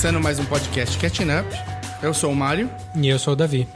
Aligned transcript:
Começando 0.00 0.22
mais 0.22 0.38
um 0.38 0.46
podcast 0.46 0.96
Catching 0.96 1.24
Up. 1.24 1.46
Eu 2.02 2.14
sou 2.14 2.32
o 2.32 2.34
Mário 2.34 2.70
E 2.96 3.06
eu 3.06 3.18
sou 3.18 3.34
o 3.34 3.36
Davi. 3.36 3.68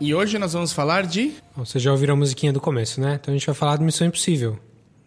e 0.00 0.14
hoje 0.14 0.38
nós 0.38 0.52
vamos 0.52 0.72
falar 0.72 1.04
de. 1.06 1.32
Bom, 1.56 1.64
Vocês 1.64 1.82
já 1.82 1.90
ouviram 1.90 2.14
a 2.14 2.16
musiquinha 2.16 2.52
do 2.52 2.60
começo, 2.60 3.00
né? 3.00 3.18
Então 3.20 3.34
a 3.34 3.36
gente 3.36 3.44
vai 3.44 3.54
falar 3.56 3.76
de 3.76 3.82
Missão 3.82 4.06
Impossível. 4.06 4.56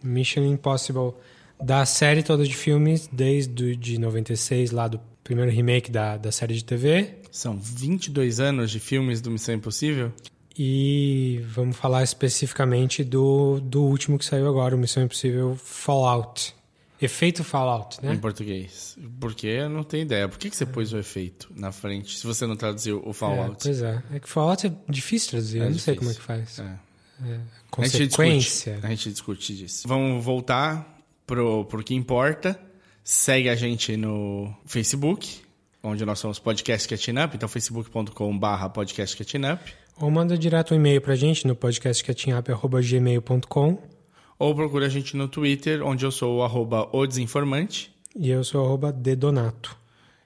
Mission 0.04 0.44
Impossible, 0.44 1.14
da 1.58 1.86
série 1.86 2.22
toda 2.22 2.44
de 2.44 2.54
filmes, 2.54 3.08
desde 3.10 3.74
de 3.74 3.98
96, 3.98 4.70
lá 4.70 4.86
do 4.86 5.00
primeiro 5.24 5.50
remake 5.50 5.90
da, 5.90 6.18
da 6.18 6.30
série 6.30 6.52
de 6.52 6.62
TV. 6.62 7.20
São 7.32 7.56
22 7.56 8.38
anos 8.38 8.70
de 8.70 8.80
filmes 8.80 9.22
do 9.22 9.30
Missão 9.30 9.54
Impossível. 9.54 10.12
E 10.58 11.40
vamos 11.48 11.74
falar 11.74 12.02
especificamente 12.02 13.02
do, 13.02 13.60
do 13.60 13.82
último 13.82 14.18
que 14.18 14.26
saiu 14.26 14.46
agora, 14.46 14.76
o 14.76 14.78
Missão 14.78 15.02
Impossível 15.02 15.56
Fallout. 15.56 16.57
Efeito 17.00 17.44
Fallout, 17.44 18.04
né? 18.04 18.12
Em 18.14 18.18
português. 18.18 18.96
Porque 19.20 19.46
eu 19.46 19.68
não 19.68 19.84
tenho 19.84 20.02
ideia. 20.02 20.28
Por 20.28 20.36
que, 20.38 20.50
que 20.50 20.56
você 20.56 20.66
pôs 20.66 20.92
o 20.92 20.98
efeito 20.98 21.48
na 21.54 21.70
frente, 21.70 22.18
se 22.18 22.26
você 22.26 22.44
não 22.46 22.56
traduziu 22.56 23.00
o 23.06 23.10
É, 23.10 23.12
Fallout? 23.12 23.62
pois 23.62 23.80
é. 23.82 24.02
É 24.12 24.18
que 24.20 24.28
Fallout 24.28 24.66
é 24.66 24.72
difícil 24.88 25.30
traduzir, 25.30 25.60
É 25.60 25.66
eu 25.66 25.70
não 25.70 25.78
sei 25.78 25.94
difícil. 25.94 25.98
como 25.98 26.10
é 26.10 26.14
que 26.14 26.20
faz. 26.20 26.58
É. 26.58 26.76
A 27.20 27.26
gente, 27.26 27.40
Consequência. 27.70 28.72
discute, 28.72 28.86
a 28.86 28.90
gente 28.90 29.10
discute 29.10 29.56
disso. 29.56 29.86
Vamos 29.88 30.24
voltar 30.24 30.98
pro, 31.26 31.64
pro 31.66 31.82
que 31.84 31.94
importa. 31.94 32.58
Segue 33.04 33.48
a 33.48 33.54
gente 33.56 33.96
no 33.96 34.52
Facebook, 34.66 35.40
onde 35.82 36.04
nós 36.04 36.18
somos 36.18 36.38
Podcast 36.38 36.86
Catching 36.88 37.18
Up. 37.18 37.34
Então, 37.36 37.48
facebook.com.br 37.48 38.68
Podcast 38.72 39.16
Catching 39.16 39.46
Up. 39.52 39.72
Ou 40.00 40.10
manda 40.10 40.36
direto 40.38 40.74
um 40.74 40.76
e-mail 40.76 41.00
pra 41.00 41.14
gente 41.16 41.44
no 41.46 41.54
podcastcatchingup.gmail.com 41.56 43.97
Ou 44.38 44.54
procura 44.54 44.86
a 44.86 44.88
gente 44.88 45.16
no 45.16 45.26
Twitter, 45.28 45.84
onde 45.84 46.04
eu 46.04 46.10
sou 46.10 46.38
o 46.38 46.42
arroba 46.42 46.88
o 46.92 47.06
desinformante. 47.06 47.90
e 48.14 48.30
eu 48.30 48.42
sou 48.42 48.64
arroba 48.64 48.92
dedonato. 48.92 49.76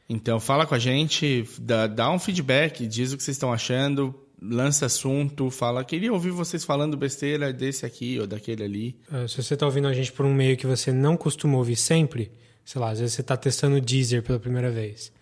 Então 0.09 0.39
fala 0.39 0.67
com 0.67 0.75
a 0.75 0.79
gente, 0.79 1.49
dá, 1.59 1.87
dá 1.87 2.11
um 2.11 2.19
feedback, 2.19 2.87
diz 2.87 3.13
o 3.13 3.17
que 3.17 3.23
vocês 3.23 3.37
estão 3.37 3.53
achando, 3.53 4.15
lança 4.41 4.87
assunto, 4.87 5.51
fala, 5.51 5.85
queria 5.85 6.13
ouvir 6.13 6.31
vocês 6.31 6.65
falando 6.65 6.97
besteira 6.97 7.53
desse 7.53 7.87
aqui 7.87 8.19
ou 8.19 8.27
daquele 8.27 8.65
ali. 8.65 8.97
Uh, 9.11 9.29
se 9.29 9.43
você 9.43 9.55
está 9.55 9.65
ouvindo 9.65 9.89
a 9.89 9.93
gente 9.93 10.13
por 10.13 10.27
um 10.27 10.35
meio 10.35 10.57
que 10.57 10.67
você 10.67 10.93
não 10.93 11.17
costuma 11.17 11.57
ouvir 11.57 11.77
sempre, 11.77 12.31
sei 12.65 12.81
lá, 12.81 12.91
às 12.91 12.99
vezes 12.99 13.15
você 13.15 13.21
está 13.21 13.37
testando 13.37 13.77
o 13.77 13.81
Deezer 13.81 14.23
pela 14.23 14.39
primeira 14.39 14.71
vez 14.71 15.13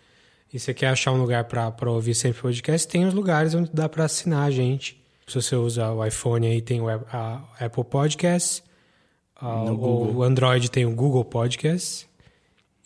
e 0.52 0.58
você 0.58 0.74
quer 0.74 0.88
achar 0.88 1.12
um 1.12 1.20
lugar 1.20 1.44
para 1.44 1.91
ouvir 1.91 2.14
sempre 2.14 2.41
podcast, 2.41 2.88
tem 2.88 3.05
os 3.05 3.14
lugares 3.14 3.55
onde 3.55 3.70
dá 3.72 3.88
para 3.88 4.05
assinar 4.05 4.48
a 4.48 4.50
gente. 4.50 5.00
Se 5.27 5.34
você 5.36 5.55
usa 5.55 5.92
o 5.92 6.05
iPhone 6.05 6.46
aí 6.46 6.61
tem 6.61 6.80
o 6.80 6.88
a 6.88 7.44
Apple 7.61 7.84
Podcasts, 7.84 8.62
Google. 9.41 10.16
o 10.16 10.22
Android 10.22 10.70
tem 10.70 10.84
o 10.84 10.94
Google 10.94 11.24
Podcasts, 11.24 12.08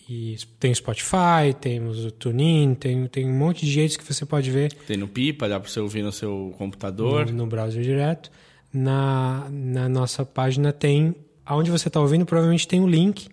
e 0.09 0.37
tem 0.61 0.71
o 0.71 0.75
Spotify, 0.75 1.55
temos 1.59 2.05
o 2.05 2.11
TuneIn, 2.11 2.75
tem, 2.75 3.07
tem 3.07 3.27
um 3.27 3.33
monte 3.33 3.65
de 3.65 3.73
jeitos 3.73 3.97
que 3.97 4.05
você 4.05 4.27
pode 4.27 4.51
ver 4.51 4.73
Tem 4.87 4.99
no 4.99 5.09
Pipa, 5.09 5.49
dá 5.49 5.59
pra 5.59 5.69
você 5.69 5.81
ouvir 5.81 6.03
no 6.03 6.13
seu 6.13 6.55
computador. 6.59 7.27
no, 7.27 7.33
no 7.33 7.47
browser 7.47 7.83
direto. 7.83 8.31
Na, 8.73 9.49
na 9.51 9.89
nossa 9.89 10.25
página 10.25 10.73
tem, 10.73 11.15
aonde 11.47 11.71
você 11.71 11.89
está 11.89 12.01
ouvindo, 12.01 12.27
provavelmente 12.27 12.69
tem 12.69 12.81
o 12.81 12.87
link 12.87 13.29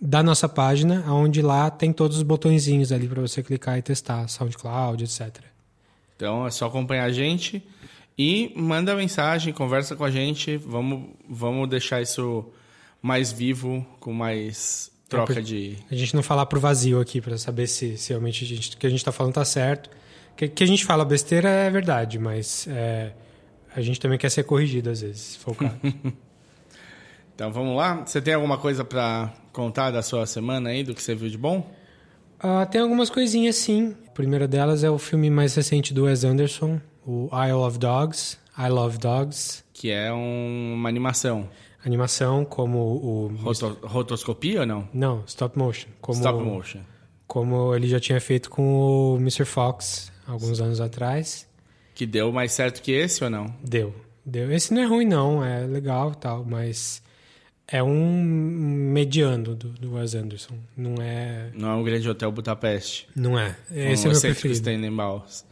da 0.00 0.22
nossa 0.22 0.48
página, 0.48 1.04
onde 1.12 1.42
lá 1.42 1.68
tem 1.70 1.92
todos 1.92 2.16
os 2.16 2.22
botõezinhos 2.22 2.92
ali 2.92 3.06
para 3.06 3.20
você 3.20 3.42
clicar 3.42 3.76
e 3.76 3.82
testar, 3.82 4.28
SoundCloud, 4.28 5.04
etc. 5.04 5.42
Então 6.16 6.46
é 6.46 6.50
só 6.50 6.66
acompanhar 6.66 7.04
a 7.04 7.12
gente 7.12 7.62
e 8.18 8.52
manda 8.56 8.94
mensagem, 8.96 9.52
conversa 9.52 9.94
com 9.94 10.04
a 10.04 10.10
gente, 10.10 10.56
vamos, 10.56 11.10
vamos 11.28 11.68
deixar 11.68 12.02
isso 12.02 12.44
mais 13.00 13.30
vivo, 13.30 13.86
com 14.00 14.12
mais 14.12 14.90
troca 15.08 15.34
por- 15.34 15.42
de... 15.42 15.76
A 15.90 15.94
gente 15.94 16.14
não 16.14 16.22
falar 16.22 16.44
pro 16.46 16.58
vazio 16.58 17.00
aqui 17.00 17.20
para 17.20 17.38
saber 17.38 17.66
se, 17.68 17.96
se 17.96 18.10
realmente 18.10 18.44
gente, 18.44 18.74
o 18.74 18.78
que 18.78 18.86
a 18.86 18.90
gente 18.90 18.98
está 18.98 19.12
falando 19.12 19.34
tá 19.34 19.44
certo. 19.44 19.88
Que, 20.36 20.48
que 20.48 20.62
a 20.64 20.66
gente 20.66 20.84
fala 20.84 21.04
besteira 21.04 21.48
é 21.48 21.70
verdade, 21.70 22.18
mas 22.18 22.66
é, 22.68 23.12
a 23.74 23.80
gente 23.80 23.98
também 24.00 24.18
quer 24.18 24.30
ser 24.30 24.42
corrigido 24.44 24.90
às 24.90 25.00
vezes, 25.00 25.20
se 25.20 25.38
for 25.38 25.52
o 25.52 25.54
caso. 25.54 25.76
Então 27.34 27.52
vamos 27.52 27.76
lá? 27.76 28.04
Você 28.04 28.20
tem 28.20 28.34
alguma 28.34 28.58
coisa 28.58 28.84
pra 28.84 29.32
contar 29.52 29.92
da 29.92 30.02
sua 30.02 30.26
semana 30.26 30.70
aí, 30.70 30.82
do 30.82 30.92
que 30.92 31.00
você 31.00 31.14
viu 31.14 31.28
de 31.28 31.38
bom? 31.38 31.72
Ah, 32.40 32.66
tem 32.66 32.80
algumas 32.80 33.08
coisinhas 33.10 33.54
sim. 33.54 33.94
A 34.08 34.10
primeira 34.10 34.48
delas 34.48 34.82
é 34.82 34.90
o 34.90 34.98
filme 34.98 35.30
mais 35.30 35.54
recente 35.54 35.94
do 35.94 36.04
Wes 36.06 36.24
Anderson, 36.24 36.80
o 37.10 37.28
Isle 37.32 37.54
of 37.66 37.78
Dogs. 37.78 38.38
I 38.58 38.68
Love 38.68 38.98
Dogs. 38.98 39.64
Que 39.72 39.90
é 39.90 40.12
um- 40.12 40.74
uma 40.74 40.88
animação. 40.88 41.48
Animação 41.84 42.44
como 42.44 42.78
o. 42.78 43.28
Roto- 43.36 43.78
rotoscopia 43.86 44.60
ou 44.60 44.66
não? 44.66 44.88
Não, 44.92 45.22
stop 45.26 45.56
motion. 45.56 45.88
Como, 46.00 46.18
Stop 46.18 46.42
motion. 46.44 46.80
Como 47.26 47.74
ele 47.74 47.86
já 47.86 48.00
tinha 48.00 48.20
feito 48.20 48.50
com 48.50 49.14
o 49.14 49.16
Mr. 49.18 49.44
Fox 49.44 50.10
alguns 50.26 50.60
anos 50.60 50.80
atrás. 50.80 51.46
Que 51.94 52.04
deu 52.04 52.32
mais 52.32 52.52
certo 52.52 52.82
que 52.82 52.92
esse 52.92 53.22
ou 53.24 53.30
não? 53.30 53.46
Deu. 53.62 53.94
Deu. 54.26 54.50
Esse 54.52 54.74
não 54.74 54.82
é 54.82 54.84
ruim, 54.86 55.04
não. 55.06 55.44
É 55.44 55.60
legal 55.66 56.12
e 56.12 56.16
tal, 56.16 56.44
mas 56.44 57.00
é 57.66 57.82
um 57.82 58.22
mediano 58.22 59.54
do, 59.54 59.68
do 59.68 59.94
Wes 59.94 60.14
Anderson. 60.14 60.54
Não 60.76 60.94
é. 61.00 61.50
Não 61.54 61.70
é 61.70 61.80
o 61.80 61.84
Grande 61.84 62.08
Hotel 62.08 62.30
Budapeste. 62.32 63.06
Não 63.16 63.38
é. 63.38 63.56
Um 63.70 63.76
Esse 63.92 64.06
é 64.06 64.08
o 64.08 64.12
meu 64.12 64.20
preferido. 64.20 64.62
Tenenbaums. 64.62 65.44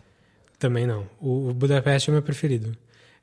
Também 0.69 0.87
não. 0.87 1.07
O, 1.21 1.53
Budapeste 1.55 2.09
é 2.09 2.13
o 2.13 2.15
meu 2.15 2.23
preferido. 2.23 2.77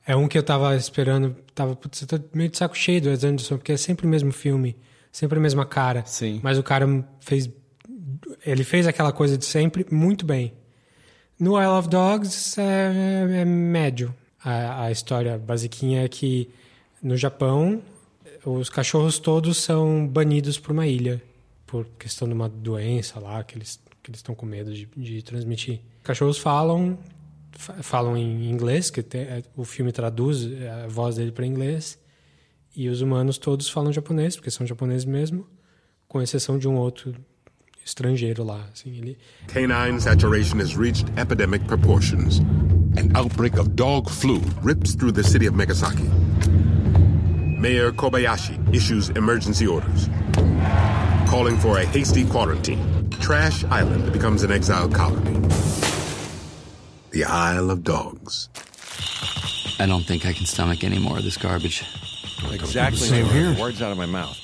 É 0.06 0.16
um 0.16 0.28
que 0.28 0.38
eu 0.38 0.44
tava 0.44 0.76
esperando. 0.76 1.36
Tava, 1.54 1.76
putz, 1.76 2.02
eu 2.02 2.08
tô 2.08 2.20
meio 2.34 2.50
de 2.50 2.58
saco 2.58 2.76
cheio 2.78 3.02
do 3.02 3.10
Wes 3.10 3.24
Anderson, 3.24 3.58
porque 3.58 3.72
é 3.74 3.78
sempre 3.78 4.06
o 4.06 4.10
mesmo 4.10 4.32
filme, 4.32 4.76
sempre 5.12 5.38
a 5.38 5.42
mesma 5.42 5.66
cara. 5.66 6.04
Sim. 6.06 6.40
Mas 6.44 6.58
o 6.58 6.64
cara 6.64 6.88
fez. 7.20 7.50
Ele 8.46 8.64
fez 8.64 8.88
aquela 8.88 9.12
coisa 9.12 9.38
de 9.38 9.46
sempre 9.46 9.86
muito 9.92 10.26
bem. 10.26 10.54
No 11.40 11.60
Isle 11.62 11.72
of 11.80 11.90
Dogs 11.90 12.60
é, 12.60 13.42
é 13.42 13.46
médio. 13.46 14.14
A, 14.44 14.86
a 14.86 14.92
história 14.92 15.38
basiquinha 15.38 16.04
é 16.04 16.08
que 16.08 16.50
no 17.02 17.16
Japão 17.16 17.82
os 18.46 18.70
cachorros 18.70 19.20
todos 19.20 19.58
são 19.58 20.06
banidos 20.08 20.60
por 20.60 20.72
uma 20.74 20.86
ilha 20.86 21.22
por 21.66 21.86
questão 21.98 22.28
de 22.28 22.34
uma 22.34 22.48
doença 22.50 23.20
lá 23.20 23.44
que 23.44 23.58
eles 23.58 23.80
que 24.04 24.12
eles 24.12 24.20
estão 24.20 24.36
com 24.36 24.46
medo 24.46 24.74
de, 24.74 24.86
de 24.98 25.22
transmitir. 25.22 25.80
Cachorros 26.04 26.38
falam 26.38 26.98
fa- 26.98 27.13
falam 27.58 28.18
em 28.18 28.50
inglês, 28.50 28.90
que 28.90 29.02
tem- 29.02 29.22
é, 29.22 29.44
o 29.56 29.64
filme 29.64 29.92
traduz 29.92 30.48
a 30.84 30.88
voz 30.88 31.16
dele 31.16 31.32
para 31.32 31.46
inglês, 31.46 31.98
e 32.76 32.90
os 32.90 33.02
humanos 33.02 33.38
todos 33.38 33.70
falam 33.70 33.92
japonês, 33.94 34.36
porque 34.36 34.50
são 34.52 34.66
japoneses 34.66 35.06
mesmo, 35.06 35.46
com 36.08 36.22
exceção 36.22 36.58
de 36.58 36.68
um 36.68 36.76
outro 36.76 37.14
estrangeiro 37.86 38.44
lá. 38.44 38.68
Assim, 38.74 38.96
ele, 38.98 39.18
Canine 39.48 40.00
saturation 40.00 40.60
has 40.60 40.76
reached 40.76 41.08
epidemic 41.18 41.66
proportions. 41.66 42.40
An 42.98 43.12
outbreak 43.16 43.60
of 43.60 43.70
dog 43.76 44.10
flu 44.10 44.40
rips 44.64 44.96
through 44.96 45.12
the 45.14 45.24
city 45.24 45.48
of 45.48 45.56
Megasaki. 45.58 46.08
Mayor 47.60 47.92
Kobayashi 47.92 48.58
issues 48.74 49.10
emergency 49.16 49.66
orders, 49.68 50.10
calling 51.30 51.58
for 51.58 51.78
a 51.80 51.86
hasty 51.86 52.24
quarantine. 52.26 52.80
Trash 53.20 53.64
Island 53.66 54.12
becomes 54.12 54.44
an 54.44 54.52
exile 54.52 54.90
colony. 54.90 55.40
The 57.14 57.26
Isle 57.26 57.70
of 57.70 57.84
Dogs. 57.84 58.50
I 59.80 59.86
don't 59.86 60.04
think 60.04 60.26
I 60.26 60.34
can 60.34 60.48
stomach 60.48 60.84
any 60.84 60.98
more 60.98 61.20
of 61.20 61.24
this 61.24 61.38
garbage. 61.38 61.84
Exactly. 62.52 62.98
Same 62.98 63.26
here. 63.28 63.56
Words 63.60 63.84
out 63.84 63.92
of 63.92 64.00
my 64.00 64.08
mouth. 64.08 64.36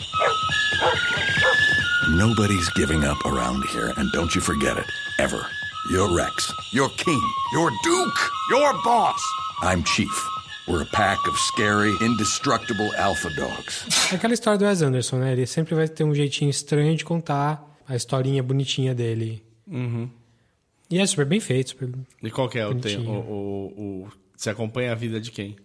Nobody's 2.11 2.69
giving 2.75 3.03
up 3.03 3.25
around 3.25 3.63
here, 3.69 3.91
and 3.97 4.11
don't 4.11 4.35
you 4.35 4.41
forget 4.41 4.77
it, 4.77 4.85
ever. 5.17 5.45
You're 5.89 6.15
Rex. 6.15 6.53
You're 6.71 6.89
King. 6.89 7.21
You're 7.53 7.71
Duke. 7.83 8.19
You're 8.51 8.73
Boss. 8.83 9.19
I'm 9.63 9.83
Chief. 9.83 10.27
We're 10.67 10.83
a 10.83 10.91
pack 10.93 11.17
of 11.27 11.35
scary, 11.39 11.95
indestructible 12.01 12.91
alpha 12.95 13.29
dogs. 13.35 14.13
aquela 14.13 14.35
história 14.35 14.59
do 14.59 14.65
Wes 14.65 14.83
Anderson, 14.83 15.17
né? 15.17 15.31
Ele 15.31 15.47
sempre 15.47 15.73
vai 15.73 15.87
ter 15.87 16.03
um 16.03 16.13
jeitinho 16.13 16.51
estranho 16.51 16.95
de 16.95 17.03
contar 17.03 17.63
a 17.87 17.95
historinha 17.95 18.43
bonitinha 18.43 18.93
dele. 18.93 19.43
E 20.89 20.99
é 20.99 21.05
super 21.05 21.25
bem 21.25 21.39
feito. 21.39 21.69
Super... 21.69 21.89
E 22.23 22.31
qual 22.31 22.49
que 22.49 22.57
é 22.57 22.65
o, 22.65 22.75
tem, 22.75 22.97
o, 22.97 23.11
o, 23.11 24.03
o- 24.03 24.07
Você 24.35 24.49
acompanha 24.49 24.91
a 24.91 24.95
vida 24.95 25.19
de 25.21 25.31
quem? 25.31 25.55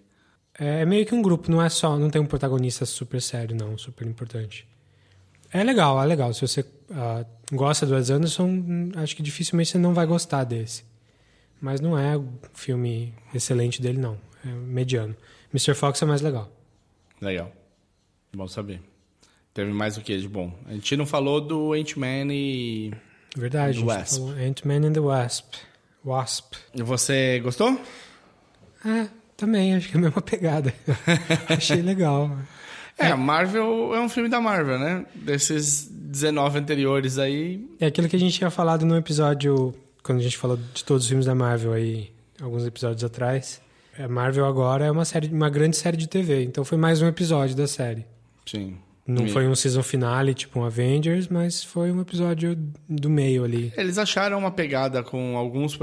É 0.56 0.84
meio 0.84 1.04
que 1.04 1.14
um 1.14 1.22
grupo, 1.22 1.50
não 1.50 1.60
é 1.60 1.68
só, 1.68 1.98
não 1.98 2.10
tem 2.10 2.20
um 2.20 2.26
protagonista 2.26 2.86
super 2.86 3.20
sério, 3.20 3.56
não, 3.56 3.76
super 3.76 4.06
importante. 4.06 4.68
É 5.52 5.64
legal, 5.64 6.00
é 6.02 6.06
legal. 6.06 6.32
Se 6.32 6.42
você 6.42 6.64
ah, 6.90 7.24
gosta 7.52 7.86
do 7.86 7.94
Wes 7.94 8.10
Anderson, 8.10 8.46
hum, 8.46 8.92
acho 8.96 9.16
que 9.16 9.22
dificilmente 9.22 9.70
você 9.70 9.78
não 9.78 9.94
vai 9.94 10.06
gostar 10.06 10.44
desse. 10.44 10.84
Mas 11.60 11.80
não 11.80 11.98
é 11.98 12.16
um 12.16 12.28
filme 12.52 13.14
excelente 13.32 13.80
dele, 13.80 13.98
não. 13.98 14.18
É 14.44 14.48
mediano. 14.48 15.16
Mr. 15.52 15.74
Fox 15.74 16.02
é 16.02 16.06
mais 16.06 16.20
legal. 16.20 16.52
Legal. 17.20 17.50
Bom 18.34 18.46
saber. 18.46 18.80
Teve 19.52 19.72
mais 19.72 19.96
o 19.96 20.00
que 20.00 20.18
de 20.18 20.28
bom? 20.28 20.52
A 20.66 20.72
gente 20.72 20.96
não 20.96 21.06
falou 21.06 21.40
do 21.40 21.72
Ant-Man 21.72 22.32
e... 22.32 22.92
Verdade. 23.34 23.80
Do 23.80 23.86
Wasp. 23.86 24.20
Ant-Man 24.20 24.86
and 24.86 24.92
the 24.92 25.00
Wasp. 25.00 25.54
Wasp. 26.04 26.54
Você 26.74 27.40
gostou? 27.40 27.80
Ah, 28.84 29.06
também, 29.36 29.74
acho 29.74 29.88
que 29.88 29.96
é 29.96 29.98
a 29.98 30.02
mesma 30.02 30.22
pegada. 30.22 30.72
Achei 31.48 31.82
legal. 31.82 32.30
É, 32.98 33.08
a 33.08 33.16
Marvel 33.16 33.94
é 33.94 34.00
um 34.00 34.08
filme 34.08 34.28
da 34.28 34.40
Marvel, 34.40 34.78
né? 34.78 35.04
Desses 35.14 35.88
19 35.90 36.58
anteriores 36.58 37.18
aí. 37.18 37.66
É 37.80 37.86
aquilo 37.86 38.08
que 38.08 38.14
a 38.16 38.18
gente 38.18 38.38
tinha 38.38 38.50
falado 38.50 38.86
no 38.86 38.96
episódio, 38.96 39.74
quando 40.02 40.18
a 40.20 40.22
gente 40.22 40.36
falou 40.36 40.56
de 40.56 40.84
todos 40.84 41.04
os 41.04 41.08
filmes 41.08 41.26
da 41.26 41.34
Marvel 41.34 41.72
aí, 41.72 42.12
alguns 42.40 42.64
episódios 42.64 43.02
atrás. 43.02 43.60
A 43.98 44.06
Marvel 44.06 44.46
agora 44.46 44.84
é 44.84 44.90
uma 44.90 45.04
série, 45.04 45.28
uma 45.28 45.50
grande 45.50 45.76
série 45.76 45.96
de 45.96 46.08
TV, 46.08 46.44
então 46.44 46.64
foi 46.64 46.78
mais 46.78 47.02
um 47.02 47.06
episódio 47.08 47.56
da 47.56 47.66
série. 47.66 48.04
Sim. 48.46 48.76
Não 49.06 49.26
E- 49.26 49.30
foi 49.30 49.46
um 49.46 49.54
season 49.54 49.82
finale, 49.82 50.32
tipo 50.34 50.58
um 50.58 50.64
Avengers, 50.64 51.28
mas 51.28 51.62
foi 51.62 51.92
um 51.92 52.00
episódio 52.00 52.56
do 52.88 53.10
meio 53.10 53.44
ali. 53.44 53.72
Eles 53.76 53.98
acharam 53.98 54.38
uma 54.38 54.50
pegada 54.50 55.02
com 55.02 55.36
alguns. 55.36 55.78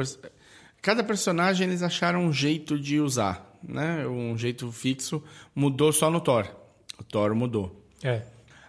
Cada 0.82 1.04
personagem 1.04 1.68
eles 1.68 1.84
acharam 1.84 2.26
um 2.26 2.34
jeito 2.34 2.80
de 2.80 3.00
usar, 3.00 3.58
né? 3.64 4.08
Um 4.08 4.36
jeito 4.38 4.72
fixo. 4.72 5.24
Mudou 5.54 5.92
só 5.94 6.10
no 6.10 6.20
Thor. 6.20 6.48
O 7.00 7.04
Thor 7.04 7.36
mudou. 7.36 7.86
É. 8.04 8.22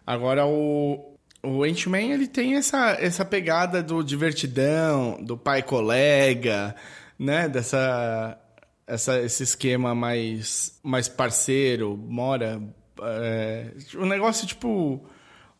Agora 0.06 0.46
o. 0.46 1.08
O 1.44 1.64
Ant-Man, 1.64 2.12
ele 2.12 2.28
tem 2.28 2.54
essa, 2.54 2.92
essa 3.00 3.24
pegada 3.24 3.82
do 3.82 4.00
divertidão, 4.04 5.18
do 5.20 5.36
pai 5.36 5.60
colega, 5.60 6.76
né? 7.18 7.48
Dessa, 7.48 8.38
essa, 8.86 9.20
esse 9.20 9.42
esquema 9.42 9.92
mais, 9.92 10.78
mais 10.84 11.08
parceiro, 11.08 11.96
mora... 11.96 12.62
É, 13.06 13.72
um 13.96 14.06
negócio 14.06 14.46
tipo 14.46 15.04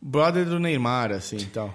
brother 0.05 0.45
do 0.45 0.59
Neymar, 0.59 1.13
assim, 1.13 1.37
e 1.37 1.47
tal. 1.47 1.73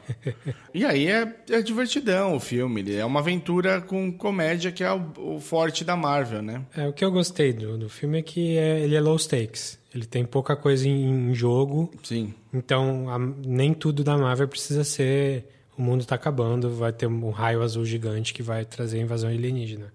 e 0.74 0.84
aí 0.86 1.08
é, 1.08 1.34
é 1.50 1.62
divertidão 1.62 2.36
o 2.36 2.40
filme, 2.42 2.82
ele 2.82 2.96
é 2.96 3.06
uma 3.06 3.22
aventura 3.22 3.80
com 3.80 4.12
comédia 4.12 4.70
que 4.72 4.84
é 4.84 4.92
o, 4.92 5.36
o 5.36 5.40
forte 5.40 5.86
da 5.86 5.96
Marvel, 5.96 6.42
né? 6.42 6.62
É, 6.76 6.86
o 6.88 6.92
que 6.94 7.06
eu 7.06 7.12
gostei 7.12 7.54
do, 7.54 7.78
do 7.78 7.88
filme 7.90 8.20
é 8.20 8.22
que 8.22 8.58
é- 8.58 8.82
ele 8.82 8.96
é 8.96 9.00
low 9.02 9.18
stakes. 9.18 9.80
Ele 9.96 10.06
tem 10.06 10.26
pouca 10.26 10.56
coisa 10.58 10.88
em, 10.88 11.30
em 11.30 11.34
jogo, 11.34 11.90
Sim. 12.04 12.34
então 12.54 13.10
a- 13.10 13.18
nem 13.18 13.74
tudo 13.74 14.04
da 14.04 14.18
Marvel 14.18 14.48
precisa 14.50 14.84
ser 14.84 15.46
o 15.78 15.82
mundo 15.82 16.04
tá 16.06 16.16
acabando, 16.16 16.70
vai 16.72 16.92
ter 16.92 17.06
um 17.08 17.30
raio 17.30 17.62
azul 17.62 17.86
gigante 17.86 18.34
que 18.34 18.42
vai 18.44 18.66
trazer 18.66 18.98
a 19.00 19.04
invasão 19.04 19.30
alienígena. 19.30 19.94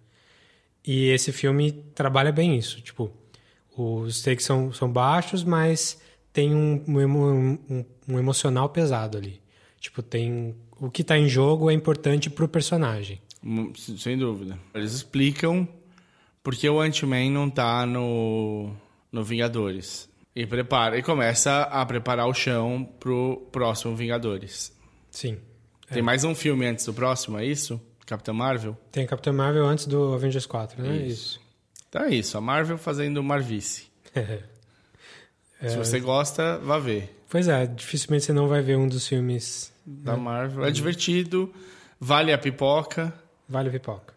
E 0.86 1.08
esse 1.10 1.32
filme 1.32 1.70
trabalha 1.94 2.32
bem 2.32 2.56
isso, 2.56 2.80
tipo, 2.80 3.10
os 3.76 4.18
stakes 4.18 4.44
são, 4.44 4.72
são 4.72 4.90
baixos, 4.90 5.42
mas 5.44 6.00
tem 6.32 6.54
um, 6.54 6.82
um, 6.86 7.58
um- 7.70 7.84
um 8.08 8.18
emocional 8.18 8.68
pesado 8.68 9.16
ali. 9.18 9.40
Tipo, 9.80 10.02
tem 10.02 10.54
o 10.80 10.90
que 10.90 11.02
tá 11.04 11.16
em 11.18 11.28
jogo 11.28 11.70
é 11.70 11.74
importante 11.74 12.28
pro 12.30 12.48
personagem. 12.48 13.20
Hum, 13.44 13.72
Sem 13.76 14.16
dúvida. 14.16 14.58
Eles 14.74 14.92
explicam 14.92 15.66
porque 16.42 16.68
o 16.68 16.80
Ant-Man 16.80 17.30
não 17.30 17.48
tá 17.50 17.84
no, 17.86 18.70
no 19.10 19.22
Vingadores. 19.24 20.08
E, 20.34 20.46
prepara, 20.46 20.96
e 20.96 21.02
começa 21.02 21.62
a 21.62 21.84
preparar 21.84 22.26
o 22.26 22.32
chão 22.34 22.88
pro 22.98 23.46
próximo 23.52 23.94
Vingadores. 23.94 24.72
Sim. 25.10 25.36
Tem 25.92 26.02
mais 26.02 26.24
um 26.24 26.34
filme 26.34 26.64
antes 26.64 26.86
do 26.86 26.94
próximo, 26.94 27.38
é 27.38 27.44
isso? 27.44 27.78
Capitão 28.06 28.32
Marvel? 28.32 28.76
Tem 28.90 29.04
a 29.04 29.06
Capitã 29.06 29.30
Marvel 29.32 29.66
antes 29.66 29.86
do 29.86 30.14
Avengers 30.14 30.46
4, 30.46 30.82
né? 30.82 30.96
Isso. 31.06 31.38
Então 31.92 32.04
é 32.04 32.14
isso, 32.14 32.38
a 32.38 32.40
Marvel 32.40 32.78
fazendo 32.78 33.22
Marvice. 33.22 33.86
É. 35.64 35.68
Se 35.68 35.76
você 35.76 36.00
gosta, 36.00 36.58
vá 36.58 36.76
ver. 36.76 37.22
Pois 37.30 37.46
é, 37.46 37.66
dificilmente 37.66 38.24
você 38.24 38.32
não 38.32 38.48
vai 38.48 38.60
ver 38.60 38.76
um 38.76 38.88
dos 38.88 39.06
filmes 39.06 39.72
Da 39.86 40.16
Marvel. 40.16 40.64
É 40.64 40.72
divertido, 40.72 41.54
vale 42.00 42.32
a 42.32 42.38
pipoca. 42.38 43.14
Vale 43.48 43.68
a 43.68 43.72
Pipoca. 43.72 44.12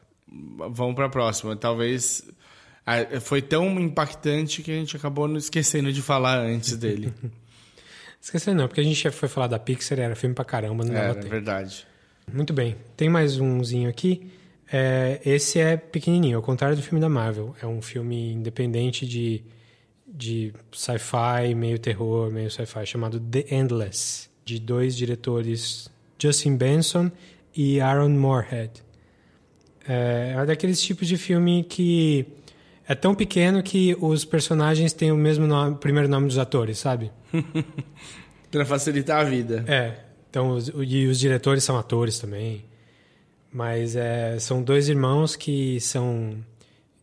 Vamos 0.72 0.96
pra 0.96 1.08
próxima. 1.08 1.56
Talvez. 1.56 2.24
ah, 2.84 3.20
Foi 3.22 3.44
tão 3.44 3.80
impactante 3.80 4.64
que 4.64 4.72
a 4.72 4.74
gente 4.74 4.98
acabou 4.98 5.28
não 5.28 5.38
esquecendo 5.38 5.94
de 5.94 6.02
falar 6.02 6.40
antes 6.40 6.76
dele. 6.78 7.14
Esqueci 8.20 8.52
não, 8.52 8.68
porque 8.68 8.82
a 8.82 8.84
gente 8.84 9.04
já 9.04 9.12
foi 9.12 9.30
falar 9.30 9.46
da 9.46 9.60
Pixar, 9.60 10.00
era 10.00 10.16
filme 10.16 10.34
pra 10.34 10.44
caramba, 10.44 10.84
não 10.84 10.92
dava 10.94 11.10
É, 11.12 11.14
tempo. 11.14 11.28
verdade. 11.30 11.86
Muito 12.34 12.54
bem, 12.54 12.76
tem 12.98 13.08
mais 13.08 13.38
umzinho 13.40 13.88
aqui. 13.88 14.32
É, 14.72 15.22
esse 15.26 15.60
é 15.60 15.78
pequenininho, 15.78 16.38
ao 16.38 16.44
contrário 16.44 16.76
do 16.76 16.82
filme 16.82 17.00
da 17.00 17.10
Marvel. 17.10 17.56
É 17.62 17.68
um 17.68 17.82
filme 17.82 18.34
independente 18.34 19.06
de, 19.06 19.44
de 20.08 20.54
sci-fi, 20.72 21.54
meio 21.56 21.78
terror, 21.78 22.32
meio 22.32 22.50
sci-fi, 22.50 22.86
chamado 22.86 23.20
The 23.20 23.46
Endless, 23.52 24.30
de 24.44 24.60
dois 24.60 24.96
diretores, 24.96 25.90
Justin 26.18 26.56
Benson 26.56 27.12
e 27.56 27.80
Aaron 27.80 28.10
Moorhead. 28.10 28.84
É, 29.88 30.36
é 30.36 30.46
daqueles 30.46 30.82
tipos 30.82 31.08
de 31.08 31.18
filme 31.18 31.64
que 31.64 32.26
é 32.88 32.96
tão 32.96 33.14
pequeno 33.16 33.62
que 33.64 33.96
os 34.00 34.26
personagens 34.26 34.94
têm 34.94 35.12
o 35.12 35.18
mesmo 35.18 35.48
nome, 35.48 35.76
primeiro 35.78 36.08
nome 36.08 36.28
dos 36.28 36.38
atores, 36.38 36.78
sabe? 36.78 37.12
Pra 38.52 38.66
facilitar 38.66 39.22
a 39.22 39.24
vida. 39.24 39.66
É, 39.68 39.96
então 40.30 40.52
os, 40.52 40.70
e 40.70 41.08
os 41.08 41.20
diretores 41.20 41.64
são 41.64 41.78
atores 41.78 42.20
também. 42.20 42.64
Mas 43.56 43.96
é, 43.96 44.38
são 44.38 44.62
dois 44.62 44.90
irmãos 44.90 45.38
que 45.38 45.80
são 45.80 46.44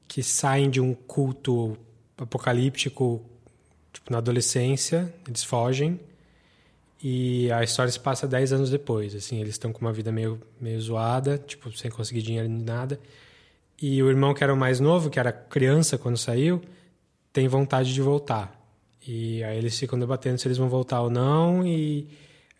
que 0.07 0.23
saem 0.23 0.69
de 0.69 0.83
um 0.83 0.93
culto 0.93 1.79
apocalíptico 2.19 3.23
tipo, 3.91 4.13
na 4.13 4.19
adolescência, 4.19 5.15
eles 5.27 5.43
fogem 5.43 5.99
e 7.03 7.51
a 7.51 7.65
história 7.65 7.91
se 7.91 7.99
passa 7.99 8.29
10 8.29 8.53
anos 8.53 8.69
depois, 8.69 9.15
assim, 9.15 9.41
eles 9.41 9.55
estão 9.55 9.73
com 9.73 9.81
uma 9.81 9.95
vida 9.95 10.13
meio 10.13 10.39
meio 10.61 10.79
zoada, 10.79 11.39
tipo, 11.39 11.73
sem 11.73 11.91
conseguir 11.91 12.21
dinheiro 12.21 12.51
nem 12.51 12.63
nada. 12.63 13.01
E 13.81 14.03
o 14.03 14.11
irmão 14.11 14.35
que 14.35 14.45
era 14.45 14.53
o 14.53 14.57
mais 14.57 14.79
novo, 14.79 15.09
que 15.09 15.19
era 15.19 15.33
criança 15.33 15.97
quando 15.97 16.19
saiu, 16.19 16.61
tem 17.33 17.49
vontade 17.49 17.95
de 17.95 18.03
voltar. 18.03 18.55
E 19.09 19.43
aí 19.43 19.57
eles 19.57 19.79
ficam 19.79 19.99
debatendo 19.99 20.37
se 20.37 20.47
eles 20.49 20.59
vão 20.59 20.69
voltar 20.69 21.01
ou 21.01 21.09
não 21.09 21.67
e 21.67 22.07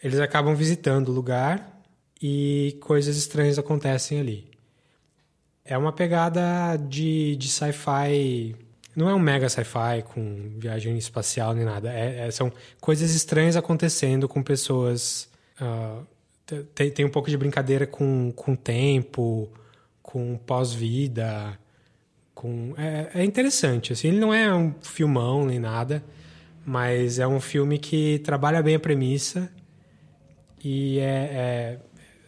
eles 0.03 0.19
acabam 0.19 0.55
visitando 0.57 1.11
o 1.11 1.13
lugar 1.13 1.73
e 2.23 2.79
coisas 2.81 3.17
estranhas 3.17 3.59
acontecem 3.59 4.21
ali. 4.21 4.49
É 5.65 5.77
uma 5.77 5.93
pegada 5.93 6.77
de, 6.77 7.35
de 7.37 7.49
sci-fi. 7.49 8.55
Não 8.95 9.09
é 9.09 9.15
um 9.15 9.19
mega 9.19 9.49
sci-fi 9.49 10.03
com 10.05 10.53
viagem 10.59 10.97
espacial 10.97 11.53
nem 11.55 11.65
nada. 11.65 11.93
É- 11.93 12.29
é- 12.29 12.31
são 12.31 12.53
coisas 12.81 13.13
estranhas 13.15 13.57
acontecendo 13.57 14.29
com 14.29 14.43
pessoas. 14.43 15.29
ah, 15.61 16.03
te- 16.47 16.63
tem, 16.75 16.91
tem 16.91 17.05
um 17.05 17.09
pouco 17.11 17.29
de 17.31 17.37
brincadeira 17.37 17.87
com, 17.87 18.33
com 18.33 18.55
tempo, 18.55 19.49
com 20.03 20.37
pós-vida. 20.37 21.59
Com, 22.35 22.75
é, 22.77 23.11
é 23.21 23.25
interessante. 23.25 23.93
Assim, 23.93 24.09
ele 24.09 24.19
não 24.21 24.33
é 24.35 24.53
um 24.55 24.75
filmão 24.83 25.45
nem 25.47 25.59
nada, 25.59 26.03
mas 26.67 27.19
é 27.19 27.27
um 27.27 27.41
filme 27.41 27.79
que 27.79 28.19
trabalha 28.21 28.63
bem 28.63 28.75
a 28.77 28.81
premissa 28.81 29.51
e 30.63 30.99
é, 30.99 31.05
é- 31.05 31.79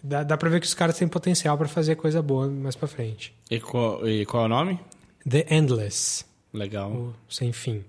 dá, 0.05 0.23
dá 0.23 0.37
pra 0.37 0.49
ver 0.51 0.61
que 0.61 0.67
os 0.67 0.75
caras 0.75 0.97
têm 0.99 1.09
potencial 1.09 1.57
pra 1.59 1.67
fazer 1.67 1.97
coisa 1.97 2.21
boa 2.23 2.47
mais 2.49 2.77
pra 2.77 2.87
frente. 2.87 3.35
E 3.51 3.59
qual, 3.59 4.07
e 4.09 4.25
qual 4.27 4.43
é 4.45 4.47
o 4.47 4.49
nome? 4.49 4.79
The 5.29 5.47
Endless, 5.51 6.25
Legal. 6.53 6.93
o 6.93 7.15
sem 7.29 7.53
fim. 7.53 7.83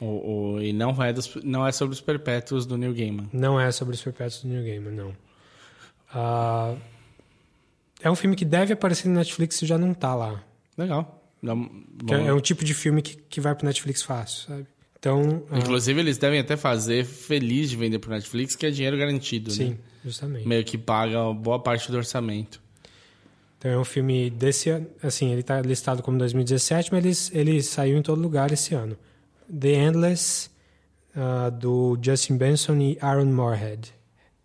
O, 0.00 0.54
o- 0.56 0.60
e 0.60 0.72
não 0.72 1.02
é, 1.02 1.12
dos, 1.12 1.34
não 1.42 1.66
é 1.66 1.72
sobre 1.72 1.94
os 1.94 2.00
perpétuos 2.00 2.66
do 2.66 2.76
Neil 2.76 2.92
Gaiman. 2.94 3.28
Não 3.32 3.58
é 3.58 3.72
sobre 3.72 3.94
os 3.94 4.02
perpétuos 4.02 4.42
do 4.42 4.48
New 4.48 4.62
Gamer, 4.62 4.92
não. 4.92 5.12
Ah, 6.12 6.74
é 8.02 8.10
um 8.10 8.14
filme 8.14 8.36
que 8.36 8.44
deve 8.44 8.72
aparecer 8.72 9.08
no 9.08 9.14
Netflix 9.14 9.60
e 9.62 9.66
já 9.66 9.78
não 9.78 9.94
tá 9.94 10.14
lá. 10.14 10.42
Legal. 10.76 11.22
É- 12.10 12.26
é 12.28 12.32
um 12.32 12.40
tipo 12.40 12.64
de 12.64 12.74
filme 12.74 13.02
que, 13.02 13.16
que 13.16 13.40
vai 13.40 13.54
pro 13.54 13.66
Netflix 13.66 14.02
fácil, 14.02 14.48
sabe? 14.48 14.66
Então, 14.98 15.42
ah, 15.50 15.58
Inclusive, 15.58 16.00
eles 16.00 16.16
devem 16.18 16.40
até 16.40 16.56
fazer 16.56 17.04
feliz 17.04 17.68
de 17.70 17.76
vender 17.76 17.98
pro 17.98 18.10
Netflix, 18.10 18.56
que 18.56 18.64
é 18.64 18.70
dinheiro 18.70 18.96
garantido, 18.96 19.50
sim, 19.50 19.70
né? 19.70 19.76
Justamente. 20.04 20.46
Meio 20.46 20.64
que 20.64 20.76
paga 20.78 21.32
boa 21.32 21.58
parte 21.58 21.90
do 21.90 21.96
orçamento. 21.96 22.60
Então 23.58 23.70
é 23.70 23.78
um 23.78 23.84
filme 23.84 24.28
desse 24.28 24.68
ano, 24.70 24.86
assim, 25.02 25.30
ele 25.30 25.40
está 25.40 25.60
listado 25.62 26.02
como 26.02 26.18
2017, 26.18 26.92
mas 26.92 27.30
ele, 27.32 27.50
ele 27.50 27.62
saiu 27.62 27.96
em 27.96 28.02
todo 28.02 28.20
lugar 28.20 28.52
esse 28.52 28.74
ano. 28.74 28.96
The 29.50 29.72
Endless, 29.72 30.50
ah, 31.16 31.48
do 31.50 31.98
Justin 32.02 32.36
Benson 32.36 32.76
e 32.76 32.98
Aaron 33.00 33.24
Moorhead. 33.26 33.92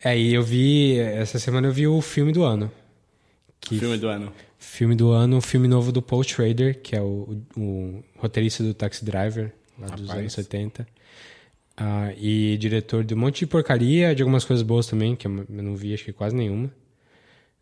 É, 0.02 0.18
e 0.18 0.34
eu 0.34 0.42
vi, 0.42 0.98
essa 0.98 1.38
semana 1.38 1.68
eu 1.68 1.74
vi 1.74 1.86
o 1.86 2.02
filme 2.02 2.32
do 2.32 2.44
ano. 2.44 2.72
Que 3.60 3.78
Filme 3.78 3.98
do 3.98 4.08
ano. 4.08 4.32
Filme 4.58 4.96
do 4.96 5.12
ano, 5.12 5.36
um 5.38 5.42
filme 5.42 5.68
novo 5.68 5.92
do 5.92 6.02
Paul 6.02 6.24
Schrader, 6.24 6.82
que 6.82 6.96
é 6.96 7.02
o, 7.02 7.42
o- 7.58 7.60
o 7.60 8.04
roteirista 8.18 8.64
do 8.64 8.74
Taxi 8.74 9.04
Driver, 9.04 9.52
lá 9.78 9.88
dos 9.88 10.02
Rapaz. 10.08 10.20
anos 10.20 10.34
70. 10.34 10.88
Ah, 11.82 12.12
e 12.18 12.58
diretor 12.58 13.06
de 13.06 13.14
um 13.14 13.18
monte 13.18 13.40
de 13.40 13.48
porcaria, 13.48 14.14
de 14.14 14.22
algumas 14.22 14.44
coisas 14.44 14.62
boas 14.62 14.86
também, 14.86 15.16
que 15.16 15.26
eu 15.26 15.46
não 15.48 15.78
vi, 15.78 15.94
acho 15.94 16.04
que 16.04 16.12
quase 16.12 16.36
nenhuma. 16.36 16.70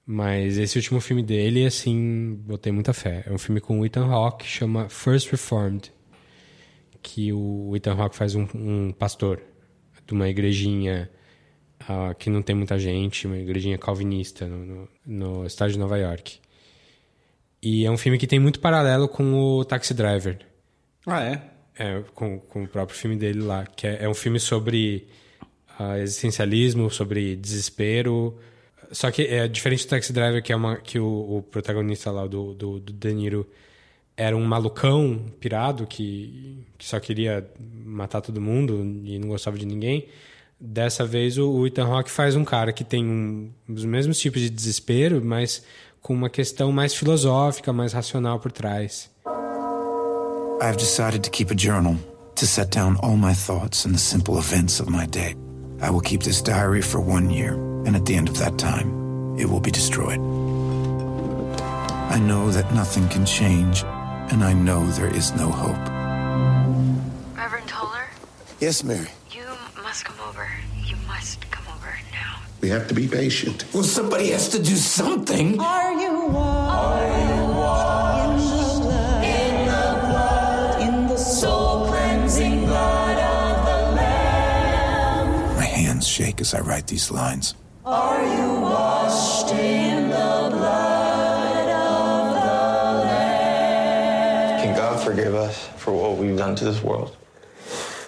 Mas 0.03 0.57
esse 0.57 0.75
último 0.77 1.00
filme 1.00 1.21
dele, 1.21 1.65
assim, 1.65 2.36
botei 2.43 2.71
muita 2.71 2.93
fé. 2.93 3.24
É 3.27 3.31
um 3.31 3.38
filme 3.38 3.62
com 3.62 3.79
o 3.79 3.86
Ethan 3.86 4.05
Hawke, 4.07 4.45
chama 4.45 4.89
First 4.89 5.29
Reformed. 5.29 5.93
Que 7.03 7.31
o 7.31 7.75
Ethan 7.75 7.93
Hawke 7.93 8.15
faz 8.15 8.33
um, 8.33 8.47
um 8.55 8.91
pastor 8.91 9.39
de 10.07 10.13
uma 10.13 10.27
igrejinha 10.27 11.12
ah, 11.88 12.15
que 12.17 12.29
não 12.29 12.41
tem 12.41 12.55
muita 12.55 12.79
gente, 12.79 13.27
uma 13.27 13.38
igrejinha 13.38 13.77
calvinista 13.77 14.47
no, 14.47 14.65
no, 14.65 14.89
no 15.05 15.45
estado 15.45 15.71
de 15.71 15.77
Nova 15.77 15.97
York. 15.97 16.39
E 17.62 17.86
é 17.86 17.91
um 17.91 17.97
filme 17.97 18.17
que 18.17 18.25
tem 18.25 18.39
muito 18.39 18.59
paralelo 18.59 19.07
com 19.07 19.33
o 19.33 19.65
Taxi 19.65 19.93
Driver. 19.93 20.39
Ah, 21.05 21.21
é? 21.21 21.57
É, 21.79 22.01
com, 22.15 22.39
com 22.39 22.63
o 22.63 22.67
próprio 22.67 22.98
filme 22.98 23.15
dele 23.15 23.41
lá, 23.41 23.65
que 23.65 23.86
é, 23.86 24.03
é 24.03 24.10
um 24.10 24.13
filme 24.13 24.39
sobre 24.39 25.07
uh, 25.79 25.96
existencialismo, 25.98 26.89
sobre 26.89 27.36
desespero. 27.36 28.38
Só 28.91 29.12
que 29.12 29.24
é 29.24 29.48
diferente 29.48 29.86
do 29.86 29.89
Taxi 29.89 30.12
Driver, 30.12 30.41
que 30.41 30.51
é 30.51 30.55
uma 30.55 30.77
que 30.77 30.98
o, 31.00 31.38
o 31.38 31.43
protagonista 31.43 32.10
lá 32.10 32.25
do, 32.25 32.53
do, 32.53 32.79
do 32.79 32.93
De 32.93 33.13
Niro 33.13 33.48
era 34.15 34.36
um 34.36 34.43
malucão 34.43 35.24
pirado 35.39 35.86
que, 35.86 36.65
que 36.77 36.86
só 36.86 37.00
queria 37.00 37.48
matar 37.86 38.22
todo 38.22 38.41
mundo 38.41 38.81
e 39.05 39.19
não 39.19 39.27
gostava 39.27 39.57
de 39.57 39.65
ninguém. 39.65 40.07
Dessa 40.60 41.05
vez 41.05 41.38
o, 41.38 41.48
o 41.51 41.67
Ethan 41.67 41.86
Hawke 41.86 42.10
faz 42.10 42.36
um 42.36 42.43
cara 42.43 42.74
que 42.74 42.84
tem 42.84 43.05
um, 43.05 43.51
os 43.69 43.86
mesmos 43.86 44.17
tipos 44.17 44.41
de 44.41 44.50
desespero, 44.50 45.24
mas 45.24 45.63
com 46.01 46.13
uma 46.13 46.31
questão 46.31 46.72
mais 46.72 46.96
filosófica, 46.96 47.72
mais 47.72 47.93
racional 47.93 48.39
por 48.39 48.51
trás. 48.51 49.12
I've 50.60 50.78
decided 50.78 51.24
to 51.24 51.30
keep 51.30 51.52
a 51.52 51.56
journal 51.56 51.98
to 52.36 52.48
set 52.48 52.72
down 52.72 52.98
all 52.98 53.16
my 53.16 53.34
thoughts 53.34 53.86
and 53.86 53.94
the 53.94 54.00
simple 54.00 54.40
events 54.40 54.80
of 54.80 54.90
my 54.90 55.06
day. 55.06 55.36
I 55.82 55.92
will 55.92 56.02
keep 56.02 56.24
this 56.24 56.42
diary 56.42 56.82
for 56.82 57.00
one 57.00 57.30
year, 57.30 57.54
and 57.86 57.96
at 57.96 58.08
the 58.08 58.16
end 58.16 58.28
of 58.28 58.40
that 58.40 58.58
time, 58.58 59.38
it 59.38 59.46
will 59.48 59.60
be 59.60 59.70
destroyed. 59.70 60.20
I 62.10 62.18
know 62.18 62.50
that 62.50 62.74
nothing 62.74 63.08
can 63.08 63.24
change, 63.24 63.84
and 64.32 64.44
I 64.44 64.54
know 64.54 64.84
there 64.88 65.14
is 65.14 65.32
no 65.36 65.52
hope. 65.52 65.78
Reverend 67.38 67.68
Toller? 67.68 68.06
Yes, 68.60 68.84
Mary. 68.84 69.10
You 69.32 69.46
must 69.84 70.06
come 70.06 70.20
over. 70.28 70.50
You 70.84 70.96
must 71.06 71.52
come 71.52 71.66
over 71.76 71.94
now. 72.12 72.42
We 72.62 72.70
have 72.70 72.88
to 72.88 72.96
be 72.96 73.08
patient. 73.08 73.66
Well, 73.76 73.84
somebody 73.84 74.32
has 74.32 74.50
to 74.50 74.58
do 74.58 74.76
something. 74.76 75.60
Are 75.60 75.94
you 75.94 76.30
one? 76.30 76.36
Are 76.36 77.06
you 77.06 77.58
one? 77.58 78.07
My 81.17 81.25
hands 85.65 86.05
shake 86.07 86.39
as 86.41 86.53
I 86.53 86.59
write 86.59 86.86
these 86.86 87.09
lines. 87.12 87.55
Are 87.83 88.21
you 88.24 88.62
washed 88.62 89.51
in 89.51 90.09
the 90.09 90.50
blood 90.51 91.69
of 91.74 92.33
the 92.38 93.05
Lamb? 93.09 94.62
Can 94.62 94.75
God 94.75 95.00
forgive 95.00 95.33
us 95.33 95.57
for 95.77 95.91
what 95.91 96.17
we've 96.19 96.38
done 96.38 96.55
to 96.55 96.65
this 96.65 96.83
world? 96.83 97.17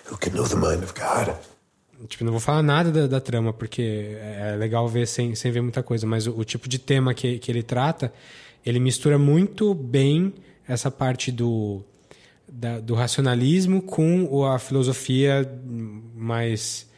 Who 0.06 0.18
can 0.18 0.36
know 0.36 0.44
the 0.44 0.56
mind 0.56 0.84
of 0.84 0.94
God? 0.94 1.34
Tipo, 2.08 2.24
não 2.24 2.32
vou 2.32 2.40
falar 2.40 2.62
nada 2.62 2.92
da, 2.92 3.08
da 3.08 3.20
trama, 3.20 3.52
porque 3.52 4.18
é 4.22 4.56
legal 4.56 4.88
ver 4.88 5.08
sem, 5.08 5.34
sem 5.34 5.52
ver 5.52 5.62
muita 5.62 5.82
coisa, 5.82 6.06
mas 6.06 6.28
o, 6.28 6.38
o, 6.38 6.46
tipo 6.46 6.70
de 6.70 6.78
tema 6.78 7.16
que, 7.16 7.40
que 7.40 7.52
ele 7.52 7.64
trata, 7.64 8.14
ele 8.64 8.80
mistura 8.80 9.18
muito 9.18 9.74
bem 9.74 10.32
essa 10.68 10.92
parte 10.92 11.32
do, 11.32 11.84
da, 12.52 12.80
do 12.80 12.94
racionalismo 12.94 13.82
com 13.82 14.46
a 14.46 14.60
filosofia 14.60 15.50
mais 16.16 16.90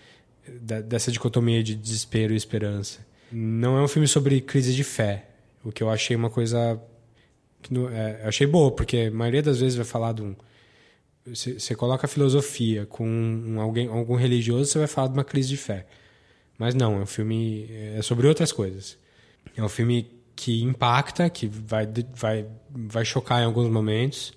da, 0.61 0.81
dessa 0.81 1.11
dicotomia 1.11 1.63
de 1.63 1.75
desespero 1.75 2.33
e 2.33 2.37
esperança. 2.37 3.05
Não 3.31 3.77
é 3.77 3.81
um 3.81 3.87
filme 3.87 4.07
sobre 4.07 4.41
crise 4.41 4.73
de 4.73 4.83
fé, 4.83 5.27
o 5.63 5.71
que 5.71 5.83
eu 5.83 5.89
achei 5.89 6.15
uma 6.15 6.29
coisa 6.29 6.81
que 7.61 7.73
não, 7.73 7.89
é, 7.89 8.21
achei 8.23 8.47
boa, 8.47 8.71
porque 8.71 8.97
a 8.97 9.11
maioria 9.11 9.41
das 9.41 9.59
vezes 9.59 9.75
vai 9.75 9.85
falar 9.85 10.13
de 10.13 10.21
um 10.21 10.35
você 11.25 11.75
coloca 11.75 12.05
a 12.05 12.09
filosofia 12.09 12.85
com 12.87 13.07
um, 13.07 13.61
alguém, 13.61 13.87
algum 13.87 14.15
religioso, 14.15 14.71
você 14.71 14.79
vai 14.79 14.87
falar 14.87 15.07
de 15.07 15.13
uma 15.13 15.23
crise 15.23 15.49
de 15.49 15.57
fé. 15.57 15.85
Mas 16.57 16.73
não, 16.73 16.95
é 16.95 17.03
um 17.03 17.05
filme 17.05 17.69
é 17.95 18.01
sobre 18.01 18.27
outras 18.27 18.51
coisas. 18.51 18.97
É 19.55 19.63
um 19.63 19.69
filme 19.69 20.09
que 20.35 20.63
impacta, 20.63 21.29
que 21.29 21.47
vai, 21.47 21.87
vai, 22.13 22.47
vai 22.69 23.05
chocar 23.05 23.41
em 23.41 23.45
alguns 23.45 23.69
momentos. 23.69 24.33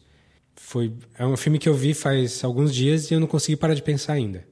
Foi, 0.57 0.93
é 1.19 1.27
um 1.27 1.37
filme 1.37 1.59
que 1.59 1.69
eu 1.69 1.75
vi 1.75 1.95
faz 1.95 2.43
alguns 2.45 2.75
dias 2.75 3.11
e 3.11 3.15
eu 3.15 3.21
não 3.21 3.27
consegui 3.27 3.57
parar 3.57 3.75
de 3.75 3.83
pensar 3.83 4.15
ainda. 4.15 4.47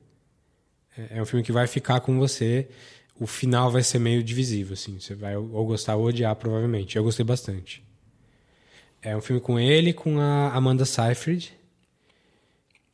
É, 0.97 1.19
é 1.19 1.23
um 1.23 1.27
filme 1.27 1.45
que 1.45 1.53
vai 1.53 1.67
ficar 1.67 2.01
com 2.01 2.19
você. 2.19 2.69
O 3.19 3.27
final 3.27 3.71
vai 3.71 3.83
ser 3.83 3.99
meio 3.99 4.23
divisível, 4.23 4.75
assim. 4.75 4.99
Você 4.99 5.15
vai 5.15 5.37
ou 5.37 5.67
gostar 5.67 5.97
ou 5.97 6.07
odiar, 6.07 6.35
provavelmente. 6.37 6.97
Eu 6.97 7.05
gostei 7.05 7.25
bastante. 7.25 7.83
É 9.01 9.17
um 9.17 9.21
filme 9.21 9.41
com 9.41 9.59
ele, 9.59 9.93
com 9.93 10.21
a 10.21 10.53
Amanda 10.53 10.85
Seyfried 10.85 11.53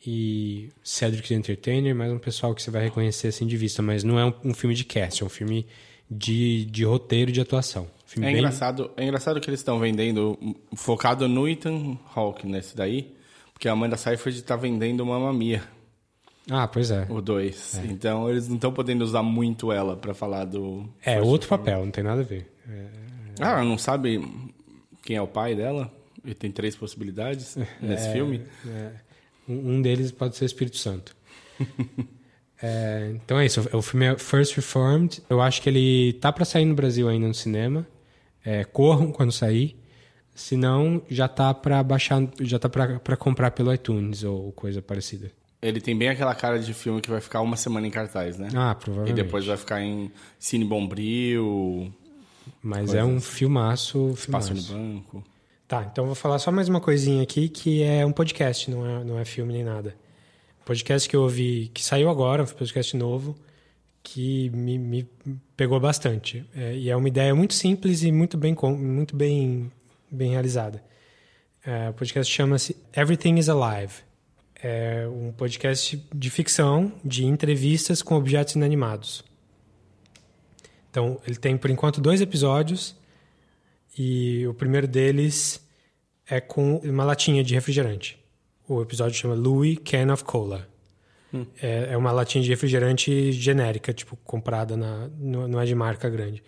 e 0.07 0.71
Cedric 0.83 1.29
the 1.29 1.35
Entertainer, 1.35 1.95
mais 1.95 2.11
um 2.12 2.19
pessoal 2.19 2.55
que 2.55 2.62
você 2.62 2.71
vai 2.71 2.85
reconhecer 2.85 3.29
assim 3.29 3.47
de 3.47 3.57
vista, 3.57 3.83
mas 3.83 4.05
não 4.05 4.19
é 4.19 4.25
um, 4.25 4.33
um 4.45 4.55
filme 4.55 4.75
de 4.75 4.85
cast, 4.85 5.23
é 5.23 5.27
um 5.27 5.29
filme 5.29 5.67
de, 6.11 6.65
de 6.67 6.85
roteiro 6.85 7.31
de 7.31 7.41
atuação. 7.41 7.91
Um 8.17 8.23
é, 8.23 8.27
bem... 8.27 8.37
engraçado, 8.38 8.91
é 8.97 9.05
engraçado 9.05 9.41
que 9.41 9.50
eles 9.50 9.61
estão 9.61 9.79
vendendo, 9.79 10.38
focado 10.75 11.29
no 11.29 11.49
Ethan 11.49 11.99
Hawke 12.15 12.47
nesse 12.47 12.77
daí, 12.77 13.15
porque 13.53 13.69
a 13.69 13.73
Amanda 13.73 13.97
Seyfried 13.97 14.38
está 14.38 14.57
vendendo 14.57 15.05
Mamma 15.05 15.33
Mia. 15.33 15.62
Ah, 16.50 16.67
pois 16.67 16.91
é. 16.91 17.07
O 17.11 17.21
2. 17.21 17.79
É. 17.79 17.87
Então 17.87 18.29
eles 18.31 18.49
não 18.49 18.57
estão 18.57 18.73
podendo 18.73 19.05
usar 19.05 19.23
muito 19.23 19.71
ela 19.71 19.97
para 19.97 20.15
falar 20.15 20.45
do. 20.47 20.88
É, 21.05 21.21
outro 21.21 21.49
papel, 21.49 21.85
não 21.85 21.91
tem 21.91 22.03
nada 22.03 22.23
a 22.23 22.25
ver. 22.25 22.50
É... 22.67 22.87
Ah, 23.41 23.50
ela 23.50 23.65
não 23.65 23.77
sabe 23.77 24.27
quem 25.03 25.17
é 25.17 25.23
o 25.23 25.27
pai 25.27 25.55
dela? 25.55 25.93
E 26.25 26.35
tem 26.35 26.50
três 26.50 26.75
possibilidades 26.75 27.57
nesse 27.81 28.09
é, 28.09 28.12
filme? 28.12 28.43
É. 28.67 28.91
Um 29.49 29.81
deles 29.81 30.11
pode 30.11 30.37
ser 30.37 30.47
Espírito 30.47 30.77
Santo. 30.77 31.15
é, 32.62 33.12
então 33.15 33.38
é 33.38 33.47
isso. 33.47 33.69
O 33.73 33.83
filme 33.83 34.07
é 34.07 34.19
First 34.19 34.57
Reformed. 34.57 35.23
Eu 35.29 35.41
acho 35.41 35.61
que 35.62 35.69
ele 35.69 36.15
tá 36.15 36.33
para 36.33 36.45
sair 36.45 36.65
no 36.65 36.75
Brasil 36.75 37.09
ainda 37.09 37.27
no 37.27 37.35
cinema. 37.35 37.87
É, 38.49 38.64
corram 38.64 39.12
quando 39.12 39.31
sair. 39.31 39.76
Se 40.35 40.57
não, 40.57 41.02
já 41.11 41.28
tá 41.28 41.52
para 41.52 41.83
baixar, 41.83 42.23
já 42.40 42.59
tá 42.59 42.67
para 42.69 43.17
comprar 43.17 43.50
pelo 43.50 43.75
iTunes 43.75 44.25
ou 44.25 44.52
coisa 44.52 44.81
parecida. 44.81 45.31
Ele 45.61 45.83
tem 45.83 45.95
bem 45.99 46.09
aquela 46.09 46.35
cara 46.35 46.59
de 46.59 46.73
filme 46.73 47.02
que 47.02 47.11
vai 47.11 47.21
ficar 47.21 47.43
uma 47.43 47.57
semana 47.57 47.87
em 47.87 47.90
cartaz, 47.90 48.38
né? 48.38 48.49
Ah, 48.55 48.75
provavelmente. 48.75 49.21
E 49.21 49.23
depois 49.23 49.45
vai 49.45 49.57
ficar 49.59 49.83
em 49.83 50.11
Cine 50.38 50.64
Bombril. 50.64 51.93
Mas 52.62 52.95
é 52.95 53.05
um 53.05 53.21
filmaço, 53.21 54.14
filmaço. 54.17 54.55
Espaço 54.55 54.55
no 54.55 54.62
banco. 54.62 55.25
Tá, 55.67 55.87
então 55.93 56.07
vou 56.07 56.14
falar 56.14 56.38
só 56.38 56.50
mais 56.50 56.71
uma 56.71 56.81
coisinha 56.81 57.23
aqui, 57.23 57.50
que 57.50 57.83
é 57.83 58.07
um 58.07 58.12
podcast, 58.12 58.71
não 58.71 58.87
é, 58.87 59.05
não 59.05 59.19
é 59.19 59.26
filme 59.26 59.52
nem 59.52 59.62
nada. 59.62 59.95
Podcast 60.64 61.07
que 61.07 61.14
eu 61.14 61.21
ouvi, 61.21 61.71
que 61.75 61.85
saiu 61.85 62.09
agora, 62.09 62.45
um 62.45 62.47
podcast 62.47 62.97
novo, 62.97 63.37
que 64.02 64.50
me, 64.50 64.78
me 64.78 65.09
pegou 65.57 65.78
bastante. 65.78 66.45
É, 66.55 66.76
e 66.76 66.90
é 66.90 66.97
uma 66.97 67.09
ideia 67.09 67.35
muito 67.35 67.55
simples 67.55 68.02
e 68.02 68.12
muito 68.12 68.37
bem, 68.37 68.57
muito 68.78 69.17
bem, 69.17 69.71
bem 70.11 70.31
realizada. 70.31 70.83
É, 71.64 71.90
o 71.90 71.93
podcast 71.93 72.33
chama-se 72.33 72.76
Everything 72.97 73.37
is 73.37 73.49
Alive. 73.49 73.95
É 74.61 75.07
um 75.09 75.33
podcast 75.33 76.02
de 76.14 76.31
ficção, 76.31 76.93
de 77.05 77.25
entrevistas 77.25 78.02
com 78.02 78.14
objetos 78.14 78.55
inanimados. 78.55 79.25
Então, 80.90 81.21
ele 81.26 81.37
tem, 81.37 81.57
por 81.57 81.71
enquanto, 81.71 82.00
dois 82.00 82.21
episódios 82.21 82.97
e 83.97 84.47
o 84.47 84.55
primeiro 84.55 84.88
deles 84.88 85.61
é 86.28 86.40
com 86.40 86.76
uma 86.78 87.05
latinha 87.05 87.45
de 87.45 87.55
refrigerante. 87.55 88.19
O 88.69 88.83
episódio 88.83 89.17
chama 89.17 89.35
Louis 89.35 89.78
Can 89.85 90.12
of 90.12 90.25
Cola. 90.25 90.69
Hum. 91.32 91.44
É, 91.61 91.88
é, 91.92 91.97
uma 91.97 92.11
latinha 92.11 92.42
de 92.42 92.50
refrigerante 92.50 93.32
genérica, 93.32 93.92
tipo, 93.92 94.16
comprada 94.25 94.76
na, 94.76 95.08
não 95.18 95.61
é 95.61 95.64
de 95.66 95.75
marca 95.75 96.08
grande. 96.08 96.42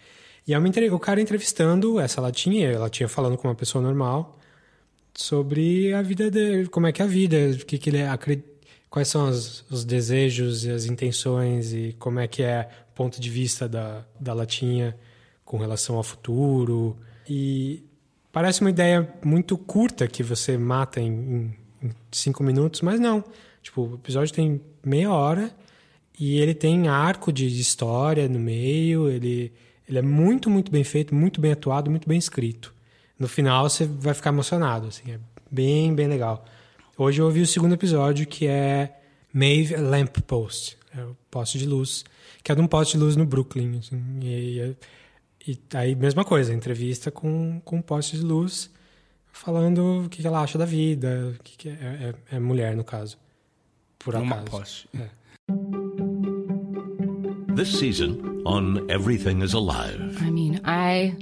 E 0.46 0.54
é 0.54 0.58
uma, 0.58 0.68
o 0.92 0.98
cara 0.98 1.20
entrevistando 1.20 2.00
essa 2.00 2.20
latinha, 2.20 2.70
ela 2.70 2.88
tinha 2.88 3.08
falando 3.08 3.36
com 3.36 3.46
uma 3.46 3.54
pessoa 3.54 3.82
normal 3.82 4.38
sobre 5.14 5.92
a 5.92 6.02
vida 6.02 6.30
dele, 6.30 6.68
como 6.68 6.86
é 6.86 6.92
que 6.92 7.02
é 7.02 7.04
a 7.04 7.08
vida, 7.08 7.36
o 7.52 7.66
que, 7.66 7.78
que 7.78 7.90
ele 7.90 8.02
acredita, 8.02 8.48
quais 8.88 9.08
são 9.08 9.28
os, 9.28 9.64
os, 9.70 9.84
desejos 9.84 10.64
e 10.64 10.70
as 10.70 10.86
intenções 10.86 11.72
e 11.72 11.94
como 11.98 12.18
é 12.20 12.26
que 12.26 12.42
é 12.42 12.68
o 12.90 12.94
ponto 12.94 13.20
de 13.20 13.28
vista 13.28 13.68
da, 13.68 14.04
da 14.18 14.32
latinha 14.32 14.96
com 15.44 15.58
relação 15.58 15.96
ao 15.96 16.02
futuro, 16.02 16.96
e 17.28 17.84
parece 18.32 18.60
uma 18.60 18.70
ideia 18.70 19.08
muito 19.24 19.56
curta 19.56 20.08
que 20.08 20.22
você 20.22 20.56
mata 20.56 21.00
em, 21.00 21.54
em, 21.82 21.90
cinco 22.10 22.42
minutos, 22.42 22.80
mas 22.80 22.98
não. 22.98 23.22
Tipo, 23.62 23.82
o 23.82 23.94
episódio 23.94 24.34
tem 24.34 24.60
meia 24.84 25.10
hora 25.12 25.54
e 26.18 26.38
ele 26.38 26.54
tem 26.54 26.88
arco 26.88 27.32
de 27.32 27.46
história 27.46 28.28
no 28.28 28.38
meio, 28.38 29.08
ele, 29.08 29.52
ele 29.88 29.98
é 29.98 30.02
muito, 30.02 30.50
muito 30.50 30.70
bem 30.70 30.84
feito, 30.84 31.14
muito 31.14 31.40
bem 31.40 31.52
atuado, 31.52 31.90
muito 31.90 32.08
bem 32.08 32.18
escrito. 32.18 32.74
No 33.18 33.28
final 33.28 33.68
você 33.68 33.84
vai 33.86 34.14
ficar 34.14 34.30
emocionado, 34.30 34.88
assim, 34.88 35.12
é 35.12 35.20
bem, 35.50 35.94
bem 35.94 36.08
legal. 36.08 36.44
Hoje 36.96 37.20
eu 37.20 37.26
ouvi 37.26 37.40
o 37.40 37.46
segundo 37.46 37.74
episódio 37.74 38.26
que 38.26 38.46
é 38.46 38.98
Maeve 39.32 39.76
Lamp 39.76 40.18
Post, 40.26 40.76
é 40.96 41.02
o 41.02 41.16
poste 41.30 41.58
de 41.58 41.66
luz, 41.66 42.04
que 42.42 42.52
é 42.52 42.54
de 42.54 42.60
um 42.60 42.66
poste 42.66 42.96
de 42.96 43.02
luz 43.02 43.16
no 43.16 43.24
Brooklyn. 43.24 43.78
Assim, 43.78 44.18
e 44.22 44.60
é, 44.60 44.74
e 45.46 45.58
aí, 45.74 45.94
mesma 45.94 46.24
coisa, 46.24 46.52
entrevista 46.52 47.10
com, 47.10 47.60
com 47.64 47.76
um 47.76 47.82
poste 47.82 48.16
de 48.16 48.22
luz, 48.22 48.70
falando 49.32 50.04
o 50.04 50.08
que 50.08 50.26
ela 50.26 50.42
acha 50.42 50.58
da 50.58 50.66
vida, 50.66 51.34
que 51.42 51.68
é, 51.68 51.72
é, 51.72 52.36
é, 52.36 52.38
mulher, 52.38 52.76
no 52.76 52.84
caso. 52.84 53.16
Por 54.04 54.14
Uma 54.16 54.36
acaso. 54.36 54.50
poste. 54.50 54.88
É. 54.98 55.08
This 57.54 57.78
season 57.78 58.42
on 58.46 58.88
Everything 58.90 59.42
is 59.42 59.52
Alive. 59.54 60.16
I 60.22 60.30
mean, 60.30 60.60
I 60.64 61.14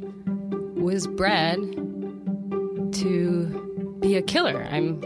was 0.76 1.06
bred 1.06 1.58
to 3.02 3.97
be 4.00 4.14
a 4.16 4.23
killer. 4.23 4.62
I'm 4.70 5.02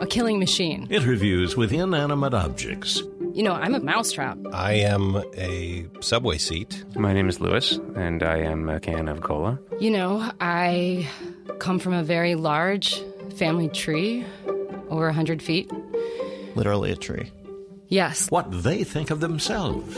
a 0.00 0.06
killing 0.06 0.38
machine. 0.40 0.88
Interviews 0.90 1.56
with 1.56 1.72
inanimate 1.72 2.34
objects. 2.34 3.02
You 3.34 3.44
know, 3.44 3.52
I'm 3.54 3.74
a 3.74 3.80
mousetrap. 3.80 4.36
I 4.52 4.72
am 4.74 5.22
a 5.38 5.86
subway 6.00 6.36
seat. 6.38 6.84
My 6.96 7.12
name 7.14 7.28
is 7.28 7.40
Lewis, 7.40 7.78
and 7.94 8.22
I 8.22 8.38
am 8.38 8.68
a 8.68 8.78
can 8.80 9.08
of 9.08 9.20
cola. 9.22 9.58
You 9.80 9.90
know, 9.90 10.30
I 10.40 11.08
come 11.60 11.78
from 11.78 11.94
a 11.94 12.02
very 12.02 12.34
large 12.34 13.00
family 13.36 13.68
tree, 13.68 14.24
over 14.90 15.06
100 15.06 15.40
feet. 15.40 15.70
Literally 16.54 16.92
a 16.92 16.96
tree. 16.96 17.30
Yes. 17.88 18.28
What 18.30 18.62
they 18.62 18.84
think 18.84 19.10
of 19.10 19.20
themselves 19.20 19.96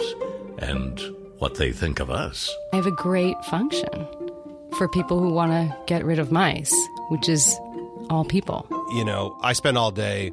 and 0.58 1.00
what 1.38 1.56
they 1.56 1.72
think 1.72 2.00
of 2.00 2.10
us. 2.10 2.52
I 2.72 2.76
have 2.76 2.86
a 2.86 2.90
great 2.90 3.36
function 3.44 4.06
for 4.76 4.88
people 4.88 5.20
who 5.20 5.30
want 5.30 5.52
to 5.52 5.76
get 5.86 6.04
rid 6.04 6.18
of 6.18 6.32
mice, 6.32 6.74
which 7.10 7.28
is 7.28 7.58
all 8.10 8.24
people. 8.24 8.66
You 8.94 9.04
know, 9.04 9.38
I 9.42 9.52
spend 9.52 9.78
all 9.78 9.90
day, 9.90 10.32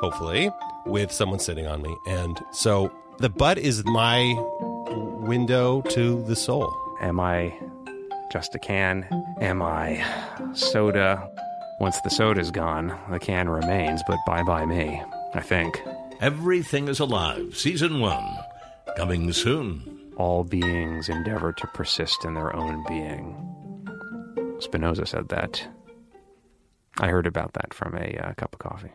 hopefully, 0.00 0.50
with 0.86 1.10
someone 1.12 1.38
sitting 1.38 1.66
on 1.66 1.82
me. 1.82 1.94
And 2.06 2.38
so 2.52 2.92
the 3.18 3.28
butt 3.28 3.58
is 3.58 3.84
my 3.84 4.34
window 5.20 5.82
to 5.82 6.22
the 6.24 6.36
soul. 6.36 6.74
Am 7.00 7.20
I 7.20 7.54
just 8.32 8.54
a 8.54 8.58
can? 8.58 9.06
Am 9.40 9.62
I 9.62 10.04
soda? 10.54 11.30
Once 11.80 12.00
the 12.00 12.10
soda's 12.10 12.50
gone, 12.50 12.98
the 13.10 13.18
can 13.20 13.48
remains, 13.48 14.02
but 14.08 14.18
bye 14.26 14.42
bye 14.42 14.66
me, 14.66 15.00
I 15.34 15.40
think. 15.40 15.82
Everything 16.20 16.88
is 16.88 17.00
Alive, 17.00 17.56
Season 17.56 18.00
1. 18.00 18.38
Coming 18.96 19.32
soon. 19.32 20.12
All 20.16 20.42
beings 20.42 21.08
endeavor 21.08 21.52
to 21.52 21.66
persist 21.68 22.24
in 22.24 22.34
their 22.34 22.54
own 22.54 22.84
being. 22.88 23.36
Spinoza 24.58 25.06
said 25.06 25.28
that. 25.28 25.66
I 26.98 27.08
heard 27.08 27.26
about 27.26 27.52
that 27.52 27.72
from 27.72 27.94
a 27.94 28.16
uh, 28.18 28.34
cup 28.34 28.54
of 28.54 28.58
coffee. 28.58 28.92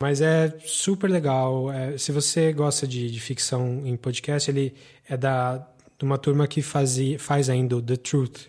Mas 0.00 0.20
é 0.20 0.56
super 0.64 1.10
legal. 1.10 1.70
É, 1.70 1.98
se 1.98 2.12
você 2.12 2.52
gosta 2.52 2.86
de, 2.86 3.10
de, 3.10 3.20
ficção 3.20 3.82
em 3.84 3.96
podcast, 3.96 4.50
ele 4.50 4.72
é 5.08 5.16
da 5.16 5.66
de 5.98 6.04
uma 6.06 6.16
turma 6.16 6.46
que 6.46 6.62
fazia, 6.62 7.18
faz 7.18 7.50
ainda 7.50 7.76
o 7.76 7.82
The 7.82 7.96
Truth, 7.96 8.46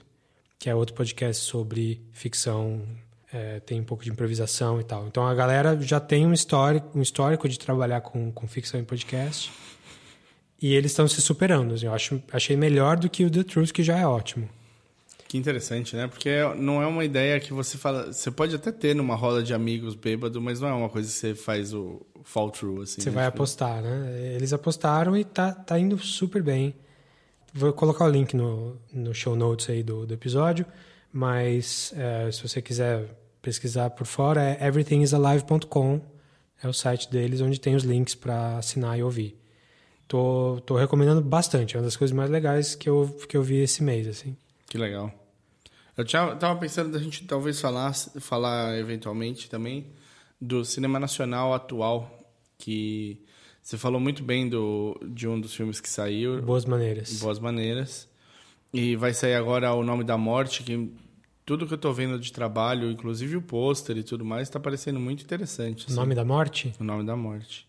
que 0.57 0.69
é 0.69 0.75
outro 0.75 0.95
podcast 0.95 1.43
sobre 1.43 2.01
ficção, 2.13 2.81
é, 3.33 3.59
tem 3.61 3.79
um 3.79 3.83
pouco 3.83 4.03
de 4.03 4.09
improvisação 4.09 4.79
e 4.79 4.83
tal. 4.83 5.07
Então 5.07 5.25
a 5.25 5.33
galera 5.33 5.79
já 5.81 5.99
tem 5.99 6.25
um 6.25 6.33
histórico, 6.33 6.97
um 6.97 7.01
histórico 7.01 7.47
de 7.47 7.57
trabalhar 7.57 8.01
com, 8.01 8.31
com 8.31 8.47
ficção 8.47 8.79
em 8.79 8.83
podcast. 8.83 9.51
E 10.61 10.75
eles 10.75 10.91
estão 10.91 11.07
se 11.07 11.21
superando. 11.21 11.75
Eu 11.81 11.93
acho, 11.93 12.21
achei 12.31 12.55
melhor 12.55 12.97
do 12.97 13.09
que 13.09 13.25
o 13.25 13.31
The 13.31 13.43
Truth, 13.43 13.71
que 13.71 13.81
já 13.81 13.97
é 13.97 14.05
ótimo. 14.05 14.47
Que 15.27 15.37
interessante, 15.37 15.95
né? 15.95 16.07
Porque 16.07 16.29
não 16.57 16.83
é 16.83 16.85
uma 16.85 17.05
ideia 17.05 17.39
que 17.39 17.53
você 17.53 17.77
fala. 17.77 18.11
Você 18.11 18.29
pode 18.29 18.53
até 18.53 18.71
ter 18.71 18.93
numa 18.93 19.15
roda 19.15 19.41
de 19.41 19.53
amigos 19.53 19.95
bêbado, 19.95 20.41
mas 20.41 20.59
não 20.59 20.67
é 20.67 20.73
uma 20.73 20.89
coisa 20.89 21.07
que 21.07 21.15
você 21.15 21.33
faz 21.33 21.73
o 21.73 22.05
fall 22.23 22.51
through, 22.51 22.81
assim. 22.81 23.01
Você 23.01 23.09
né? 23.09 23.15
vai 23.15 23.25
Tipo, 23.25 23.37
apostar, 23.37 23.81
né? 23.81 24.33
Eles 24.35 24.51
apostaram 24.51 25.17
e 25.17 25.23
tá, 25.23 25.53
tá 25.53 25.79
indo 25.79 25.97
super 25.97 26.43
bem. 26.43 26.75
Vou 27.53 27.71
colocar 27.73 28.05
o 28.05 28.09
link 28.09 28.35
no, 28.35 28.77
no 28.93 29.13
show 29.13 29.35
notes 29.35 29.69
aí 29.69 29.81
do, 29.81 30.05
do 30.05 30.13
episódio, 30.13 30.65
mas 31.11 31.93
é, 31.95 32.29
se 32.31 32.45
você 32.45 32.61
quiser 32.61 33.20
pesquisar 33.41 33.89
por 33.91 34.05
fora, 34.05 34.43
é 34.43 34.67
everythingisalive.com, 34.67 36.01
é 36.63 36.67
o 36.67 36.73
site 36.73 37.09
deles, 37.09 37.41
onde 37.41 37.59
tem 37.59 37.75
os 37.75 37.83
links 37.83 38.13
para 38.13 38.57
assinar 38.57 38.97
e 38.97 39.03
ouvir. 39.03 39.37
Tô, 40.07 40.61
tô 40.65 40.75
recomendando 40.75 41.21
bastante, 41.21 41.75
é 41.75 41.79
uma 41.79 41.85
das 41.85 41.97
coisas 41.97 42.15
mais 42.15 42.29
legais 42.29 42.75
que 42.75 42.89
eu, 42.89 43.07
que 43.27 43.35
eu 43.35 43.41
vi 43.41 43.57
esse 43.57 43.81
mês, 43.81 44.07
assim. 44.07 44.35
Que 44.67 44.77
legal. 44.77 45.11
Eu 45.97 46.05
tinha, 46.05 46.35
tava 46.35 46.59
pensando 46.59 46.91
da 46.91 46.99
gente 46.99 47.25
talvez 47.25 47.59
falar, 47.59 47.93
falar 47.93 48.77
eventualmente 48.77 49.49
também 49.49 49.87
do 50.39 50.65
cinema 50.65 50.99
nacional 50.99 51.53
atual, 51.53 52.09
que 52.57 53.23
você 53.61 53.77
falou 53.77 53.99
muito 53.99 54.23
bem 54.23 54.49
do, 54.49 54.99
de 55.05 55.27
um 55.27 55.39
dos 55.39 55.53
filmes 55.53 55.79
que 55.79 55.89
saiu. 55.89 56.41
Boas 56.41 56.65
Maneiras. 56.65 57.19
Boas 57.19 57.39
Maneiras. 57.39 58.09
E 58.73 58.95
vai 58.95 59.13
sair 59.13 59.35
agora 59.35 59.73
O 59.73 59.83
Nome 59.83 60.03
da 60.03 60.17
Morte, 60.17 60.63
que 60.63 60.91
tudo 61.51 61.67
que 61.67 61.73
eu 61.73 61.77
tô 61.77 61.91
vendo 61.91 62.17
de 62.17 62.31
trabalho, 62.31 62.89
inclusive 62.89 63.35
o 63.35 63.41
pôster 63.41 63.97
e 63.97 64.03
tudo 64.03 64.23
mais, 64.23 64.43
está 64.43 64.57
parecendo 64.57 65.01
muito 65.01 65.21
interessante. 65.21 65.91
O 65.91 65.93
Nome 65.93 66.15
da 66.15 66.23
Morte? 66.23 66.73
O 66.79 66.83
Nome 66.85 67.05
da 67.05 67.13
Morte. 67.13 67.67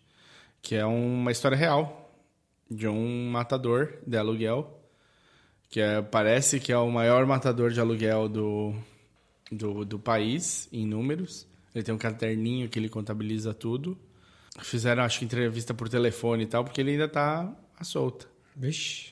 Que 0.62 0.76
é 0.76 0.86
uma 0.86 1.32
história 1.32 1.56
real 1.56 2.08
de 2.70 2.86
um 2.86 3.28
matador 3.28 3.94
de 4.06 4.16
aluguel 4.16 4.80
que 5.68 5.80
é, 5.80 6.00
parece 6.00 6.60
que 6.60 6.70
é 6.70 6.78
o 6.78 6.88
maior 6.92 7.26
matador 7.26 7.72
de 7.72 7.80
aluguel 7.80 8.28
do, 8.28 8.72
do, 9.50 9.84
do, 9.84 9.98
país, 9.98 10.68
em 10.72 10.86
números. 10.86 11.44
Ele 11.74 11.82
tem 11.82 11.92
um 11.92 11.98
caderninho 11.98 12.68
que 12.68 12.78
ele 12.78 12.88
contabiliza 12.88 13.52
tudo. 13.52 13.98
Fizeram, 14.60 15.02
acho 15.02 15.18
que, 15.18 15.24
entrevista 15.24 15.74
por 15.74 15.88
telefone 15.88 16.44
e 16.44 16.46
tal, 16.46 16.62
porque 16.62 16.80
ele 16.80 16.92
ainda 16.92 17.08
tá 17.08 17.52
à 17.76 17.82
solta. 17.82 18.28
Vixe. 18.54 19.11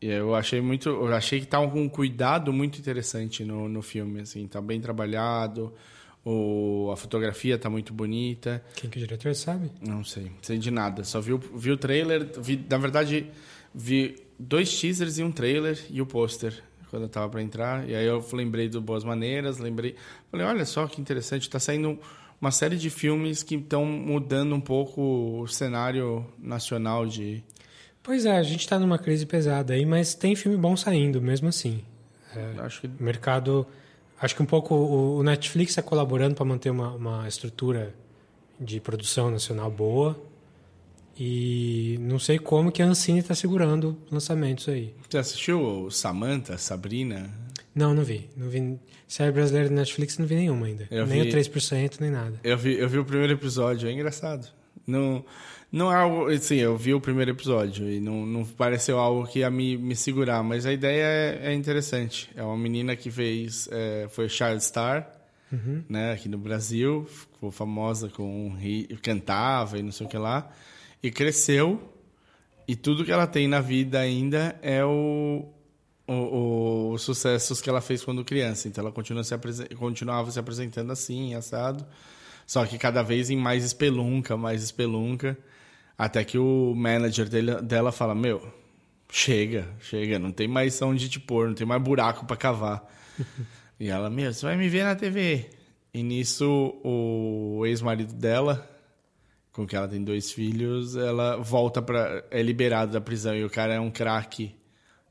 Eu 0.00 0.34
achei 0.34 0.60
muito... 0.60 0.88
Eu 0.88 1.14
achei 1.14 1.40
que 1.40 1.46
tá 1.46 1.66
com 1.66 1.82
um 1.82 1.88
cuidado 1.88 2.52
muito 2.52 2.78
interessante 2.78 3.44
no, 3.44 3.68
no 3.68 3.82
filme, 3.82 4.20
assim. 4.20 4.46
Tá 4.46 4.60
bem 4.60 4.80
trabalhado, 4.80 5.72
o, 6.24 6.90
a 6.92 6.96
fotografia 6.96 7.56
tá 7.56 7.70
muito 7.70 7.94
bonita. 7.94 8.62
Quem 8.74 8.90
que 8.90 8.98
é 8.98 9.02
o 9.02 9.06
diretor, 9.06 9.34
sabe? 9.34 9.70
Não 9.80 10.02
sei, 10.02 10.24
não 10.24 10.42
sei 10.42 10.58
de 10.58 10.72
nada. 10.72 11.04
Só 11.04 11.20
vi, 11.20 11.32
vi 11.54 11.70
o 11.70 11.76
trailer, 11.76 12.28
vi, 12.40 12.64
na 12.68 12.78
verdade, 12.78 13.30
vi 13.72 14.16
dois 14.38 14.76
teasers 14.78 15.18
e 15.18 15.22
um 15.22 15.30
trailer 15.30 15.78
e 15.88 16.02
o 16.02 16.06
pôster 16.06 16.62
quando 16.90 17.04
eu 17.04 17.08
tava 17.08 17.28
para 17.28 17.42
entrar. 17.42 17.88
E 17.88 17.94
aí 17.94 18.06
eu 18.06 18.24
lembrei 18.32 18.68
do 18.68 18.80
Boas 18.80 19.04
Maneiras, 19.04 19.58
lembrei, 19.58 19.94
falei, 20.30 20.46
olha 20.46 20.64
só 20.64 20.86
que 20.88 21.00
interessante, 21.00 21.48
tá 21.48 21.60
saindo 21.60 21.98
uma 22.40 22.50
série 22.50 22.76
de 22.76 22.90
filmes 22.90 23.42
que 23.42 23.54
estão 23.54 23.84
mudando 23.84 24.54
um 24.54 24.60
pouco 24.60 25.42
o 25.42 25.46
cenário 25.46 26.26
nacional 26.38 27.06
de 27.06 27.42
Pois 28.06 28.24
é, 28.24 28.36
a 28.38 28.42
gente 28.44 28.60
está 28.60 28.78
numa 28.78 28.98
crise 28.98 29.26
pesada 29.26 29.74
aí, 29.74 29.84
mas 29.84 30.14
tem 30.14 30.36
filme 30.36 30.56
bom 30.56 30.76
saindo 30.76 31.20
mesmo 31.20 31.48
assim. 31.48 31.82
É, 32.34 32.60
acho 32.60 32.80
que 32.82 32.88
mercado, 33.02 33.66
acho 34.20 34.36
que 34.36 34.42
um 34.42 34.46
pouco 34.46 34.76
o, 34.76 35.16
o 35.18 35.22
Netflix 35.24 35.72
está 35.72 35.82
colaborando 35.82 36.36
para 36.36 36.44
manter 36.44 36.70
uma, 36.70 36.90
uma 36.94 37.26
estrutura 37.26 37.92
de 38.60 38.78
produção 38.80 39.28
nacional 39.28 39.68
boa. 39.70 40.16
E 41.18 41.96
não 42.00 42.18
sei 42.18 42.38
como 42.38 42.70
que 42.70 42.80
a 42.82 42.86
Ancine 42.86 43.18
está 43.20 43.34
segurando 43.34 43.96
lançamentos 44.10 44.68
aí. 44.68 44.94
Você 45.08 45.18
assistiu 45.18 45.88
Samantha, 45.90 46.56
Sabrina? 46.58 47.28
Não, 47.74 47.92
não 47.94 48.04
vi. 48.04 48.28
Não 48.36 48.48
vi. 48.48 48.78
Série 49.08 49.32
brasileira 49.32 49.68
do 49.68 49.74
Netflix 49.74 50.18
não 50.18 50.26
vi 50.26 50.34
nenhuma 50.36 50.66
ainda. 50.66 50.86
Eu 50.90 51.06
nem 51.06 51.22
vi- 51.22 51.28
o 51.30 51.32
3%, 51.32 52.00
nem 52.00 52.10
nada. 52.10 52.38
Eu 52.44 52.56
vi, 52.56 52.74
eu 52.78 52.88
vi 52.88 52.98
o 52.98 53.04
primeiro 53.04 53.32
episódio, 53.32 53.88
é 53.88 53.92
engraçado. 53.92 54.46
Não, 54.86 55.24
não 55.76 55.92
é 55.92 55.96
algo. 55.96 56.26
Assim, 56.28 56.56
eu 56.56 56.76
vi 56.76 56.94
o 56.94 57.00
primeiro 57.00 57.30
episódio 57.30 57.90
e 57.90 58.00
não, 58.00 58.24
não 58.24 58.44
pareceu 58.44 58.98
algo 58.98 59.26
que 59.26 59.40
ia 59.40 59.50
me, 59.50 59.76
me 59.76 59.94
segurar, 59.94 60.42
mas 60.42 60.64
a 60.64 60.72
ideia 60.72 61.04
é, 61.04 61.50
é 61.50 61.54
interessante. 61.54 62.30
É 62.34 62.42
uma 62.42 62.56
menina 62.56 62.96
que 62.96 63.10
fez. 63.10 63.68
é, 63.70 64.08
foi 64.08 64.28
Child 64.28 64.64
Star, 64.64 65.12
Uhum. 65.52 65.84
né, 65.88 66.12
aqui 66.12 66.28
no 66.28 66.38
Brasil, 66.38 67.04
ficou 67.04 67.52
famosa 67.52 68.08
com. 68.08 68.56
cantava 69.02 69.78
e 69.78 69.82
não 69.82 69.92
sei 69.92 70.06
o 70.06 70.10
que 70.10 70.18
lá, 70.18 70.50
e 71.02 71.10
cresceu. 71.10 71.92
E 72.66 72.74
tudo 72.74 73.04
que 73.04 73.12
ela 73.12 73.28
tem 73.28 73.46
na 73.46 73.60
vida 73.60 74.00
ainda 74.00 74.58
é 74.60 74.84
o, 74.84 75.46
o, 76.08 76.90
os 76.92 77.02
sucessos 77.02 77.60
que 77.60 77.70
ela 77.70 77.80
fez 77.80 78.02
quando 78.04 78.24
criança. 78.24 78.66
Então 78.66 78.82
ela 78.82 78.90
continua 78.92 79.22
se 79.22 79.32
continuava 79.76 80.30
se 80.32 80.38
apresentando 80.38 80.90
assim, 80.90 81.34
assado. 81.34 81.86
Só 82.44 82.64
que 82.66 82.76
cada 82.78 83.02
vez 83.02 83.30
em 83.30 83.36
mais 83.36 83.64
espelunca, 83.64 84.36
mais 84.36 84.62
espelunca. 84.64 85.38
Até 85.98 86.24
que 86.24 86.38
o 86.38 86.74
manager 86.74 87.28
dele, 87.28 87.60
dela 87.62 87.90
fala: 87.90 88.14
Meu, 88.14 88.46
chega, 89.10 89.66
chega, 89.80 90.18
não 90.18 90.30
tem 90.30 90.46
mais 90.48 90.80
onde 90.82 91.08
te 91.08 91.18
pôr, 91.18 91.48
não 91.48 91.54
tem 91.54 91.66
mais 91.66 91.82
buraco 91.82 92.26
para 92.26 92.36
cavar. 92.36 92.84
e 93.80 93.88
ela: 93.88 94.10
Meu, 94.10 94.32
você 94.32 94.44
vai 94.46 94.56
me 94.56 94.68
ver 94.68 94.84
na 94.84 94.94
TV. 94.94 95.48
E 95.94 96.02
nisso, 96.02 96.78
o 96.84 97.64
ex-marido 97.64 98.12
dela, 98.12 98.68
com 99.50 99.66
quem 99.66 99.78
ela 99.78 99.88
tem 99.88 100.04
dois 100.04 100.30
filhos, 100.30 100.94
ela 100.94 101.38
volta 101.38 101.80
para 101.80 102.22
é 102.30 102.42
liberado 102.42 102.92
da 102.92 103.00
prisão 103.00 103.34
e 103.34 103.42
o 103.44 103.48
cara 103.48 103.72
é 103.74 103.80
um 103.80 103.90
craque 103.90 104.54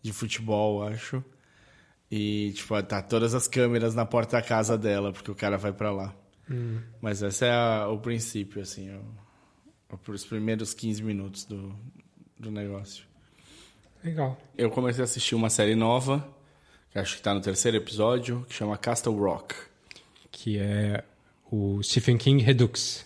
de 0.04 0.14
futebol, 0.14 0.84
acho. 0.88 1.24
E 2.12 2.52
tipo, 2.56 2.82
tá 2.84 3.02
todas 3.02 3.34
as 3.34 3.48
câmeras 3.48 3.96
na 3.96 4.06
porta 4.06 4.38
da 4.38 4.44
casa 4.44 4.78
dela, 4.78 5.12
porque 5.12 5.32
o 5.32 5.36
cara 5.36 5.58
vai 5.58 5.74
para 5.74 5.92
lá. 5.92 6.14
Hum. 6.48 6.80
Mas 7.02 7.24
esse 7.24 7.44
é 7.46 7.52
a- 7.52 7.88
o 7.90 7.98
princípio, 7.98 8.62
assim, 8.62 8.92
o, 8.92 9.02
o- 9.96 10.12
os 10.12 10.26
primeiros 10.26 10.74
15 10.74 11.02
minutos 11.04 11.46
do, 11.46 11.76
do 12.40 12.52
negócio. 12.52 13.04
Legal. 14.04 14.40
Eu 14.58 14.70
comecei 14.70 15.02
a 15.02 15.06
assistir 15.06 15.36
uma 15.36 15.50
série 15.50 15.76
nova, 15.76 16.28
que 16.92 17.00
acho 17.00 17.16
que 17.18 17.22
tá 17.22 17.34
no 17.34 17.42
terceiro 17.42 17.78
episódio, 17.78 18.46
que 18.48 18.54
chama 18.54 18.78
Castle 18.78 19.16
Rock. 19.16 19.56
Que 20.32 20.60
é 20.60 21.04
o 21.52 21.82
Stephen 21.82 22.18
King 22.18 22.44
Redux. 22.44 23.06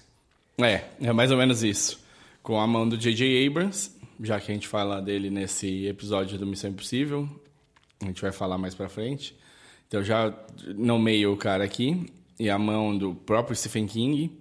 É, 0.57 0.83
é 1.01 1.13
mais 1.13 1.31
ou 1.31 1.37
menos 1.37 1.63
isso. 1.63 1.99
Com 2.43 2.59
a 2.59 2.67
mão 2.67 2.87
do 2.87 2.97
J.J. 2.97 3.47
Abrams, 3.47 3.91
já 4.21 4.39
que 4.39 4.51
a 4.51 4.53
gente 4.53 4.67
fala 4.67 5.01
dele 5.01 5.29
nesse 5.29 5.85
episódio 5.85 6.37
do 6.37 6.45
Missão 6.45 6.69
Impossível. 6.69 7.29
A 8.01 8.05
gente 8.05 8.21
vai 8.21 8.31
falar 8.31 8.57
mais 8.57 8.73
pra 8.75 8.89
frente. 8.89 9.35
Então 9.87 10.03
já 10.03 10.33
nomeio 10.75 11.31
o 11.33 11.37
cara 11.37 11.63
aqui. 11.63 12.11
E 12.37 12.49
a 12.49 12.57
mão 12.57 12.97
do 12.97 13.13
próprio 13.13 13.55
Stephen 13.55 13.85
King. 13.87 14.31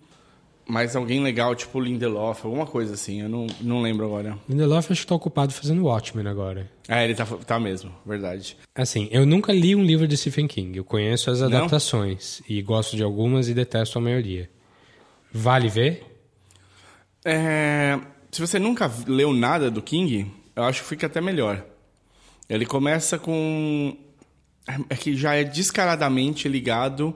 Mais 0.69 0.95
alguém 0.95 1.23
legal, 1.23 1.55
tipo 1.55 1.81
Lindelof, 1.81 2.45
alguma 2.45 2.67
coisa 2.67 2.95
assim, 2.95 3.23
eu 3.23 3.29
não, 3.29 3.47
não 3.61 3.81
lembro 3.81 4.05
agora. 4.05 4.39
Lindelof 4.49 4.93
acho 4.93 5.01
que 5.01 5.07
tá 5.07 5.15
ocupado 5.15 5.53
fazendo 5.53 5.85
Watchmen 5.85 6.27
agora. 6.29 6.71
É, 6.87 7.05
ele 7.05 7.15
tá, 7.15 7.25
tá 7.25 7.59
mesmo, 7.59 7.91
verdade. 8.05 8.57
Assim, 8.75 9.09
eu 9.11 9.25
nunca 9.25 9.53
li 9.53 9.75
um 9.75 9.83
livro 9.83 10.07
de 10.07 10.17
Stephen 10.17 10.47
King. 10.47 10.77
Eu 10.77 10.85
conheço 10.85 11.31
as 11.31 11.41
adaptações 11.41 12.43
e 12.49 12.61
gosto 12.61 12.97
de 12.97 13.03
algumas 13.03 13.49
e 13.49 13.55
detesto 13.55 13.99
a 13.99 14.01
maioria. 14.01 14.49
Vale 15.33 15.69
ver? 15.69 16.05
É, 17.25 17.99
se 18.31 18.41
você 18.41 18.59
nunca 18.59 18.91
leu 19.07 19.33
nada 19.33 19.71
do 19.71 19.83
King, 19.83 20.31
eu 20.55 20.65
acho 20.65 20.83
que 20.83 20.89
fica 20.89 21.07
até 21.07 21.21
melhor. 21.21 21.65
Ele 22.49 22.67
começa 22.67 23.19
com. 23.19 23.97
É 24.91 24.97
que 24.97 25.17
já 25.17 25.35
é 25.35 25.45
descaradamente 25.45 26.47
ligado 26.47 27.15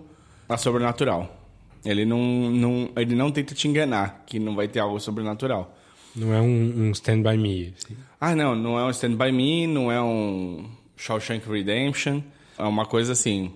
a 0.48 0.56
sobrenatural. 0.56 1.41
Ele 1.84 2.04
não, 2.04 2.20
não, 2.50 2.90
ele 2.96 3.14
não 3.14 3.30
tenta 3.30 3.54
te 3.54 3.66
enganar 3.66 4.22
que 4.26 4.38
não 4.38 4.54
vai 4.54 4.68
ter 4.68 4.78
algo 4.78 5.00
sobrenatural. 5.00 5.76
Não 6.14 6.32
é 6.32 6.40
um, 6.40 6.88
um 6.88 6.90
Stand 6.92 7.22
By 7.22 7.36
Me. 7.36 7.74
Assim. 7.76 7.96
Ah, 8.20 8.36
não, 8.36 8.54
não 8.54 8.78
é 8.78 8.84
um 8.84 8.90
Stand 8.90 9.16
By 9.16 9.32
Me, 9.32 9.66
não 9.66 9.90
é 9.90 10.00
um 10.00 10.70
Shawshank 10.96 11.48
Redemption. 11.48 12.22
É 12.58 12.64
uma 12.64 12.86
coisa 12.86 13.12
assim. 13.12 13.52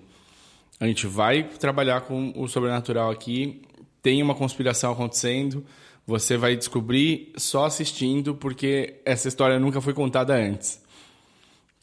A 0.79 0.85
gente 0.85 1.07
vai 1.07 1.43
trabalhar 1.43 2.01
com 2.01 2.33
o 2.35 2.47
sobrenatural 2.47 3.09
aqui, 3.09 3.61
tem 4.01 4.21
uma 4.21 4.35
conspiração 4.35 4.91
acontecendo, 4.91 5.65
você 6.05 6.37
vai 6.37 6.55
descobrir 6.55 7.31
só 7.35 7.65
assistindo, 7.65 8.35
porque 8.35 9.01
essa 9.03 9.27
história 9.27 9.59
nunca 9.59 9.81
foi 9.81 9.93
contada 9.93 10.35
antes. 10.35 10.81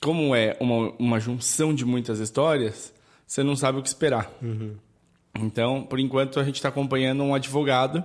Como 0.01 0.35
é 0.35 0.57
uma, 0.61 0.93
uma 0.99 1.21
junção 1.21 1.75
de 1.75 1.85
muitas 1.85 2.19
histórias, 2.21 2.93
você 3.27 3.43
não 3.43 3.57
sabe 3.57 3.79
o 3.79 3.83
que 3.83 3.89
esperar. 3.89 4.31
Uhum. 4.41 4.77
Então, 5.41 5.83
por 5.83 5.99
enquanto, 5.99 6.39
a 6.39 6.45
gente 6.45 6.57
está 6.57 6.69
acompanhando 6.69 7.23
um 7.23 7.35
advogado 7.35 8.03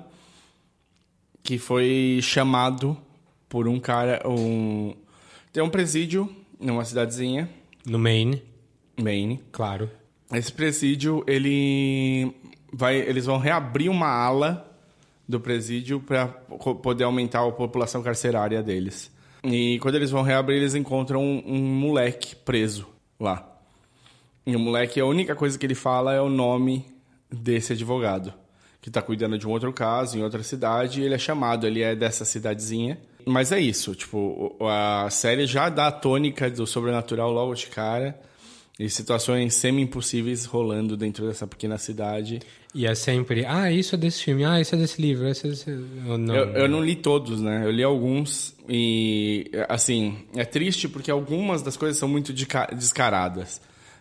que 1.44 1.58
foi 1.58 2.20
chamado 2.22 2.98
por 3.48 3.68
um 3.68 3.80
cara. 3.80 4.22
Um... 4.28 4.94
Tem 5.52 5.64
um 5.64 5.70
presídio 5.70 6.34
numa 6.60 6.84
cidadezinha. 6.86 7.50
No 7.86 7.98
Maine. 7.98 8.44
Maine. 9.02 9.42
Claro. 9.52 9.90
Esse 10.34 10.52
presídio, 10.52 11.24
ele 11.26 12.34
vai, 12.72 12.98
eles 12.98 13.26
vão 13.26 13.38
reabrir 13.38 13.90
uma 13.90 14.08
ala 14.08 14.66
do 15.28 15.40
presídio 15.40 16.00
para 16.00 16.28
poder 16.28 17.04
aumentar 17.04 17.46
a 17.46 17.52
população 17.52 18.02
carcerária 18.02 18.62
deles. 18.62 19.12
E 19.44 19.80
quando 19.80 19.96
eles 19.96 20.12
vão 20.12 20.22
reabrir, 20.22 20.58
eles 20.58 20.76
encontram 20.76 21.24
um, 21.24 21.44
um 21.46 21.60
moleque 21.60 22.36
preso 22.36 22.88
lá. 23.20 23.48
E 24.46 24.56
o 24.56 24.60
moleque, 24.60 25.00
a 25.00 25.06
única 25.06 25.36
coisa 25.36 25.58
que 25.58 25.66
ele 25.66 25.76
fala 25.76 26.14
é 26.14 26.22
o 26.22 26.30
nome 26.30 26.86
desse 27.32 27.74
advogado, 27.74 28.34
que 28.82 28.90
está 28.90 29.02
cuidando 29.02 29.38
de 29.38 29.48
um 29.48 29.52
outro 29.52 29.72
caso 29.74 30.18
em 30.18 30.24
outra 30.24 30.44
cidade, 30.44 31.02
e 31.02 31.06
ele 31.06 31.16
é 31.16 31.20
chamado, 31.20 31.68
ele 31.68 31.82
é 31.82 31.96
dessa 31.96 32.26
cidadezinha. 32.26 32.98
Mas 33.26 33.52
é 33.52 33.60
isso, 33.60 33.94
tipo, 33.94 34.56
a 34.62 35.10
série 35.10 35.46
já 35.46 35.70
dá 35.70 35.88
a 35.88 35.92
tônica 35.92 36.50
do 36.50 36.66
sobrenatural 36.66 37.32
logo 37.32 37.54
de 37.54 37.68
cara, 37.68 38.20
e 38.80 38.90
situações 38.90 39.56
semi-impossíveis 39.56 40.46
rolando 40.46 40.96
dentro 40.96 41.28
dessa 41.28 41.46
pequena 41.46 41.78
cidade. 41.78 42.40
E 42.74 42.88
é 42.88 42.96
sempre, 42.96 43.46
ah, 43.46 43.70
isso 43.70 43.96
é 43.96 43.98
desse 43.98 44.24
filme, 44.24 44.46
ah, 44.46 44.62
isso 44.62 44.74
é 44.74 44.78
desse 44.78 45.02
livro, 45.02 45.28
esse 45.28 45.46
é 45.46 45.50
desse... 45.50 45.70
Eu 45.70 46.18
não, 46.18 46.34
eu, 46.34 46.48
eu 46.52 46.68
não 46.70 46.82
li 46.82 46.96
todos, 46.96 47.42
né? 47.42 47.66
Eu 47.66 47.72
li 47.72 47.84
alguns 47.84 48.56
e, 48.70 49.52
assim, 49.68 50.20
é 50.34 50.46
triste 50.46 50.88
porque 50.88 51.12
algumas 51.12 51.62
das 51.62 51.76
coisas 51.76 51.98
são 51.98 52.08
muito 52.08 52.32
descaradas. 52.32 53.60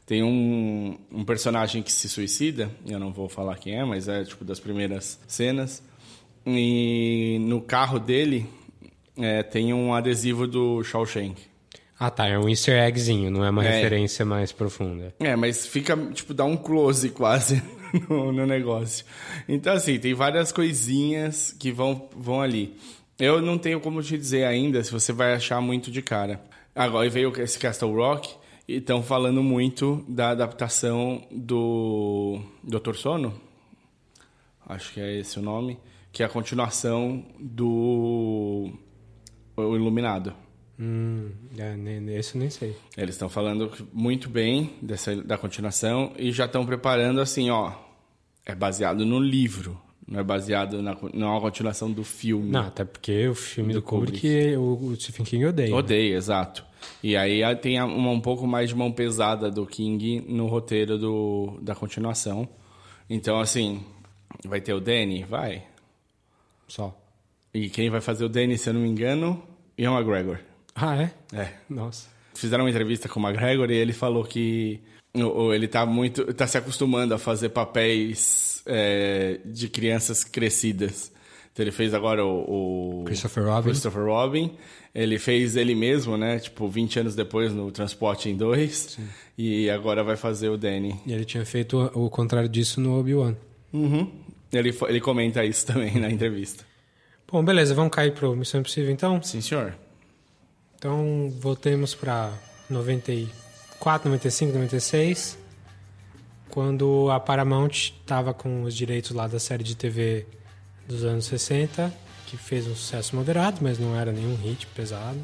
Tem 0.09 0.23
um, 0.23 0.97
um 1.13 1.23
personagem 1.23 1.83
que 1.83 1.93
se 1.93 2.09
suicida, 2.09 2.71
eu 2.87 2.99
não 2.99 3.13
vou 3.13 3.29
falar 3.29 3.59
quem 3.59 3.79
é, 3.79 3.85
mas 3.85 4.09
é 4.09 4.25
tipo 4.25 4.43
das 4.43 4.59
primeiras 4.59 5.21
cenas. 5.29 5.83
E 6.47 7.37
no 7.43 7.61
carro 7.61 7.99
dele 7.99 8.47
é, 9.19 9.43
tem 9.43 9.75
um 9.75 9.93
adesivo 9.93 10.47
do 10.47 10.83
Shawshank. 10.83 11.43
Ah, 12.01 12.11
tá. 12.11 12.27
É 12.27 12.39
um 12.39 12.49
easter 12.49 12.83
eggzinho, 12.83 13.31
não 13.31 13.45
é 13.45 13.51
uma 13.51 13.63
é. 13.63 13.71
referência 13.71 14.25
mais 14.25 14.51
profunda. 14.51 15.15
É, 15.21 15.37
mas 15.37 15.67
fica, 15.67 15.95
tipo, 16.15 16.33
dá 16.33 16.47
um 16.47 16.57
close 16.57 17.11
quase 17.13 17.63
no, 18.09 18.33
no, 18.33 18.47
negócio. 18.47 19.05
Então, 19.47 19.75
assim, 19.75 19.99
tem 19.99 20.15
várias 20.15 20.51
coisinhas 20.53 21.53
que 21.53 21.71
vão, 21.71 22.09
vão 22.17 22.41
ali. 22.41 22.79
Eu 23.19 23.43
não 23.43 23.59
tenho 23.59 23.79
como 23.79 24.03
te 24.03 24.17
dizer 24.17 24.45
ainda 24.45 24.83
se 24.83 24.91
você 24.91 25.13
vai 25.13 25.35
achar 25.35 25.61
muito 25.61 25.91
de 25.91 26.01
cara. 26.01 26.41
Agora 26.75 27.11
veio 27.11 27.31
esse 27.43 27.59
Castle 27.59 27.93
Rock 27.93 28.38
estão 28.69 29.03
falando 29.03 29.43
muito 29.43 30.05
da 30.07 30.31
adaptação 30.31 31.27
do 31.31 32.41
Doutor 32.63 32.95
Sono. 32.97 33.33
Acho 34.67 34.93
que 34.93 35.01
é 35.01 35.19
esse 35.19 35.39
o 35.39 35.43
nome. 35.43 35.79
Que 36.13 36.23
é 36.23 36.27
a 36.27 36.29
continuação 36.29 37.25
do 37.39 38.71
O 39.57 39.75
Iluminado. 39.75 40.35
Hum, 40.79 41.31
é, 41.57 41.75
esse 42.13 42.37
eu 42.37 42.41
nem 42.41 42.51
sei. 42.51 42.77
Eles 42.97 43.15
estão 43.15 43.29
falando 43.29 43.71
muito 43.93 44.29
bem 44.29 44.77
dessa, 44.81 45.17
da 45.17 45.37
continuação 45.37 46.13
e 46.17 46.31
já 46.31 46.45
estão 46.45 46.65
preparando 46.65 47.21
assim, 47.21 47.51
ó. 47.51 47.73
É 48.45 48.55
baseado 48.55 49.05
no 49.05 49.19
livro, 49.19 49.79
não 50.09 50.21
é 50.21 50.25
baseado 50.25 50.83
na 50.83 50.97
não 51.13 51.29
é 51.29 51.31
uma 51.33 51.41
continuação 51.41 51.93
do 51.93 52.03
filme. 52.03 52.51
Não, 52.51 52.63
até 52.63 52.85
porque 52.85 53.29
o 53.29 53.35
filme 53.35 53.75
do, 53.75 53.81
do 53.81 53.83
Kubrick, 53.83 54.21
Kubrick 54.21 54.57
o, 54.57 54.97
Stephen 54.97 55.27
King 55.27 55.47
odeia. 55.47 55.75
Odeia, 55.75 56.17
exato. 56.17 56.65
E 57.03 57.17
aí 57.17 57.43
tem 57.57 57.81
uma, 57.83 58.11
um 58.11 58.21
pouco 58.21 58.47
mais 58.47 58.71
de 58.71 58.75
mão 58.75 58.91
pesada 58.91 59.51
do 59.51 59.67
King 59.67 60.25
no 60.27 60.47
roteiro 60.47 60.97
do, 60.97 61.59
da 61.61 61.75
continuação. 61.75 62.49
Então, 63.11 63.39
assim, 63.39 63.85
vai 64.45 64.61
ter 64.61 64.73
o 64.73 64.81
Danny? 64.81 65.25
Vai. 65.25 65.63
Só. 66.67 66.97
E 67.53 67.69
quem 67.69 67.91
vai 67.91 68.01
fazer 68.01 68.25
o 68.25 68.29
Danny, 68.29 68.57
se 68.57 68.71
eu 68.71 68.75
não 68.75 68.81
me 68.81 68.89
engano, 68.89 69.43
Ian 69.77 69.93
McGregor. 69.93 70.39
Ah, 70.75 71.03
é? 71.03 71.13
É. 71.35 71.55
Nossa. 71.69 72.09
Fizeram 72.35 72.65
uma 72.65 72.71
entrevista 72.71 73.09
com 73.09 73.21
o 73.21 73.23
McGregor 73.23 73.71
e 73.71 73.75
ele 73.75 73.93
falou 73.93 74.25
que 74.25 74.81
ele 75.55 75.67
está 75.67 75.85
muito, 75.87 76.33
tá 76.35 76.47
se 76.47 76.59
acostumando 76.59 77.15
a 77.15 77.19
fazer 77.19 77.51
papéis 77.51 78.63
é, 78.67 79.41
de 79.45 79.69
crianças 79.69 80.25
crescidas. 80.25 81.13
Então 81.53 81.65
ele 81.65 81.73
fez 81.73 81.93
agora 81.93 82.25
o, 82.25 83.01
o 83.01 83.05
Christopher 83.05 83.45
Robin. 83.45 83.63
Christopher 83.63 84.05
Robin. 84.05 84.53
Ele 84.95 85.19
fez 85.19 85.57
ele 85.57 85.75
mesmo, 85.75 86.17
né? 86.17 86.39
Tipo, 86.39 86.69
20 86.69 87.01
anos 87.01 87.15
depois 87.15 87.53
no 87.53 87.71
Transporte 87.71 88.29
em 88.29 88.37
2. 88.37 88.99
E 89.37 89.71
agora 89.71 90.03
vai 90.03 90.17
fazer 90.17 90.49
o 90.49 90.57
Danny. 90.57 91.01
E 91.07 91.13
ele 91.13 91.25
tinha 91.25 91.45
feito 91.45 91.91
o 91.95 92.09
contrário 92.11 92.49
disso 92.49 92.81
no 92.81 92.99
Obi-Wan. 92.99 93.37
Uhum. 93.73 94.11
Ele, 94.53 94.77
ele 94.89 95.01
comenta 95.01 95.45
isso 95.45 95.67
também 95.67 95.95
na 95.99 96.11
entrevista. 96.11 96.65
Bom, 97.31 97.45
beleza. 97.45 97.75
Vamos 97.75 97.93
cair 97.93 98.13
pro 98.13 98.35
Missão 98.35 98.61
Impossível 98.61 98.91
então? 98.91 99.23
Sim, 99.23 99.41
senhor. 99.41 99.75
Então, 100.77 101.31
voltemos 101.39 101.95
para 101.95 102.33
94, 103.79 104.09
95, 104.11 104.53
96, 104.53 105.39
quando 106.51 107.11
a 107.11 107.21
Paramount 107.21 107.71
estava 107.71 108.35
com 108.35 108.63
os 108.63 108.75
direitos 108.75 109.13
lá 109.13 109.29
da 109.29 109.39
série 109.39 109.63
de 109.63 109.77
TV 109.77 110.27
dos 110.87 111.05
anos 111.05 111.27
60, 111.27 111.93
que 112.27 112.37
fez 112.37 112.67
um 112.67 112.75
sucesso 112.75 113.15
moderado, 113.15 113.59
mas 113.63 113.79
não 113.79 113.97
era 113.97 114.11
nenhum 114.11 114.35
hit 114.35 114.67
pesado. 114.69 115.19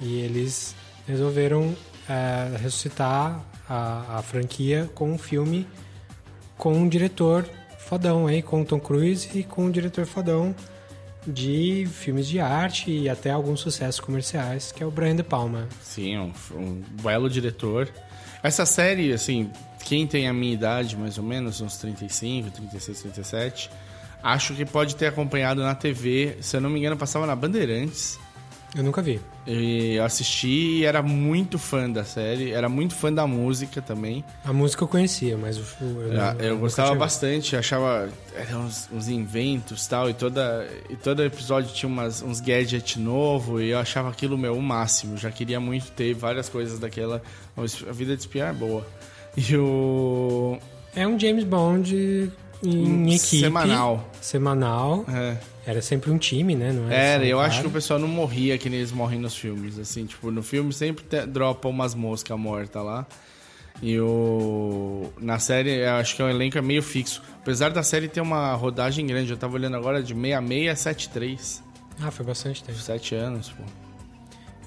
E 0.00 0.20
eles 0.20 0.74
resolveram 1.06 1.74
é, 2.08 2.56
ressuscitar 2.58 3.42
a, 3.68 4.18
a, 4.18 4.22
franquia 4.22 4.90
com 4.94 5.12
um 5.12 5.18
filme 5.18 5.66
com 6.58 6.74
um 6.74 6.88
diretor 6.88 7.48
fodão 7.78 8.26
aí, 8.26 8.42
com 8.42 8.64
Tom 8.64 8.78
Cruise 8.78 9.28
e 9.34 9.42
com 9.42 9.64
um 9.64 9.70
diretor 9.70 10.04
fodão 10.06 10.54
de 11.26 11.86
filmes 11.90 12.26
de 12.26 12.40
arte 12.40 12.90
e 12.90 13.08
até 13.08 13.30
alguns 13.30 13.60
sucessos 13.60 14.00
comerciais, 14.00 14.72
que 14.72 14.82
é 14.82 14.86
o 14.86 14.90
Brian 14.90 15.16
De 15.16 15.22
Palma. 15.22 15.68
Sim, 15.82 16.18
um, 16.18 16.32
um 16.54 16.82
belo 17.02 17.28
diretor. 17.28 17.88
Essa 18.42 18.66
série, 18.66 19.12
assim, 19.12 19.50
quem 19.84 20.06
tem 20.06 20.28
a 20.28 20.32
minha 20.32 20.52
idade, 20.52 20.96
mais 20.96 21.18
ou 21.18 21.24
menos, 21.24 21.60
uns 21.60 21.76
35, 21.78 22.50
36, 22.50 23.02
37, 23.02 23.70
acho 24.22 24.54
que 24.54 24.64
pode 24.64 24.96
ter 24.96 25.06
acompanhado 25.06 25.62
na 25.62 25.74
TV, 25.74 26.36
se 26.40 26.56
eu 26.56 26.60
não 26.60 26.70
me 26.70 26.78
engano, 26.78 26.96
passava 26.96 27.26
na 27.26 27.34
Bandeirantes. 27.36 28.18
Eu 28.74 28.82
nunca 28.82 29.00
vi. 29.00 29.20
E 29.46 29.98
assisti 30.00 30.48
e 30.78 30.84
era 30.84 31.02
muito 31.02 31.58
fã 31.58 31.88
da 31.88 32.02
série, 32.02 32.50
era 32.50 32.68
muito 32.68 32.94
fã 32.94 33.12
da 33.12 33.26
música 33.26 33.80
também. 33.80 34.24
A 34.44 34.52
música 34.52 34.82
eu 34.82 34.88
conhecia, 34.88 35.36
mas 35.36 35.58
o 35.58 35.64
eu, 35.80 36.12
eu, 36.12 36.20
ah, 36.20 36.36
eu 36.38 36.58
gostava 36.58 36.94
bastante, 36.94 37.54
achava 37.54 38.08
eram 38.34 38.62
uns, 38.62 38.88
uns 38.92 39.08
inventos 39.08 39.86
tal, 39.86 40.10
e 40.10 40.14
toda 40.14 40.66
e 40.90 40.96
todo 40.96 41.22
episódio 41.22 41.72
tinha 41.72 41.88
umas, 41.88 42.22
uns 42.22 42.40
gadgets 42.40 42.96
novos 42.96 43.60
e 43.62 43.68
eu 43.68 43.78
achava 43.78 44.08
aquilo 44.08 44.36
meu 44.36 44.56
o 44.56 44.62
máximo. 44.62 45.16
Já 45.16 45.30
queria 45.30 45.60
muito 45.60 45.92
ter 45.92 46.14
várias 46.14 46.48
coisas 46.48 46.78
daquela. 46.78 47.22
A 47.56 47.92
vida 47.92 48.14
de 48.14 48.22
espiar 48.22 48.50
é 48.50 48.52
boa. 48.52 48.86
E 49.36 49.56
o 49.56 50.56
é 50.94 51.08
um 51.08 51.18
James 51.18 51.42
Bond 51.42 52.30
em 52.62 53.12
equipe. 53.12 53.40
Semanal. 53.40 54.08
Semanal. 54.20 55.04
É. 55.08 55.36
Era 55.66 55.80
sempre 55.80 56.10
um 56.10 56.18
time, 56.18 56.54
né? 56.54 56.72
Não 56.72 56.86
era, 56.86 56.94
era 56.94 57.26
eu 57.26 57.38
cara. 57.38 57.48
acho 57.48 57.60
que 57.62 57.66
o 57.66 57.70
pessoal 57.70 57.98
não 57.98 58.08
morria 58.08 58.58
que 58.58 58.68
nem 58.68 58.78
eles 58.80 58.92
morrem 58.92 59.18
nos 59.18 59.34
filmes. 59.36 59.78
Assim, 59.78 60.04
tipo, 60.04 60.30
no 60.30 60.42
filme 60.42 60.72
sempre 60.72 61.04
te, 61.04 61.24
dropa 61.26 61.68
umas 61.68 61.94
moscas 61.94 62.38
mortas 62.38 62.84
lá. 62.84 63.06
E 63.82 63.98
o 63.98 65.10
na 65.20 65.38
série, 65.38 65.70
eu 65.84 65.94
acho 65.94 66.14
que 66.16 66.22
o 66.22 66.28
elenco 66.28 66.58
é 66.58 66.62
meio 66.62 66.82
fixo. 66.82 67.22
Apesar 67.40 67.70
da 67.70 67.82
série 67.82 68.08
ter 68.08 68.20
uma 68.20 68.54
rodagem 68.54 69.06
grande, 69.06 69.30
eu 69.30 69.36
tava 69.36 69.54
olhando 69.54 69.76
agora 69.76 70.02
de 70.02 70.14
66 70.14 70.68
a 70.70 70.76
73. 70.76 71.62
Ah, 72.02 72.10
foi 72.10 72.24
bastante 72.26 72.62
tempo. 72.62 72.78
Sete 72.78 73.14
anos, 73.14 73.48
pô. 73.50 73.62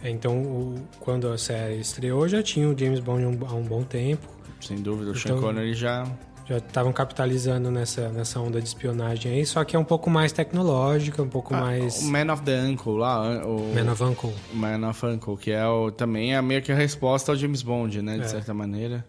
É, 0.03 0.10
então, 0.10 0.38
o- 0.41 0.75
quando 0.99 1.27
a 1.29 1.38
série 1.38 1.79
estreou, 1.79 2.27
já 2.27 2.41
tinha 2.43 2.67
o 2.67 2.77
James 2.77 2.99
Bond 2.99 3.23
há 3.23 3.27
um, 3.27 3.47
há 3.47 3.53
um 3.55 3.63
bom 3.63 3.83
tempo. 3.83 4.27
Sem 4.62 4.77
dúvida, 4.77 5.12
o 5.12 5.15
Sean 5.15 5.31
Então- 5.38 5.41
Connery 5.41 5.73
já 5.73 6.05
Já 6.49 6.57
estavam 6.60 6.93
capitalizando 6.93 7.69
nessa, 7.69 8.07
nessa 8.10 8.39
onda 8.39 8.62
de 8.62 8.67
espionagem 8.69 9.33
aí, 9.33 9.45
só 9.45 9.65
que 9.65 9.75
é 9.75 9.79
um 9.79 9.83
pouco 9.83 10.10
mais 10.10 10.31
tecnológica, 10.31 11.21
um 11.21 11.27
pouco 11.27 11.53
mais... 11.53 12.01
O 12.01 12.05
Man 12.10 12.31
of 12.31 12.41
the 12.43 12.57
Uncle 12.62 12.93
lá, 12.97 13.45
o 13.45 13.73
Man 13.75 13.91
of 13.91 14.01
Uncle. 14.03 14.33
Man 14.53 14.89
of 14.89 15.05
Uncle, 15.05 15.36
que 15.36 15.51
é 15.51 15.67
o, 15.67 15.91
também 15.91 16.33
é 16.33 16.41
meio 16.41 16.62
que 16.62 16.71
a 16.71 16.75
resposta 16.75 17.33
ao 17.33 17.36
James 17.38 17.62
Bond, 17.62 18.01
né, 18.01 18.17
de 18.17 18.23
É. 18.23 18.27
certa 18.29 18.53
maneira. 18.53 19.05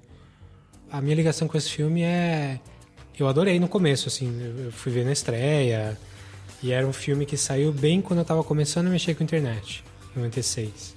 A 0.91 1.01
minha 1.01 1.15
ligação 1.15 1.47
com 1.47 1.57
esse 1.57 1.71
filme 1.71 2.03
é... 2.03 2.59
Eu 3.17 3.29
adorei 3.29 3.61
no 3.61 3.69
começo, 3.69 4.09
assim, 4.09 4.33
eu 4.65 4.73
fui 4.73 4.91
ver 4.91 5.05
na 5.05 5.13
estreia, 5.13 5.97
e 6.61 6.73
era 6.73 6.85
um 6.87 6.93
filme 6.93 7.25
que 7.25 7.37
saiu 7.37 7.73
bem 7.73 8.01
quando 8.01 8.19
eu 8.19 8.25
tava 8.25 8.43
começando 8.43 8.89
a 8.89 8.91
mexer 8.91 9.15
com 9.15 9.23
a 9.23 9.25
internet, 9.25 9.85
em 10.17 10.19
96. 10.21 10.95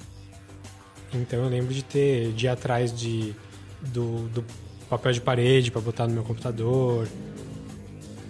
Então 1.13 1.43
eu 1.43 1.49
lembro 1.49 1.71
de 1.73 1.83
ter, 1.83 2.31
de 2.33 2.47
atrás 2.47 2.91
de, 2.97 3.35
do, 3.81 4.27
do 4.29 4.43
papel 4.91 5.13
de 5.13 5.21
parede 5.21 5.71
para 5.71 5.81
botar 5.81 6.05
no 6.07 6.13
meu 6.13 6.23
computador, 6.23 7.07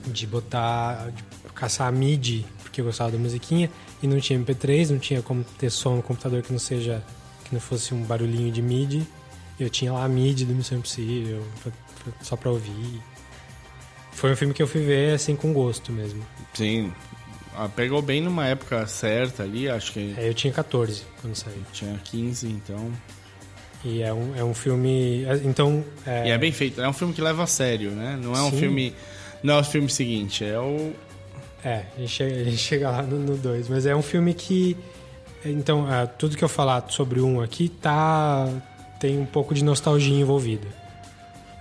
de 0.08 0.28
botar, 0.28 1.10
de 1.12 1.24
caçar 1.54 1.88
a 1.88 1.91
MIDI, 1.91 2.45
porque 2.62 2.82
eu 2.82 2.86
gostava 2.86 3.12
da 3.12 3.17
musiquinha, 3.17 3.69
e 4.02 4.08
não 4.08 4.19
tinha 4.19 4.39
MP3, 4.39 4.89
não 4.91 5.00
tinha 5.00 5.21
como 5.21 5.43
ter 5.58 5.69
som 5.69 5.95
no 5.95 6.04
computador 6.04 6.41
que 6.43 6.52
não 6.52 6.60
seja, 6.60 7.04
que 7.45 7.54
não 7.54 7.60
fosse 7.60 7.93
um 7.93 8.04
barulhinho 8.04 8.52
de 8.52 8.62
MIDI. 8.62 9.06
Eu 9.60 9.69
tinha 9.69 9.91
lá 9.93 10.06
a 10.06 10.08
MIDI 10.10 10.45
do 10.45 10.54
Missão 10.56 10.78
Impossível, 10.78 11.43
só 12.21 12.36
pra 12.36 12.50
ouvir. 12.52 13.02
Foi 14.12 14.32
um 14.32 14.36
filme 14.36 14.54
que 14.54 14.62
eu 14.62 14.67
fui 14.67 14.82
ver, 14.84 15.15
assim, 15.15 15.36
com 15.36 15.54
gosto 15.54 15.91
mesmo. 15.91 16.24
Sim. 16.54 16.91
Ah, 17.56 17.67
Pegou 17.67 18.02
bem 18.02 18.21
numa 18.21 18.45
época 18.47 18.86
certa 18.88 19.43
ali, 19.43 19.67
acho 19.69 19.91
que 19.93 20.13
É, 20.17 20.30
eu 20.30 20.34
tinha 20.34 20.54
14 20.54 21.04
quando 21.21 21.36
saiu. 21.36 21.62
tinha 21.74 21.97
15, 22.04 22.47
então. 22.47 22.91
E 23.84 24.02
é 24.02 24.13
um, 24.13 24.36
é 24.36 24.44
um 24.44 24.54
filme... 24.54 25.26
é, 25.26 25.41
Então... 25.44 25.84
É, 26.06 26.28
E 26.28 26.32
é 26.32 26.38
bem 26.38 26.52
feito. 26.52 26.82
É 26.82 26.88
um 26.88 26.94
filme 26.94 27.13
que 27.13 27.22
leva 27.22 27.44
a 27.44 27.48
sério, 27.48 27.91
né? 27.91 28.20
Não 28.22 28.34
é 28.36 28.41
um 28.41 28.52
Sim. 28.52 28.60
filme. 28.60 28.96
Não 29.41 29.56
é 29.56 29.60
o 29.60 29.63
filme 29.63 29.89
seguinte, 29.89 30.46
é 30.46 30.60
o. 30.60 30.94
É, 31.63 31.84
a 31.96 32.00
gente 32.00 32.12
chega, 32.12 32.36
a 32.36 32.44
gente 32.44 32.58
chega 32.58 32.91
lá 32.91 33.02
no 33.02 33.36
2. 33.38 33.70
Mas 33.70 33.86
é 33.86 33.96
um 33.96 34.02
filme 34.02 34.34
que. 34.34 34.78
Então, 35.44 35.91
é, 35.91 36.06
tudo 36.06 36.38
que 36.38 36.44
eu 36.44 36.50
falar 36.50 36.86
sobre 36.89 37.20
um 37.20 37.41
aqui 37.41 37.70
tá. 37.70 38.48
tem 39.00 39.17
um 39.17 39.26
pouco 39.26 39.54
de 39.54 39.63
nostalgia 39.63 40.15
envolvida. 40.15 40.67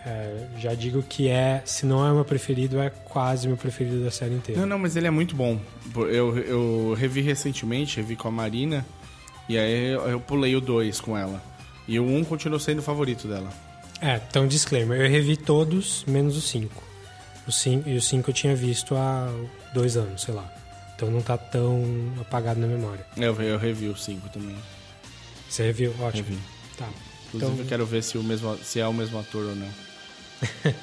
É, 0.05 0.47
já 0.59 0.75
digo 0.75 1.03
que 1.03 1.29
é, 1.29 1.63
se 1.65 1.85
não 1.85 2.07
é 2.07 2.11
o 2.11 2.15
meu 2.15 2.25
preferido, 2.25 2.81
é 2.81 2.91
quase 2.91 3.47
meu 3.47 3.57
preferido 3.57 4.03
da 4.03 4.11
série 4.11 4.35
inteira. 4.35 4.61
Não, 4.61 4.67
não, 4.67 4.79
mas 4.79 4.97
ele 4.97 5.07
é 5.07 5.11
muito 5.11 5.35
bom. 5.35 5.59
Eu, 5.95 6.39
eu 6.39 6.95
revi 6.95 7.21
recentemente, 7.21 7.97
revi 7.97 8.17
com 8.17 8.29
a 8.29 8.31
Marina, 8.31 8.85
e 9.47 9.59
aí 9.59 9.93
eu, 9.93 10.01
eu 10.09 10.21
pulei 10.21 10.57
o 10.57 10.61
2 10.61 11.01
com 11.01 11.17
ela. 11.17 11.43
E 11.91 11.99
o 11.99 12.05
1 12.05 12.19
um 12.19 12.25
continuou 12.25 12.61
sendo 12.61 12.79
o 12.79 12.83
favorito 12.83 13.27
dela. 13.27 13.51
É, 14.01 14.21
então, 14.29 14.47
disclaimer: 14.47 15.01
eu 15.01 15.11
revi 15.11 15.37
todos, 15.37 16.05
menos 16.07 16.37
o 16.37 16.41
5. 16.41 16.81
O 17.49 17.51
5 17.51 17.89
e 17.89 17.97
o 17.97 18.01
5 18.01 18.31
eu 18.31 18.35
tinha 18.35 18.55
visto 18.55 18.95
há 18.95 19.29
dois 19.75 19.97
anos, 19.97 20.23
sei 20.23 20.33
lá. 20.33 20.49
Então 20.95 21.11
não 21.11 21.21
tá 21.21 21.37
tão 21.37 21.83
apagado 22.21 22.61
na 22.61 22.69
memória. 22.69 23.05
Eu, 23.17 23.35
eu 23.43 23.59
revi 23.59 23.89
o 23.89 23.97
5 23.97 24.29
também. 24.29 24.55
Você 25.49 25.65
reviu? 25.65 25.93
Ótimo. 25.99 26.29
Revi. 26.29 26.39
Tá. 26.79 26.89
Inclusive, 27.27 27.53
Então- 27.53 27.65
eu 27.65 27.69
quero 27.69 27.85
ver 27.85 28.05
se, 28.05 28.17
o 28.17 28.23
mesmo, 28.23 28.57
se 28.59 28.79
é 28.79 28.87
o 28.87 28.95
mesmo 28.95 29.19
ator 29.19 29.47
ou 29.47 29.57
não. 29.57 29.69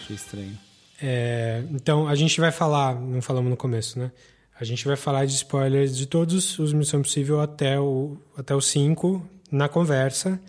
Achei 0.00 0.16
estranho. 0.16 0.58
É, 1.00 1.62
então, 1.70 2.08
a 2.08 2.16
gente 2.16 2.40
vai 2.40 2.50
falar, 2.50 2.96
não 2.96 3.22
falamos 3.22 3.48
no 3.48 3.56
começo, 3.56 3.96
né? 3.96 4.10
A 4.58 4.64
gente 4.64 4.84
vai 4.86 4.96
falar 4.96 5.24
de 5.24 5.34
spoilers 5.34 5.96
de 5.96 6.06
todos 6.06 6.58
os 6.58 6.72
Missão 6.72 6.98
Impossível 6.98 7.40
até 7.40 7.78
o, 7.78 8.16
até 8.36 8.54
o 8.56 8.60
5 8.60 9.24
na 9.54 9.68
conversa. 9.68 10.40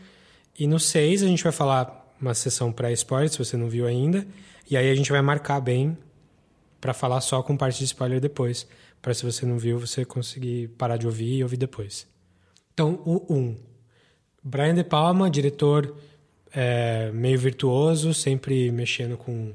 E 0.58 0.68
no 0.68 0.80
6 0.80 1.24
a 1.24 1.28
gente 1.28 1.44
vai 1.44 1.52
falar 1.52 2.16
uma 2.20 2.34
sessão 2.34 2.72
pré-spoiler, 2.72 3.30
se 3.30 3.38
você 3.38 3.56
não 3.56 3.70
viu 3.70 3.86
ainda. 3.86 4.26
E 4.70 4.76
aí 4.76 4.90
a 4.90 4.96
gente 4.96 5.12
vai 5.12 5.22
marcar 5.22 5.60
bem 5.62 5.98
para 6.82 6.94
falar 6.94 7.22
só 7.22 7.44
com 7.44 7.56
parte 7.56 7.80
de 7.80 7.86
spoiler 7.86 8.20
depois. 8.20 8.68
Para 9.02 9.14
se 9.14 9.24
você 9.24 9.46
não 9.46 9.60
viu, 9.60 9.80
você 9.80 10.04
conseguir 10.04 10.70
parar 10.70 10.98
de 10.98 11.06
ouvir 11.06 11.38
e 11.38 11.44
ouvir 11.44 11.58
depois. 11.58 12.08
Então, 12.74 13.00
o 13.06 13.34
1. 13.34 13.56
Brian 14.44 14.74
De 14.74 14.84
Palma, 14.84 15.30
diretor 15.30 15.96
é, 16.52 17.12
meio 17.12 17.38
virtuoso, 17.38 18.14
sempre 18.14 18.72
mexendo 18.72 19.18
com, 19.18 19.54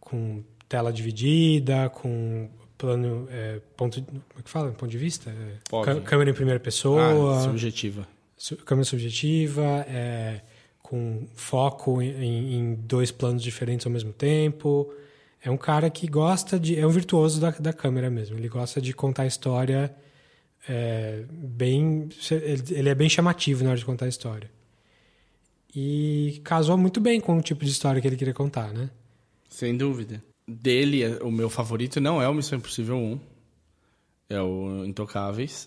com 0.00 0.42
tela 0.68 0.92
dividida, 0.92 1.90
com 1.90 2.48
plano. 2.78 3.28
É, 3.30 3.60
ponto, 3.76 4.02
como 4.02 4.22
é 4.38 4.42
que 4.42 4.50
fala? 4.50 4.70
Ponto 4.72 4.90
de 4.90 4.98
vista? 4.98 5.30
É, 5.30 6.00
câmera 6.04 6.30
em 6.30 6.34
primeira 6.34 6.60
pessoa. 6.60 7.38
Ah, 7.38 7.42
subjetiva. 7.42 8.06
Câmera 8.64 8.84
subjetiva, 8.84 9.62
é, 9.88 10.40
com 10.82 11.26
foco 11.34 12.00
em, 12.02 12.54
em- 12.54 12.74
dois 12.74 13.10
planos 13.10 13.42
diferentes 13.42 13.86
ao 13.86 13.92
mesmo 13.92 14.12
tempo. 14.12 14.92
É 15.42 15.50
um 15.50 15.56
cara 15.56 15.88
que 15.90 16.06
gosta 16.06 16.58
de. 16.58 16.76
É 16.78 16.86
um 16.86 16.90
virtuoso 16.90 17.40
da, 17.40 17.50
da 17.50 17.72
câmera 17.72 18.10
mesmo. 18.10 18.36
Ele 18.36 18.48
gosta 18.48 18.80
de 18.80 18.92
contar 18.92 19.22
a 19.22 19.26
história 19.26 19.94
é, 20.68 21.24
bem. 21.30 22.08
Ele, 22.70 22.88
é 22.88 22.94
bem 22.94 23.08
chamativo 23.08 23.62
na 23.62 23.70
hora 23.70 23.78
de 23.78 23.84
contar 23.84 24.06
a 24.06 24.08
história. 24.08 24.50
E 25.74 26.40
casou 26.44 26.76
muito 26.76 27.00
bem 27.00 27.20
com 27.20 27.36
o 27.36 27.42
tipo 27.42 27.64
de 27.64 27.70
história 27.70 28.00
que 28.00 28.06
ele 28.08 28.16
queria 28.16 28.34
contar, 28.34 28.72
né? 28.72 28.90
Sem 29.48 29.76
dúvida. 29.76 30.22
Dele, 30.46 31.06
o 31.22 31.30
meu 31.30 31.50
favorito 31.50 32.00
não 32.00 32.20
é 32.22 32.28
o 32.28 32.34
Missão 32.34 32.58
Impossível 32.58 32.96
1. 32.96 33.20
É 34.30 34.40
o 34.40 34.84
Intocáveis. 34.84 35.66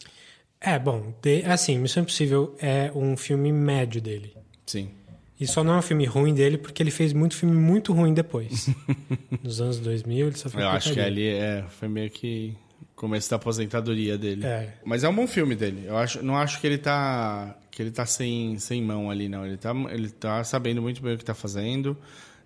É, 0.61 0.77
bom, 0.77 1.13
de, 1.21 1.43
assim, 1.43 1.79
Missão 1.79 2.03
Impossível 2.03 2.55
é 2.59 2.91
um 2.93 3.17
filme 3.17 3.51
médio 3.51 3.99
dele. 3.99 4.33
Sim. 4.65 4.91
E 5.39 5.47
só 5.47 5.63
não 5.63 5.73
é 5.73 5.77
um 5.79 5.81
filme 5.81 6.05
ruim 6.05 6.35
dele 6.35 6.55
porque 6.55 6.83
ele 6.83 6.91
fez 6.91 7.13
muito 7.13 7.35
filme 7.35 7.55
muito 7.55 7.91
ruim 7.93 8.13
depois. 8.13 8.69
Nos 9.41 9.59
anos 9.59 9.79
2000 9.79 10.27
ele 10.27 10.37
só 10.37 10.49
fez 10.49 10.63
Eu 10.63 10.69
acho 10.69 10.93
que 10.93 10.99
ali 10.99 11.27
é, 11.27 11.65
foi 11.67 11.87
meio 11.87 12.11
que 12.11 12.55
começo 12.95 13.27
da 13.27 13.37
aposentadoria 13.37 14.15
dele. 14.19 14.45
É. 14.45 14.75
Mas 14.85 15.03
é 15.03 15.09
um 15.09 15.15
bom 15.15 15.25
filme 15.25 15.55
dele. 15.55 15.85
Eu 15.87 15.97
acho, 15.97 16.23
não 16.23 16.37
acho 16.37 16.61
que 16.61 16.67
ele 16.67 16.77
tá 16.77 17.57
que 17.71 17.81
ele 17.81 17.89
tá 17.89 18.05
sem, 18.05 18.59
sem 18.59 18.83
mão 18.83 19.09
ali 19.09 19.27
não. 19.27 19.43
Ele 19.43 19.57
tá 19.57 19.73
ele 19.89 20.09
tá 20.09 20.43
sabendo 20.43 20.79
muito 20.79 21.01
bem 21.01 21.15
o 21.15 21.17
que 21.17 21.25
tá 21.25 21.33
fazendo. 21.33 21.97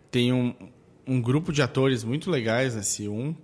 Tem 0.10 0.32
um, 0.32 0.56
um 1.06 1.22
grupo 1.22 1.52
de 1.52 1.62
atores 1.62 2.06
muito 2.06 2.32
legais 2.32 2.76
nesse 2.76 3.10
um. 3.10 3.36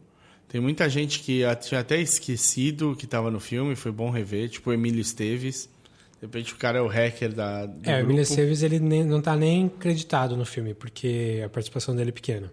Tem 0.51 0.59
muita 0.59 0.89
gente 0.89 1.21
que 1.21 1.43
tinha 1.61 1.79
até 1.79 1.97
esquecido 2.01 2.93
que 2.93 3.07
tava 3.07 3.31
no 3.31 3.39
filme, 3.39 3.73
foi 3.73 3.89
bom 3.89 4.09
rever, 4.09 4.49
tipo 4.49 4.69
o 4.69 4.73
Emílio 4.73 4.99
Esteves. 4.99 5.69
De 6.19 6.25
repente 6.25 6.53
o 6.53 6.57
cara 6.57 6.79
é 6.79 6.81
o 6.81 6.87
hacker 6.87 7.31
da 7.31 7.65
do 7.65 7.89
É, 7.89 7.95
o. 7.95 7.99
Emílio 8.01 8.21
Esteves 8.21 8.61
ele 8.61 8.77
nem, 8.77 9.01
não 9.05 9.21
tá 9.21 9.33
nem 9.37 9.69
creditado 9.69 10.35
no 10.35 10.43
filme, 10.43 10.73
porque 10.73 11.41
a 11.45 11.47
participação 11.47 11.95
dele 11.95 12.09
é 12.09 12.11
pequena. 12.11 12.51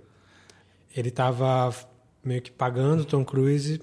Ele 0.97 1.11
tava 1.11 1.75
meio 2.23 2.41
que 2.41 2.53
pagando 2.53 3.01
o 3.01 3.05
Tom 3.05 3.25
Cruise 3.25 3.83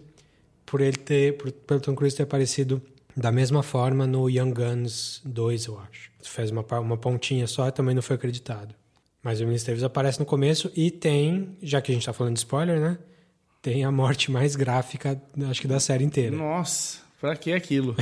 por 0.65 0.79
ele 0.79 0.95
ter, 0.95 1.35
por, 1.35 1.51
pelo 1.51 1.81
Tom 1.81 1.93
Cruise 1.93 2.15
ter 2.15 2.23
aparecido 2.23 2.81
da 3.17 3.33
mesma 3.33 3.61
forma 3.61 4.07
no 4.07 4.29
Young 4.29 4.53
Guns 4.53 5.21
2, 5.25 5.65
eu 5.65 5.77
acho. 5.77 6.09
Fez 6.23 6.51
uma, 6.51 6.63
uma 6.79 6.95
pontinha 6.95 7.47
só 7.47 7.67
e 7.67 7.71
também 7.73 7.93
não 7.93 8.01
foi 8.01 8.15
acreditado. 8.15 8.73
Mas 9.21 9.41
o 9.41 9.43
Emílio 9.43 9.57
Esteves 9.57 9.83
aparece 9.83 10.21
no 10.21 10.25
começo 10.25 10.71
e 10.73 10.89
tem, 10.89 11.57
já 11.61 11.81
que 11.81 11.91
a 11.91 11.93
gente 11.93 12.05
tá 12.05 12.13
falando 12.13 12.35
de 12.35 12.39
spoiler, 12.39 12.79
né? 12.79 12.97
Tem 13.65 13.83
a 13.83 13.91
morte 13.91 14.29
mais 14.29 14.55
gráfica, 14.55 15.19
acho 15.49 15.59
que 15.59 15.67
da 15.67 15.79
série 15.79 16.03
inteira. 16.03 16.35
Nossa, 16.35 16.99
pra 17.19 17.35
que 17.35 17.51
aquilo? 17.51 17.95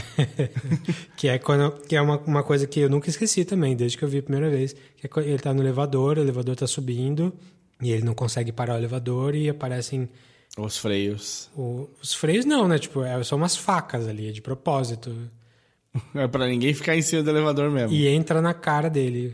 Que 1.15 1.29
é, 1.29 1.37
quando, 1.39 1.71
que 1.87 1.95
é 1.95 2.01
uma, 2.01 2.17
uma 2.19 2.43
coisa 2.43 2.67
que 2.67 2.81
eu 2.81 2.89
nunca 2.89 3.09
esqueci 3.09 3.45
também, 3.45 3.73
desde 3.73 3.97
que 3.97 4.03
eu 4.03 4.09
vi 4.09 4.17
a 4.17 4.23
primeira 4.23 4.49
vez. 4.49 4.75
Que 4.97 5.07
é 5.07 5.23
ele 5.23 5.39
tá 5.39 5.53
no 5.53 5.61
elevador, 5.61 6.17
o 6.17 6.21
elevador 6.21 6.57
tá 6.57 6.67
subindo, 6.67 7.31
e 7.81 7.91
ele 7.93 8.03
não 8.03 8.13
consegue 8.13 8.51
parar 8.51 8.73
o 8.73 8.77
elevador 8.77 9.35
e 9.35 9.47
aparecem. 9.47 10.09
Os 10.57 10.77
freios. 10.77 11.49
o- 11.55 11.89
os 12.01 12.13
freios 12.13 12.43
não, 12.43 12.67
né? 12.67 12.77
Tipo, 12.77 13.01
é, 13.05 13.23
são 13.23 13.37
umas 13.37 13.55
facas 13.55 14.05
ali, 14.05 14.27
é 14.27 14.31
de 14.33 14.41
propósito. 14.41 15.15
É 16.13 16.27
pra 16.27 16.45
ninguém 16.47 16.73
ficar 16.73 16.95
em 16.97 17.01
cima 17.03 17.23
do 17.23 17.29
elevador 17.29 17.69
mesmo. 17.71 17.95
E 17.95 18.07
entra 18.07 18.41
na 18.41 18.53
cara 18.53 18.89
dele. 18.89 19.33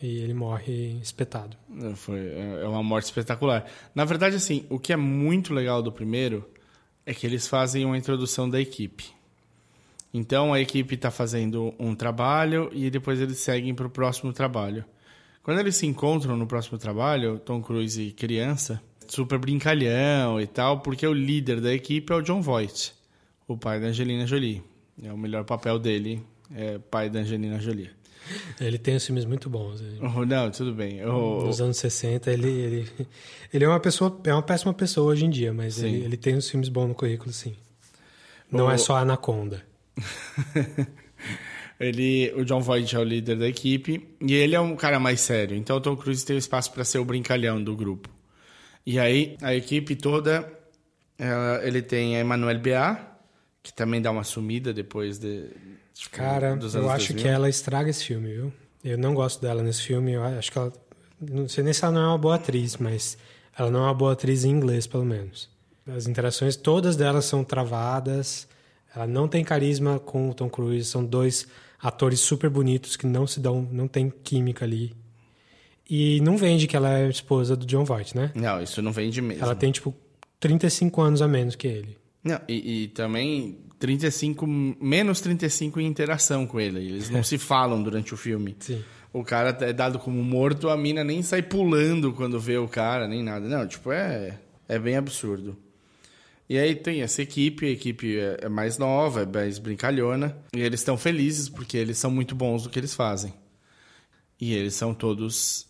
E 0.00 0.18
ele 0.18 0.34
morre 0.34 0.98
espetado. 1.02 1.56
É, 1.82 1.94
Foi, 1.94 2.18
é 2.18 2.60
é 2.62 2.68
uma 2.68 2.82
morte 2.82 3.06
espetacular. 3.06 3.66
Na 3.94 4.04
verdade, 4.04 4.36
assim, 4.36 4.64
o 4.68 4.78
que 4.78 4.92
é 4.92 4.96
muito 4.96 5.52
legal 5.52 5.82
do 5.82 5.90
primeiro 5.90 6.48
é 7.04 7.12
que 7.12 7.26
eles 7.26 7.46
fazem 7.46 7.84
uma 7.84 7.98
introdução 7.98 8.48
da 8.48 8.60
equipe. 8.60 9.06
Então 10.12 10.52
a 10.52 10.60
equipe 10.60 10.94
está 10.94 11.10
fazendo 11.10 11.74
um 11.78 11.94
trabalho 11.94 12.70
e 12.72 12.90
depois 12.90 13.20
eles 13.20 13.38
seguem 13.38 13.74
para 13.74 13.86
o 13.86 13.90
próximo 13.90 14.32
trabalho. 14.32 14.84
Quando 15.42 15.60
eles 15.60 15.76
se 15.76 15.86
encontram 15.86 16.36
no 16.36 16.46
próximo 16.46 16.78
trabalho, 16.78 17.38
Tom 17.38 17.62
Cruise 17.62 18.00
e 18.00 18.12
criança, 18.12 18.82
super 19.06 19.38
brincalhão 19.38 20.40
e 20.40 20.46
tal, 20.46 20.80
porque 20.80 21.06
o 21.06 21.12
líder 21.12 21.60
da 21.60 21.72
equipe 21.72 22.12
é 22.12 22.16
o 22.16 22.22
John 22.22 22.42
Voight, 22.42 22.94
o 23.46 23.56
pai 23.56 23.80
da 23.80 23.86
Angelina 23.86 24.26
Jolie. 24.26 24.62
É 25.02 25.12
o 25.12 25.18
melhor 25.18 25.44
papel 25.44 25.78
dele, 25.78 26.22
é 26.54 26.78
pai 26.78 27.08
da 27.08 27.20
Angelina 27.20 27.58
Jolie. 27.58 27.90
Ele 28.60 28.78
tem 28.78 28.96
os 28.96 29.04
filmes 29.06 29.24
muito 29.24 29.48
bons. 29.48 29.82
Oh, 30.00 30.24
Não, 30.24 30.50
tudo 30.50 30.72
bem. 30.74 31.04
Oh, 31.04 31.44
Nos 31.44 31.60
anos 31.60 31.76
60, 31.78 32.30
ele, 32.30 32.48
ele, 32.48 32.90
ele 33.52 33.64
é 33.64 33.68
uma 33.68 33.80
pessoa, 33.80 34.20
é 34.24 34.32
uma 34.32 34.42
péssima 34.42 34.72
pessoa 34.74 35.12
hoje 35.12 35.24
em 35.24 35.30
dia, 35.30 35.52
mas 35.52 35.82
ele, 35.82 36.04
ele 36.04 36.16
tem 36.16 36.36
uns 36.36 36.48
filmes 36.50 36.68
bons 36.68 36.88
no 36.88 36.94
currículo, 36.94 37.32
sim. 37.32 37.54
Não 38.50 38.70
é 38.70 38.76
só 38.78 38.96
Anaconda. 38.96 39.62
Ele, 41.80 42.32
o 42.36 42.44
John 42.44 42.60
Voight 42.60 42.94
é 42.96 42.98
o 42.98 43.04
líder 43.04 43.36
da 43.36 43.46
equipe 43.46 44.04
e 44.20 44.34
ele 44.34 44.54
é 44.56 44.60
um 44.60 44.74
cara 44.74 44.98
mais 44.98 45.20
sério. 45.20 45.56
Então 45.56 45.76
o 45.76 45.80
Tom 45.80 45.96
Cruise 45.96 46.24
tem 46.26 46.36
espaço 46.36 46.72
para 46.72 46.84
ser 46.84 46.98
o 46.98 47.04
brincalhão 47.04 47.62
do 47.62 47.76
grupo. 47.76 48.08
E 48.84 48.98
aí 48.98 49.36
a 49.40 49.54
equipe 49.54 49.94
toda, 49.94 50.52
ela- 51.16 51.64
ele 51.64 51.80
tem 51.80 52.16
a 52.16 52.20
Emmanuel 52.20 52.58
Ba, 52.58 53.16
que 53.62 53.72
também 53.72 54.02
dá 54.02 54.10
uma 54.10 54.24
sumida 54.24 54.72
depois 54.72 55.18
de 55.18 55.50
tipo, 55.98 56.16
Cara, 56.16 56.48
eu 56.48 56.52
anos 56.52 56.74
acho 56.74 57.08
2000. 57.12 57.16
que 57.22 57.28
ela 57.28 57.48
estraga 57.48 57.90
esse 57.90 58.04
filme, 58.04 58.32
viu? 58.32 58.52
Eu 58.84 58.96
não 58.96 59.14
gosto 59.14 59.40
dela 59.40 59.62
nesse 59.62 59.82
filme. 59.82 60.12
Eu 60.12 60.24
acho 60.24 60.50
que 60.52 60.58
ela. 60.58 60.72
Não 61.20 61.48
sei 61.48 61.64
nem 61.64 61.72
se 61.72 61.84
ela 61.84 61.92
não 61.92 62.00
é 62.02 62.06
uma 62.08 62.18
boa 62.18 62.36
atriz, 62.36 62.76
mas 62.76 63.18
ela 63.56 63.70
não 63.70 63.80
é 63.80 63.82
uma 63.84 63.94
boa 63.94 64.12
atriz 64.12 64.44
em 64.44 64.50
inglês, 64.50 64.86
pelo 64.86 65.04
menos. 65.04 65.50
As 65.86 66.06
interações, 66.06 66.54
todas 66.56 66.96
delas 66.96 67.24
são 67.24 67.42
travadas. 67.42 68.46
Ela 68.94 69.06
não 69.06 69.26
tem 69.26 69.44
carisma 69.44 69.98
com 69.98 70.30
o 70.30 70.34
Tom 70.34 70.48
Cruise. 70.48 70.88
São 70.88 71.04
dois 71.04 71.46
atores 71.80 72.20
super 72.20 72.48
bonitos 72.50 72.96
que 72.96 73.06
não 73.06 73.26
se 73.26 73.40
dão, 73.40 73.66
não 73.70 73.88
tem 73.88 74.10
química 74.10 74.64
ali. 74.64 74.94
E 75.88 76.20
não 76.20 76.36
vende 76.36 76.66
que 76.66 76.76
ela 76.76 76.98
é 76.98 77.08
esposa 77.08 77.56
do 77.56 77.64
John 77.64 77.84
Voight, 77.84 78.14
né? 78.14 78.30
Não, 78.34 78.62
isso 78.62 78.82
não 78.82 78.92
vende 78.92 79.22
mesmo. 79.22 79.42
Ela 79.42 79.54
tem, 79.54 79.72
tipo, 79.72 79.94
35 80.38 81.00
anos 81.00 81.22
a 81.22 81.28
menos 81.28 81.56
que 81.56 81.66
ele. 81.66 81.96
Não, 82.22 82.40
e, 82.48 82.84
e 82.84 82.88
também 82.88 83.58
35, 83.78 84.46
menos 84.46 85.20
35 85.20 85.80
em 85.80 85.86
interação 85.86 86.46
com 86.46 86.58
ele. 86.60 86.80
Eles 86.80 87.10
não 87.10 87.22
se 87.22 87.38
falam 87.38 87.82
durante 87.82 88.12
o 88.12 88.16
filme. 88.16 88.56
Sim. 88.58 88.82
O 89.12 89.24
cara 89.24 89.56
é 89.60 89.72
dado 89.72 89.98
como 89.98 90.22
morto, 90.22 90.68
a 90.68 90.76
mina 90.76 91.02
nem 91.02 91.22
sai 91.22 91.42
pulando 91.42 92.12
quando 92.12 92.38
vê 92.38 92.58
o 92.58 92.68
cara, 92.68 93.08
nem 93.08 93.22
nada. 93.22 93.48
Não, 93.48 93.66
tipo, 93.66 93.90
é, 93.90 94.38
é 94.68 94.78
bem 94.78 94.96
absurdo. 94.96 95.56
E 96.48 96.58
aí 96.58 96.74
tem 96.74 97.02
essa 97.02 97.22
equipe, 97.22 97.66
a 97.66 97.70
equipe 97.70 98.18
é 98.18 98.38
é 98.42 98.48
mais 98.48 98.78
nova, 98.78 99.22
é 99.22 99.26
mais 99.26 99.58
brincalhona. 99.58 100.36
E 100.54 100.60
eles 100.60 100.80
estão 100.80 100.96
felizes 100.96 101.48
porque 101.48 101.76
eles 101.76 101.98
são 101.98 102.10
muito 102.10 102.34
bons 102.34 102.64
no 102.64 102.70
que 102.70 102.78
eles 102.78 102.94
fazem. 102.94 103.32
E 104.40 104.54
eles 104.54 104.74
são 104.74 104.94
todos 104.94 105.66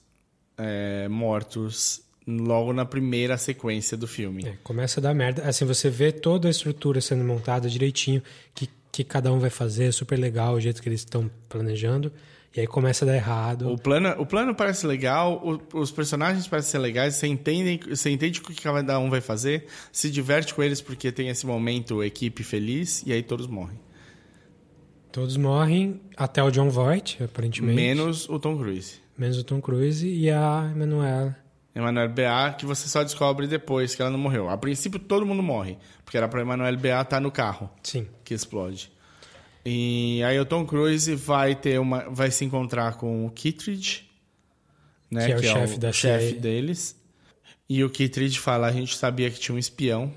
é, 0.56 1.08
mortos 1.08 2.02
logo 2.30 2.72
na 2.74 2.84
primeira 2.84 3.38
sequência 3.38 3.96
do 3.96 4.06
filme. 4.06 4.46
É, 4.46 4.52
começa 4.62 5.00
a 5.00 5.02
dar 5.02 5.14
merda. 5.14 5.42
Assim, 5.48 5.64
você 5.64 5.88
vê 5.88 6.12
toda 6.12 6.46
a 6.46 6.50
estrutura 6.50 7.00
sendo 7.00 7.24
montada 7.24 7.68
direitinho, 7.70 8.22
que, 8.54 8.68
que 8.92 9.02
cada 9.02 9.32
um 9.32 9.38
vai 9.38 9.48
fazer, 9.50 9.84
é 9.86 9.92
super 9.92 10.18
legal 10.18 10.54
o 10.54 10.60
jeito 10.60 10.82
que 10.82 10.88
eles 10.88 11.00
estão 11.00 11.30
planejando. 11.48 12.12
E 12.56 12.60
aí 12.60 12.66
começa 12.66 13.04
a 13.04 13.08
dar 13.08 13.14
errado. 13.14 13.70
O 13.70 13.78
plano, 13.78 14.08
o 14.20 14.26
plano 14.26 14.54
parece 14.54 14.86
legal, 14.86 15.40
o- 15.72 15.78
os 15.78 15.90
personagens 15.90 16.46
parecem 16.46 16.72
ser 16.72 16.78
legais, 16.78 17.14
você 17.14 17.26
entende, 17.26 17.80
você 17.88 18.10
entende 18.10 18.40
o 18.40 18.42
que 18.42 18.54
cada 18.60 18.98
um 18.98 19.08
vai 19.08 19.20
fazer, 19.20 19.66
se 19.92 20.10
diverte 20.10 20.52
com 20.54 20.62
eles 20.62 20.80
porque 20.80 21.12
tem 21.12 21.28
esse 21.28 21.46
momento 21.46 22.02
equipe 22.02 22.42
feliz 22.42 23.02
e 23.06 23.12
aí 23.12 23.22
todos 23.22 23.46
morrem. 23.46 23.78
Todos 25.12 25.36
morrem, 25.36 26.00
até 26.16 26.42
o 26.42 26.50
John 26.50 26.68
Voight, 26.68 27.22
aparentemente. 27.22 27.76
Menos 27.76 28.28
o 28.28 28.38
Tom 28.38 28.56
Cruise. 28.58 28.96
Menos 29.16 29.38
o 29.38 29.44
Tom 29.44 29.60
Cruise 29.60 30.06
e 30.06 30.30
a 30.30 30.70
Emanuela. 30.74 31.36
Emanuel 31.78 32.08
B.A., 32.08 32.52
que 32.52 32.66
você 32.66 32.88
só 32.88 33.02
descobre 33.02 33.46
depois 33.46 33.94
que 33.94 34.02
ela 34.02 34.10
não 34.10 34.18
morreu. 34.18 34.48
A 34.48 34.56
princípio 34.58 34.98
todo 34.98 35.24
mundo 35.24 35.42
morre, 35.42 35.78
porque 36.04 36.16
era 36.16 36.28
pra 36.28 36.40
Emanuel 36.40 36.76
B.A. 36.76 37.02
estar 37.02 37.20
no 37.20 37.30
carro. 37.30 37.70
Sim. 37.82 38.06
Que 38.24 38.34
explode. 38.34 38.90
E 39.64 40.22
aí 40.22 40.38
o 40.38 40.44
Tom 40.44 40.64
Cruise 40.64 41.14
vai 41.14 41.54
ter 41.54 41.78
uma 41.78 42.08
vai 42.10 42.30
se 42.30 42.44
encontrar 42.44 42.96
com 42.96 43.26
o 43.26 43.30
Kittredge, 43.30 44.08
né, 45.10 45.26
Que 45.26 45.32
é 45.32 45.36
o 45.36 45.42
chefe 45.42 45.78
da 45.78 45.92
chefe 45.92 46.34
deles. 46.34 46.96
E 47.68 47.84
o 47.84 47.90
Kittredge 47.90 48.38
fala, 48.38 48.66
a 48.66 48.72
gente 48.72 48.96
sabia 48.96 49.30
que 49.30 49.38
tinha 49.38 49.54
um 49.54 49.58
espião 49.58 50.12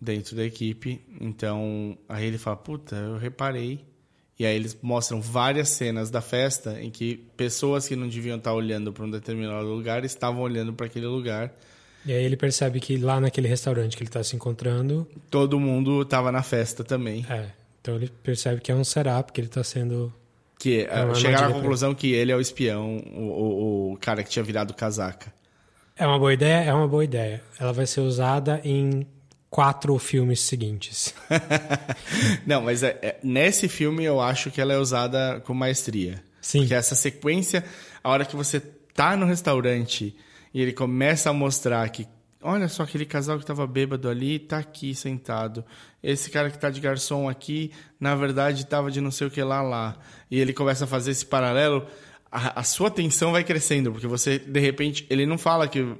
dentro 0.00 0.34
da 0.34 0.44
equipe, 0.44 1.00
então 1.20 1.96
aí 2.08 2.24
ele 2.26 2.38
fala, 2.38 2.56
puta, 2.56 2.96
eu 2.96 3.18
reparei. 3.18 3.84
E 4.42 4.46
aí 4.46 4.56
eles 4.56 4.76
mostram 4.82 5.20
várias 5.20 5.68
cenas 5.68 6.10
da 6.10 6.20
festa 6.20 6.76
em 6.82 6.90
que 6.90 7.24
pessoas 7.36 7.86
que 7.86 7.94
não 7.94 8.08
deviam 8.08 8.38
estar 8.38 8.52
olhando 8.52 8.92
para 8.92 9.04
um 9.04 9.10
determinado 9.10 9.68
lugar 9.68 10.04
estavam 10.04 10.42
olhando 10.42 10.72
para 10.72 10.86
aquele 10.86 11.06
lugar. 11.06 11.54
E 12.04 12.12
aí 12.12 12.24
ele 12.24 12.36
percebe 12.36 12.80
que 12.80 12.96
lá 12.96 13.20
naquele 13.20 13.46
restaurante 13.46 13.96
que 13.96 14.02
ele 14.02 14.08
está 14.08 14.20
se 14.24 14.34
encontrando, 14.34 15.06
Todo 15.30 15.60
mundo 15.60 16.02
estava 16.02 16.32
na 16.32 16.42
festa 16.42 16.82
também. 16.82 17.24
é. 17.30 17.50
Então 17.80 17.94
ele 17.94 18.10
percebe 18.22 18.60
que 18.60 18.72
é 18.72 18.74
um 18.74 18.82
setup, 18.82 19.32
que 19.32 19.40
ele 19.40 19.46
está 19.46 19.62
sendo. 19.62 20.12
Que 20.58 20.88
É 20.90 21.04
uh, 21.04 21.14
chegaram 21.14 21.50
à 21.50 21.52
conclusão 21.52 21.94
que 21.94 22.12
ele 22.12 22.32
é 22.32 22.36
o 22.36 22.40
espião, 22.40 22.96
o, 23.14 23.20
o, 23.20 23.92
o 23.92 23.96
cara 23.98 24.24
que 24.24 24.30
tinha 24.30 24.42
virado 24.42 24.74
casaca. 24.74 25.32
É 25.96 26.04
uma 26.04 26.18
boa 26.18 26.34
ideia? 26.34 26.64
É 26.64 26.74
uma 26.74 26.88
boa 26.88 27.04
ideia. 27.04 27.40
Ela 27.60 27.72
vai 27.72 27.86
ser 27.86 28.00
usada 28.00 28.60
em 28.64 29.06
quatro 29.52 29.98
filmes 29.98 30.40
seguintes. 30.40 31.14
Não, 32.46 32.62
mas 32.62 32.82
é, 32.82 32.98
é- 33.02 33.18
nesse 33.22 33.68
filme 33.68 34.02
eu 34.02 34.18
acho 34.18 34.50
que 34.50 34.62
ela 34.62 34.72
é 34.72 34.78
usada 34.78 35.42
com 35.44 35.52
maestria. 35.52 36.24
Sim. 36.40 36.60
Porque 36.60 36.72
essa 36.72 36.94
sequência, 36.94 37.62
a 38.02 38.08
hora 38.08 38.24
que 38.24 38.34
você 38.34 38.60
tá 38.94 39.14
no 39.14 39.26
restaurante 39.26 40.16
e 40.54 40.62
ele 40.62 40.72
começa 40.72 41.28
a 41.28 41.34
mostrar 41.34 41.86
que, 41.90 42.08
olha 42.42 42.66
só, 42.66 42.84
aquele 42.84 43.04
casal 43.04 43.38
que 43.38 43.44
tava 43.44 43.66
bêbado 43.66 44.08
ali 44.08 44.38
tá 44.38 44.56
aqui 44.56 44.94
sentado. 44.94 45.62
Esse 46.02 46.30
cara 46.30 46.50
que 46.50 46.58
tá 46.58 46.70
de 46.70 46.80
garçom 46.80 47.28
aqui, 47.28 47.72
na 48.00 48.14
verdade, 48.14 48.64
tava 48.64 48.90
de 48.90 49.02
não 49.02 49.10
sei 49.10 49.26
o 49.26 49.30
que 49.30 49.42
lá 49.42 49.60
lá. 49.60 49.98
E 50.30 50.40
ele 50.40 50.54
começa 50.54 50.84
a 50.84 50.88
fazer 50.88 51.10
esse 51.10 51.26
paralelo, 51.26 51.86
a, 52.30 52.60
a 52.60 52.62
sua 52.62 52.88
atenção 52.88 53.32
vai 53.32 53.44
crescendo, 53.44 53.92
porque 53.92 54.06
você, 54.06 54.38
de 54.38 54.60
repente, 54.60 55.06
ele 55.10 55.26
não 55.26 55.36
fala 55.36 55.68
que 55.68 55.94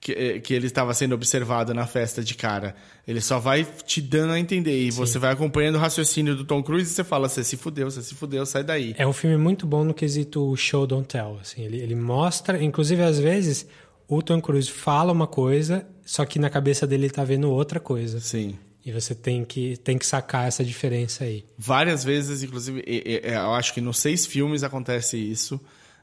que, 0.00 0.40
que 0.40 0.54
ele 0.54 0.66
estava 0.66 0.94
sendo 0.94 1.14
observado 1.14 1.74
na 1.74 1.86
festa 1.86 2.24
de 2.24 2.34
cara. 2.34 2.74
Ele 3.06 3.20
só 3.20 3.38
vai 3.38 3.64
te 3.84 4.00
dando 4.00 4.32
a 4.32 4.40
entender. 4.40 4.86
E 4.86 4.90
você 4.90 5.18
vai 5.18 5.32
acompanhando 5.32 5.74
o 5.74 5.78
raciocínio 5.78 6.34
do 6.34 6.44
Tom 6.44 6.62
Cruise 6.62 6.90
e 6.90 6.94
você 6.94 7.04
fala: 7.04 7.28
você 7.28 7.44
se 7.44 7.56
fudeu, 7.56 7.90
você 7.90 8.02
se 8.02 8.14
fudeu, 8.14 8.46
sai 8.46 8.64
daí. 8.64 8.94
É 8.96 9.06
um 9.06 9.12
filme 9.12 9.36
muito 9.36 9.66
bom 9.66 9.84
no 9.84 9.92
quesito 9.92 10.56
show 10.56 10.86
don't 10.86 11.06
tell. 11.06 11.38
Assim, 11.40 11.62
ele, 11.62 11.78
ele 11.78 11.94
mostra, 11.94 12.62
inclusive 12.62 13.02
às 13.02 13.18
vezes 13.18 13.66
o 14.08 14.22
Tom 14.22 14.40
Cruise 14.40 14.70
fala 14.70 15.12
uma 15.12 15.26
coisa, 15.26 15.86
só 16.04 16.24
que 16.24 16.38
na 16.38 16.48
cabeça 16.48 16.86
dele 16.86 17.04
ele 17.04 17.12
tá 17.12 17.22
vendo 17.22 17.50
outra 17.50 17.78
coisa. 17.78 18.18
Sim. 18.20 18.58
E 18.84 18.90
você 18.90 19.14
tem 19.14 19.44
que, 19.44 19.76
tem 19.76 19.98
que 19.98 20.06
sacar 20.06 20.48
essa 20.48 20.64
diferença 20.64 21.24
aí. 21.24 21.44
Várias 21.58 22.02
vezes, 22.02 22.42
inclusive, 22.42 22.82
eu 22.86 23.52
acho 23.52 23.74
que 23.74 23.80
nos 23.80 23.98
seis 23.98 24.24
filmes 24.24 24.62
acontece 24.62 25.18
isso. 25.18 25.60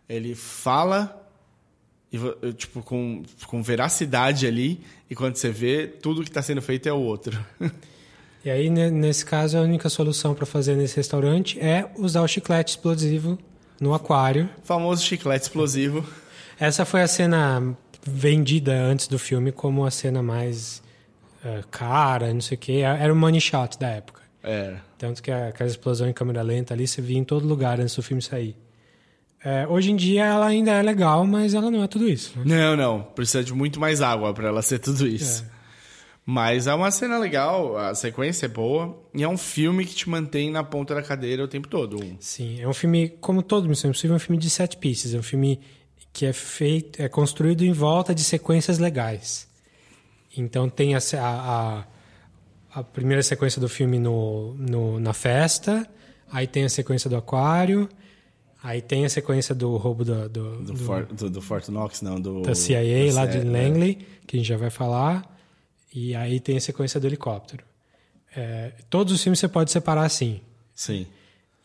Ele 0.07 0.35
fala. 0.35 1.23
E, 2.11 2.53
tipo, 2.53 2.81
com, 2.81 3.23
com 3.47 3.61
veracidade 3.61 4.47
ali, 4.47 4.79
e 5.09 5.15
quando 5.15 5.35
você 5.35 5.49
vê, 5.49 5.87
tudo 5.87 6.23
que 6.23 6.29
está 6.29 6.41
sendo 6.41 6.61
feito 6.61 6.87
é 6.87 6.93
o 6.93 6.99
outro. 6.99 7.37
E 8.45 8.49
aí, 8.49 8.69
ne- 8.69 8.89
nesse 8.91 9.25
caso, 9.25 9.57
a 9.57 9.61
única 9.61 9.89
solução 9.89 10.33
para 10.33 10.45
fazer 10.45 10.75
nesse 10.75 10.95
restaurante 10.95 11.59
é 11.59 11.89
usar 11.97 12.21
o 12.21 12.27
chiclete 12.29 12.69
explosivo 12.69 13.37
no 13.81 13.93
aquário. 13.93 14.49
Famoso 14.63 15.03
chiclete 15.03 15.43
explosivo. 15.47 16.05
Essa 16.57 16.85
foi 16.85 17.01
a 17.01 17.07
cena 17.07 17.75
vendida 18.05 18.71
antes 18.73 19.07
do 19.09 19.19
filme 19.19 19.51
como 19.51 19.85
a 19.85 19.91
cena 19.91 20.23
mais 20.23 20.81
eh, 21.43 21.61
cara, 21.69 22.33
não 22.33 22.39
sei 22.39 22.55
o 22.55 22.59
quê. 22.59 22.71
Era 22.83 23.11
o 23.11 23.15
money 23.17 23.41
shot 23.41 23.77
da 23.77 23.89
época. 23.89 24.21
É. 24.41 24.75
Tanto 24.97 25.21
que 25.21 25.29
aquela 25.29 25.69
explosão 25.69 26.07
em 26.07 26.13
câmera 26.13 26.41
lenta 26.41 26.73
ali 26.73 26.87
você 26.87 27.01
via 27.01 27.17
em 27.17 27.25
todo 27.25 27.45
lugar 27.45 27.81
antes 27.81 27.95
do 27.97 28.03
filme 28.03 28.21
sair. 28.21 28.55
É, 29.43 29.67
hoje 29.67 29.91
em 29.91 29.95
dia 29.95 30.25
ela 30.25 30.47
ainda 30.47 30.71
é 30.71 30.81
legal, 30.81 31.25
mas 31.25 31.53
ela 31.53 31.69
não 31.71 31.83
é 31.83 31.87
tudo 31.87 32.07
isso. 32.09 32.33
né? 32.39 32.43
Não, 32.45 32.75
não. 32.75 33.03
Precisa 33.03 33.43
de 33.43 33.53
muito 33.53 33.79
mais 33.79 34.01
água 34.01 34.33
para 34.33 34.47
ela 34.47 34.61
ser 34.61 34.79
tudo 34.79 35.07
isso. 35.07 35.45
Mas 36.25 36.67
é 36.67 36.73
uma 36.73 36.91
cena 36.91 37.17
legal, 37.17 37.77
a 37.77 37.95
sequência 37.95 38.47
é 38.47 38.49
boa. 38.49 39.01
E 39.13 39.23
é 39.23 39.29
um 39.29 39.37
filme 39.37 39.85
que 39.85 39.95
te 39.95 40.09
mantém 40.09 40.51
na 40.51 40.63
ponta 40.63 40.93
da 40.93 41.01
cadeira 41.01 41.43
o 41.43 41.47
tempo 41.47 41.67
todo. 41.69 41.97
Sim, 42.19 42.59
é 42.59 42.67
um 42.67 42.73
filme, 42.73 43.09
como 43.21 43.41
todo 43.41 43.69
Missão 43.69 43.89
Impossível, 43.89 44.15
é 44.15 44.17
um 44.17 44.19
filme 44.19 44.37
de 44.37 44.49
set 44.49 44.75
pieces. 44.75 45.13
É 45.13 45.17
um 45.17 45.23
filme 45.23 45.61
que 46.11 46.25
é 46.25 46.33
feito, 46.33 47.01
é 47.01 47.07
construído 47.07 47.63
em 47.63 47.71
volta 47.71 48.13
de 48.13 48.23
sequências 48.23 48.77
legais. 48.79 49.47
Então 50.35 50.67
tem 50.67 50.95
a, 50.95 50.99
a, 51.15 51.83
a 52.73 52.83
primeira 52.83 53.23
sequência 53.23 53.61
do 53.61 53.69
filme 53.69 53.97
no, 53.97 54.53
no, 54.55 54.99
na 54.99 55.13
festa, 55.13 55.87
aí 56.31 56.45
tem 56.45 56.65
a 56.65 56.69
sequência 56.69 57.09
do 57.09 57.15
aquário, 57.15 57.87
aí 58.63 58.81
tem 58.81 59.05
a 59.05 59.09
sequência 59.09 59.53
do 59.55 59.75
roubo 59.77 60.03
do, 60.05 60.27
do, 60.29 60.57
Do, 60.63 60.73
do- 60.73 60.77
For, 60.77 61.05
do, 61.05 61.29
do 61.29 61.41
Fort 61.41 61.67
Knox, 61.69 62.01
não, 62.01 62.19
do... 62.19 62.41
da 62.41 62.55
CIA 62.55 63.09
do 63.09 63.15
lá 63.15 63.29
CIA, 63.31 63.41
de 63.41 63.47
é. 63.47 63.51
Langley, 63.51 64.07
que 64.25 64.35
a 64.35 64.39
gente 64.39 64.47
já 64.47 64.57
vai 64.57 64.69
falar. 64.69 65.35
E 65.93 66.13
aí 66.15 66.39
tem 66.39 66.57
a 66.57 66.61
sequência 66.61 66.99
do 66.99 67.07
helicóptero. 67.07 67.63
É, 68.35 68.71
todos 68.89 69.13
os 69.13 69.23
filmes 69.23 69.39
você 69.39 69.47
pode 69.47 69.71
separar 69.71 70.03
assim. 70.03 70.41
Sim. 70.75 71.07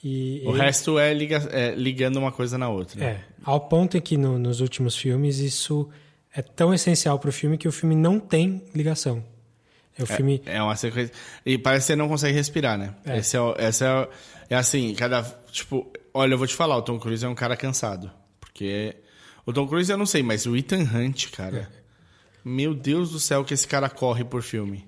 E 0.02 0.42
O 0.46 0.50
ele- 0.50 0.60
resto 0.62 0.98
é, 0.98 1.12
liga, 1.12 1.36
é 1.52 1.74
ligando 1.74 2.16
uma 2.16 2.32
coisa 2.32 2.56
na 2.58 2.68
outra. 2.68 3.04
É, 3.04 3.20
ao 3.44 3.60
ponto 3.60 3.96
em 3.96 4.00
que 4.00 4.16
no- 4.16 4.38
nos 4.38 4.60
últimos 4.60 4.96
filmes 4.96 5.38
isso 5.38 5.88
é 6.34 6.40
tão 6.42 6.72
essencial 6.72 7.18
para 7.18 7.28
o 7.28 7.32
filme 7.32 7.58
que 7.58 7.68
o 7.68 7.72
filme 7.72 7.94
não 7.94 8.18
tem 8.18 8.62
ligação. 8.74 9.22
É 9.98 10.02
o 10.02 10.06
filme. 10.06 10.40
É, 10.46 10.56
é 10.56 10.62
uma 10.62 10.74
sequência. 10.74 11.12
E 11.44 11.58
parece 11.58 11.84
que 11.84 11.86
você 11.88 11.96
não 11.96 12.08
consegue 12.08 12.34
respirar, 12.34 12.78
né? 12.78 12.94
É. 13.04 13.18
Esse 13.18 13.36
é, 13.36 13.40
o- 13.40 13.54
essa 13.58 13.84
é, 13.84 14.00
o- 14.02 14.08
é 14.48 14.54
assim, 14.56 14.94
cada. 14.94 15.22
Tipo, 15.50 15.91
Olha, 16.14 16.34
eu 16.34 16.38
vou 16.38 16.46
te 16.46 16.54
falar, 16.54 16.76
o 16.76 16.82
Tom 16.82 16.98
Cruise 16.98 17.24
é 17.24 17.28
um 17.28 17.34
cara 17.34 17.56
cansado. 17.56 18.10
Porque. 18.40 18.96
O 19.44 19.52
Tom 19.52 19.66
Cruise 19.66 19.90
eu 19.90 19.98
não 19.98 20.06
sei, 20.06 20.22
mas 20.22 20.46
o 20.46 20.56
Ethan 20.56 20.82
Hunt, 20.82 21.30
cara. 21.30 21.70
Meu 22.44 22.74
Deus 22.74 23.10
do 23.10 23.20
céu, 23.20 23.44
que 23.44 23.54
esse 23.54 23.66
cara 23.66 23.88
corre 23.88 24.24
por 24.24 24.42
filme. 24.42 24.86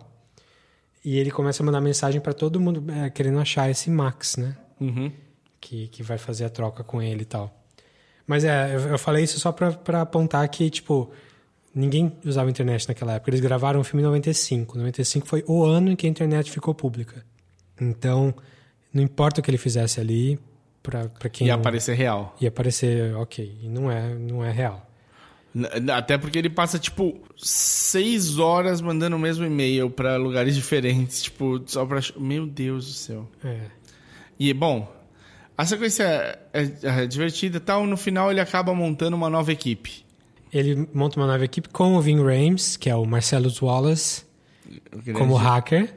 e 1.04 1.18
ele 1.18 1.32
começa 1.32 1.64
a 1.64 1.66
mandar 1.66 1.82
mensagem 1.82 2.20
para 2.20 2.34
todo 2.34 2.60
mundo 2.60 2.84
é, 2.92 3.10
querendo 3.10 3.40
achar 3.40 3.70
esse 3.70 3.90
Max, 3.90 4.38
né? 4.38 4.58
Uhum. 4.80 5.12
Que, 5.60 5.88
que 5.88 6.04
vai 6.04 6.18
fazer 6.18 6.46
a 6.46 6.50
troca 6.50 6.84
com 6.84 7.02
ele 7.02 7.22
e 7.22 7.26
tal. 7.26 7.54
Mas 8.28 8.44
é, 8.44 8.76
eu, 8.76 8.80
eu 8.82 9.00
falei 9.00 9.24
isso 9.24 9.40
só 9.40 9.52
pra, 9.52 9.72
pra 9.72 10.02
apontar 10.02 10.48
que, 10.50 10.70
tipo, 10.70 11.12
ninguém 11.74 12.12
usava 12.24 12.50
internet 12.50 12.88
naquela 12.88 13.14
época. 13.14 13.32
Eles 13.32 13.40
gravaram 13.40 13.80
o 13.80 13.84
filme 13.84 14.04
em 14.04 14.06
95. 14.06 14.78
95 14.78 15.28
foi 15.28 15.44
o 15.48 15.64
ano 15.64 15.92
em 15.92 15.96
que 15.96 16.06
a 16.06 16.10
internet 16.10 16.52
ficou 16.52 16.74
pública. 16.74 17.26
Então, 17.80 18.34
não 18.94 19.02
importa 19.02 19.40
o 19.40 19.44
que 19.44 19.50
ele 19.50 19.58
fizesse 19.58 20.00
ali, 20.00 20.40
pra 20.84 21.30
quem. 21.32 21.48
Ia 21.48 21.56
aparecer 21.56 21.96
real. 21.96 22.36
Ia 22.40 22.50
aparecer, 22.50 23.16
ok. 23.16 23.58
E 23.62 23.68
não 23.70 23.92
é, 23.92 24.14
não 24.16 24.44
é 24.44 24.52
real. 24.52 24.86
Até 25.94 26.18
porque 26.18 26.38
ele 26.38 26.50
passa, 26.50 26.78
tipo, 26.78 27.20
seis 27.36 28.38
horas 28.38 28.82
mandando 28.82 29.16
o 29.16 29.20
mesmo 29.20 29.44
e-mail 29.46 29.90
pra 29.90 30.16
lugares 30.18 30.54
diferentes, 30.56 31.24
tipo, 31.24 31.62
só 31.66 31.86
pra. 31.86 32.00
Meu 32.18 32.46
Deus 32.46 32.86
do 32.86 32.94
céu. 32.94 33.28
É. 33.44 33.62
E, 34.40 34.54
bom, 34.54 34.90
a 35.58 35.66
sequência 35.66 36.04
é, 36.54 36.72
é 36.84 37.06
divertida 37.08 37.58
e 37.58 37.60
tal. 37.60 37.86
No 37.86 37.98
final, 37.98 38.32
ele 38.32 38.40
acaba 38.40 38.74
montando 38.74 39.18
uma 39.18 39.30
nova 39.30 39.52
equipe. 39.52 40.06
Ele 40.54 40.88
monta 40.94 41.20
uma 41.20 41.28
nova 41.28 41.44
equipe 41.44 41.68
com 41.70 41.96
o 41.96 42.02
Vin 42.02 42.24
Rames, 42.24 42.78
que 42.78 42.90
é 42.90 42.96
o 42.96 43.06
Marcellus 43.06 43.62
Wallace, 43.62 44.24
como 45.14 45.36
hacker. 45.36 45.94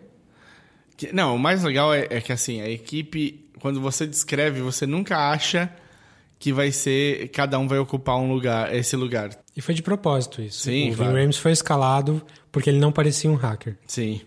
Que- 0.97 1.13
não, 1.13 1.37
o 1.37 1.39
mais 1.39 1.63
legal 1.63 1.93
é, 1.95 2.07
é 2.11 2.21
que, 2.21 2.33
assim, 2.33 2.61
a 2.61 2.69
equipe, 2.69 3.42
quando 3.63 3.81
você 3.81 4.09
descreve, 4.09 4.61
você 4.61 4.87
nunca 4.89 5.17
acha 5.31 5.73
que 6.37 6.53
vai 6.53 6.73
ser. 6.73 7.29
Cada 7.29 7.57
um 7.61 7.69
vai 7.69 7.79
ocupar 7.79 8.17
um 8.19 8.33
lugar, 8.33 8.75
esse 8.75 8.97
lugar. 8.97 9.31
E 9.57 9.61
foi 9.61 9.73
de 9.73 9.83
propósito 9.83 10.43
isso. 10.43 10.65
Sim, 10.65 10.91
o 10.91 10.97
claro. 10.97 11.13
Vin 11.13 11.21
Rames 11.21 11.37
foi 11.37 11.53
escalado 11.53 12.21
porque 12.51 12.69
ele 12.69 12.81
não 12.81 12.91
parecia 12.91 13.31
um 13.31 13.37
hacker. 13.37 13.79
Sim. 13.87 14.21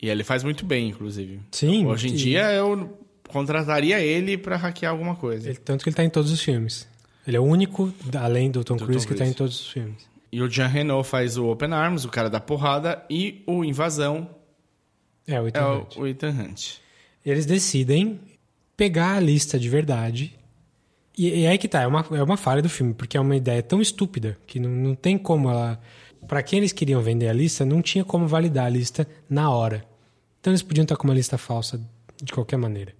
E 0.00 0.10
ele 0.10 0.22
faz 0.22 0.44
muito 0.44 0.66
bem, 0.66 0.90
inclusive. 0.90 1.40
Sim. 1.52 1.86
Hoje 1.86 2.08
em 2.08 2.12
e- 2.12 2.16
dia, 2.16 2.52
eu 2.52 2.98
contrataria 3.30 3.98
ele 3.98 4.36
pra 4.36 4.58
hackear 4.58 4.92
alguma 4.92 5.16
coisa. 5.16 5.48
Ele- 5.48 5.58
tanto 5.58 5.82
que 5.82 5.88
ele 5.88 5.96
tá 5.96 6.04
em 6.04 6.10
todos 6.10 6.30
os 6.30 6.42
filmes. 6.42 6.86
Ele 7.26 7.38
é 7.38 7.40
o 7.40 7.44
único, 7.44 7.90
além 8.20 8.50
do 8.50 8.62
Tom 8.62 8.76
Do 8.76 8.84
Cruise, 8.84 9.06
Tom 9.06 9.14
que 9.14 9.18
tá 9.18 9.26
em 9.26 9.32
todos 9.32 9.58
os 9.58 9.68
filmes. 9.70 10.06
E 10.30 10.42
o 10.42 10.50
Jean 10.50 10.66
Renault 10.66 11.08
faz 11.08 11.38
o 11.38 11.46
Open 11.46 11.72
Arms, 11.72 12.04
o 12.04 12.10
cara 12.10 12.28
da 12.28 12.40
porrada, 12.40 13.02
e 13.08 13.42
o 13.46 13.64
Invasão 13.64 14.28
É, 15.26 15.40
o 15.40 15.48
Ethan 15.48 15.60
é 15.60 15.64
Hunt. 15.66 15.96
o 15.96 16.06
Ethan 16.06 16.28
Hunt. 16.30 16.74
Eles 17.24 17.46
decidem 17.46 18.20
pegar 18.76 19.16
a 19.16 19.20
lista 19.20 19.58
de 19.58 19.68
verdade. 19.68 20.38
E, 21.16 21.42
e 21.42 21.46
aí 21.46 21.56
que 21.56 21.68
tá, 21.68 21.82
é 21.82 21.86
uma, 21.86 22.04
é 22.12 22.22
uma 22.22 22.36
falha 22.36 22.60
do 22.60 22.68
filme, 22.68 22.92
porque 22.92 23.16
é 23.16 23.20
uma 23.20 23.36
ideia 23.36 23.62
tão 23.62 23.80
estúpida 23.80 24.36
que 24.46 24.60
não, 24.60 24.70
não 24.70 24.94
tem 24.94 25.16
como 25.16 25.48
ela. 25.48 25.80
Pra 26.28 26.42
quem 26.42 26.58
eles 26.58 26.72
queriam 26.72 27.00
vender 27.00 27.28
a 27.28 27.32
lista, 27.32 27.64
não 27.64 27.80
tinha 27.80 28.04
como 28.04 28.26
validar 28.26 28.66
a 28.66 28.68
lista 28.68 29.06
na 29.28 29.50
hora. 29.50 29.84
Então 30.40 30.52
eles 30.52 30.62
podiam 30.62 30.82
estar 30.82 30.96
com 30.96 31.04
uma 31.04 31.14
lista 31.14 31.38
falsa 31.38 31.80
de 32.22 32.32
qualquer 32.32 32.56
maneira. 32.56 32.92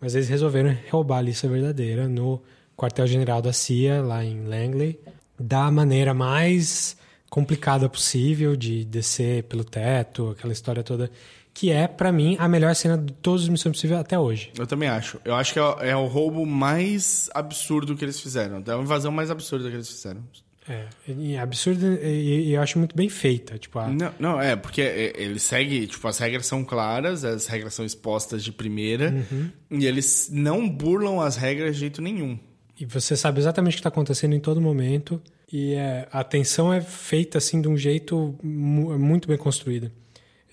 Mas 0.00 0.14
eles 0.14 0.28
resolveram 0.28 0.76
roubar 0.90 1.18
a 1.18 1.22
lista 1.22 1.48
verdadeira 1.48 2.08
no 2.08 2.42
quartel-general 2.76 3.40
da 3.40 3.52
CIA, 3.52 4.02
lá 4.02 4.24
em 4.24 4.44
Langley, 4.44 5.00
da 5.38 5.70
maneira 5.70 6.12
mais 6.12 6.96
complicada 7.30 7.88
possível 7.88 8.54
de 8.54 8.84
descer 8.84 9.44
pelo 9.44 9.64
teto, 9.64 10.30
aquela 10.30 10.52
história 10.52 10.82
toda, 10.82 11.10
que 11.58 11.70
é, 11.70 11.88
pra 11.88 12.12
mim, 12.12 12.36
a 12.38 12.46
melhor 12.46 12.74
cena 12.74 12.98
de 12.98 13.14
todos 13.14 13.44
os 13.44 13.48
Missão 13.48 13.70
Impossível 13.70 13.96
até 13.96 14.18
hoje. 14.18 14.50
Eu 14.58 14.66
também 14.66 14.90
acho. 14.90 15.18
Eu 15.24 15.34
acho 15.34 15.54
que 15.54 15.58
é, 15.58 15.62
o- 15.62 15.80
é 15.80 15.96
o 15.96 16.04
roubo 16.06 16.44
mais 16.44 17.30
absurdo 17.34 17.96
que 17.96 18.04
eles 18.04 18.20
fizeram. 18.20 18.62
É 18.66 18.72
a 18.72 18.76
invasão 18.76 19.10
mais 19.10 19.30
absurda 19.30 19.66
que 19.70 19.74
eles 19.74 19.88
fizeram. 19.88 20.22
É, 20.68 20.84
e 21.08 21.32
é 21.34 21.38
absurdo 21.40 21.86
e, 21.94 22.48
e 22.48 22.52
eu 22.52 22.60
acho 22.60 22.78
muito 22.78 22.94
bem 22.94 23.08
feita. 23.08 23.56
Tipo, 23.58 23.78
a- 23.78 23.88
Não, 23.88 24.12
não, 24.18 24.38
é, 24.40 24.54
porque 24.54 24.82
é, 24.82 25.12
ele 25.16 25.38
segue, 25.38 25.86
tipo, 25.86 26.06
as 26.06 26.18
regras 26.18 26.44
são 26.44 26.62
claras, 26.62 27.24
as 27.24 27.46
regras 27.46 27.72
são 27.72 27.86
expostas 27.86 28.44
de 28.44 28.52
primeira, 28.52 29.14
Uhum. 29.32 29.50
e 29.70 29.86
eles 29.86 30.28
não 30.30 30.68
burlam 30.68 31.20
as 31.22 31.36
regras 31.36 31.72
de 31.74 31.80
jeito 31.80 32.02
nenhum. 32.02 32.38
E 32.78 32.84
você 32.84 33.16
sabe 33.16 33.38
exatamente 33.40 33.72
o 33.72 33.76
que 33.76 33.80
está 33.80 33.88
acontecendo 33.88 34.34
em 34.34 34.40
todo 34.40 34.60
momento. 34.60 35.22
E 35.50 35.72
é, 35.72 36.06
a 36.12 36.22
tensão 36.22 36.70
é 36.70 36.82
feita 36.82 37.38
assim 37.38 37.62
de 37.62 37.68
um 37.68 37.76
jeito 37.78 38.34
mu- 38.42 38.98
muito 38.98 39.26
bem 39.26 39.38
construída. 39.38 39.90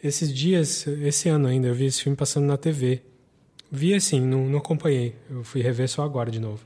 Esses 0.03 0.33
dias, 0.33 0.85
esse 0.85 1.29
ano 1.29 1.47
ainda, 1.47 1.67
eu 1.67 1.73
vi 1.73 1.85
esse 1.85 2.01
filme 2.03 2.15
passando 2.15 2.45
na 2.45 2.57
TV. 2.57 3.01
Vi 3.71 3.93
assim, 3.93 4.19
não, 4.19 4.45
não 4.45 4.59
acompanhei. 4.59 5.15
Eu 5.29 5.43
fui 5.43 5.61
rever 5.61 5.87
só 5.87 6.03
agora 6.03 6.29
de 6.29 6.39
novo. 6.39 6.63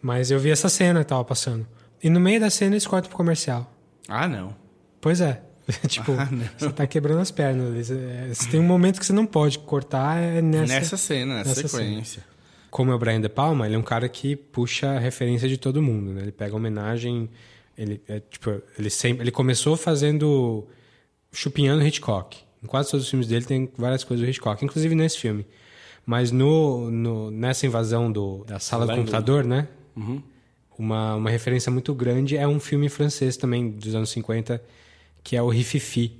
Mas 0.00 0.30
eu 0.32 0.38
vi 0.40 0.50
essa 0.50 0.68
cena 0.68 1.00
que 1.00 1.06
tava 1.06 1.24
passando. 1.24 1.66
E 2.02 2.10
no 2.10 2.18
meio 2.18 2.40
da 2.40 2.50
cena 2.50 2.74
eles 2.74 2.86
cortam 2.86 3.08
pro 3.08 3.16
comercial. 3.16 3.72
Ah, 4.08 4.26
não. 4.26 4.56
Pois 5.00 5.20
é. 5.20 5.40
tipo, 5.86 6.12
Ah, 6.12 6.28
você 6.58 6.70
tá 6.70 6.86
quebrando 6.86 7.20
as 7.20 7.30
pernas. 7.30 7.90
É, 7.90 8.34
se 8.34 8.48
tem 8.48 8.58
um 8.58 8.64
momento 8.64 8.98
que 8.98 9.06
você 9.06 9.12
não 9.12 9.24
pode 9.24 9.60
cortar, 9.60 10.18
é 10.20 10.42
nessa, 10.42 10.74
Nessa 10.74 10.96
cena, 10.96 11.36
nessa 11.36 11.66
sequência. 11.68 12.24
Como 12.68 12.90
é 12.90 12.94
o 12.94 12.98
Brian 12.98 13.20
De 13.20 13.28
Palma, 13.28 13.66
ele 13.66 13.76
é 13.76 13.78
um 13.78 13.82
cara 13.82 14.08
que 14.08 14.34
puxa 14.34 14.92
a 14.92 14.98
referência 14.98 15.48
de 15.48 15.56
todo 15.56 15.80
mundo, 15.80 16.12
né? 16.12 16.22
Ele 16.22 16.32
pega 16.32 16.56
homenagem, 16.56 17.30
ele 17.76 18.02
é, 18.08 18.18
tipo, 18.18 18.60
ele 18.78 18.90
sempre, 18.90 19.22
ele 19.22 19.30
começou 19.30 19.76
fazendo 19.76 20.66
chupinhando 21.30 21.86
Hitchcock. 21.86 22.38
Em 22.62 22.66
quase 22.66 22.90
todos 22.90 23.04
os 23.04 23.10
filmes 23.10 23.26
dele 23.26 23.44
tem 23.44 23.70
várias 23.76 24.04
coisas 24.04 24.24
do 24.24 24.30
Hitchcock, 24.30 24.64
inclusive 24.64 24.94
nesse 24.94 25.18
filme. 25.18 25.46
Mas 26.06 26.30
no, 26.30 26.90
no 26.90 27.30
nessa 27.30 27.66
invasão 27.66 28.10
do, 28.10 28.44
da 28.44 28.58
sala 28.58 28.86
do 28.86 28.94
computador, 28.94 29.44
né? 29.44 29.68
Uhum. 29.96 30.22
Uma, 30.78 31.16
uma 31.16 31.30
referência 31.30 31.70
muito 31.70 31.94
grande 31.94 32.36
é 32.36 32.46
um 32.46 32.58
filme 32.58 32.88
francês 32.88 33.36
também 33.36 33.70
dos 33.70 33.94
anos 33.94 34.10
50, 34.10 34.62
que 35.22 35.36
é 35.36 35.42
o 35.42 35.48
Rififi. 35.48 36.18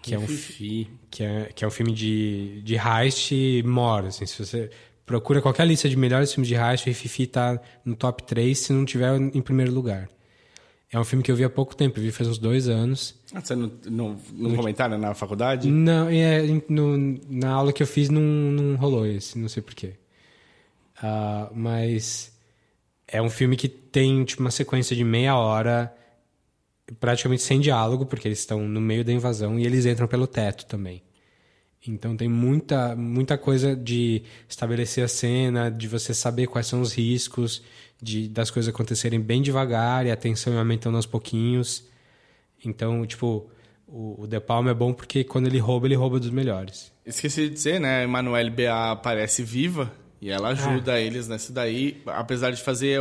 Que 0.00 0.14
é 0.14 0.18
um 0.18 0.22
Rififi. 0.22 0.90
que 1.10 1.22
é, 1.22 1.50
que 1.54 1.64
é 1.64 1.66
um 1.66 1.70
filme 1.70 1.92
de, 1.92 2.62
de 2.62 2.76
heist 2.76 3.32
mora. 3.64 4.08
Assim, 4.08 4.26
se 4.26 4.44
você 4.44 4.70
procura 5.04 5.42
qualquer 5.42 5.66
lista 5.66 5.88
de 5.88 5.96
melhores 5.96 6.32
filmes 6.32 6.48
de 6.48 6.54
heist, 6.54 6.86
o 6.86 6.90
Rififi 6.90 7.26
tá 7.26 7.60
no 7.84 7.94
top 7.96 8.22
3, 8.22 8.58
se 8.58 8.72
não 8.72 8.84
tiver 8.84 9.16
em 9.16 9.40
primeiro 9.40 9.72
lugar. 9.72 10.08
É 10.94 10.98
um 11.00 11.02
filme 11.04 11.24
que 11.24 11.32
eu 11.32 11.34
vi 11.34 11.42
há 11.42 11.50
pouco 11.50 11.74
tempo, 11.74 11.98
eu 11.98 12.04
vi 12.04 12.12
faz 12.12 12.28
uns 12.28 12.38
dois 12.38 12.68
anos. 12.68 13.16
Ah, 13.34 13.40
Você 13.40 13.56
não, 13.56 13.68
não, 13.90 14.16
não 14.32 14.54
comentaram 14.54 14.96
na 14.96 15.12
faculdade? 15.12 15.68
Não, 15.68 16.08
é, 16.08 16.40
no- 16.68 17.18
na 17.28 17.50
aula 17.50 17.72
que 17.72 17.82
eu 17.82 17.86
fiz 17.86 18.08
não, 18.08 18.20
não 18.22 18.76
rolou 18.76 19.04
esse, 19.04 19.36
não 19.36 19.48
sei 19.48 19.60
porquê. 19.60 19.94
Ah, 21.02 21.50
mas 21.52 22.32
é 23.08 23.20
um 23.20 23.28
filme 23.28 23.56
que 23.56 23.68
tem 23.68 24.24
tipo, 24.24 24.40
uma 24.40 24.52
sequência 24.52 24.94
de 24.94 25.02
meia 25.02 25.36
hora, 25.36 25.92
praticamente 27.00 27.42
sem 27.42 27.58
diálogo, 27.60 28.06
porque 28.06 28.28
eles 28.28 28.38
estão 28.38 28.60
no 28.68 28.80
meio 28.80 29.04
da 29.04 29.12
invasão 29.12 29.58
e 29.58 29.66
eles 29.66 29.86
entram 29.86 30.06
pelo 30.06 30.28
teto 30.28 30.64
também. 30.66 31.02
Então 31.86 32.16
tem 32.16 32.28
muita, 32.28 32.94
muita 32.94 33.36
coisa 33.36 33.74
de 33.76 34.22
estabelecer 34.48 35.04
a 35.04 35.08
cena, 35.08 35.70
de 35.70 35.88
você 35.88 36.14
saber 36.14 36.46
quais 36.46 36.66
são 36.68 36.80
os 36.80 36.92
riscos, 36.94 37.62
de 38.04 38.28
das 38.28 38.50
coisas 38.50 38.72
acontecerem 38.72 39.20
bem 39.20 39.40
devagar 39.42 40.04
e 40.06 40.10
a 40.10 40.16
tensão 40.16 40.58
aumentando 40.58 40.96
aos 40.96 41.06
pouquinhos. 41.06 41.84
Então, 42.64 43.04
tipo, 43.06 43.48
o, 43.86 44.22
o 44.22 44.26
De 44.26 44.40
Palma 44.40 44.70
é 44.70 44.74
bom 44.74 44.92
porque 44.92 45.24
quando 45.24 45.46
ele 45.46 45.58
rouba, 45.58 45.86
ele 45.86 45.94
rouba 45.94 46.18
dos 46.20 46.30
melhores. 46.30 46.92
Esqueci 47.04 47.48
de 47.48 47.54
dizer, 47.54 47.80
né? 47.80 48.00
A 48.00 48.02
Emanuele 48.04 48.50
B.A. 48.50 48.92
aparece 48.92 49.42
viva 49.42 49.92
e 50.20 50.30
ela 50.30 50.48
ajuda 50.48 50.98
eles 51.00 51.28
nessa 51.28 51.52
daí, 51.52 52.00
apesar 52.06 52.50
de 52.50 52.62
fazer 52.62 53.00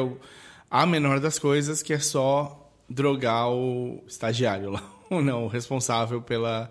a 0.70 0.86
menor 0.86 1.20
das 1.20 1.40
coisas, 1.40 1.82
que 1.82 1.94
é 1.94 2.00
só 2.00 2.70
drogar 2.90 3.50
o 3.50 4.04
estagiário 4.08 4.72
lá. 4.72 4.84
Ou 5.10 5.22
não, 5.22 5.46
o 5.46 5.48
responsável 5.48 6.22
pela, 6.22 6.70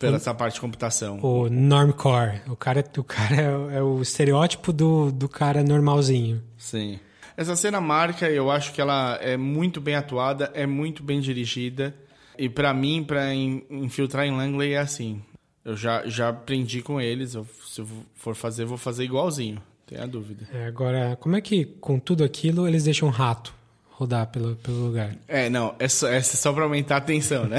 pela 0.00 0.16
essa 0.16 0.32
parte 0.32 0.54
de 0.54 0.60
computação. 0.60 1.18
O 1.22 1.48
normcore. 1.50 2.40
O 2.48 2.56
cara, 2.56 2.82
o 2.96 3.04
cara 3.04 3.34
é, 3.36 3.50
o- 3.56 3.70
é 3.70 3.82
o 3.82 4.00
estereótipo 4.00 4.72
do, 4.72 5.10
do 5.12 5.28
cara 5.28 5.62
normalzinho. 5.62 6.42
Sim. 6.56 6.98
Essa 7.36 7.56
cena 7.56 7.80
marca, 7.80 8.28
eu 8.30 8.50
acho 8.50 8.72
que 8.72 8.80
ela 8.80 9.18
é 9.20 9.36
muito 9.36 9.80
bem 9.80 9.94
atuada, 9.96 10.50
é 10.54 10.66
muito 10.66 11.02
bem 11.02 11.20
dirigida. 11.20 11.94
E 12.38 12.48
pra 12.48 12.72
mim, 12.74 13.02
pra 13.04 13.32
in- 13.34 13.62
infiltrar 13.70 14.26
em 14.26 14.36
Langley 14.36 14.72
é 14.74 14.78
assim. 14.78 15.20
Eu 15.64 15.76
já, 15.76 16.06
já 16.06 16.28
aprendi 16.28 16.82
com 16.82 17.00
eles. 17.00 17.34
Eu, 17.34 17.46
se 17.66 17.80
eu 17.80 17.88
for 18.14 18.34
fazer, 18.34 18.64
vou 18.64 18.76
fazer 18.78 19.04
igualzinho. 19.04 19.60
Tenha 19.86 20.06
dúvida. 20.06 20.46
É, 20.52 20.66
agora, 20.66 21.16
como 21.20 21.36
é 21.36 21.40
que 21.40 21.64
com 21.64 21.98
tudo 21.98 22.22
aquilo 22.24 22.66
eles 22.68 22.84
deixam 22.84 23.08
um 23.08 23.10
rato 23.10 23.54
rodar 23.90 24.26
pelo, 24.28 24.56
pelo 24.56 24.86
lugar? 24.86 25.14
É, 25.28 25.48
não, 25.48 25.74
é 25.78 25.86
só, 25.88 26.08
é 26.08 26.20
só 26.20 26.52
pra 26.52 26.64
aumentar 26.64 26.96
a 26.96 27.00
tensão, 27.00 27.44
né? 27.46 27.58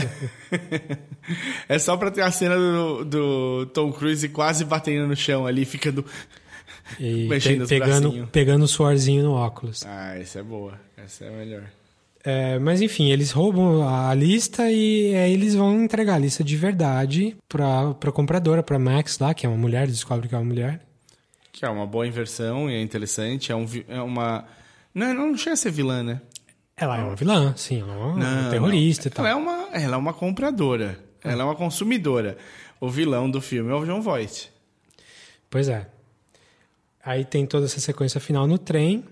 é 1.70 1.80
só 1.80 1.96
pra 1.98 2.12
ter 2.12 2.22
a 2.22 2.32
cena 2.32 2.56
do, 2.56 3.06
do 3.06 3.66
Tom 3.68 3.92
Cruise 3.92 4.28
quase 4.30 4.66
batendo 4.66 5.08
no 5.08 5.16
chão 5.16 5.46
ali, 5.46 5.66
ficando. 5.66 6.06
E 7.00 7.28
Mexendo 7.30 7.68
pe- 7.68 7.80
pegando, 7.80 8.28
pegando 8.32 8.64
o 8.64 8.68
suorzinho 8.68 9.24
no 9.24 9.34
óculos. 9.34 9.84
Ah, 9.86 10.16
essa 10.18 10.40
é 10.40 10.44
boa. 10.44 10.80
Essa 10.98 11.26
é 11.26 11.30
a 11.30 11.32
melhor. 11.32 11.64
É, 12.24 12.58
mas 12.58 12.82
enfim, 12.82 13.12
eles 13.12 13.30
roubam 13.32 13.88
a 13.88 14.12
lista 14.16 14.72
e 14.72 15.16
aí 15.16 15.32
eles 15.34 15.54
vão 15.54 15.84
entregar 15.84 16.16
a 16.16 16.20
lista 16.20 16.44
de 16.44 16.58
verdade 16.58 17.38
pra, 17.48 17.94
pra 17.94 18.12
compradora, 18.12 18.64
pra 18.64 18.80
Max 18.80 19.20
lá, 19.20 19.32
que 19.34 19.46
é 19.46 19.50
uma 19.50 19.58
mulher, 19.58 19.86
descobre 19.86 20.28
que 20.28 20.34
é 20.34 20.38
uma 20.38 20.44
mulher. 20.46 20.82
Que 21.52 21.64
é 21.66 21.70
uma 21.70 21.86
boa 21.86 22.08
inversão 22.08 22.68
e 22.70 22.74
é 22.74 22.82
interessante. 22.82 23.52
É, 23.52 23.56
um, 23.56 23.66
é 23.88 24.02
uma. 24.02 24.44
Não, 24.94 25.14
não 25.14 25.38
chega 25.38 25.54
a 25.54 25.56
ser 25.56 25.72
vilã, 25.72 26.02
né? 26.02 26.20
Ela 26.76 26.98
é 26.98 27.04
uma 27.04 27.16
vilã, 27.16 27.54
sim, 27.56 27.82
ela 27.82 27.94
é 27.94 27.96
uma 27.98 28.18
Não, 28.44 28.50
terrorista 28.50 29.04
não. 29.08 29.12
e 29.12 29.16
tal. 29.16 29.26
Ela 29.26 29.34
é 29.34 29.36
uma, 29.42 29.70
ela 29.72 29.96
é 29.96 29.98
uma 29.98 30.14
compradora. 30.14 31.00
Ela 31.24 31.44
é 31.44 31.46
uma 31.46 31.56
consumidora. 31.56 32.38
O 32.82 32.90
vilão 32.90 33.30
do 33.30 33.40
filme 33.40 33.72
é 33.72 33.74
o 33.76 33.86
John 33.86 34.02
Voight. 34.02 34.52
Pois 35.50 35.70
é. 35.70 35.88
Aí 37.06 37.24
tem 37.24 37.46
toda 37.46 37.66
essa 37.66 37.80
sequência 37.80 38.20
final 38.20 38.48
no 38.48 38.58
trem, 38.58 39.04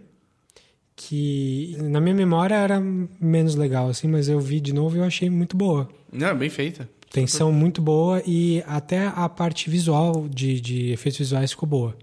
que 0.95 1.77
na 1.79 2.01
minha 2.01 2.15
memória 2.15 2.55
era 2.55 2.79
menos 2.79 3.55
legal, 3.55 3.87
assim, 3.87 4.07
mas 4.07 4.27
eu 4.27 4.39
vi 4.39 4.59
de 4.59 4.73
novo 4.73 4.97
e 4.97 4.99
eu 4.99 5.03
achei 5.03 5.29
muito 5.29 5.55
boa. 5.55 5.87
Não, 6.11 6.27
é 6.27 6.33
bem 6.33 6.49
feita. 6.49 6.89
Tensão 7.11 7.51
muito 7.51 7.79
boa 7.79 8.23
e 8.25 8.63
até 8.65 9.05
a 9.05 9.29
parte 9.29 9.69
visual 9.69 10.27
de, 10.27 10.59
de 10.59 10.91
efeitos 10.91 11.19
visuais 11.19 11.51
ficou 11.51 11.69
boa. 11.69 11.95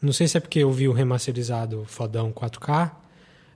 Não 0.00 0.12
sei 0.12 0.26
se 0.26 0.38
é 0.38 0.40
porque 0.40 0.60
eu 0.60 0.72
vi 0.72 0.88
o 0.88 0.92
remasterizado 0.92 1.84
fodão 1.86 2.32
4K, 2.32 2.92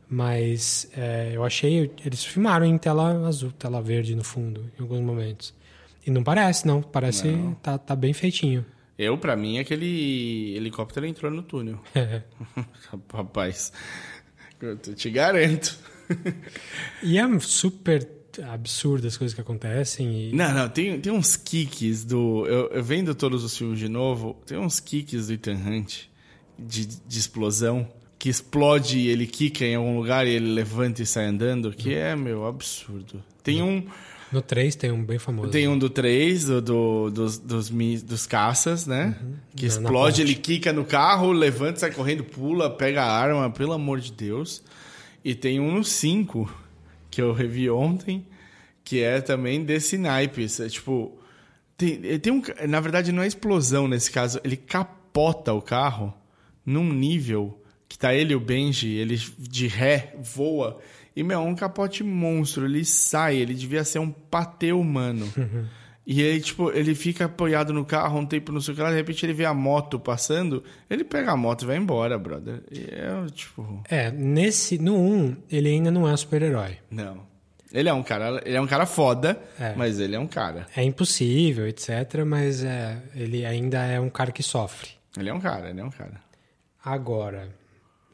mas 0.06 0.90
é, 0.94 1.30
eu 1.32 1.42
achei. 1.44 1.90
Eles 2.04 2.22
filmaram 2.22 2.66
em 2.66 2.76
tela 2.76 3.26
azul, 3.26 3.52
tela 3.52 3.80
verde 3.80 4.14
no 4.14 4.24
fundo, 4.24 4.70
em 4.78 4.82
alguns 4.82 5.00
momentos. 5.00 5.54
E 6.06 6.10
não 6.10 6.22
parece, 6.22 6.66
não. 6.66 6.82
Parece 6.82 7.28
Não. 7.28 7.54
Tá, 7.54 7.78
tá 7.78 7.96
bem 7.96 8.12
feitinho. 8.12 8.64
Eu, 9.00 9.16
pra 9.16 9.34
mim, 9.34 9.58
aquele 9.58 10.54
helicóptero 10.54 11.06
entrou 11.06 11.30
no 11.30 11.42
túnel. 11.42 11.80
Rapaz, 13.10 13.72
eu 14.60 14.76
te 14.76 15.08
garanto. 15.10 15.78
E 17.04 17.18
é 17.18 17.38
super 17.38 18.06
absurdo 18.52 19.06
as 19.06 19.16
coisas 19.16 19.32
que 19.32 19.40
acontecem. 19.40 20.30
E... 20.30 20.32
Não, 20.34 20.52
não, 20.52 20.68
tem, 20.68 21.00
tem 21.00 21.12
uns 21.12 21.36
kicks 21.36 22.04
do. 22.04 22.44
Eu, 22.48 22.66
eu 22.70 22.82
vendo 22.82 23.14
todos 23.14 23.44
os 23.44 23.56
filmes 23.56 23.78
de 23.78 23.88
novo, 23.88 24.36
tem 24.44 24.58
uns 24.58 24.80
kicks 24.80 25.28
do 25.28 25.34
Ethan 25.34 25.54
Hunt 25.54 26.00
de, 26.58 26.84
de 26.84 27.18
explosão. 27.18 27.88
Que 28.18 28.28
explode 28.28 28.98
e 28.98 29.08
ele 29.08 29.24
quica 29.24 29.64
em 29.64 29.76
algum 29.76 29.96
lugar 29.96 30.26
e 30.26 30.30
ele 30.30 30.52
levanta 30.52 31.00
e 31.00 31.06
sai 31.06 31.26
andando, 31.26 31.72
que 31.72 31.94
é, 31.94 32.16
meu, 32.16 32.44
absurdo. 32.44 33.22
Tem 33.42 33.62
um. 33.62 33.86
No 34.32 34.40
3 34.40 34.76
tem 34.76 34.92
um 34.92 35.04
bem 35.04 35.18
famoso. 35.18 35.50
Tem 35.50 35.66
um 35.66 35.76
do 35.78 35.90
3, 35.90 36.44
do, 36.44 36.62
do- 36.62 37.10
dos, 37.10 37.38
dos, 37.38 37.70
dos 37.70 38.26
caças, 38.26 38.86
né? 38.86 39.16
Que 39.56 39.66
Na- 39.68 39.74
na 39.74 39.80
explode, 39.82 40.22
ele 40.22 40.34
quica 40.34 40.72
no 40.72 40.84
carro, 40.84 41.32
levanta, 41.32 41.80
sai 41.80 41.90
correndo, 41.90 42.22
pula, 42.24 42.70
pega 42.70 43.02
a 43.02 43.10
arma, 43.12 43.50
pelo 43.50 43.72
amor 43.72 43.98
de 44.00 44.12
Deus. 44.12 44.62
E 45.24 45.34
tem 45.34 45.58
um 45.58 45.72
no 45.74 45.82
5, 45.84 46.50
que 47.10 47.20
eu 47.20 47.32
revi 47.32 47.68
ontem, 47.68 48.24
que 48.84 49.00
é 49.02 49.20
também 49.20 49.64
desse 49.64 49.98
naipe. 49.98 50.46
É, 50.60 50.68
tipo, 50.68 51.18
tem, 51.76 52.00
é, 52.04 52.18
tem 52.18 52.32
um, 52.32 52.40
na 52.68 52.78
verdade, 52.80 53.10
não 53.12 53.22
é 53.22 53.26
explosão 53.26 53.88
nesse 53.88 54.10
caso, 54.10 54.40
ele 54.44 54.56
capota 54.56 55.52
o 55.52 55.60
carro 55.60 56.14
num 56.64 56.92
nível 56.92 57.56
que 57.88 57.98
tá 57.98 58.14
ele 58.14 58.32
e 58.32 58.36
o 58.36 58.40
Benji, 58.40 58.88
ele 58.90 59.20
de 59.38 59.66
ré 59.66 60.14
voa. 60.22 60.78
E, 61.14 61.22
meu, 61.22 61.40
é 61.40 61.42
um 61.42 61.54
capote 61.54 62.02
monstro. 62.04 62.64
Ele 62.64 62.84
sai, 62.84 63.36
ele 63.36 63.54
devia 63.54 63.84
ser 63.84 63.98
um 63.98 64.10
patê 64.10 64.72
humano. 64.72 65.28
E 66.06 66.22
aí, 66.22 66.40
tipo, 66.40 66.70
ele 66.72 66.94
fica 66.94 67.26
apoiado 67.26 67.72
no 67.72 67.84
carro 67.84 68.18
um 68.18 68.26
tempo, 68.26 68.50
não 68.50 68.60
sei 68.60 68.72
o 68.72 68.76
que 68.76 68.82
lá, 68.82 68.90
de 68.90 68.96
repente 68.96 69.24
ele 69.24 69.32
vê 69.34 69.44
a 69.44 69.54
moto 69.54 70.00
passando, 70.00 70.64
ele 70.88 71.04
pega 71.04 71.30
a 71.30 71.36
moto 71.36 71.62
e 71.62 71.66
vai 71.66 71.76
embora, 71.76 72.18
brother. 72.18 72.62
E 72.70 72.80
é, 72.90 73.26
tipo... 73.32 73.82
É, 73.88 74.10
nesse, 74.10 74.78
no 74.78 74.96
1, 74.96 75.36
ele 75.50 75.68
ainda 75.68 75.90
não 75.90 76.08
é 76.08 76.12
um 76.12 76.16
super-herói. 76.16 76.78
Não. 76.90 77.28
Ele 77.72 77.88
é 77.88 77.92
um 77.92 78.02
cara, 78.02 78.42
ele 78.44 78.56
é 78.56 78.60
um 78.60 78.66
cara 78.66 78.86
foda, 78.86 79.40
É. 79.60 79.74
mas 79.76 80.00
ele 80.00 80.16
é 80.16 80.18
um 80.18 80.26
cara. 80.26 80.66
É 80.74 80.82
impossível, 80.82 81.68
etc. 81.68 82.24
Mas 82.26 82.64
é, 82.64 83.00
ele 83.14 83.46
ainda 83.46 83.84
é 83.84 84.00
um 84.00 84.10
cara 84.10 84.32
que 84.32 84.42
sofre. 84.42 84.90
Ele 85.16 85.28
é 85.28 85.34
um 85.34 85.38
cara, 85.40 85.70
ele 85.70 85.80
é 85.80 85.84
um 85.84 85.90
cara. 85.90 86.20
Agora, 86.84 87.48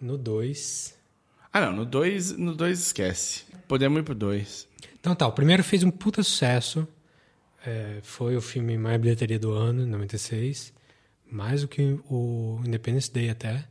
no 0.01 0.19
2. 0.19 0.95
Ah, 1.57 1.61
não, 1.61 1.73
no 1.73 1.87
2 1.87 2.37
no 2.37 2.55
dois 2.55 2.79
esquece. 2.81 3.45
Podemos 3.67 3.99
ir 3.99 4.03
pro 4.03 4.15
2. 4.15 4.69
Então 5.01 5.15
tá, 5.15 5.27
o 5.27 5.33
primeiro 5.33 5.65
fez 5.65 5.83
um 5.83 5.91
puta 5.91 6.23
sucesso. 6.23 6.87
É, 7.65 7.99
foi 8.03 8.37
o 8.37 8.43
filme 8.43 8.77
mais 8.77 9.01
bilheteria 9.01 9.39
do 9.39 9.53
ano, 9.53 9.85
em 9.85 9.87
96. 9.87 10.71
Mais 11.33 11.63
do 11.63 11.69
que 11.69 11.99
o 12.11 12.61
Independence 12.63 13.11
Day 13.11 13.31
até. 13.31 13.67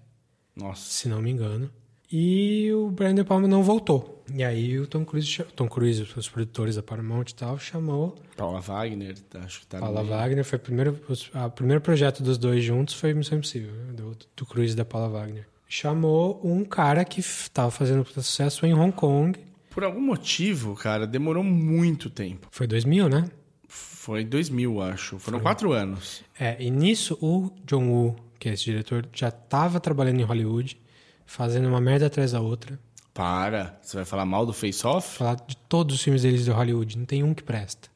Nossa. 0.56 0.82
Se 0.82 1.08
não 1.08 1.22
me 1.22 1.30
engano. 1.30 1.70
E 2.12 2.72
o 2.74 2.90
Brian 2.90 3.14
De 3.14 3.24
Palma 3.24 3.48
não 3.48 3.62
voltou. 3.62 4.24
E 4.34 4.44
aí 4.44 4.80
o 4.80 4.88
Tom 4.88 5.06
Cruise, 5.06 5.44
Tom 5.56 5.68
Cruise, 5.68 6.08
os 6.18 6.28
produtores 6.28 6.78
da 6.78 6.82
Paramount 6.82 7.26
e 7.30 7.36
tal, 7.36 7.60
chamou 7.60 8.16
Paula 8.36 8.62
Wagner, 8.62 9.16
acho 9.44 9.60
que 9.60 9.68
tá 9.68 9.78
Paula 9.78 10.02
meio. 10.02 10.16
Wagner. 10.16 10.44
Foi 10.44 10.58
o 10.58 10.62
primeiro, 10.62 11.00
o 11.08 11.50
primeiro 11.52 11.82
projeto 11.82 12.24
dos 12.24 12.40
dois 12.40 12.64
juntos 12.64 12.96
foi 12.96 13.14
Missão 13.14 13.38
Impossível, 13.38 13.72
né? 13.72 13.94
do, 13.94 14.18
do 14.36 14.46
Cruise 14.48 14.74
e 14.74 14.76
da 14.76 14.84
Paula 14.84 15.08
Wagner. 15.10 15.48
Chamou 15.68 16.40
um 16.44 16.64
cara 16.64 17.04
que 17.04 17.20
estava 17.20 17.72
fazendo 17.72 18.06
sucesso 18.06 18.66
em 18.66 18.74
Hong 18.74 18.92
Kong. 18.92 19.40
Por 19.72 19.84
algum 19.84 20.00
motivo, 20.00 20.76
cara, 20.76 21.06
demorou 21.06 21.44
muito 21.44 22.10
tempo. 22.10 22.48
Foi 22.52 22.68
2000, 22.68 23.10
né? 23.10 23.30
Foi 23.68 24.24
2000, 24.24 24.82
acho. 24.82 25.20
Foram 25.20 25.40
quatro 25.40 25.74
anos. 25.74 26.24
É, 26.40 26.56
e 26.60 26.70
nisso 26.70 27.18
o 27.22 27.52
John 27.66 27.90
Woo, 27.90 28.16
que 28.40 28.48
é 28.48 28.54
esse 28.54 28.64
diretor, 28.64 29.08
já 29.12 29.30
estava 29.30 29.80
trabalhando 29.80 30.20
em 30.20 30.24
Hollywood, 30.24 30.80
fazendo 31.26 31.68
uma 31.68 31.82
merda 31.82 32.06
atrás 32.06 32.32
da 32.32 32.40
outra. 32.40 32.80
Para. 33.14 33.80
Você 33.82 33.98
vai 33.98 34.06
falar 34.06 34.26
mal 34.26 34.46
do 34.46 34.54
Face 34.54 34.86
Off? 34.86 35.18
Falar 35.18 35.36
de 35.36 35.58
todos 35.58 35.96
os 35.96 36.02
filmes 36.02 36.22
deles 36.22 36.46
de 36.46 36.52
Hollywood, 36.52 36.98
não 36.98 37.06
tem 37.06 37.24
um 37.24 37.34
que 37.34 37.44
presta. 37.44 37.90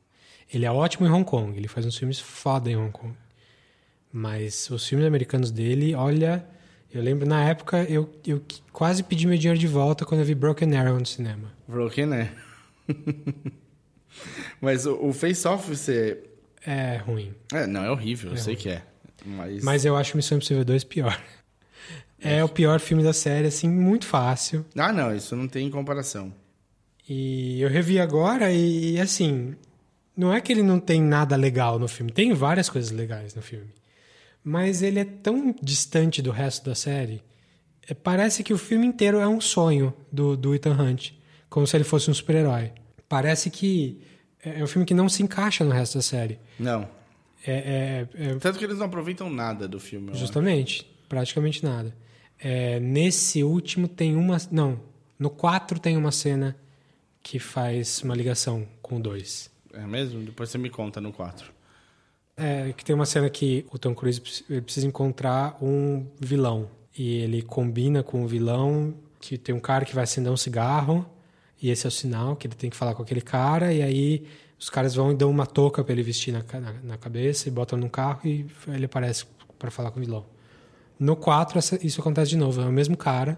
Ele 0.52 0.66
é 0.66 0.72
ótimo 0.72 1.06
em 1.06 1.12
Hong 1.12 1.24
Kong, 1.24 1.56
ele 1.56 1.68
faz 1.68 1.86
uns 1.86 1.98
filmes 1.98 2.20
foda 2.20 2.72
em 2.72 2.76
Hong 2.76 2.92
Kong. 2.92 3.14
Mas 4.12 4.70
os 4.72 4.88
filmes 4.88 5.06
americanos 5.06 5.52
dele, 5.52 5.94
olha, 5.94 6.44
eu 6.94 7.02
lembro 7.02 7.28
na 7.28 7.44
época 7.50 7.84
eu, 7.84 8.10
eu 8.26 8.42
quase 8.72 9.04
pedi 9.04 9.28
meu 9.28 9.38
dinheiro 9.38 9.60
de 9.60 9.68
volta 9.68 10.06
quando 10.06 10.22
eu 10.22 10.26
vi 10.26 10.34
Broken 10.36 10.76
Arrow 10.78 11.00
no 11.00 11.06
cinema. 11.06 11.52
Broken, 11.68 12.06
né? 12.08 12.32
Mas 14.62 14.86
o, 14.86 14.96
o 15.08 15.14
Face 15.14 15.48
Off, 15.48 15.70
você. 15.76 16.24
É 16.66 16.98
ruim. 16.98 17.34
É, 17.54 17.66
não, 17.66 17.84
é 17.84 17.92
horrível, 17.92 18.32
eu 18.32 18.36
É 18.36 18.40
sei 18.40 18.54
ruim. 18.54 18.64
que 18.64 18.70
é. 18.70 18.84
Mas. 19.26 19.64
Mas 19.64 19.86
eu 19.86 19.96
acho 19.96 20.16
Missão 20.18 20.38
Impossível 20.38 20.66
2 20.66 20.84
pior. 20.84 21.20
É 22.22 22.44
o 22.44 22.50
pior 22.50 22.82
filme 22.82 23.02
da 23.02 23.14
série, 23.14 23.48
assim, 23.48 23.70
muito 23.70 24.06
fácil. 24.06 24.66
Ah, 24.76 24.92
não, 24.92 25.16
isso 25.16 25.38
não 25.38 25.48
tem 25.48 25.72
comparação. 25.72 26.34
E 27.08 27.62
eu 27.62 27.70
revi 27.70 27.98
agora 27.98 28.52
e, 28.52 29.00
assim, 29.00 29.56
não 30.18 30.34
é 30.34 30.42
que 30.42 30.52
ele 30.52 30.62
não 30.62 30.82
tem 30.82 31.02
nada 31.02 31.38
legal 31.38 31.80
no 31.80 31.88
filme, 31.88 32.12
tem 32.12 32.34
várias 32.34 32.70
coisas 32.70 32.92
legais 32.92 33.34
no 33.36 33.42
filme. 33.42 33.70
Mas 34.50 34.82
ele 34.82 34.98
é 35.00 35.06
tão 35.06 35.54
distante 35.62 36.24
do 36.24 36.32
resto 36.32 36.66
da 36.66 36.74
série, 36.74 37.22
é, 37.88 37.94
parece 37.94 38.44
que 38.44 38.52
o 38.52 38.58
filme 38.58 38.88
inteiro 38.88 39.20
é 39.20 39.28
um 39.28 39.40
sonho 39.40 39.94
do, 40.12 40.36
do 40.36 40.56
Ethan 40.56 40.74
Hunt, 40.74 41.12
como 41.48 41.68
se 41.68 41.78
ele 41.78 41.84
fosse 41.84 42.10
um 42.10 42.14
super-herói. 42.16 42.72
Parece 43.08 43.52
que 43.52 44.02
é 44.44 44.60
é 44.60 44.64
um 44.64 44.68
filme 44.68 44.86
que 44.88 44.94
não 44.96 45.08
se 45.08 45.22
encaixa 45.22 45.64
no 45.64 45.72
resto 45.72 46.00
da 46.00 46.02
série. 46.02 46.40
Não. 46.58 46.88
É, 47.46 48.08
é- 48.18 48.30
é- 48.32 48.36
Tanto 48.40 48.58
que 48.58 48.66
eles 48.66 48.80
não 48.80 48.88
aproveitam 48.88 49.30
nada 49.30 49.68
do 49.68 49.80
filme. 49.80 50.08
eu 50.08 50.12
acho. 50.14 50.22
Justamente, 50.22 50.90
praticamente 51.08 51.64
nada. 51.64 51.96
É, 52.40 52.80
nesse 52.80 53.44
último 53.44 53.88
tem 53.88 54.16
uma. 54.16 54.38
Não, 54.50 54.80
no 55.20 55.30
4 55.30 55.78
tem 55.80 55.96
uma 55.96 56.12
cena 56.12 56.56
que 57.22 57.38
faz 57.38 58.02
uma 58.02 58.16
ligação 58.16 58.66
com 58.82 58.96
o 58.98 59.00
2. 59.00 59.52
É 59.74 59.86
mesmo? 59.86 60.22
Depois 60.24 60.50
você 60.50 60.58
me 60.58 60.70
conta 60.72 61.00
no 61.00 61.12
4. 61.12 61.52
É, 62.40 62.74
que 62.74 62.84
tem 62.86 62.96
uma 62.96 63.06
cena 63.06 63.30
que 63.30 63.66
o 63.72 63.78
Tom 63.78 63.94
Cruise 63.94 64.20
precisa 64.64 64.88
encontrar 64.88 65.58
um 65.62 66.06
vilão. 66.20 66.70
E 66.98 67.18
ele 67.18 67.42
combina 67.42 68.02
com 68.04 68.24
o 68.24 68.28
vilão 68.28 68.94
que 69.20 69.38
tem 69.38 69.54
um 69.54 69.60
cara 69.60 69.86
que 69.86 69.94
vai 69.94 70.04
acender 70.06 70.32
um 70.32 70.38
cigarro 70.38 71.06
E 71.62 71.70
esse 71.70 71.86
é 71.86 71.90
o 71.90 71.92
sinal 71.92 72.36
que 72.36 72.48
ele 72.48 72.56
tem 72.56 72.70
que 72.70 72.76
falar 72.76 72.94
com 72.96 73.04
aquele 73.04 73.22
cara, 73.22 73.74
e 73.74 73.82
aí 73.82 74.24
os 74.58 74.70
caras 74.70 74.96
vão 74.96 75.12
e 75.12 75.16
dão 75.16 75.30
uma 75.30 75.46
touca 75.46 75.84
pra 75.84 75.92
ele 75.94 76.04
vestir 76.04 76.32
na, 76.34 76.44
na, 76.60 76.74
na 76.84 76.98
cabeça 76.98 77.48
e 77.48 77.52
botam 77.52 77.78
num 77.78 77.90
carro 77.90 78.22
e 78.26 78.46
ele 78.68 78.86
aparece 78.86 79.26
pra 79.58 79.70
falar 79.70 79.92
com 79.92 80.00
o 80.00 80.04
vilão. 80.04 80.26
No 80.98 81.16
4, 81.18 81.58
essa- 81.60 81.80
isso 81.86 82.00
acontece 82.02 82.30
de 82.32 82.38
novo. 82.38 82.62
É 82.62 82.66
o 82.66 82.72
mesmo 82.72 82.96
cara. 82.98 83.38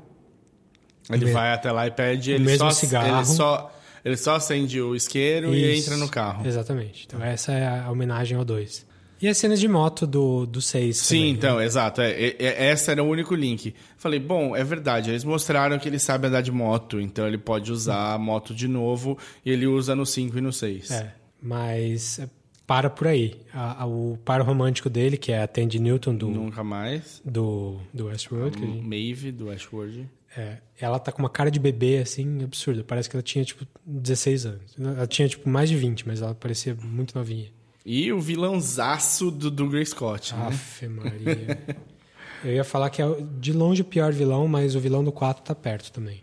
Ele 1.10 1.32
vai 1.32 1.52
até 1.54 1.72
lá 1.72 1.86
e 1.88 1.92
pede. 1.92 2.32
o 2.32 2.36
Ele 2.36 2.44
mesmo 2.46 2.60
só, 2.60 2.72
cigarro. 2.72 3.18
Ele 3.18 3.26
só, 3.26 3.72
ele 4.06 4.18
só 4.18 4.36
acende 4.36 4.80
o 4.82 4.96
isqueiro 4.96 5.54
e 5.54 5.74
Isso. 5.78 5.86
entra 5.86 5.98
no 5.98 6.08
carro. 6.10 6.46
Exatamente. 6.46 7.06
Então 7.08 7.22
essa 7.24 7.52
é 7.52 7.68
a 7.68 7.90
homenagem 7.92 8.38
ao 8.38 8.46
2. 8.46 8.86
E 9.22 9.28
as 9.28 9.38
cenas 9.38 9.60
de 9.60 9.68
moto 9.68 10.08
do 10.08 10.60
6 10.62 10.98
Sim, 10.98 11.30
então, 11.30 11.62
exato. 11.62 12.02
É, 12.02 12.12
é, 12.12 12.36
é- 12.40 12.66
essa 12.70 12.92
era 12.92 13.04
o 13.04 13.08
único 13.08 13.36
link. 13.36 13.76
Falei, 13.98 14.20
bom, 14.20 14.56
é 14.56 14.64
verdade. 14.64 15.12
Eles 15.12 15.24
mostraram 15.24 15.78
que 15.78 15.88
ele 15.88 16.00
sabe 16.00 16.28
andar 16.28 16.42
de 16.42 16.52
moto, 16.52 17.00
então 17.00 17.28
ele 17.28 17.38
pode 17.38 17.72
usar 17.72 18.14
a 18.14 18.18
moto 18.18 18.54
de 18.56 18.68
novo 18.68 19.18
e 19.46 19.52
ele 19.52 19.68
usa 19.68 19.96
no 19.96 20.06
5 20.06 20.38
e 20.38 20.42
no 20.42 20.52
6. 20.52 20.90
É, 20.90 21.14
mas 21.42 22.20
para 22.66 22.90
por 22.90 23.08
aí. 23.08 23.36
A- 23.54 23.84
a- 23.84 23.86
o 23.86 24.18
par 24.24 24.42
romântico 24.42 24.90
dele, 24.90 25.18
que 25.18 25.32
é 25.32 25.42
a 25.44 25.48
Tandy 25.48 25.78
Newton 25.80 26.16
do, 26.16 26.28
Nunca 26.30 26.64
mais. 26.64 27.22
do, 27.26 27.78
do 27.94 28.06
Westworld, 28.06 28.58
a 28.58 28.66
gente- 28.66 28.82
Maeve, 28.88 29.32
do 29.32 29.50
Ashworld. 29.50 30.08
é, 30.38 30.58
ela 30.80 30.98
tá 30.98 31.12
com 31.12 31.20
uma 31.22 31.30
cara 31.30 31.52
de 31.52 31.60
bebê, 31.60 31.98
assim, 31.98 32.44
absurda. 32.44 32.84
Parece 32.84 33.10
que 33.10 33.16
ela 33.16 33.22
tinha, 33.24 33.44
tipo, 33.44 33.68
16 33.86 34.46
anos. 34.46 34.76
Ela 34.80 35.06
tinha, 35.06 35.28
tipo, 35.28 35.50
mais 35.50 35.70
de 35.70 35.76
20, 35.76 36.08
mas 36.08 36.22
ela 36.22 36.34
parecia 36.34 36.74
muito 36.82 37.16
novinha. 37.18 37.50
E 37.86 38.12
o 38.14 38.20
vilãozaço 38.20 39.32
do, 39.32 39.50
do 39.50 39.68
Grey 39.68 39.86
Scott, 39.86 40.36
né? 40.36 40.48
Aff, 40.48 40.88
Maria. 40.88 41.60
Eu 42.44 42.54
ia 42.54 42.64
falar 42.64 42.90
que 42.90 43.02
é 43.02 43.06
de 43.40 43.54
longe 43.54 43.82
o 43.82 43.86
pior 43.86 44.12
vilão, 44.12 44.48
mas 44.48 44.76
o 44.76 44.80
vilão 44.80 45.04
do 45.04 45.12
4 45.12 45.44
tá 45.44 45.54
perto 45.54 45.92
também. 45.92 46.22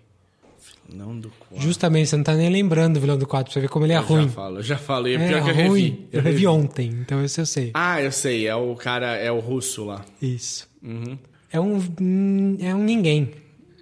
Não 0.93 1.19
do 1.19 1.31
4. 1.51 1.61
Justamente, 1.65 2.09
você 2.09 2.17
não 2.17 2.25
tá 2.25 2.35
nem 2.35 2.49
lembrando 2.51 2.95
do 2.95 3.01
vilão 3.01 3.17
do 3.19 3.27
4, 3.27 3.45
pra 3.45 3.53
você 3.53 3.61
ver 3.61 3.69
como 3.69 3.85
ele 3.87 3.93
é 3.93 3.99
eu 3.99 4.03
ruim. 4.03 4.23
já 4.25 4.29
falo, 4.31 4.57
eu 4.59 4.63
já 4.63 4.79
falo. 4.79 5.07
E 5.09 5.15
é 5.15 5.17
É 5.17 5.29
pior 5.29 5.45
que 5.45 5.51
eu 5.51 5.55
ruim. 5.55 5.83
revi. 5.83 6.09
Eu 6.13 6.23
revi 6.23 6.47
ontem, 6.47 6.89
então 6.91 7.23
esse 7.25 7.41
eu 7.41 7.47
sei. 7.47 7.71
Ah, 7.75 8.01
eu 8.03 8.11
sei. 8.11 8.47
É 8.49 8.55
o 8.57 8.75
cara, 8.75 9.15
é 9.17 9.31
o 9.31 9.39
russo 9.39 9.85
lá. 9.85 10.05
Isso. 10.21 10.69
Uhum. 10.83 11.19
É 11.53 11.61
um, 11.61 11.77
hum, 12.01 12.57
é 12.61 12.75
um 12.75 12.83
ninguém. 12.83 13.31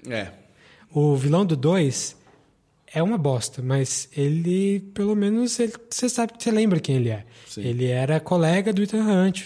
É. 0.09 0.29
O 0.93 1.15
vilão 1.17 1.45
do 1.47 1.57
2 1.57 2.16
é 2.99 3.03
uma 3.03 3.19
bosta, 3.19 3.63
mas 3.63 4.09
ele, 4.17 4.81
pelo 4.95 5.15
menos, 5.15 5.61
ele- 5.61 5.73
você 5.91 6.09
sabe 6.09 6.33
que 6.33 6.43
você 6.43 6.51
lembra 6.51 6.81
quem 6.81 6.97
ele 6.97 7.11
é. 7.11 7.25
Sim. 7.47 7.63
Ele 7.63 7.87
era 7.87 8.19
colega 8.19 8.73
do 8.73 8.83
Ethan 8.83 9.05
Hunt. 9.05 9.43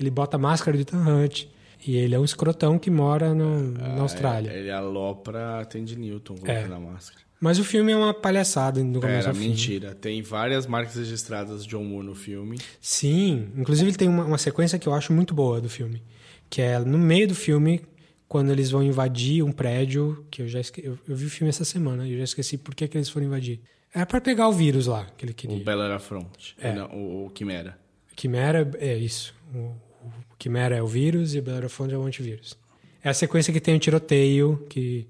Ele 0.00 0.10
bota 0.10 0.36
a 0.36 0.40
máscara 0.40 0.76
do 0.76 0.80
Ethan 0.80 0.98
Hunt. 1.06 1.44
E 1.86 1.96
ele 1.96 2.14
é 2.14 2.18
um 2.18 2.24
escrotão 2.24 2.78
que 2.78 2.90
mora 2.90 3.32
no- 3.32 3.70
na 3.72 4.00
Austrália. 4.02 4.50
É, 4.50 4.58
ele 4.58 4.70
alopra 4.70 5.60
a 5.60 5.64
Tandy 5.64 5.96
Newton 5.96 6.34
colocando 6.36 6.72
É. 6.72 6.76
a 6.76 6.80
máscara. 6.80 7.20
Mas 7.40 7.58
o 7.58 7.64
filme 7.64 7.92
é 7.92 7.96
uma 7.96 8.12
palhaçada 8.12 8.82
do 8.82 9.00
começo 9.00 9.28
Era 9.28 9.38
mentira. 9.38 9.94
Tem 9.94 10.20
várias 10.20 10.66
marcas 10.66 10.96
registradas 10.96 11.62
de 11.62 11.70
John 11.70 11.84
Woo 11.92 12.02
no 12.02 12.14
filme. 12.16 12.58
Sim, 12.80 13.48
inclusive 13.56 13.90
ele 13.90 13.96
tem 13.96 14.08
uma, 14.08 14.24
uma 14.24 14.38
sequência 14.38 14.76
que 14.78 14.88
eu 14.88 14.92
acho 14.92 15.12
muito 15.12 15.32
boa 15.32 15.60
do 15.60 15.68
filme, 15.68 16.02
que 16.50 16.60
é 16.60 16.78
no 16.80 16.98
meio 16.98 17.28
do 17.28 17.34
filme, 17.34 17.80
quando 18.28 18.50
eles 18.52 18.70
vão 18.70 18.82
invadir 18.82 19.42
um 19.42 19.50
prédio, 19.50 20.26
que 20.30 20.42
eu 20.42 20.48
já 20.48 20.60
esque... 20.60 20.84
eu, 20.84 20.98
eu 21.08 21.16
vi 21.16 21.26
o 21.26 21.30
filme 21.30 21.48
essa 21.48 21.64
semana, 21.64 22.06
e 22.06 22.12
eu 22.12 22.18
já 22.18 22.24
esqueci 22.24 22.58
por 22.58 22.74
que, 22.74 22.86
que 22.86 22.96
eles 22.98 23.08
foram 23.08 23.26
invadir. 23.26 23.60
Era 23.92 24.04
pra 24.04 24.20
pegar 24.20 24.48
o 24.48 24.52
vírus 24.52 24.86
lá, 24.86 25.06
que 25.16 25.24
ele 25.24 25.32
queria. 25.32 25.56
O 25.56 25.64
Bella 25.64 25.98
Front. 25.98 26.52
É. 26.58 26.74
Não, 26.74 26.90
o, 26.90 27.26
o 27.26 27.30
Quimera. 27.30 27.78
Quimera 28.14 28.70
é 28.78 28.96
isso. 28.96 29.34
O, 29.54 29.58
o 29.58 30.36
Quimera 30.38 30.76
é 30.76 30.82
o 30.82 30.86
vírus 30.86 31.34
e 31.34 31.38
o 31.38 31.42
Bellerophon 31.42 31.86
é 31.86 31.96
o 31.96 32.02
antivírus. 32.02 32.56
É 33.02 33.08
a 33.08 33.14
sequência 33.14 33.52
que 33.52 33.60
tem 33.60 33.74
o 33.74 33.78
tiroteio, 33.78 34.66
que, 34.68 35.08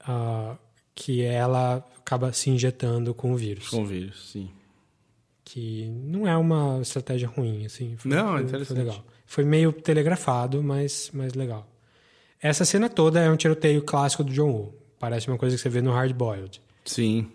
ah, 0.00 0.56
que 0.94 1.22
ela 1.22 1.76
acaba 1.96 2.32
se 2.32 2.50
injetando 2.50 3.14
com 3.14 3.32
o 3.32 3.36
vírus. 3.36 3.68
Com 3.68 3.82
o 3.82 3.86
vírus, 3.86 4.30
sim. 4.32 4.50
Que 5.44 5.86
não 5.86 6.26
é 6.26 6.36
uma 6.36 6.80
estratégia 6.82 7.28
ruim, 7.28 7.64
assim. 7.66 7.96
Foi, 7.96 8.10
Não, 8.10 8.32
foi- 8.32 8.42
interessante. 8.42 8.76
Foi 8.76 8.84
legal. 8.84 9.06
Foi 9.26 9.44
meio 9.44 9.72
telegrafado, 9.72 10.62
mas, 10.62 11.10
mas 11.12 11.34
legal. 11.34 11.68
Essa 12.40 12.64
cena 12.64 12.88
toda 12.88 13.20
é 13.20 13.30
um 13.30 13.36
tiroteio 13.36 13.82
clássico 13.82 14.22
do 14.24 14.32
John 14.32 14.50
Woo. 14.50 14.74
Parece 14.98 15.28
uma 15.28 15.38
coisa 15.38 15.56
que 15.56 15.62
você 15.62 15.68
vê 15.68 15.80
no 15.82 15.92
Hard 15.92 16.12
Boiled. 16.12 16.60
Sim. 16.84 17.28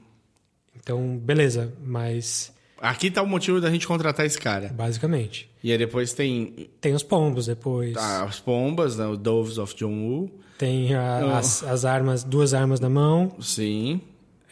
Então, 0.75 1.17
beleza, 1.17 1.73
mas 1.85 2.51
Aqui 2.79 3.09
tá 3.09 3.21
o 3.21 3.27
motivo 3.27 3.61
da 3.61 3.69
gente 3.71 3.87
contratar 3.87 4.25
esse 4.25 4.37
cara. 4.37 4.67
basicamente. 4.69 5.49
E 5.63 5.71
aí 5.71 5.77
depois 5.77 6.11
tem 6.13 6.69
Tem 6.81 6.93
os 6.93 7.03
pombos 7.03 7.45
depois. 7.45 7.95
as 7.95 8.39
pombas, 8.39 8.97
né, 8.97 9.05
o 9.05 9.15
Doves 9.15 9.57
of 9.57 9.73
John 9.75 9.93
Woo. 9.93 10.31
Tem 10.57 10.93
a- 10.93 11.21
Oh. 11.23 11.29
as, 11.37 11.63
as 11.63 11.85
armas, 11.85 12.23
duas 12.23 12.53
armas 12.53 12.79
na 12.79 12.89
mão. 12.89 13.31
Sim. 13.39 14.01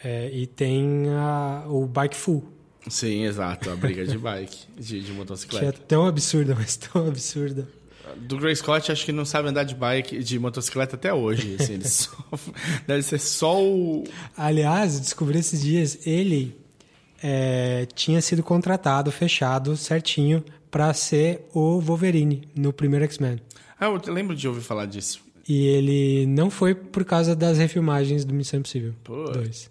É, 0.02 0.30
e 0.32 0.46
tem 0.46 1.08
a- 1.10 1.64
o 1.68 1.86
bike 1.86 2.16
full, 2.16 2.44
Sim, 2.88 3.24
exato. 3.26 3.70
A 3.70 3.76
briga 3.76 4.04
de 4.04 4.18
bike, 4.18 4.66
de, 4.76 4.98
de 5.00 5.06
que 5.06 5.10
é 5.12 5.14
motocicleta. 5.14 5.78
tão 5.86 6.04
absurda, 6.04 6.52
mas 6.58 6.74
tão 6.76 7.06
absurda. 7.06 7.68
Do 8.16 8.36
Grey 8.38 8.54
Scott, 8.56 8.90
acho 8.92 9.04
que 9.04 9.12
não 9.12 9.24
sabe 9.24 9.48
andar 9.48 9.64
de 9.64 9.74
bike, 9.74 10.18
de 10.22 10.38
motocicleta 10.38 10.96
até 10.96 11.12
hoje. 11.12 11.56
Assim, 11.58 11.74
ele 11.74 11.84
só- 11.88 12.10
deve 12.86 13.02
ser 13.02 13.18
só 13.18 13.62
o. 13.62 14.04
Aliás, 14.36 14.98
descobri 15.00 15.38
esses 15.38 15.60
dias, 15.62 16.06
ele 16.06 16.56
é, 17.22 17.86
tinha 17.94 18.20
sido 18.20 18.42
contratado, 18.42 19.10
fechado, 19.12 19.76
certinho, 19.76 20.44
pra 20.70 20.92
ser 20.94 21.46
o 21.54 21.80
Wolverine 21.80 22.48
no 22.54 22.72
primeiro 22.72 23.04
X-Men. 23.04 23.40
Ah, 23.78 23.86
eu 23.86 24.12
lembro 24.12 24.34
de 24.36 24.46
ouvir 24.48 24.60
falar 24.62 24.86
disso. 24.86 25.20
E 25.48 25.66
ele 25.66 26.26
não 26.26 26.48
foi 26.50 26.74
por 26.74 27.04
causa 27.04 27.34
das 27.34 27.58
refilmagens 27.58 28.24
do 28.24 28.32
Missão 28.32 28.60
Impossível 28.60 28.94
Putz. 29.02 29.32
2. 29.36 29.70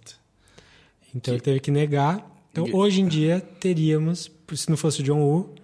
Então 1.15 1.33
ele 1.33 1.41
teve 1.41 1.59
que 1.59 1.71
negar. 1.71 2.29
Então 2.51 2.67
hoje 2.73 2.99
em 3.01 3.07
dia 3.07 3.39
teríamos, 3.59 4.29
se 4.53 4.69
não 4.69 4.75
fosse 4.75 4.99
o 5.01 5.03
John 5.03 5.19
Woo, 5.21 5.55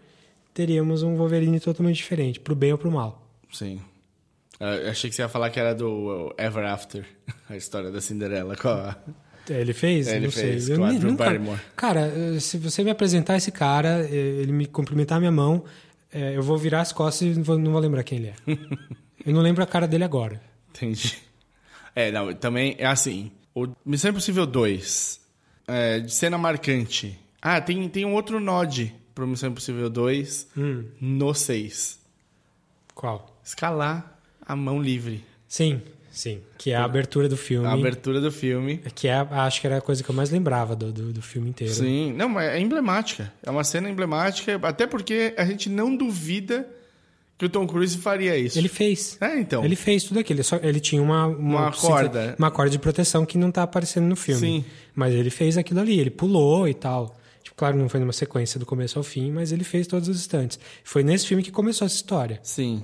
teríamos 0.57 1.03
um 1.03 1.15
Wolverine 1.15 1.59
totalmente 1.59 1.97
diferente, 1.97 2.39
pro 2.39 2.55
bem 2.55 2.71
ou 2.71 2.79
pro 2.79 2.89
mal. 2.91 3.21
Sim. 3.53 3.79
Ah, 4.59 4.73
eu 4.75 4.89
achei 4.89 5.07
que 5.07 5.15
você 5.15 5.21
ia 5.21 5.29
falar 5.29 5.51
que 5.51 5.59
era 5.59 5.75
do 5.75 5.87
uh, 6.29 6.33
Ever 6.35 6.65
After, 6.65 7.05
a 7.47 7.55
história 7.55 7.91
da 7.91 8.01
Cinderela. 8.01 8.55
com 8.55 8.67
a- 8.69 8.95
Ele 9.47 9.71
fez? 9.71 10.07
É, 10.07 10.15
ele 10.15 10.25
não 10.25 10.31
fez, 10.31 10.63
sei. 10.63 10.75
a 10.75 10.79
nem- 10.79 10.97
nunca- 10.97 11.25
Barrymore. 11.25 11.59
Cara, 11.75 12.11
eh, 12.35 12.39
se 12.39 12.57
você 12.57 12.83
me 12.83 12.89
apresentar 12.89 13.37
esse 13.37 13.51
cara, 13.51 14.03
eh, 14.09 14.15
ele 14.15 14.51
me 14.51 14.65
cumprimentar 14.65 15.17
a 15.17 15.19
minha 15.19 15.31
mão, 15.31 15.63
eh, 16.11 16.35
eu 16.35 16.41
vou 16.41 16.57
virar 16.57 16.81
as 16.81 16.91
costas 16.91 17.27
e 17.27 17.35
não 17.37 17.43
vou, 17.43 17.57
não 17.59 17.71
vou 17.71 17.79
lembrar 17.79 18.01
quem 18.03 18.17
ele 18.17 18.27
é. 18.29 18.35
eu 19.23 19.31
não 19.31 19.41
lembro 19.41 19.63
a 19.63 19.67
cara 19.67 19.87
dele 19.87 20.03
agora. 20.05 20.41
Entendi. 20.71 21.15
É, 21.95 22.11
não, 22.11 22.33
também 22.33 22.75
é 22.79 22.87
assim. 22.87 23.31
O 23.53 23.67
Missão 23.85 24.09
Impossível 24.09 24.47
2, 24.47 25.19
é, 25.67 25.99
de 25.99 26.11
cena 26.11 26.35
marcante. 26.37 27.15
Ah, 27.39 27.61
tem, 27.61 27.87
tem 27.89 28.05
um 28.05 28.13
outro 28.15 28.39
nod 28.39 28.91
pro 29.17 29.25
Missão 29.25 29.49
Impossível 29.49 29.89
2 29.89 30.47
Hum. 30.55 30.83
no 31.01 31.33
6. 31.33 31.97
Qual? 32.93 33.35
Escalar 33.43 34.15
a 34.45 34.55
mão 34.55 34.79
livre. 34.79 35.23
Sim, 35.47 35.81
sim. 36.11 36.39
Que 36.55 36.69
é 36.69 36.75
a 36.75 36.83
abertura 36.85 37.27
do 37.27 37.35
filme. 37.35 37.65
A 37.65 37.71
abertura 37.73 38.21
do 38.21 38.31
filme. 38.31 38.77
Que 38.93 39.07
é, 39.07 39.15
acho 39.15 39.59
que 39.59 39.65
era 39.65 39.77
a 39.77 39.81
coisa 39.81 40.03
que 40.03 40.09
eu 40.09 40.13
mais 40.13 40.29
lembrava 40.29 40.75
do, 40.75 40.91
do, 40.91 41.11
do 41.13 41.21
filme 41.23 41.49
inteiro. 41.49 41.73
Sim, 41.73 42.13
não, 42.13 42.29
mas 42.29 42.49
é 42.51 42.59
emblemática. 42.59 43.33
É 43.41 43.49
uma 43.49 43.63
cena 43.63 43.89
emblemática, 43.89 44.59
até 44.61 44.85
porque 44.85 45.33
a 45.35 45.45
gente 45.45 45.67
não 45.67 45.95
duvida 45.95 46.67
que 47.39 47.45
o 47.45 47.49
Tom 47.49 47.65
Cruise 47.65 47.97
faria 47.97 48.37
isso. 48.37 48.59
Ele 48.59 48.67
fez. 48.67 49.17
É, 49.19 49.39
então. 49.39 49.65
Ele 49.65 49.75
fez 49.75 50.03
tudo 50.03 50.19
aquilo. 50.19 50.37
Ele, 50.39 50.43
só, 50.43 50.57
ele 50.61 50.79
tinha 50.79 51.01
uma, 51.01 51.25
Uma 51.25 51.71
corda. 51.71 52.35
Uma 52.37 52.51
corda 52.51 52.69
de 52.69 52.77
proteção 52.79 53.25
que 53.25 53.37
não 53.37 53.49
tá 53.51 53.63
aparecendo 53.63 54.05
no 54.05 54.15
filme. 54.15 54.41
Sim. 54.61 54.65
Mas 54.93 55.13
ele 55.15 55.31
fez 55.31 55.57
aquilo 55.57 55.79
ali. 55.79 55.99
Ele 55.99 56.11
pulou 56.11 56.67
e 56.67 56.73
tal. 56.75 57.16
Claro, 57.57 57.75
não 57.77 57.89
foi 57.89 57.99
numa 57.99 58.13
sequência 58.13 58.57
do 58.59 58.65
começo 58.65 58.97
ao 58.99 59.03
fim, 59.03 59.31
mas 59.31 59.51
ele 59.51 59.63
fez 59.65 59.87
todos 59.87 60.07
os 60.07 60.15
instantes. 60.17 60.57
Foi 60.83 61.03
nesse 61.03 61.27
filme 61.27 61.43
que 61.43 61.51
começou 61.51 61.85
essa 61.85 61.95
história. 61.95 62.39
Sim. 62.43 62.83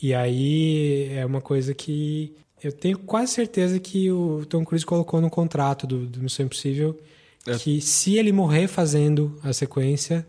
E 0.00 0.14
aí 0.14 1.08
é 1.12 1.26
uma 1.26 1.40
coisa 1.42 1.74
que 1.74 2.32
eu 2.62 2.72
tenho 2.72 2.98
quase 2.98 3.32
certeza 3.32 3.78
que 3.80 4.10
o 4.10 4.46
Tom 4.46 4.64
Cruise 4.64 4.86
colocou 4.86 5.20
no 5.20 5.28
contrato 5.28 5.86
do, 5.86 6.06
do 6.06 6.20
Missão 6.20 6.46
Impossível 6.46 6.98
É. 7.46 7.58
que 7.58 7.80
se 7.80 8.16
ele 8.16 8.32
morrer 8.32 8.68
fazendo 8.68 9.38
a 9.42 9.52
sequência, 9.52 10.24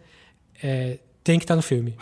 é, 0.61 0.97
tem 1.23 1.37
que 1.37 1.43
estar 1.45 1.55
no 1.55 1.61
filme. 1.61 1.95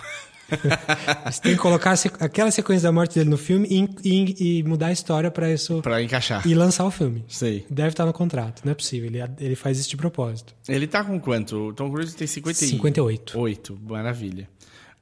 Você 1.31 1.41
tem 1.41 1.53
que 1.53 1.57
colocar 1.59 1.93
aquela 2.19 2.51
sequência 2.51 2.83
da 2.87 2.91
morte 2.91 3.15
dele 3.15 3.29
no 3.29 3.37
filme 3.37 3.67
e, 3.69 4.09
e- 4.09 4.59
e 4.59 4.63
mudar 4.63 4.87
a 4.87 4.91
história 4.91 5.29
para 5.31 5.51
isso 5.51 5.81
Pra 5.81 6.01
encaixar. 6.01 6.45
e 6.47 6.53
lançar 6.53 6.85
o 6.85 6.91
filme. 6.91 7.23
Sei. 7.27 7.65
Deve 7.69 7.89
estar 7.89 8.05
no 8.05 8.13
contrato, 8.13 8.61
não 8.65 8.71
é 8.71 8.75
possível. 8.75 9.07
Ele, 9.09 9.19
ele 9.39 9.55
faz 9.55 9.79
isso 9.79 9.89
de 9.89 9.97
propósito. 9.97 10.53
Ele 10.67 10.87
tá 10.87 11.03
com 11.03 11.19
quanto? 11.19 11.69
O 11.69 11.73
Tom 11.73 11.91
Cruise 11.91 12.15
tem 12.15 12.27
50 12.27 12.63
e- 12.65 12.67
58. 12.69 13.39
8, 13.39 13.79
maravilha. 13.87 14.49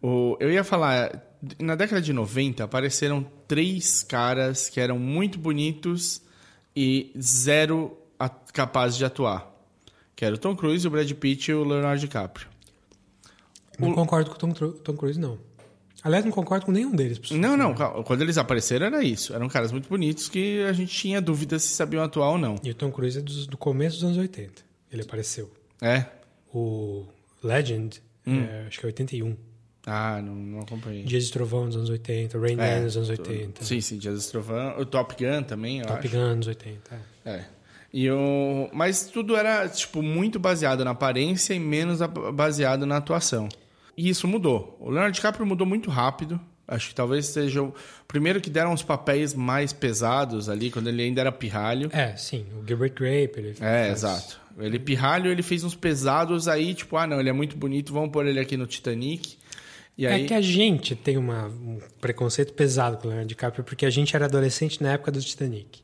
O, 0.02 0.38
eu 0.40 0.52
ia 0.52 0.64
falar, 0.64 1.24
na 1.60 1.76
década 1.76 2.02
de 2.02 2.14
90 2.14 2.64
apareceram 2.64 3.26
três 3.48 4.04
caras 4.04 4.70
que 4.70 4.80
eram 4.80 5.00
muito 5.00 5.40
bonitos 5.40 6.22
e 6.76 7.12
zero 7.20 7.98
capazes 8.54 8.98
de 8.98 9.06
atuar. 9.06 9.52
Que 10.16 10.26
era 10.26 10.36
o 10.36 10.38
Tom 10.38 10.56
Cruise, 10.56 10.88
o 10.88 10.90
Brad 10.92 11.12
Pitt 11.14 11.52
e 11.52 11.54
o 11.54 11.64
Leonardo 11.64 12.00
DiCaprio. 12.02 12.48
Não 13.80 13.92
O- 13.92 13.94
concordo 13.96 14.30
com 14.32 14.36
o 14.36 14.40
Tom, 14.40 14.52
Tom 14.72 14.94
Cruise, 14.96 15.20
não. 15.20 15.38
Aliás, 16.04 16.24
não 16.24 16.32
concordo 16.32 16.66
com 16.66 16.72
nenhum 16.72 16.96
deles. 16.96 17.20
Não, 17.32 17.58
não, 17.58 17.74
calma. 17.74 18.04
quando 18.04 18.22
eles 18.22 18.38
apareceram 18.38 18.86
era 18.86 19.04
isso. 19.04 19.34
Eram 19.34 19.48
caras 19.50 19.72
muito 19.72 19.90
bonitos 19.90 20.30
que 20.30 20.62
a 20.64 20.72
gente 20.74 20.94
tinha 20.96 21.20
dúvida 21.22 21.58
se 21.60 21.70
sabiam 21.70 22.04
atuar 22.04 22.30
ou 22.32 22.38
não. 22.38 22.56
E 22.64 22.70
o 22.72 22.76
Tom 22.76 22.92
Cruise 22.92 23.18
é 23.18 23.22
dos- 23.22 23.48
do, 23.48 23.58
começo 23.58 23.96
dos 23.98 24.04
anos 24.06 24.18
80. 24.18 24.62
Ele 24.92 25.02
apareceu. 25.02 25.52
É? 25.82 26.06
O 26.54 27.06
Legend, 27.44 28.02
Hum. 28.26 28.42
é, 28.44 28.66
acho 28.68 28.80
que 28.80 28.86
é 28.86 28.88
81. 28.88 29.36
Ah, 29.86 30.22
não, 30.22 30.36
não 30.36 30.60
acompanhei. 30.62 31.04
Dias 31.04 31.26
de 31.26 31.32
Trovão 31.32 31.66
nos 31.66 31.76
anos 31.76 31.90
80, 31.90 32.38
Rain 32.40 32.54
É, 32.60 32.76
Man 32.78 32.84
nos 32.84 32.96
anos 32.98 33.10
tu- 33.10 33.22
80. 33.22 33.64
Sim, 33.64 33.82
sim, 33.82 33.98
Dias 33.98 34.22
de 34.24 34.30
Trovão. 34.32 34.78
O 34.80 34.86
Top 34.86 35.16
Gun 35.18 35.44
também, 35.44 35.80
eu 35.80 35.86
Top 35.86 36.00
acho. 36.06 36.16
Gun 36.16 36.36
nos 36.36 36.48
80. 36.48 37.00
é. 37.26 37.30
É. 37.32 37.46
E 37.94 38.12
o... 38.12 38.70
Mas 38.74 39.08
tudo 39.08 39.36
era, 39.36 39.68
tipo, 39.70 40.02
muito 40.04 40.38
baseado 40.40 40.84
na 40.84 40.92
aparência 40.92 41.54
e 41.54 41.60
menos 41.60 42.00
baseado 42.34 42.86
na 42.86 42.98
atuação. 42.98 43.48
E 43.98 44.08
isso 44.10 44.28
mudou. 44.28 44.78
O 44.80 44.90
Leonardo 44.92 45.14
DiCaprio 45.16 45.46
mudou 45.46 45.66
muito 45.66 45.90
rápido. 45.90 46.40
Acho 46.68 46.90
que 46.90 46.96
talvez 46.96 47.26
seja 47.28 47.64
o 47.64 47.74
primeiro 48.08 48.40
que 48.42 48.50
deram 48.50 48.74
os 48.74 48.84
papéis 48.84 49.34
mais 49.34 49.72
pesados 49.74 50.50
ali, 50.50 50.70
quando 50.70 50.88
ele 50.90 51.02
ainda 51.02 51.22
era 51.22 51.32
pirralho. 51.32 51.90
É, 51.94 52.16
sim. 52.18 52.46
O 52.62 52.68
Gilbert 52.68 52.94
Grape, 52.94 53.34
ele 53.38 53.50
É, 53.52 53.54
faz- 53.88 53.92
exato. 54.04 54.40
Ele 54.60 54.78
pirralho, 54.78 55.32
ele 55.32 55.42
fez 55.42 55.64
uns 55.64 55.76
pesados 55.76 56.48
aí, 56.48 56.74
tipo, 56.74 56.98
ah, 56.98 57.08
não, 57.08 57.20
ele 57.20 57.30
é 57.30 57.34
muito 57.34 57.56
bonito, 57.56 57.94
vamos 57.94 58.12
pôr 58.12 58.26
ele 58.26 58.40
aqui 58.40 58.58
no 58.58 58.68
Titanic. 58.68 59.38
E 59.98 60.06
aí... 60.06 60.24
É 60.26 60.28
que 60.28 60.34
a 60.34 60.42
gente 60.42 60.94
tem 60.96 61.16
uma- 61.18 61.48
um 61.48 61.80
preconceito 62.02 62.54
pesado 62.54 62.98
com 62.98 63.06
o 63.06 63.08
Leonardo 63.08 63.30
DiCaprio, 63.30 63.64
porque 63.64 63.86
a 63.86 63.90
gente 63.90 64.16
era 64.16 64.26
adolescente 64.26 64.82
na 64.84 64.92
época 64.94 65.12
do 65.12 65.22
Titanic. 65.22 65.80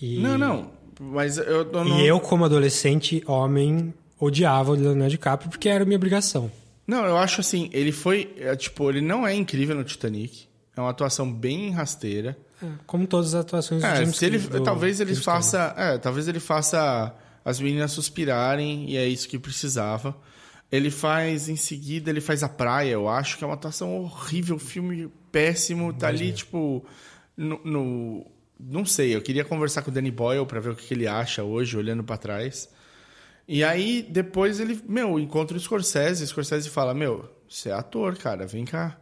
E, 0.00 0.18
Não, 0.18 0.36
não. 0.36 0.70
Mas 1.00 1.38
eu, 1.38 1.44
eu 1.44 1.84
não... 1.84 2.00
E 2.00 2.06
eu, 2.06 2.20
como 2.20 2.44
adolescente, 2.44 3.22
homem, 3.26 3.94
odiava 4.20 4.72
o 4.72 4.74
Leonardo 4.74 5.10
DiCaprio 5.10 5.48
porque 5.50 5.68
era 5.68 5.84
minha 5.84 5.96
obrigação. 5.96 6.50
Não, 6.86 7.04
eu 7.04 7.16
acho 7.16 7.40
assim, 7.40 7.68
ele 7.72 7.90
foi, 7.92 8.34
é, 8.38 8.54
tipo, 8.54 8.88
ele 8.90 9.00
não 9.00 9.26
é 9.26 9.34
incrível 9.34 9.74
no 9.74 9.84
Titanic. 9.84 10.46
É 10.76 10.80
uma 10.80 10.90
atuação 10.90 11.32
bem 11.32 11.70
rasteira. 11.70 12.36
É, 12.62 12.66
Como 12.86 13.06
todas 13.06 13.34
as 13.34 13.40
atuações 13.40 13.82
do 13.82 13.86
É, 13.86 13.96
James 13.96 14.16
se 14.16 14.24
ele, 14.24 14.38
do 14.38 14.62
talvez 14.62 15.00
ele 15.00 15.10
James 15.14 15.24
faça, 15.24 15.74
é, 15.76 15.98
talvez 15.98 16.28
ele 16.28 16.38
faça 16.40 17.14
as 17.44 17.58
meninas 17.60 17.92
suspirarem 17.92 18.90
e 18.90 18.96
é 18.96 19.06
isso 19.06 19.28
que 19.28 19.38
precisava. 19.38 20.16
Ele 20.70 20.90
faz 20.90 21.48
em 21.48 21.56
seguida, 21.56 22.10
ele 22.10 22.20
faz 22.20 22.42
a 22.42 22.48
praia, 22.48 22.90
eu 22.90 23.08
acho 23.08 23.38
que 23.38 23.44
é 23.44 23.46
uma 23.46 23.54
atuação 23.54 23.96
horrível, 24.02 24.58
filme 24.58 25.10
péssimo, 25.30 25.92
tá 25.92 26.08
ali 26.08 26.32
tipo 26.32 26.84
no, 27.36 27.60
no- 27.64 28.26
não 28.58 28.84
sei, 28.84 29.14
eu 29.14 29.20
queria 29.22 29.44
conversar 29.44 29.82
com 29.82 29.90
o 29.90 29.94
Danny 29.94 30.10
Boyle 30.10 30.44
pra 30.46 30.58
ver 30.60 30.70
o 30.70 30.74
que 30.76 30.86
que 30.86 30.94
ele 30.94 31.06
acha 31.06 31.44
hoje 31.44 31.76
olhando 31.76 32.02
pra 32.02 32.16
trás. 32.16 32.68
E 33.48 33.62
aí 33.62 34.06
depois 34.08 34.58
ele, 34.60 34.80
meu, 34.88 35.18
encontra 35.18 35.56
o 35.56 35.60
Scorsese, 35.60 36.24
o 36.24 36.26
Scorsese 36.26 36.68
fala: 36.68 36.92
"Meu, 36.94 37.28
você 37.48 37.68
é 37.68 37.72
ator, 37.72 38.16
cara, 38.16 38.46
vem 38.46 38.64
cá". 38.64 38.98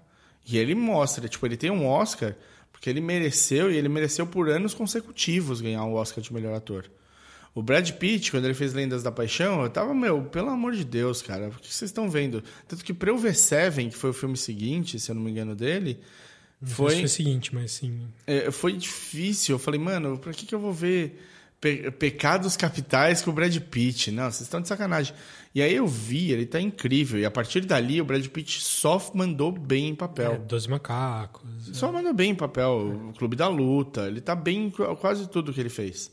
E 0.46 0.58
ele 0.58 0.74
mostra, 0.74 1.28
tipo, 1.28 1.46
ele 1.46 1.56
tem 1.56 1.70
um 1.70 1.86
Oscar 1.86 2.36
porque 2.70 2.90
ele 2.90 3.00
mereceu 3.00 3.72
e 3.72 3.76
ele 3.76 3.88
mereceu 3.88 4.26
por 4.26 4.50
anos 4.50 4.74
consecutivos 4.74 5.62
ganhar 5.62 5.84
um 5.84 5.94
Oscar 5.94 6.22
de 6.22 6.32
melhor 6.34 6.54
ator. 6.54 6.84
O 7.54 7.62
Brad 7.62 7.88
Pitt, 7.92 8.30
quando 8.30 8.44
ele 8.44 8.52
fez 8.52 8.74
Lendas 8.74 9.02
da 9.02 9.10
Paixão, 9.10 9.62
eu 9.62 9.70
tava, 9.70 9.94
meu, 9.94 10.24
pelo 10.24 10.50
amor 10.50 10.74
de 10.74 10.84
Deus, 10.84 11.22
cara, 11.22 11.48
o 11.48 11.52
que 11.52 11.72
vocês 11.72 11.88
estão 11.88 12.10
vendo? 12.10 12.42
Tanto 12.68 12.84
que 12.84 12.92
pra 12.92 13.10
eu 13.10 13.16
ver 13.16 13.34
Seven, 13.34 13.88
que 13.88 13.96
foi 13.96 14.10
o 14.10 14.12
filme 14.12 14.36
seguinte, 14.36 14.98
se 14.98 15.10
eu 15.10 15.14
não 15.14 15.22
me 15.22 15.30
engano, 15.30 15.54
dele, 15.54 16.00
foi, 16.62 16.96
foi 16.96 17.04
o 17.04 17.08
seguinte, 17.08 17.54
mas 17.54 17.72
sim. 17.72 18.06
é, 18.26 18.50
foi 18.50 18.72
difícil. 18.72 19.54
Eu 19.54 19.58
falei, 19.58 19.78
mano, 19.80 20.18
pra 20.18 20.32
que, 20.32 20.44
que 20.44 20.54
eu 20.54 20.58
vou 20.58 20.72
ver 20.72 21.22
Pe- 21.64 21.90
Pecados 21.92 22.58
Capitais 22.58 23.22
com 23.22 23.30
o 23.30 23.32
Brad 23.32 23.56
Pitt? 23.58 24.10
Não, 24.10 24.24
vocês 24.24 24.42
estão 24.42 24.60
de 24.60 24.68
sacanagem. 24.68 25.14
E 25.54 25.62
aí 25.62 25.74
eu 25.74 25.86
vi, 25.86 26.30
ele 26.30 26.44
tá 26.44 26.60
incrível. 26.60 27.18
E 27.18 27.24
a 27.24 27.30
partir 27.30 27.62
dali, 27.62 28.02
o 28.02 28.04
Brad 28.04 28.26
Pitt 28.26 28.60
só 28.60 29.00
mandou 29.14 29.50
bem 29.50 29.88
em 29.88 29.94
papel. 29.94 30.32
É, 30.32 30.38
Doze 30.38 30.68
Macacos. 30.68 31.42
Só 31.72 31.90
mandou 31.90 32.12
bem 32.12 32.32
em 32.32 32.34
papel. 32.34 33.08
O 33.08 33.12
Clube 33.14 33.34
da 33.34 33.48
Luta. 33.48 34.06
Ele 34.08 34.20
tá 34.20 34.34
bem 34.34 34.66
em 34.66 34.70
qu- 34.70 34.94
quase 34.96 35.26
tudo 35.26 35.54
que 35.54 35.60
ele 35.60 35.70
fez. 35.70 36.12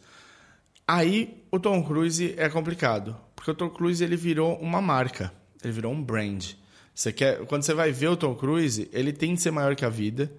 Aí 0.88 1.44
o 1.52 1.60
Tom 1.60 1.84
Cruise 1.84 2.34
é 2.38 2.48
complicado. 2.50 3.16
Porque 3.36 3.52
o 3.52 3.56
Tom 3.56 3.70
Cruise 3.70 4.02
ele 4.02 4.16
virou 4.16 4.56
uma 4.60 4.82
marca. 4.82 5.34
Ele 5.64 5.74
virou 5.74 5.92
um 5.92 6.02
brand. 6.02 6.52
Você 6.94 7.12
quer, 7.12 7.46
quando 7.46 7.64
você 7.64 7.74
vai 7.74 7.92
ver 7.92 8.08
o 8.10 8.16
Tom 8.18 8.36
Cruise, 8.36 8.90
ele 8.94 9.12
tem 9.12 9.34
de 9.36 9.42
ser 9.42 9.52
maior 9.52 9.76
que 9.76 9.84
a 9.84 9.90
vida. 9.90 10.32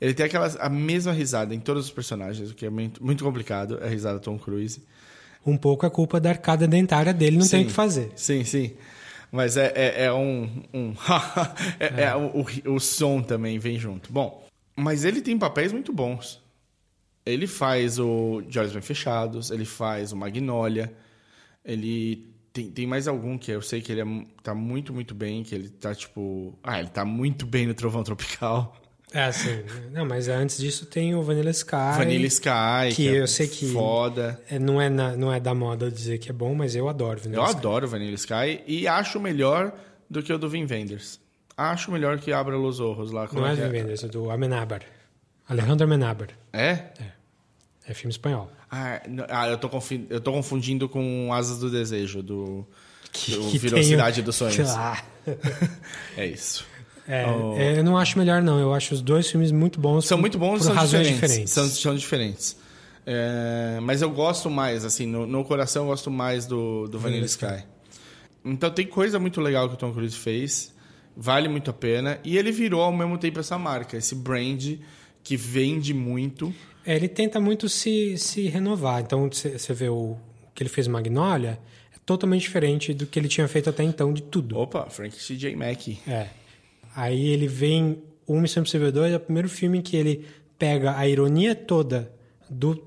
Ele 0.00 0.14
tem 0.14 0.26
aquela, 0.26 0.46
a 0.46 0.68
mesma 0.68 1.12
risada 1.12 1.54
em 1.54 1.60
todos 1.60 1.86
os 1.86 1.90
personagens, 1.90 2.50
o 2.50 2.54
que 2.54 2.66
é 2.66 2.70
muito, 2.70 3.04
muito 3.04 3.24
complicado, 3.24 3.78
é 3.80 3.86
a 3.86 3.88
risada 3.88 4.20
Tom 4.20 4.38
Cruise. 4.38 4.82
Um 5.44 5.56
pouco 5.56 5.86
é 5.86 5.90
culpa 5.90 6.20
da 6.20 6.30
arcada 6.30 6.68
dentária 6.68 7.12
dele, 7.12 7.38
não 7.38 7.48
tem 7.48 7.60
o 7.60 7.62
Sim. 7.62 7.68
que 7.68 7.72
fazer. 7.72 8.12
Sim, 8.14 8.44
sim. 8.44 8.74
Mas 9.30 9.56
é, 9.56 9.72
é, 9.74 10.04
é 10.04 10.12
um. 10.12 10.62
um 10.72 10.94
é, 11.78 12.04
é 12.04 12.16
o, 12.16 12.44
o, 12.66 12.74
o 12.74 12.80
som 12.80 13.22
também 13.22 13.58
vem 13.58 13.78
junto. 13.78 14.12
Bom, 14.12 14.46
mas 14.76 15.04
ele 15.04 15.20
tem 15.20 15.38
papéis 15.38 15.72
muito 15.72 15.92
bons. 15.92 16.42
Ele 17.26 17.46
faz 17.46 17.98
o 17.98 18.42
De 18.48 18.58
Olhos 18.58 18.72
Bem 18.72 18.80
Fechados, 18.80 19.50
ele 19.50 19.66
faz 19.66 20.12
o 20.12 20.16
Magnolia, 20.16 20.94
ele 21.62 22.32
tem, 22.52 22.70
tem 22.70 22.86
mais 22.86 23.06
algum 23.06 23.36
que 23.36 23.50
eu 23.50 23.60
sei 23.60 23.82
que 23.82 23.92
ele 23.92 24.00
é, 24.00 24.24
tá 24.42 24.54
muito, 24.54 24.94
muito 24.94 25.14
bem, 25.14 25.42
que 25.42 25.54
ele 25.54 25.68
tá 25.68 25.94
tipo. 25.94 26.58
Ah, 26.62 26.78
ele 26.78 26.88
tá 26.88 27.04
muito 27.04 27.44
bem 27.44 27.66
no 27.66 27.74
Trovão 27.74 28.02
Tropical. 28.02 28.74
É, 29.12 29.32
sim. 29.32 29.62
Não, 29.92 30.04
mas 30.04 30.28
antes 30.28 30.58
disso 30.58 30.84
tem 30.84 31.14
o 31.14 31.22
Vanilla 31.22 31.50
Sky. 31.50 31.96
Vanilla 31.96 32.26
Sky, 32.26 32.88
que, 32.90 32.94
que 32.96 33.08
é 33.08 33.20
eu 33.22 33.26
sei 33.26 33.48
que 33.48 33.72
foda. 33.72 34.38
é, 34.50 34.58
não, 34.58 34.80
é 34.80 34.88
na- 34.90 35.16
não 35.16 35.32
é 35.32 35.40
da 35.40 35.54
moda 35.54 35.90
dizer 35.90 36.18
que 36.18 36.28
é 36.28 36.32
bom, 36.32 36.54
mas 36.54 36.74
eu 36.76 36.88
adoro 36.88 37.18
Vanilla 37.18 37.42
Eu 37.42 37.46
Sky. 37.46 37.56
adoro 37.56 37.88
Vanilla 37.88 38.14
Sky 38.14 38.62
e 38.66 38.86
acho 38.86 39.18
melhor 39.18 39.72
do 40.10 40.22
que 40.22 40.30
o 40.32 40.38
do 40.38 40.48
Vin 40.48 40.66
Wenders. 40.70 41.18
Acho 41.56 41.90
melhor 41.90 42.18
que 42.18 42.32
Abra 42.32 42.56
Los 42.56 42.80
Ojos 42.80 43.10
lá. 43.10 43.28
Não 43.32 43.46
é 43.46 43.56
que 43.56 43.62
do 43.62 43.70
Vendors, 43.70 44.04
é 44.04 44.08
do 44.08 44.30
Amenábar. 44.30 44.82
Alejandro 45.48 45.84
Amenábar. 45.86 46.28
É? 46.52 46.84
É 47.86 47.94
filme 47.94 48.10
espanhol. 48.12 48.50
Ah, 48.70 49.00
ah, 49.30 49.48
eu, 49.48 49.56
tô 49.56 49.70
eu 50.10 50.20
tô 50.20 50.30
confundindo 50.32 50.86
com 50.88 51.32
Asas 51.32 51.58
do 51.58 51.70
Desejo, 51.70 52.22
do, 52.22 52.44
do 52.46 52.66
que 53.10 53.32
tem 53.70 53.96
o- 53.96 54.22
dos 54.22 54.36
Sonhos. 54.36 54.68
Ah. 54.70 55.02
é 56.14 56.26
isso. 56.26 56.66
É, 57.08 57.26
Oh. 57.26 57.54
é, 57.56 57.78
eu 57.78 57.82
não 57.84 57.96
acho 57.96 58.18
melhor, 58.18 58.42
não. 58.42 58.60
Eu 58.60 58.74
acho 58.74 58.92
os 58.94 59.00
dois 59.00 59.30
filmes 59.30 59.50
muito 59.50 59.80
bons. 59.80 60.04
São 60.06 60.18
por- 60.18 60.20
muito 60.22 60.38
bons, 60.38 60.58
por 60.58 60.64
são 60.64 60.74
razões 60.74 61.06
diferentes. 61.08 61.20
diferentes. 61.30 61.52
São, 61.54 61.68
são 61.68 61.94
diferentes. 61.96 62.56
É, 63.06 63.78
mas 63.80 64.02
eu 64.02 64.10
gosto 64.10 64.50
mais, 64.50 64.84
assim, 64.84 65.06
no, 65.06 65.26
no 65.26 65.42
coração 65.44 65.84
eu 65.84 65.88
gosto 65.88 66.10
mais 66.10 66.44
do, 66.46 66.86
do 66.88 66.98
Vanilla 66.98 67.26
Vanilla 67.26 67.56
Sky. 67.60 67.64
Então 68.44 68.70
tem 68.70 68.86
coisa 68.86 69.18
muito 69.18 69.40
legal 69.40 69.66
que 69.68 69.74
o 69.74 69.78
Tom 69.78 69.92
Cruise 69.92 70.14
fez, 70.16 70.74
vale 71.16 71.48
muito 71.48 71.70
a 71.70 71.72
pena, 71.72 72.18
e 72.22 72.36
ele 72.36 72.52
virou 72.52 72.82
ao 72.82 72.92
mesmo 72.92 73.16
tempo 73.16 73.40
essa 73.40 73.56
marca, 73.58 73.96
esse 73.96 74.14
brand 74.14 74.74
que 75.24 75.36
vende 75.36 75.94
muito. 75.94 76.54
É, 76.84 76.94
ele 76.96 77.08
tenta 77.08 77.40
muito 77.40 77.68
se, 77.68 78.16
se 78.18 78.46
renovar. 78.48 79.00
Então, 79.00 79.28
você 79.30 79.72
vê 79.74 79.88
o, 79.88 79.94
o 80.12 80.18
que 80.54 80.62
ele 80.62 80.70
fez 80.70 80.86
Magnolia, 80.86 81.58
é 81.94 81.98
totalmente 82.04 82.42
diferente 82.42 82.92
do 82.94 83.06
que 83.06 83.18
ele 83.18 83.28
tinha 83.28 83.48
feito 83.48 83.68
até 83.70 83.82
então, 83.82 84.12
de 84.12 84.22
tudo. 84.22 84.58
Opa, 84.58 84.86
Frank 84.90 85.14
C.J. 85.20 85.56
Mackey. 85.56 85.98
É. 86.06 86.26
Aí 87.00 87.28
ele 87.28 87.46
vem. 87.46 88.02
O 88.26 88.38
Missão 88.40 88.60
Impossível 88.60 88.90
2 88.92 89.12
é 89.12 89.16
o 89.16 89.20
primeiro 89.20 89.48
filme 89.48 89.80
que 89.82 89.96
ele 89.96 90.26
pega 90.58 90.96
a 90.98 91.06
ironia 91.08 91.54
toda 91.54 92.10
do 92.50 92.82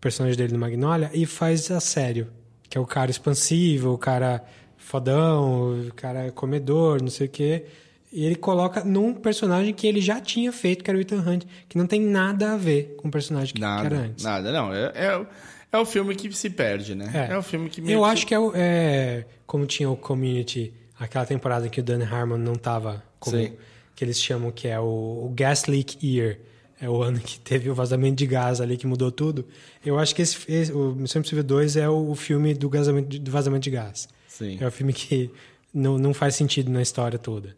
personagem 0.00 0.36
dele 0.36 0.52
no 0.52 0.58
Magnolia 0.58 1.10
e 1.14 1.24
faz 1.26 1.70
a 1.70 1.80
sério. 1.80 2.28
Que 2.68 2.78
é 2.78 2.80
o 2.80 2.86
cara 2.86 3.10
expansivo, 3.10 3.92
o 3.92 3.98
cara 3.98 4.44
fodão, 4.76 5.80
o 5.88 5.92
cara 5.94 6.30
comedor, 6.32 7.00
não 7.02 7.08
sei 7.10 7.26
o 7.26 7.30
quê. 7.30 7.64
E 8.12 8.24
ele 8.24 8.36
coloca 8.36 8.84
num 8.84 9.12
personagem 9.14 9.74
que 9.74 9.86
ele 9.86 10.00
já 10.00 10.20
tinha 10.20 10.52
feito, 10.52 10.84
que 10.84 10.90
era 10.90 10.96
o 10.96 11.00
Ethan 11.00 11.18
Hunt, 11.28 11.44
que 11.68 11.76
não 11.76 11.86
tem 11.86 12.00
nada 12.00 12.52
a 12.52 12.56
ver 12.56 12.94
com 12.96 13.08
o 13.08 13.10
personagem 13.10 13.52
que, 13.54 13.60
que 13.60 13.64
era 13.66 13.82
Nada, 13.82 13.96
antes. 13.96 14.24
nada, 14.24 14.52
não. 14.52 14.72
É, 14.72 14.92
é, 14.94 15.26
é 15.72 15.78
o 15.78 15.84
filme 15.84 16.14
que 16.14 16.32
se 16.32 16.48
perde, 16.48 16.94
né? 16.94 17.28
É, 17.30 17.36
o 17.36 17.42
filme 17.42 17.68
que 17.68 17.80
Eu 17.80 18.02
que- 18.02 18.08
acho 18.08 18.26
que 18.26 18.34
é, 18.34 18.38
o- 18.38 18.52
é 18.54 19.24
como 19.46 19.66
tinha 19.66 19.90
o 19.90 19.96
Community, 19.96 20.72
aquela 20.98 21.26
temporada 21.26 21.66
em 21.66 21.70
que 21.70 21.80
o 21.80 21.82
Dan 21.82 22.04
Harmon 22.04 22.38
não 22.38 22.54
tava 22.54 23.02
como 23.30 23.36
Sim. 23.44 23.52
que 23.94 24.04
eles 24.04 24.20
chamam 24.20 24.50
que 24.50 24.68
é 24.68 24.78
o, 24.80 24.84
o 24.84 25.32
Gas 25.34 25.66
Leak 25.66 25.98
Year. 26.06 26.38
É 26.80 26.90
o 26.90 27.02
ano 27.02 27.18
que 27.18 27.40
teve 27.40 27.70
o 27.70 27.74
vazamento 27.74 28.16
de 28.16 28.26
gás 28.26 28.60
ali 28.60 28.76
que 28.76 28.86
mudou 28.86 29.10
tudo. 29.10 29.46
Eu 29.84 29.98
acho 29.98 30.14
que 30.14 30.20
esse, 30.22 30.36
esse- 30.46 30.72
o 30.72 30.94
Missão 30.94 31.20
Impossível 31.20 31.42
2 31.42 31.76
é 31.76 31.88
o, 31.88 32.10
o 32.10 32.14
filme 32.14 32.52
do, 32.52 32.68
vazamento 32.68 33.08
de- 33.08 33.18
do 33.18 33.30
vazamento 33.30 33.62
de 33.64 33.70
gás. 33.70 34.08
Sim. 34.28 34.58
É 34.60 34.66
o 34.66 34.70
filme 34.70 34.92
que 34.92 35.30
não, 35.72 35.96
não 35.96 36.12
faz 36.12 36.34
sentido 36.34 36.70
na 36.70 36.82
história 36.82 37.18
toda. 37.18 37.56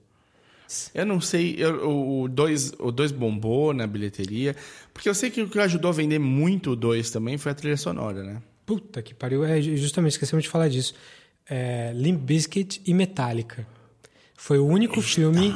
Eu 0.94 1.04
não 1.06 1.20
sei, 1.20 1.56
eu- 1.58 1.88
o- 1.88 2.22
o 2.22 2.28
2 2.28 2.74
o 2.78 2.92
dois 2.92 3.10
bombou 3.10 3.72
na 3.74 3.86
bilheteria, 3.88 4.54
porque 4.94 5.08
eu 5.08 5.14
sei 5.14 5.30
que 5.30 5.42
o 5.42 5.48
que 5.48 5.58
ajudou 5.58 5.88
a 5.90 5.94
vender 5.94 6.18
muito 6.20 6.70
o 6.72 6.76
2 6.76 7.10
também 7.10 7.36
foi 7.38 7.50
a 7.50 7.54
trilha 7.56 7.76
sonora, 7.76 8.22
né? 8.22 8.40
Puta 8.66 9.00
que 9.02 9.14
pariu. 9.14 9.44
É, 9.44 9.60
justamente, 9.62 10.12
esquecemos 10.12 10.44
de 10.44 10.48
falar 10.50 10.68
disso. 10.68 10.94
É, 11.50 11.90
Limp 11.94 12.20
Bizkit 12.20 12.82
e 12.86 12.92
Metallica. 12.94 13.66
Foi 14.40 14.56
o 14.56 14.64
único 14.64 15.02
filme 15.02 15.52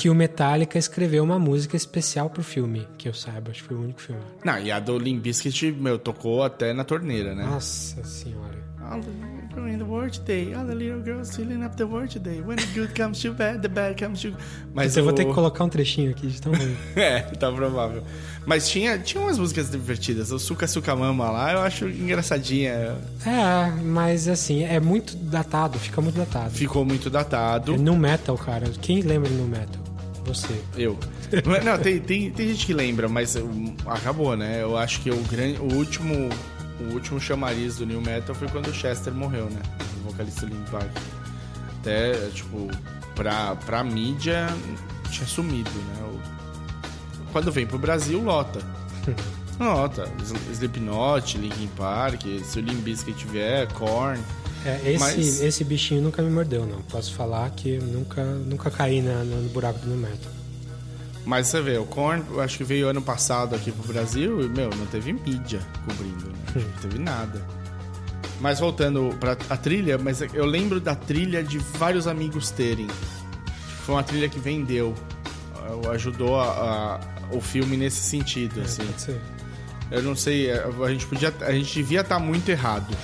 que 0.00 0.08
o 0.08 0.14
Metallica 0.14 0.78
escreveu 0.78 1.24
uma 1.24 1.36
música 1.36 1.76
especial 1.76 2.30
pro 2.30 2.44
filme, 2.44 2.86
que 2.96 3.08
eu 3.08 3.12
saiba, 3.12 3.50
acho 3.50 3.62
que 3.62 3.68
foi 3.68 3.76
o 3.76 3.80
único 3.80 4.00
filme. 4.00 4.22
Não, 4.44 4.56
e 4.56 4.70
a 4.70 4.78
do 4.78 4.96
Limp 4.96 5.20
Bizkit, 5.24 5.72
meu, 5.72 5.98
tocou 5.98 6.44
até 6.44 6.72
na 6.72 6.84
torneira, 6.84 7.34
né? 7.34 7.44
Nossa 7.44 8.04
senhora. 8.04 8.56
Ah, 8.80 8.98
in 9.66 9.78
the 9.78 9.84
world 9.84 10.12
today. 10.12 10.54
All 10.54 10.66
the 10.66 10.74
little 10.74 11.00
girls 11.00 11.34
filling 11.34 11.64
up 11.64 11.76
the 11.76 11.84
world 11.84 12.10
today. 12.10 12.40
When 12.40 12.56
the 12.56 12.66
good 12.74 12.94
comes 12.94 13.20
to 13.22 13.32
bad, 13.32 13.62
the 13.62 13.68
bad 13.68 13.96
comes 13.96 14.20
to... 14.22 14.34
Mas 14.74 14.96
eu 14.96 15.04
vou 15.04 15.12
ter 15.12 15.24
que 15.24 15.32
colocar 15.32 15.64
um 15.64 15.68
trechinho 15.68 16.10
aqui 16.10 16.26
de 16.28 16.40
tão 16.40 16.52
ruim. 16.52 16.76
é, 16.94 17.20
tá 17.20 17.50
provável. 17.50 18.02
Mas 18.46 18.68
tinha, 18.68 18.98
tinha 18.98 19.22
umas 19.22 19.38
músicas 19.38 19.70
divertidas. 19.70 20.30
O 20.30 20.38
Suka 20.38 20.66
Suka 20.66 20.94
Mama 20.94 21.30
lá, 21.30 21.52
eu 21.52 21.60
acho 21.60 21.86
engraçadinha. 21.86 22.96
É, 23.26 23.70
mas 23.82 24.28
assim, 24.28 24.64
é 24.64 24.80
muito 24.80 25.16
datado, 25.16 25.78
fica 25.78 26.00
muito 26.00 26.16
datado. 26.16 26.50
Ficou 26.50 26.84
muito 26.84 27.10
datado. 27.10 27.74
É 27.74 27.78
no 27.78 27.96
metal, 27.96 28.36
cara. 28.38 28.66
Quem 28.80 29.02
lembra 29.02 29.30
no 29.30 29.46
metal? 29.46 29.82
Você. 30.24 30.54
Eu. 30.76 30.98
Não, 31.64 31.78
tem, 31.78 32.00
tem, 32.00 32.30
tem 32.30 32.48
gente 32.48 32.66
que 32.66 32.72
lembra, 32.72 33.08
mas 33.08 33.36
um, 33.36 33.74
acabou, 33.86 34.36
né? 34.36 34.62
Eu 34.62 34.76
acho 34.76 35.00
que 35.00 35.10
o, 35.10 35.16
grande, 35.24 35.58
o 35.58 35.74
último 35.74 36.28
o 36.80 36.92
último 36.92 37.20
chamariz 37.20 37.76
do 37.76 37.86
New 37.86 38.00
Metal 38.00 38.34
foi 38.34 38.48
quando 38.48 38.68
o 38.68 38.74
Chester 38.74 39.12
morreu, 39.12 39.46
né? 39.46 39.60
O 40.00 40.10
vocalista 40.10 40.46
do 40.46 40.54
Linkin 40.54 40.70
Park. 40.70 40.90
Até, 41.80 42.12
tipo, 42.30 42.68
pra, 43.14 43.56
pra 43.56 43.82
mídia, 43.82 44.46
tinha 45.10 45.26
sumido, 45.26 45.70
né? 45.70 46.02
O, 46.04 47.32
quando 47.32 47.50
vem 47.52 47.66
pro 47.66 47.78
Brasil, 47.78 48.22
lota. 48.22 48.60
lota. 49.58 50.08
Slipknot, 50.52 51.38
Linkin 51.38 51.68
Park, 51.76 52.22
se 52.44 52.58
o 52.58 52.62
Limp 52.62 52.82
Bizkit 52.82 53.18
tiver, 53.18 53.70
Korn... 53.72 54.20
É, 54.64 54.92
esse, 54.92 54.98
Mas... 54.98 55.40
esse 55.40 55.64
bichinho 55.64 56.02
nunca 56.02 56.20
me 56.20 56.30
mordeu, 56.30 56.66
não. 56.66 56.82
Posso 56.82 57.14
falar 57.14 57.48
que 57.50 57.74
eu 57.74 57.82
nunca, 57.82 58.24
nunca 58.24 58.70
caí 58.70 59.00
na, 59.00 59.22
no 59.22 59.48
buraco 59.50 59.78
do 59.78 59.86
New 59.86 59.96
Metal. 59.98 60.37
Mas 61.28 61.48
você 61.48 61.60
vê, 61.60 61.76
o 61.76 61.84
Korn, 61.84 62.24
eu 62.30 62.40
acho 62.40 62.56
que 62.56 62.64
veio 62.64 62.88
ano 62.88 63.02
passado 63.02 63.54
aqui 63.54 63.70
pro 63.70 63.92
Brasil 63.92 64.40
e, 64.40 64.48
meu, 64.48 64.70
não 64.70 64.86
teve 64.86 65.12
mídia 65.12 65.60
cobrindo, 65.84 66.26
né? 66.26 66.34
Não 66.54 66.80
teve 66.80 66.98
nada. 66.98 67.46
Mas 68.40 68.58
voltando 68.60 69.14
pra 69.20 69.36
a 69.50 69.56
trilha, 69.58 69.98
mas 69.98 70.22
eu 70.22 70.46
lembro 70.46 70.80
da 70.80 70.94
trilha 70.94 71.44
de 71.44 71.58
vários 71.58 72.06
amigos 72.06 72.50
terem. 72.50 72.86
Foi 73.84 73.94
uma 73.94 74.02
trilha 74.02 74.26
que 74.26 74.38
vendeu. 74.38 74.94
Ajudou 75.92 76.40
a, 76.40 76.46
a, 76.46 77.00
o 77.36 77.42
filme 77.42 77.76
nesse 77.76 78.00
sentido, 78.00 78.60
é, 78.60 78.62
assim. 78.62 78.86
Pode 78.86 79.02
ser. 79.02 79.20
Eu 79.90 80.02
não 80.02 80.16
sei, 80.16 80.50
a 80.50 80.90
gente 80.90 81.06
podia. 81.06 81.34
A 81.42 81.52
gente 81.52 81.74
devia 81.74 82.00
estar 82.00 82.18
muito 82.18 82.48
errado. 82.48 82.96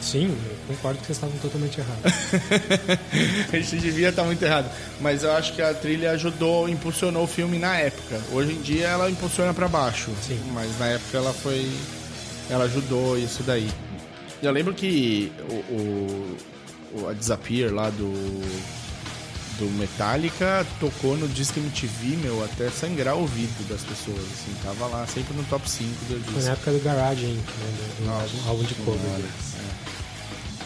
Sim, 0.00 0.28
eu 0.28 0.56
concordo 0.74 0.98
que 0.98 1.06
vocês 1.06 1.16
estavam 1.16 1.36
totalmente 1.38 1.78
errados. 1.78 2.12
a 3.52 3.56
gente 3.56 3.78
devia 3.78 4.08
estar 4.08 4.24
muito 4.24 4.42
errado. 4.42 4.70
Mas 5.00 5.22
eu 5.22 5.32
acho 5.32 5.52
que 5.52 5.60
a 5.60 5.74
trilha 5.74 6.12
ajudou, 6.12 6.68
impulsionou 6.68 7.24
o 7.24 7.26
filme 7.26 7.58
na 7.58 7.76
época. 7.76 8.20
Hoje 8.32 8.52
em 8.52 8.62
dia 8.62 8.88
ela 8.88 9.10
impulsiona 9.10 9.52
para 9.52 9.68
baixo. 9.68 10.10
Sim. 10.26 10.40
Mas 10.52 10.78
na 10.78 10.86
época 10.86 11.18
ela 11.18 11.32
foi. 11.32 11.70
Ela 12.48 12.64
ajudou 12.64 13.18
isso 13.18 13.42
daí. 13.42 13.68
Eu 14.42 14.50
lembro 14.52 14.72
que 14.72 15.30
o, 15.70 16.36
o 16.94 17.08
a 17.08 17.12
Disappear 17.12 17.72
lá 17.72 17.90
do. 17.90 18.10
Do 19.58 19.66
Metallica 19.72 20.66
tocou 20.80 21.18
no 21.18 21.28
Disque 21.28 21.60
MTV, 21.60 22.16
meu, 22.16 22.42
até 22.42 22.70
sangrar 22.70 23.14
o 23.14 23.20
ouvido 23.20 23.68
das 23.68 23.82
pessoas, 23.82 24.16
assim, 24.16 24.54
tava 24.64 24.86
lá 24.86 25.06
sempre 25.06 25.36
no 25.36 25.44
top 25.44 25.68
5 25.68 25.90
do 26.06 26.18
disco. 26.18 26.32
Foi 26.32 26.42
na 26.44 26.52
época 26.52 26.70
do 26.70 26.82
Garage 26.82 27.26
Inc., 27.26 27.36
né, 27.36 27.88
do, 27.98 28.42
do 28.42 28.48
álbum, 28.48 28.64
de 28.64 28.74
cover 28.76 28.98
deles. 29.16 29.49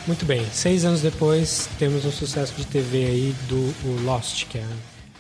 Muito 0.07 0.27
bem, 0.27 0.45
seis 0.53 0.85
anos 0.85 1.01
depois 1.01 1.67
temos 1.79 2.05
um 2.05 2.11
sucesso 2.11 2.55
de 2.57 2.67
TV 2.67 3.07
aí 3.07 3.35
do 3.49 4.05
Lost, 4.05 4.47
que 4.49 4.59
é 4.59 4.67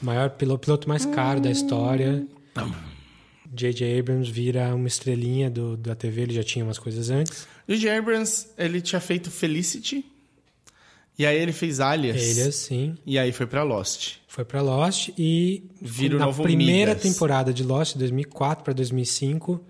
o 0.03 0.05
maior 0.05 0.29
piloto, 0.31 0.61
piloto 0.61 0.89
mais 0.89 1.07
caro 1.07 1.41
da 1.41 1.51
história. 1.51 2.27
J.J. 3.51 3.99
Abrams 3.99 4.31
vira 4.31 4.75
uma 4.75 4.87
estrelinha 4.87 5.49
do, 5.49 5.77
da 5.77 5.95
TV, 5.95 6.23
ele 6.23 6.35
já 6.35 6.43
tinha 6.43 6.65
umas 6.65 6.79
coisas 6.79 7.09
antes. 7.09 7.49
J.J. 7.67 7.97
Abrams, 7.97 8.49
ele 8.59 8.83
tinha 8.83 9.01
feito 9.01 9.31
Felicity, 9.31 10.05
e 11.19 11.25
aí 11.25 11.39
ele 11.39 11.53
fez 11.53 11.81
Alias. 11.81 12.17
Alias, 12.17 12.55
sim. 12.57 12.97
E 13.07 13.19
aí 13.19 13.33
foi 13.33 13.47
pra 13.47 13.63
Lost. 13.63 14.17
Foi 14.27 14.45
pra 14.45 14.61
Lost 14.61 15.11
e 15.17 15.63
Vira 15.81 16.19
na 16.19 16.31
primeira 16.33 16.95
Midas. 16.95 17.11
temporada 17.11 17.55
de 17.55 17.63
Lost, 17.63 17.97
2004 17.97 18.65
para 18.65 18.75
2005, 18.75 19.65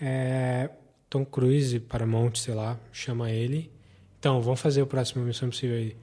é, 0.00 0.70
Tom 1.08 1.24
Cruise, 1.24 1.78
Paramount, 1.80 2.34
sei 2.36 2.54
lá, 2.54 2.80
chama 2.90 3.30
ele. 3.30 3.70
Então, 4.20 4.40
vamos 4.42 4.60
fazer 4.60 4.82
o 4.82 4.86
próximo 4.86 5.24
Missão 5.24 5.48
Impossível 5.48 5.76
aí. 5.76 5.96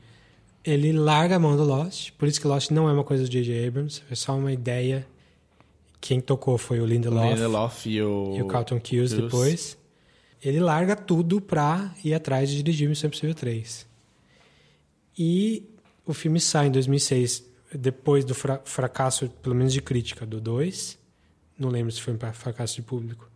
Ele 0.65 0.91
larga 0.91 1.35
a 1.35 1.39
mão 1.39 1.55
do 1.55 1.63
Lost, 1.63 2.11
por 2.17 2.27
isso 2.27 2.41
que 2.41 2.47
Lost 2.47 2.71
não 2.71 2.89
é 2.89 2.91
uma 2.91 3.03
coisa 3.03 3.23
do 3.23 3.29
J.J. 3.29 3.67
Abrams, 3.67 4.01
é 4.11 4.15
só 4.15 4.35
uma 4.35 4.51
ideia. 4.51 5.07
Quem 6.01 6.19
tocou 6.19 6.57
foi 6.57 6.81
o 6.81 6.85
Lindelof, 6.85 7.29
Lindelof 7.29 7.87
e 7.87 8.01
o... 8.01 8.35
e 8.35 8.41
o 8.41 8.47
Carlton 8.47 8.79
Cuse 8.79 9.21
depois. 9.21 9.77
Ele 10.43 10.59
larga 10.59 10.95
tudo 10.95 11.39
pra 11.39 11.93
ir 12.03 12.13
atrás 12.13 12.49
de 12.49 12.57
dirigir 12.57 12.89
Missão 12.89 13.07
Impossível 13.07 13.33
3. 13.33 13.87
E 15.17 15.63
o 16.05 16.13
filme 16.13 16.39
sai 16.39 16.67
em 16.67 16.71
2006, 16.71 17.43
depois 17.73 18.25
do 18.25 18.35
fra 18.35 18.61
fracasso, 18.65 19.29
pelo 19.41 19.55
menos 19.55 19.73
de 19.73 19.81
crítica, 19.81 20.25
do 20.25 20.41
2. 20.41 20.97
Não 21.57 21.69
lembro 21.69 21.91
se 21.91 22.01
foi 22.01 22.13
um 22.13 22.17
fracasso 22.33 22.75
de 22.75 22.81
público. 22.81 23.29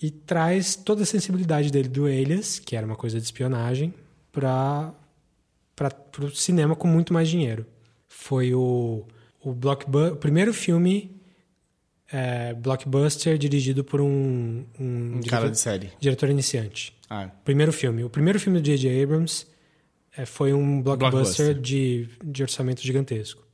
E 0.00 0.10
traz 0.10 0.76
toda 0.76 1.02
a 1.02 1.06
sensibilidade 1.06 1.70
dele 1.70 1.88
do 1.88 2.06
Alias, 2.06 2.58
que 2.58 2.76
era 2.76 2.86
uma 2.86 2.96
coisa 2.96 3.18
de 3.18 3.24
espionagem, 3.24 3.92
para 4.40 5.90
o 6.20 6.30
cinema 6.30 6.74
com 6.76 6.88
muito 6.88 7.12
mais 7.12 7.28
dinheiro. 7.28 7.66
Foi 8.08 8.54
o, 8.54 9.04
o, 9.42 9.50
o 9.50 10.16
primeiro 10.16 10.52
filme 10.52 11.16
é, 12.10 12.54
blockbuster 12.54 13.36
dirigido 13.38 13.84
por 13.84 14.00
um, 14.00 14.64
um, 14.78 15.16
Um 15.16 15.20
cara 15.28 15.50
de 15.50 15.58
série. 15.58 15.92
diretor 16.00 16.28
iniciante. 16.30 16.94
Ah, 17.08 17.28
Primeiro 17.44 17.72
filme. 17.72 18.04
O 18.04 18.10
primeiro 18.10 18.38
filme 18.40 18.60
do 18.60 18.64
J.J. 18.64 19.02
Abrams 19.02 19.46
é, 20.16 20.26
foi 20.26 20.52
um 20.52 20.82
blockbuster, 20.82 21.54
Blockbuster. 21.54 21.54
De, 21.60 22.08
de 22.24 22.42
orçamento 22.42 22.82
gigantesco. 22.82 23.46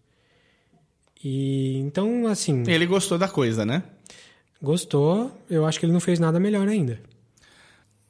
E 1.23 1.79
então, 1.79 2.27
assim, 2.27 2.65
ele 2.67 2.87
gostou 2.87 3.17
da 3.19 3.29
coisa, 3.29 3.65
né? 3.65 3.83
gostou. 4.61 5.31
Eu 5.49 5.67
acho 5.67 5.79
que 5.79 5.85
ele 5.87 5.93
não 5.93 6.01
fez 6.01 6.19
nada 6.19 6.41
melhor 6.41 6.67
ainda. 6.67 6.99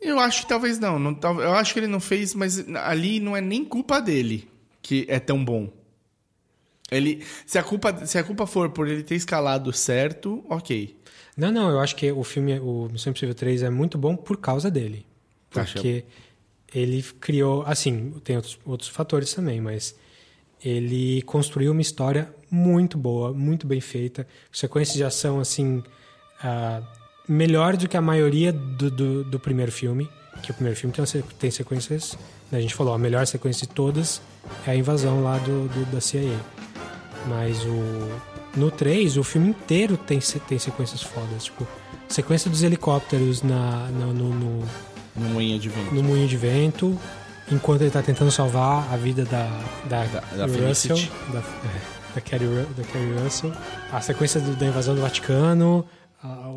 Eu 0.05 0.21
acho 0.21 0.43
que 0.43 0.49
talvez 0.49 0.79
não. 0.79 0.99
não 0.99 1.19
eu 1.41 1.55
acho 1.55 1.73
que 1.73 1.81
ele 1.81 1.87
não 1.87 1.99
fez, 1.99 2.35
mas 2.35 2.65
ali 2.77 3.19
não 3.19 3.35
é 3.37 3.41
nem 3.41 3.65
culpa 3.65 4.01
dele 4.01 4.49
que 4.83 5.07
é 5.09 5.19
tão 5.19 5.43
bom. 5.43 5.73
Ele, 6.91 7.25
se 7.47 7.59
a 7.59 7.63
culpa, 7.63 8.07
se 8.07 8.19
a 8.19 8.23
culpa 8.23 8.47
for 8.47 8.71
por 8.71 8.87
ele 8.87 9.03
ter 9.03 9.15
escalado 9.15 9.73
certo, 9.73 10.45
ok. 10.49 10.95
Não, 11.35 11.51
não, 11.51 11.71
eu 11.71 11.81
acho 11.81 11.97
que 11.97 12.13
o 12.13 12.23
filme, 12.23 12.61
o 12.61 12.89
Missão 12.93 13.11
Impossível 13.11 13.35
3 13.35 13.63
é 13.63 13.71
muito 13.71 13.97
bom 13.97 14.15
por 14.15 14.37
causa 14.37 14.71
dele. 14.71 15.07
Acha? 15.55 15.73
Porque 15.73 16.05
ele 16.73 17.03
criou, 17.19 17.63
assim, 17.63 18.11
tem 18.23 18.37
outros, 18.37 18.59
outros 18.65 18.91
fatores 18.91 19.33
também, 19.33 19.61
mas 19.61 19.97
ele 20.63 21.23
construiu 21.23 21.73
uma 21.73 21.81
história 21.81 22.33
muito 22.51 22.99
boa, 22.99 23.33
muito 23.33 23.67
bem 23.67 23.81
feita, 23.81 24.27
sequências 24.53 24.97
de 24.97 25.05
ação, 25.05 25.41
assim, 25.41 25.83
ah, 26.43 26.83
melhor 27.29 27.77
do 27.77 27.89
que 27.89 27.97
a 27.97 28.01
maioria 28.01 28.53
do, 28.53 28.91
do, 28.91 29.25
do 29.25 29.39
primeiro 29.41 29.73
filme, 29.73 30.09
que 30.43 30.51
o 30.51 30.55
primeiro 30.55 30.79
filme 30.79 30.95
tem, 30.95 31.23
tem 31.39 31.51
sequências, 31.51 32.19
né, 32.51 32.59
a 32.59 32.61
gente 32.61 32.75
falou, 32.75 32.93
a 32.95 32.99
melhor 32.99 33.27
sequência 33.27 33.67
de 33.67 33.73
todas 33.73 34.21
é 34.67 34.73
a 34.73 34.77
invasão 34.77 35.23
lá 35.23 35.39
do, 35.39 35.69
do- 35.69 35.87
da 35.93 36.01
CIA. 36.01 36.37
Mas 37.29 37.65
o 37.65 38.11
no 38.57 38.71
3, 38.71 39.17
o 39.17 39.25
filme 39.25 39.49
inteiro 39.49 39.97
tem, 39.97 40.19
tem 40.47 40.59
sequências 40.59 41.03
fodas. 41.03 41.45
Tipo, 41.45 41.67
sequência 42.09 42.51
dos 42.51 42.63
helicópteros 42.63 43.43
na, 43.43 43.89
na- 43.91 44.07
no, 44.07 44.29
no, 44.29 44.59
No 45.17 45.29
moinho 45.31 45.59
de 45.59 45.69
vento. 45.71 45.95
no 45.95 46.03
moinho 46.03 46.29
de 46.29 46.37
vento, 46.37 46.99
enquanto 47.51 47.81
ele 47.81 47.91
tá 47.91 48.03
tentando 48.03 48.31
salvar 48.31 48.93
a 48.93 48.97
vida 48.97 49.25
da, 49.25 49.47
da, 49.89 50.05
da 50.05 50.21
Russell, 50.45 50.49
Felicity. 50.49 51.13
da, 51.33 51.41
da, 52.15 52.21
Carrie, 52.21 52.47
da 52.77 52.85
Carrie 52.93 53.15
Russell. 53.25 53.53
A 53.91 54.01
sequência 54.03 54.39
do- 54.41 54.55
da 54.55 54.67
invasão 54.67 54.95
do 54.95 55.01
Vaticano, 55.01 55.85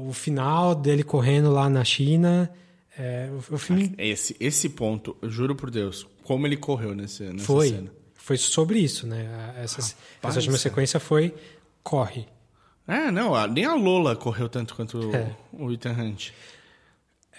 o 0.07 0.13
final 0.13 0.74
dele 0.76 1.03
correndo 1.03 1.51
lá 1.51 1.70
na 1.70 1.84
China. 1.84 2.49
É, 2.97 3.30
o, 3.51 3.57
filme 3.57 3.93
Esse, 3.97 4.36
esse 4.39 4.70
ponto, 4.70 5.15
eu 5.22 5.30
juro 5.30 5.55
por 5.55 5.70
Deus, 5.70 6.07
como 6.24 6.47
ele 6.47 6.57
correu 6.57 6.95
nesse, 6.95 7.24
nessa 7.24 7.45
foi, 7.45 7.70
cena. 7.70 7.91
foi 8.15 8.38
sobre 8.38 8.80
isso, 8.80 9.05
né? 9.05 9.53
Essa, 9.61 9.82
Rapaz, 9.82 9.95
essa 10.24 10.39
última 10.39 10.55
é. 10.55 10.59
sequência 10.59 10.99
foi 10.99 11.34
corre. 11.84 12.26
É, 12.88 13.11
não, 13.11 13.36
nem 13.47 13.65
a 13.65 13.76
Lola 13.76 14.15
correu 14.15 14.47
tanto 14.49 14.74
quanto 14.74 15.13
É. 15.15 15.36
o 15.53 15.72
Ethan 15.72 15.91
Hunt. 15.91 16.32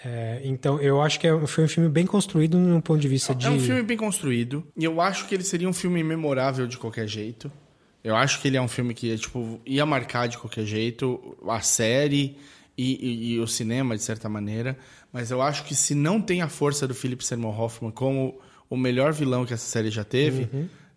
É, 0.05 0.39
então, 0.45 0.79
eu 0.79 1.01
acho 1.01 1.19
que 1.19 1.27
é- 1.27 1.45
foi 1.47 1.65
um 1.65 1.67
filme 1.67 1.89
bem 1.89 2.05
construído 2.05 2.57
no 2.57 2.81
ponto 2.81 2.99
de 3.01 3.07
vista 3.09 3.35
de. 3.35 3.45
É 3.45 3.49
um 3.49 3.59
filme 3.59 3.81
bem 3.83 3.97
construído. 3.97 4.65
E 4.77 4.85
eu 4.85 5.01
acho 5.01 5.27
que 5.27 5.35
ele 5.35 5.43
seria 5.43 5.67
um 5.67 5.73
filme 5.73 6.01
memorável 6.03 6.65
de 6.67 6.77
qualquer 6.77 7.05
jeito. 7.07 7.51
Eu 8.03 8.15
acho 8.15 8.41
que 8.41 8.47
ele 8.47 8.57
é 8.57 8.61
um 8.61 8.67
filme 8.67 8.93
que, 8.93 9.17
tipo, 9.17 9.59
ia 9.65 9.85
marcar 9.85 10.27
de 10.27 10.37
qualquer 10.37 10.65
jeito 10.65 11.37
a 11.47 11.59
série 11.61 12.37
e, 12.77 12.93
e- 13.05 13.31
e 13.33 13.39
o 13.39 13.47
cinema, 13.47 13.95
de 13.97 14.03
certa 14.03 14.29
maneira. 14.29 14.77
Mas 15.11 15.31
eu 15.31 15.41
acho 15.41 15.65
que 15.65 15.75
se 15.75 15.93
não 15.93 16.21
tem 16.21 16.41
a 16.41 16.47
força 16.47 16.87
do 16.87 16.95
Philip 16.95 17.23
Seymour 17.25 17.59
Hoffman 17.59 17.91
como 17.91 18.39
o 18.69 18.77
melhor 18.77 19.11
vilão 19.11 19.45
que 19.45 19.53
essa 19.53 19.65
série 19.65 19.89
já 19.89 20.03
teve, 20.03 20.47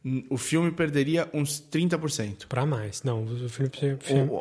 Uhum. 0.04 0.22
o 0.30 0.36
filme 0.36 0.70
perderia 0.70 1.28
uns 1.32 1.58
30%. 1.60 2.46
Pra 2.48 2.64
mais. 2.66 3.02
Não, 3.02 3.24
o 3.24 3.48
Philip 3.48 3.76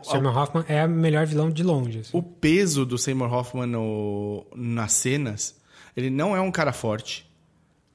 Seymour 0.03 0.37
Hoffman 0.37 0.63
é 0.67 0.85
o 0.85 0.89
melhor 0.89 1.25
vilão 1.25 1.49
de 1.49 1.63
longe. 1.63 1.99
assim. 1.99 2.09
O 2.15 2.21
peso 2.21 2.85
do 2.85 2.97
Seymour 2.97 3.33
Hoffman 3.33 3.65
no, 3.67 4.45
nas 4.55 4.93
cenas, 4.93 5.55
ele 5.97 6.09
não 6.11 6.35
é 6.35 6.41
um 6.41 6.51
cara 6.51 6.73
forte. 6.73 7.25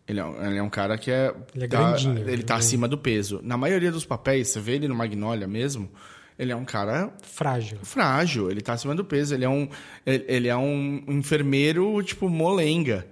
Ele 0.08 0.20
é, 0.20 0.24
um- 0.24 0.46
ele 0.46 0.58
é 0.58 0.62
um 0.62 0.70
cara 0.70 0.96
que 0.96 1.10
é. 1.10 1.34
Ele 1.54 1.64
é 1.64 1.68
tá, 1.68 1.78
grandinho, 1.78 2.28
Ele 2.28 2.42
tá 2.42 2.54
né? 2.54 2.60
acima 2.60 2.86
do 2.86 2.96
peso. 2.96 3.40
Na 3.42 3.56
maioria 3.56 3.90
dos 3.90 4.04
papéis, 4.04 4.48
você 4.48 4.60
vê 4.60 4.72
ele 4.74 4.86
no 4.88 4.94
Magnolia 4.94 5.46
mesmo, 5.48 5.90
ele 6.38 6.52
é 6.52 6.56
um 6.56 6.64
cara 6.64 7.12
Frágil. 7.22 7.78
frágil, 7.82 8.50
ele 8.50 8.60
tá 8.60 8.74
acima 8.74 8.94
do 8.94 9.04
peso. 9.04 9.34
Ele 9.34 9.44
é 9.44 9.48
um, 9.48 9.68
ele, 10.04 10.46
é 10.48 10.56
um 10.56 11.02
enfermeiro, 11.08 12.00
tipo, 12.04 12.28
molenga. 12.28 13.06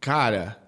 Cara, 0.00 0.58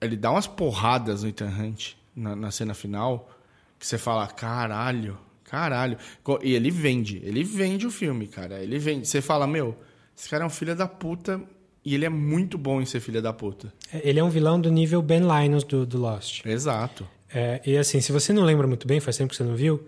ele 0.00 0.16
dá 0.16 0.30
umas 0.30 0.46
porradas 0.46 1.22
no 1.22 1.28
Ethan 1.28 1.48
Hunt 1.48 1.92
na, 2.14 2.36
na 2.36 2.50
cena 2.50 2.74
final 2.74 3.30
que 3.78 3.86
você 3.86 3.98
fala, 3.98 4.26
caralho, 4.28 5.18
caralho. 5.44 5.98
E 6.42 6.54
ele 6.54 6.70
vende, 6.70 7.20
ele 7.24 7.42
vende 7.42 7.86
o 7.86 7.90
filme, 7.90 8.26
cara. 8.28 8.62
Ele 8.62 8.78
vende. 8.78 9.06
Você 9.08 9.20
fala, 9.20 9.46
meu, 9.46 9.76
esse 10.16 10.28
cara 10.28 10.44
é 10.44 10.46
um 10.46 10.50
filho 10.50 10.74
da 10.76 10.86
puta 10.86 11.40
e 11.84 11.94
ele 11.94 12.04
é 12.04 12.08
muito 12.08 12.56
bom 12.56 12.80
em 12.80 12.86
ser 12.86 13.00
filho 13.00 13.20
da 13.20 13.32
puta. 13.32 13.72
Ele 14.02 14.18
é 14.18 14.24
um 14.24 14.30
vilão 14.30 14.60
do 14.60 14.70
nível 14.70 15.02
Ben 15.02 15.20
Linus 15.20 15.64
do, 15.64 15.84
do 15.84 15.98
Lost. 15.98 16.44
Exato. 16.46 17.06
É, 17.32 17.60
e 17.66 17.76
assim, 17.76 18.00
se 18.00 18.12
você 18.12 18.32
não 18.32 18.42
lembra 18.44 18.66
muito 18.66 18.86
bem, 18.86 19.00
faz 19.00 19.16
tempo 19.16 19.30
que 19.30 19.36
você 19.36 19.42
não 19.44 19.54
viu, 19.56 19.84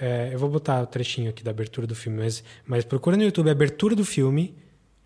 é, 0.00 0.30
eu 0.32 0.38
vou 0.38 0.48
botar 0.50 0.82
o 0.82 0.86
trechinho 0.86 1.30
aqui 1.30 1.42
da 1.42 1.50
abertura 1.50 1.86
do 1.86 1.94
filme, 1.94 2.18
mas, 2.18 2.42
mas 2.66 2.84
procura 2.84 3.16
no 3.16 3.22
YouTube 3.22 3.48
a 3.48 3.52
abertura 3.52 3.94
do 3.96 4.04
filme, 4.04 4.54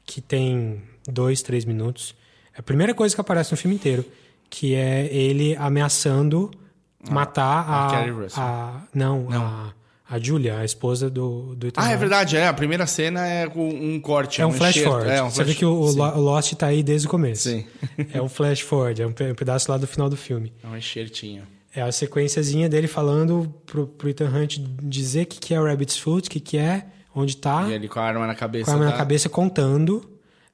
que 0.05 0.20
tem 0.20 0.82
dois, 1.07 1.43
três 1.43 1.64
minutos. 1.64 2.14
É 2.55 2.61
a 2.61 2.62
primeira 2.62 2.95
coisa 2.95 3.14
que 3.14 3.20
aparece 3.20 3.53
no 3.53 3.57
filme 3.57 3.74
inteiro, 3.76 4.05
que 4.51 4.74
é 4.74 5.07
ele 5.14 5.55
ameaçando 5.57 6.51
matar 7.11 7.64
a 7.68 7.86
a, 7.86 7.90
Carrie 7.90 8.11
Russell. 8.12 8.43
a- 8.43 8.82
não, 8.95 9.28
a, 9.30 9.72
a 10.14 10.18
Julia, 10.18 10.58
a 10.58 10.64
esposa 10.64 11.08
do, 11.08 11.54
do 11.56 11.66
Ethan 11.68 11.80
Ah, 11.80 11.90
é 11.92 11.96
verdade, 11.96 12.36
é. 12.36 12.46
A 12.46 12.52
primeira 12.52 12.86
cena 12.86 13.26
é 13.26 13.46
com 13.48 13.68
um 13.68 13.98
corte. 14.00 14.40
É 14.42 14.46
um 14.46 14.52
flash 14.52 14.76
enxerto. 14.76 14.88
forward. 14.90 15.10
É 15.10 15.22
um 15.22 15.30
Você 15.30 15.36
flash- 15.36 15.48
vê 15.48 15.54
que 15.54 15.64
o, 15.64 15.88
Sim. 15.88 15.98
Lost 15.98 16.52
tá 16.54 16.66
aí 16.66 16.82
desde 16.82 17.06
o 17.06 17.10
começo. 17.10 17.48
Sim. 17.48 17.64
é 18.12 18.20
um 18.20 18.28
flash 18.28 18.60
forward, 18.60 19.00
é 19.00 19.06
um 19.06 19.12
pe- 19.12 19.30
um 19.32 19.34
pedaço 19.34 19.70
lá 19.70 19.78
do 19.78 19.86
final 19.86 20.10
do 20.10 20.16
filme. 20.16 20.52
É 20.62 20.66
um 20.66 20.76
enxertinho. 20.76 21.42
É 21.74 21.80
a 21.80 21.90
sequenciazinha 21.90 22.68
dele 22.68 22.86
falando 22.86 23.52
pro, 23.64 23.86
pro 23.86 24.08
Ethan 24.10 24.28
Hunt 24.28 24.58
dizer 24.82 25.22
o 25.22 25.26
que, 25.26 25.40
que 25.40 25.54
é 25.54 25.60
o 25.60 25.64
Rabbit's 25.64 25.96
Foot, 25.96 26.28
o 26.28 26.30
que, 26.30 26.38
que 26.40 26.58
é, 26.58 26.84
onde 27.14 27.36
tá, 27.36 27.66
E 27.68 27.72
ele 27.72 27.88
com 27.88 27.98
a 27.98 28.02
arma 28.02 28.26
na 28.26 28.34
cabeça. 28.34 28.66
com 28.66 28.70
a 28.70 28.74
arma 28.74 28.84
na 28.86 28.92
tá? 28.92 28.98
cabeça 28.98 29.30
contando, 29.30 30.06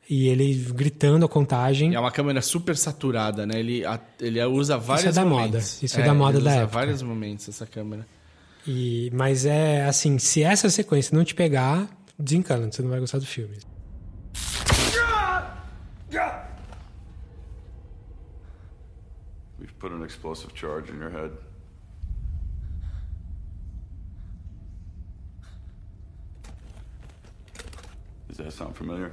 e 0.09 0.29
ele 0.29 0.55
gritando 0.73 1.27
a 1.27 1.29
contagem. 1.29 1.91
E 1.91 1.95
é 1.97 2.01
uma 2.01 2.13
câmera 2.13 2.41
super 2.41 2.77
saturada, 2.77 3.45
né? 3.45 3.59
Ele, 3.59 3.83
ele 4.21 4.43
usa 4.45 4.79
vários 4.79 5.15
da 5.17 5.25
momentos. 5.25 5.47
moda. 5.51 5.59
Isso 5.85 6.01
é 6.01 6.05
da 6.05 6.15
moda 6.15 6.39
ele 6.39 6.45
da 6.45 6.51
usa 6.53 6.59
época. 6.61 6.73
vários 6.79 7.03
momentos 7.03 7.49
essa 7.49 7.67
câmera. 7.67 8.07
E, 8.71 9.11
mas 9.15 9.47
é 9.47 9.87
assim, 9.87 10.19
se 10.19 10.43
essa 10.43 10.69
sequência 10.69 11.17
não 11.17 11.25
te 11.25 11.35
pegar, 11.35 11.89
desencana, 12.19 12.71
você 12.71 12.83
não 12.83 12.91
vai 12.91 13.01
gostar 13.01 13.19
do 13.19 13.25
filme. 13.25 13.57
We've 19.59 19.73
put 19.79 19.91
an 19.91 20.05
explosive 20.05 20.53
charge 20.55 20.93
in 20.93 20.99
your 20.99 21.11
head. 21.11 21.33
Does 28.29 28.37
that 28.37 28.53
sound 28.53 28.77
familiar? 28.77 29.13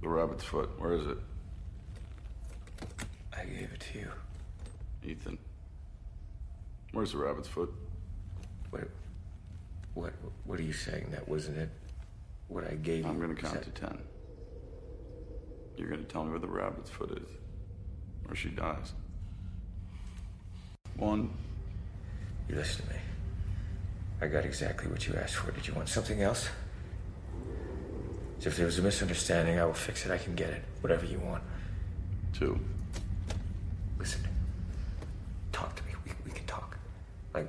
The 0.00 0.08
rabbit's 0.08 0.44
foot, 0.44 0.70
where 0.78 0.94
is 0.94 1.06
it? 1.06 1.18
I 3.36 3.44
gave 3.44 3.70
it 3.74 3.80
to 3.92 3.98
you. 3.98 4.23
Ethan. 5.04 5.38
Where's 6.92 7.12
the 7.12 7.18
rabbit's 7.18 7.48
foot? 7.48 7.72
What? 8.70 8.88
What? 9.94 10.12
What 10.44 10.58
are 10.58 10.62
you 10.62 10.72
saying? 10.72 11.08
That 11.10 11.28
wasn't 11.28 11.58
it. 11.58 11.68
What 12.48 12.64
I 12.64 12.74
gave 12.74 13.04
you? 13.04 13.10
I'm 13.10 13.20
gonna 13.20 13.34
count 13.34 13.54
that- 13.54 13.74
to 13.74 13.80
ten. 13.86 13.98
You're 15.76 15.88
gonna 15.88 16.04
tell 16.04 16.24
me 16.24 16.30
where 16.30 16.38
the 16.38 16.46
rabbit's 16.46 16.90
foot 16.90 17.10
is, 17.18 17.28
or 18.28 18.34
she 18.36 18.48
dies. 18.50 18.92
One. 20.96 21.30
You 22.48 22.54
listen 22.56 22.86
to 22.86 22.92
me. 22.92 22.98
I 24.20 24.28
got 24.28 24.44
exactly 24.44 24.88
what 24.90 25.06
you 25.08 25.14
asked 25.14 25.36
for. 25.36 25.50
Did 25.50 25.66
you 25.66 25.74
want 25.74 25.88
something 25.88 26.20
else? 26.22 26.48
So 28.38 28.48
if 28.48 28.56
there 28.56 28.66
was 28.66 28.78
a 28.78 28.82
misunderstanding, 28.82 29.58
I 29.58 29.64
will 29.64 29.72
fix 29.74 30.04
it. 30.04 30.12
I 30.12 30.18
can 30.18 30.34
get 30.34 30.50
it. 30.50 30.62
Whatever 30.82 31.06
you 31.06 31.18
want. 31.18 31.42
Two. 32.34 32.60
Listen. 33.98 34.20
Talk 35.52 35.74
to 35.76 35.82
me. 35.84 35.92
We, 36.04 36.12
we 36.26 36.30
can 36.30 36.46
talk. 36.46 36.76
Like 37.32 37.48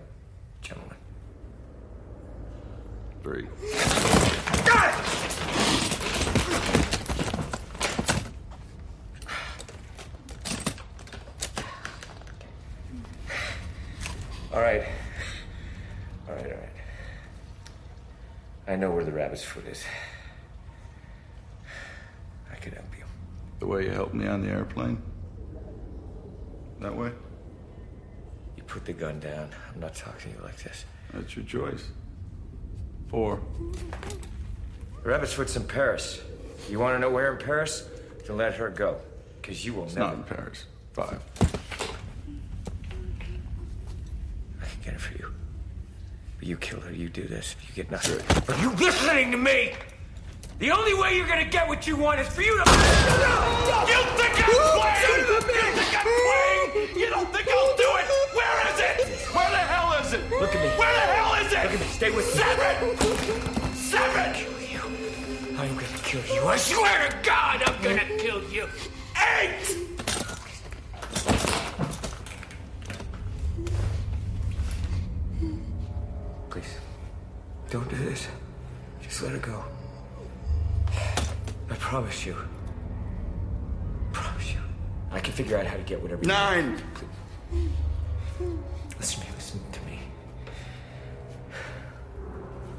gentlemen. 0.62 0.96
Three. 3.26 3.48
All 14.54 14.62
right. 14.62 14.84
All 16.28 16.36
right, 16.36 16.46
all 16.46 16.52
right. 16.52 16.70
I 18.68 18.76
know 18.76 18.92
where 18.92 19.04
the 19.04 19.12
rabbit's 19.12 19.44
foot 19.44 19.66
is. 19.66 19.84
I 22.52 22.56
can 22.58 22.74
help 22.74 22.86
you. 22.96 23.06
The 23.58 23.66
way 23.66 23.86
you 23.86 23.90
helped 23.90 24.14
me 24.14 24.28
on 24.28 24.44
the 24.44 24.50
airplane? 24.50 25.02
That 26.80 26.96
way? 26.96 27.12
You 28.56 28.62
put 28.62 28.86
the 28.86 28.94
gun 28.94 29.20
down. 29.20 29.50
I'm 29.74 29.80
not 29.80 29.96
talking 29.96 30.32
to 30.32 30.38
you 30.38 30.44
like 30.44 30.62
this. 30.62 30.86
That's 31.12 31.36
your 31.36 31.46
choice. 31.46 31.88
Rabbit's 35.04 35.32
foot's 35.34 35.56
in 35.56 35.64
Paris. 35.64 36.22
You 36.70 36.80
want 36.80 36.96
to 36.96 37.00
know 37.00 37.10
where 37.10 37.32
in 37.32 37.38
Paris? 37.38 37.88
To 38.26 38.34
let 38.34 38.56
her 38.56 38.70
go. 38.70 38.98
Because 39.42 39.64
you 39.66 39.74
will 39.74 39.86
It's 39.86 39.96
never. 39.96 40.08
not 40.08 40.16
in 40.18 40.24
Paris. 40.24 40.66
Five. 40.92 41.22
I 44.62 44.66
can 44.66 44.82
get 44.84 44.94
it 44.96 45.00
for 45.00 45.18
you. 45.18 45.32
But 46.40 46.48
you 46.48 46.58
kill 46.58 46.82
her, 46.82 46.92
you 46.92 47.08
do 47.08 47.24
this. 47.26 47.56
You 47.70 47.74
get 47.76 47.90
nothing. 47.90 48.20
Are 48.54 48.62
you 48.62 48.72
listening 48.72 49.32
to 49.32 49.38
me? 49.38 49.72
The 50.60 50.72
only 50.72 50.94
way 50.94 51.16
you're 51.16 51.28
gonna 51.28 51.46
get 51.46 51.68
what 51.70 51.88
you 51.88 51.96
want 51.96 52.20
is 52.20 52.28
for 52.28 52.42
you 52.42 52.52
to. 52.52 52.70
You 52.72 54.02
think 54.20 54.36
I'm 54.44 54.52
playing? 54.76 55.28
You 55.28 55.40
think 55.42 55.96
I'm 55.96 56.04
playing? 56.04 57.00
You 57.00 57.10
don't 57.10 57.32
think 57.34 57.48
I'll 57.48 57.76
do 57.78 57.90
it? 58.00 58.08
Where 58.36 58.74
is 58.74 58.80
it? 58.80 58.98
Where 59.36 59.50
the 59.52 59.58
hell 59.58 59.94
is 60.04 60.12
it? 60.14 60.30
Look 60.32 60.54
at 60.56 60.62
me. 60.62 60.70
Where 60.80 60.94
the 60.94 61.00
hell 61.14 61.25
Stay 61.96 62.12
with. 62.12 62.26
Seven! 62.26 62.98
Seven! 63.74 64.36
I'm 65.58 65.76
gonna 65.76 65.88
kill 66.04 66.22
you. 66.26 66.46
I 66.46 66.58
swear 66.58 67.10
to 67.10 67.18
God, 67.24 67.64
I'm 67.66 67.82
gonna 67.82 68.18
kill 68.18 68.44
you. 68.52 68.68
Eight! 69.16 69.78
Please. 76.50 76.78
Don't 77.70 77.90
do 77.90 77.96
this. 77.96 78.28
Just 79.02 79.22
let 79.22 79.32
her 79.32 79.38
go. 79.38 79.64
I 81.70 81.76
promise 81.80 82.26
you. 82.26 82.36
promise 84.12 84.52
you. 84.52 84.60
I 85.12 85.22
can 85.22 85.32
figure 85.32 85.58
out 85.58 85.66
how 85.66 85.78
to 85.78 85.84
get 85.84 86.02
whatever 86.02 86.22
you 86.24 86.28
Nine! 86.28 86.82
Listen 89.00 89.22
to 89.22 89.28
me, 89.28 89.34
listen 89.38 89.60
to 89.72 89.80
me. 89.86 90.00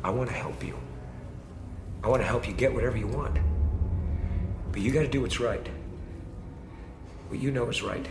I 0.07 0.11
want 0.11 0.29
to 0.31 0.37
help 0.37 0.63
you. 0.63 0.77
I 2.05 2.09
want 2.09 2.23
to 2.23 2.29
help 2.29 2.47
you 2.47 2.55
get 2.55 2.73
whatever 2.73 2.97
you 2.97 3.09
want. 3.09 3.37
But 4.71 4.81
you 4.81 4.93
got 4.93 5.01
to 5.01 5.09
do 5.09 5.23
what's 5.23 5.41
right. 5.41 5.69
What 7.29 7.41
you 7.41 7.51
know 7.51 7.69
is 7.69 7.83
right. 7.83 8.09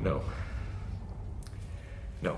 No. 0.00 0.20
No. 2.22 2.36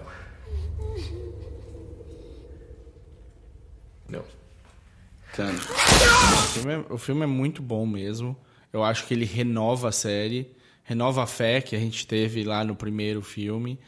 No. 4.10 4.22
Ten. 5.32 5.54
O 5.54 6.48
filme, 6.52 6.72
é, 6.74 6.92
o 6.92 6.98
filme 6.98 7.22
é 7.22 7.26
muito 7.26 7.62
bom 7.62 7.86
mesmo. 7.86 8.36
Eu 8.70 8.84
acho 8.84 9.06
que 9.06 9.14
ele 9.14 9.24
renova 9.24 9.88
a 9.88 9.92
série, 9.92 10.54
renova 10.88 11.22
a 11.22 11.26
fé 11.26 11.60
que 11.60 11.76
a 11.76 11.78
gente 11.78 12.06
teve 12.06 12.42
lá 12.42 12.64
no 12.64 12.74
primeiro 12.74 13.20
filme. 13.20 13.78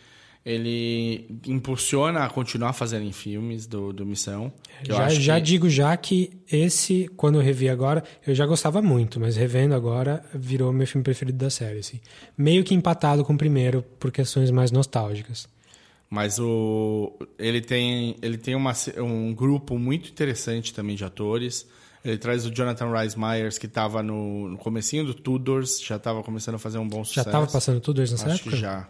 Ele 0.44 1.26
impulsiona 1.46 2.24
a 2.24 2.28
continuar 2.30 2.72
fazendo 2.72 3.10
filmes 3.12 3.66
do, 3.66 3.92
do 3.92 4.06
Missão. 4.06 4.52
Já, 4.82 5.08
já 5.10 5.34
que- 5.36 5.42
digo 5.42 5.68
já 5.68 5.94
que 5.96 6.30
esse, 6.50 7.10
quando 7.16 7.38
eu 7.38 7.42
revi 7.42 7.68
agora, 7.68 8.02
eu 8.26 8.34
já 8.34 8.46
gostava 8.46 8.80
muito, 8.80 9.18
mas 9.20 9.36
revendo 9.36 9.74
agora, 9.74 10.24
virou 10.34 10.72
meu 10.72 10.86
filme 10.86 11.02
preferido 11.04 11.36
da 11.38 11.50
série. 11.50 11.78
Assim. 11.80 12.00
Meio 12.36 12.64
que 12.64 12.74
empatado 12.74 13.24
com 13.24 13.34
o 13.34 13.38
primeiro, 13.38 13.82
por 13.98 14.10
questões 14.10 14.50
mais 14.50 14.70
nostálgicas. 14.70 15.46
Mas 16.08 16.38
o, 16.38 17.12
ele 17.38 17.60
tem, 17.60 18.16
ele 18.20 18.36
tem 18.38 18.54
uma, 18.54 18.72
um 18.98 19.32
grupo 19.34 19.78
muito 19.78 20.10
interessante 20.10 20.72
também 20.74 20.96
de 20.96 21.04
atores. 21.04 21.66
Ele 22.04 22.16
traz 22.16 22.46
o 22.46 22.50
Jonathan 22.50 22.90
Rhys 22.90 23.14
Meyers, 23.14 23.58
que 23.58 23.66
estava 23.66 24.02
no, 24.02 24.48
no 24.48 24.58
comecinho 24.58 25.04
do 25.04 25.12
Tudors, 25.12 25.80
já 25.82 25.96
estava 25.96 26.22
começando 26.22 26.54
a 26.54 26.58
fazer 26.58 26.78
um 26.78 26.88
bom 26.88 27.04
sucesso. 27.04 27.30
tava 27.30 27.46
passando 27.46 27.80
Tudors 27.80 28.10
nessa 28.10 28.26
Acho 28.26 28.36
época? 28.36 28.50
que 28.50 28.56
já. 28.56 28.88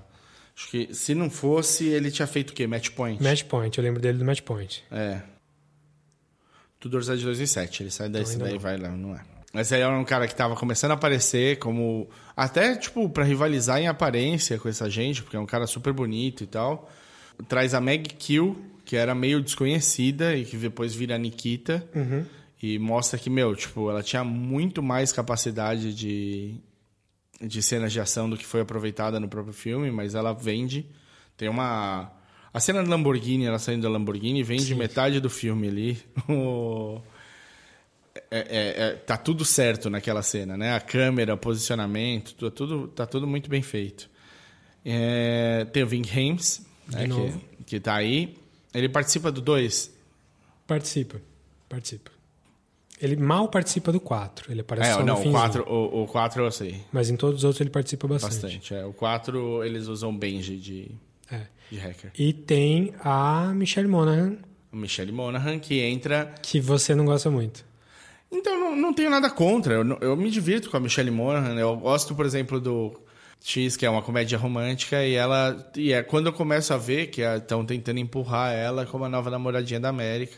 Acho 0.56 0.70
que 0.70 0.94
se 0.94 1.14
não 1.14 1.28
fosse, 1.28 1.86
ele 1.86 2.11
tinha 2.11 2.26
feito 2.26 2.50
o 2.50 2.52
quê? 2.52 2.66
Match 2.66 2.90
Point? 2.90 3.22
Match 3.22 3.44
Point, 3.44 3.76
eu 3.76 3.82
lembro 3.82 4.00
dele 4.00 4.18
do 4.18 4.24
Match 4.24 4.42
Point. 4.42 4.84
É. 4.90 5.22
Tudor 6.78 7.02
é 7.02 7.16
de 7.16 7.24
2007, 7.24 7.82
ele 7.82 7.90
sai 7.90 8.08
desse 8.08 8.32
ainda 8.32 8.44
daí 8.44 8.54
e 8.54 8.58
vai 8.58 8.76
lá, 8.76 8.88
não 8.90 9.14
é. 9.14 9.20
Mas 9.52 9.72
aí 9.72 9.80
era 9.80 9.98
um 9.98 10.04
cara 10.04 10.28
que 10.28 10.34
tava 10.34 10.54
começando 10.54 10.92
a 10.92 10.94
aparecer 10.94 11.58
como... 11.58 12.08
Até, 12.36 12.76
tipo, 12.76 13.08
pra 13.11 13.24
rivalizar 13.24 13.78
em 13.80 13.88
aparência 13.88 14.58
com 14.58 14.68
essa 14.68 14.88
gente, 14.88 15.22
porque 15.22 15.36
é 15.36 15.40
um 15.40 15.46
cara 15.46 15.66
super 15.66 15.92
bonito 15.92 16.44
e 16.44 16.46
tal. 16.46 16.88
Traz 17.48 17.74
a 17.74 17.80
Meg 17.80 18.14
Kill, 18.14 18.56
que 18.84 18.96
era 18.96 19.14
meio 19.14 19.42
desconhecida 19.42 20.36
e 20.36 20.44
que 20.44 20.56
depois 20.56 20.94
vira 20.94 21.16
a 21.16 21.18
Nikita. 21.18 21.84
Uhum. 21.94 22.24
E 22.62 22.78
mostra 22.78 23.18
que, 23.18 23.30
meu, 23.30 23.56
tipo, 23.56 23.88
ela 23.90 24.02
tinha 24.02 24.22
muito 24.22 24.82
mais 24.82 25.12
capacidade 25.12 25.94
de, 25.94 26.54
de 27.40 27.62
cenas 27.62 27.92
de 27.92 28.00
ação 28.00 28.28
do 28.28 28.36
que 28.36 28.44
foi 28.44 28.61
aproveitada 28.61 29.18
no 29.18 29.28
próprio 29.28 29.54
filme, 29.54 29.90
mas 29.90 30.14
ela 30.14 30.32
vende. 30.32 30.86
Tem 31.36 31.48
uma. 31.48 32.12
A 32.52 32.61
cena 32.61 32.82
da 32.82 32.90
Lamborghini, 32.90 33.46
ela 33.46 33.58
saindo 33.58 33.82
da 33.82 33.88
Lamborghini, 33.88 34.42
vende 34.42 34.74
metade 34.74 35.20
do 35.20 35.30
filme 35.30 35.68
ali. 35.68 35.98
É, 38.28 38.38
é- 38.38 38.82
é- 38.88 38.92
tá 38.94 39.16
tudo 39.16 39.44
certo 39.44 39.88
naquela 39.88 40.20
cena, 40.22 40.56
né? 40.56 40.74
A 40.74 40.80
câmera, 40.80 41.34
o 41.34 41.38
posicionamento, 41.38 42.34
tudo, 42.34 42.50
tudo, 42.50 42.88
tá 42.88 43.06
tudo 43.06 43.26
muito 43.26 43.48
bem 43.48 43.62
feito. 43.62 44.11
É, 44.84 45.64
tem 45.72 45.82
o 45.82 45.86
Ving 45.86 46.02
Hames, 46.12 46.66
né, 46.88 47.06
que, 47.56 47.64
que 47.64 47.80
tá 47.80 47.94
aí. 47.94 48.36
Ele 48.74 48.88
participa 48.88 49.30
do 49.30 49.40
2. 49.40 49.92
Participa, 50.66 51.20
participa. 51.68 52.11
Ele 53.01 53.16
mal 53.16 53.48
participa 53.48 53.90
do 53.90 53.98
4, 54.01 54.53
ele 54.53 54.61
aparece 54.61 54.90
É, 54.90 54.94
só 54.94 54.98
não, 55.01 55.07
no 55.07 55.12
o 55.14 55.16
finzinho. 55.16 55.32
4, 55.32 55.64
o, 55.66 56.03
o 56.03 56.07
4 56.07 56.44
eu 56.44 56.51
sei. 56.51 56.80
Mas 56.92 57.09
em 57.09 57.16
todos 57.16 57.38
os 57.38 57.44
outros 57.44 57.61
ele 57.61 57.70
participa 57.70 58.07
bastante. 58.07 58.42
Bastante. 58.42 58.74
é. 58.74 58.84
O 58.84 58.92
4 58.92 59.64
eles 59.64 59.86
usam 59.86 60.14
Benji 60.16 60.57
de, 60.57 60.90
É. 61.30 61.40
de 61.70 61.78
hacker. 61.78 62.12
E 62.18 62.32
tem 62.32 62.92
a 63.03 63.53
Michelle 63.55 63.88
Monaghan, 63.88 64.36
O 64.72 64.76
Michelle 64.76 65.11
Monaghan, 65.12 65.59
que 65.59 65.80
entra. 65.80 66.34
que 66.42 66.61
você 66.61 66.94
não 66.94 67.05
gosta 67.07 67.30
muito. 67.30 67.64
Então, 68.30 68.61
não, 68.61 68.76
não 68.76 68.92
tenho 68.94 69.11
nada 69.11 69.28
contra. 69.30 69.74
Eu, 69.74 69.98
eu 70.01 70.16
me 70.16 70.30
divirto 70.30 70.70
com 70.70 70.76
a 70.76 70.80
Michelle 70.80 71.11
Monaghan. 71.11 71.55
Eu 71.59 71.76
gosto, 71.76 72.14
por 72.14 72.24
exemplo, 72.24 72.61
do 72.61 73.01
X, 73.42 73.76
que 73.76 73.84
é 73.84 73.90
uma 73.90 74.03
comédia 74.03 74.38
romântica, 74.38 75.05
e 75.05 75.14
ela. 75.14 75.68
E 75.74 75.92
é 75.92 76.03
quando 76.03 76.26
eu 76.26 76.32
começo 76.32 76.72
a 76.72 76.76
ver 76.76 77.07
que 77.09 77.22
estão 77.22 77.64
tentando 77.64 77.98
empurrar 77.98 78.53
ela 78.53 78.86
como 78.86 79.05
a 79.05 79.09
nova 79.09 79.30
namoradinha 79.30 79.80
da 79.80 79.88
América. 79.88 80.36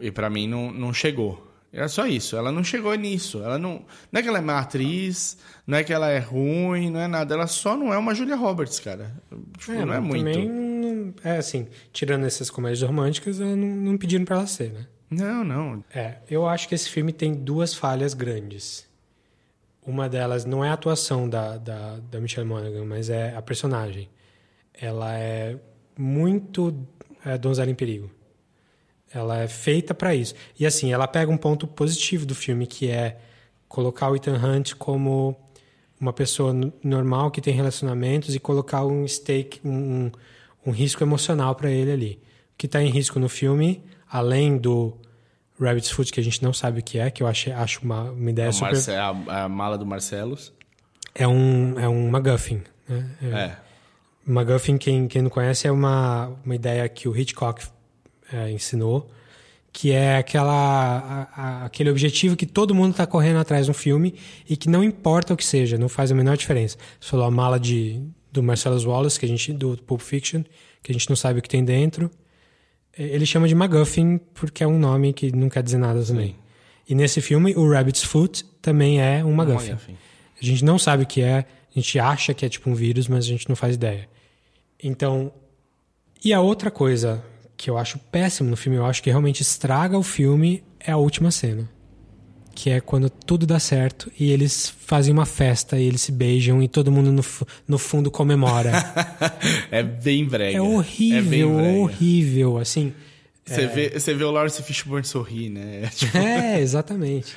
E 0.00 0.12
pra 0.12 0.30
mim 0.30 0.46
não, 0.46 0.70
não 0.70 0.92
chegou. 0.94 1.47
Era 1.72 1.88
só 1.88 2.06
isso. 2.06 2.36
Ela 2.36 2.50
não 2.50 2.64
chegou 2.64 2.94
nisso. 2.94 3.42
Ela 3.42 3.58
não. 3.58 3.84
Não 4.10 4.18
é 4.18 4.22
que 4.22 4.28
ela 4.28 4.38
é 4.38 4.40
má 4.40 4.58
atriz, 4.58 5.36
não 5.66 5.76
é 5.76 5.84
que 5.84 5.92
ela 5.92 6.08
é 6.08 6.18
ruim, 6.18 6.90
não 6.90 7.00
é 7.00 7.06
nada. 7.06 7.34
Ela 7.34 7.46
só 7.46 7.76
não 7.76 7.92
é 7.92 7.98
uma 7.98 8.14
Julia 8.14 8.36
Roberts, 8.36 8.80
cara. 8.80 9.14
Tipo, 9.58 9.84
não 9.84 9.94
é 9.94 10.00
muito. 10.00 10.24
Também, 10.24 11.14
é 11.22 11.36
assim, 11.36 11.66
tirando 11.92 12.24
essas 12.24 12.50
comédias 12.50 12.82
românticas, 12.82 13.40
ela 13.40 13.54
não, 13.54 13.68
não 13.68 13.98
pediram 13.98 14.24
pra 14.24 14.36
ela 14.36 14.46
ser, 14.46 14.72
né? 14.72 14.86
Não, 15.10 15.44
não. 15.44 15.84
É, 15.94 16.18
eu 16.30 16.46
acho 16.46 16.68
que 16.68 16.74
esse 16.74 16.88
filme 16.88 17.12
tem 17.12 17.34
duas 17.34 17.74
falhas 17.74 18.14
grandes. 18.14 18.86
Uma 19.86 20.08
delas 20.08 20.44
não 20.44 20.62
é 20.62 20.68
a 20.68 20.74
atuação 20.74 21.28
da, 21.28 21.56
da, 21.56 21.98
da 22.10 22.20
Michelle 22.20 22.46
Monaghan, 22.46 22.84
mas 22.84 23.08
é 23.08 23.34
a 23.34 23.40
personagem. 23.40 24.08
Ela 24.74 25.18
é 25.18 25.56
muito 25.96 26.86
é, 27.24 27.38
donzela 27.38 27.70
em 27.70 27.74
perigo. 27.74 28.10
Ela 29.12 29.40
é 29.40 29.48
feita 29.48 29.94
pra 29.94 30.14
isso. 30.14 30.34
E 30.58 30.66
assim, 30.66 30.92
ela 30.92 31.08
pega 31.08 31.30
um 31.30 31.36
ponto 31.36 31.66
positivo 31.66 32.26
do 32.26 32.34
filme, 32.34 32.66
que 32.66 32.90
é 32.90 33.18
colocar 33.68 34.10
o 34.10 34.16
Ethan 34.16 34.36
Hunt 34.36 34.74
como 34.74 35.36
uma 36.00 36.12
pessoa 36.12 36.54
normal 36.82 37.30
que 37.30 37.40
tem 37.40 37.52
relacionamentos 37.52 38.34
e 38.34 38.38
colocar 38.38 38.84
um 38.84 39.06
stake, 39.06 39.60
um, 39.64 40.10
um, 40.64 40.70
risco 40.70 41.02
emocional 41.02 41.54
pra 41.54 41.70
ele 41.70 41.90
ali. 41.90 42.22
O 42.54 42.58
que 42.58 42.66
está 42.66 42.82
em 42.82 42.88
risco 42.88 43.18
no 43.18 43.28
filme, 43.28 43.82
além 44.08 44.56
do 44.56 44.96
Rabbit's 45.60 45.90
Foot, 45.90 46.12
que 46.12 46.20
a 46.20 46.22
gente 46.22 46.42
não 46.42 46.52
sabe 46.52 46.80
o 46.80 46.82
que 46.82 46.98
é, 46.98 47.10
que 47.10 47.22
eu 47.22 47.26
achei, 47.26 47.52
acho 47.52 47.82
uma, 47.82 48.10
uma 48.12 48.30
ideia 48.30 48.48
A, 48.48 48.52
super... 48.52 48.72
Marce- 48.72 48.92
a, 48.92 49.44
a 49.44 49.48
mala 49.48 49.76
do 49.76 49.84
Marcelos. 49.84 50.52
É 51.14 51.26
um, 51.26 51.78
é 51.78 51.88
um 51.88 52.08
MacGuffin. 52.10 52.62
Né? 52.88 53.10
É. 53.22 53.56
MacGuffin, 54.24 54.78
quem, 54.78 55.08
quem 55.08 55.22
não 55.22 55.30
conhece, 55.30 55.66
é 55.66 55.72
uma, 55.72 56.28
uma 56.44 56.54
ideia 56.54 56.88
que 56.88 57.08
o 57.08 57.16
Hitchcock 57.16 57.66
é, 58.32 58.50
ensinou, 58.50 59.10
que 59.72 59.92
é 59.92 60.16
aquela, 60.16 60.52
a- 60.52 61.28
a- 61.42 61.64
aquele 61.66 61.90
objetivo 61.90 62.36
que 62.36 62.46
todo 62.46 62.74
mundo 62.74 62.92
está 62.92 63.06
correndo 63.06 63.38
atrás 63.38 63.68
no 63.68 63.74
filme 63.74 64.14
e 64.48 64.56
que 64.56 64.68
não 64.68 64.82
importa 64.82 65.34
o 65.34 65.36
que 65.36 65.44
seja, 65.44 65.76
não 65.78 65.88
faz 65.88 66.10
a 66.10 66.14
menor 66.14 66.36
diferença. 66.36 66.76
Você 67.00 67.10
falou 67.10 67.26
a 67.26 67.30
mala 67.30 67.60
de, 67.60 68.02
do 68.32 68.42
Marcellus 68.42 68.84
Wallace, 68.84 69.18
que 69.20 69.26
a 69.26 69.28
gente, 69.28 69.52
do 69.52 69.76
Pulp 69.78 70.00
Fiction, 70.00 70.42
que 70.82 70.90
a 70.90 70.94
gente 70.94 71.08
não 71.08 71.16
sabe 71.16 71.38
o 71.38 71.42
que 71.42 71.48
tem 71.48 71.64
dentro. 71.64 72.10
Ele 72.96 73.24
chama 73.26 73.46
de 73.46 73.54
MacGuffin 73.54 74.18
porque 74.34 74.64
é 74.64 74.66
um 74.66 74.78
nome 74.78 75.12
que 75.12 75.30
não 75.34 75.48
quer 75.48 75.62
dizer 75.62 75.78
nada 75.78 76.02
também. 76.02 76.34
E 76.88 76.94
nesse 76.94 77.20
filme, 77.20 77.54
o 77.54 77.70
Rabbit's 77.70 78.02
Foot 78.02 78.44
também 78.60 79.00
é 79.00 79.24
um 79.24 79.32
MacGuffin. 79.32 79.68
MacGuffin. 79.72 79.96
A 80.40 80.44
gente 80.44 80.64
não 80.64 80.78
sabe 80.78 81.02
o 81.04 81.06
que 81.06 81.20
é, 81.20 81.38
a 81.40 81.78
gente 81.78 81.98
acha 82.00 82.34
que 82.34 82.44
é 82.44 82.48
tipo 82.48 82.68
um 82.70 82.74
vírus, 82.74 83.06
mas 83.06 83.24
a 83.24 83.28
gente 83.28 83.48
não 83.48 83.54
faz 83.54 83.74
ideia. 83.76 84.08
Então, 84.82 85.30
e 86.24 86.32
a 86.32 86.40
outra 86.40 86.70
coisa 86.70 87.22
que 87.58 87.68
eu 87.68 87.76
acho 87.76 87.98
péssimo 87.98 88.48
no 88.48 88.56
filme, 88.56 88.78
eu 88.78 88.86
acho 88.86 89.02
que 89.02 89.10
realmente 89.10 89.42
estraga 89.42 89.98
o 89.98 90.02
filme, 90.02 90.62
é 90.80 90.92
a 90.92 90.96
última 90.96 91.30
cena. 91.30 91.68
Que 92.54 92.70
é 92.70 92.80
quando 92.80 93.10
tudo 93.10 93.46
dá 93.46 93.58
certo 93.60 94.10
e 94.18 94.30
eles 94.32 94.68
fazem 94.68 95.12
uma 95.12 95.26
festa 95.26 95.78
e 95.78 95.84
eles 95.84 96.00
se 96.00 96.10
beijam 96.10 96.62
e 96.62 96.66
todo 96.68 96.90
mundo 96.90 97.12
no, 97.12 97.22
no 97.68 97.78
fundo 97.78 98.10
comemora. 98.10 98.72
É 99.70 99.82
bem 99.82 100.24
brega. 100.24 100.54
é 100.54 100.56
É 100.56 100.62
horrível, 100.62 101.54
brega. 101.56 101.78
horrível, 101.78 102.58
assim. 102.58 102.92
Você, 103.44 103.62
é, 103.62 103.66
vê, 103.66 103.90
você 103.90 104.14
vê 104.14 104.24
o 104.24 104.30
Lawrence 104.30 104.62
Fishburne 104.62 105.04
sorrir, 105.06 105.50
né? 105.50 105.82
É, 105.84 105.86
tipo- 105.94 106.16
É, 106.18 106.60
exatamente. 106.60 107.34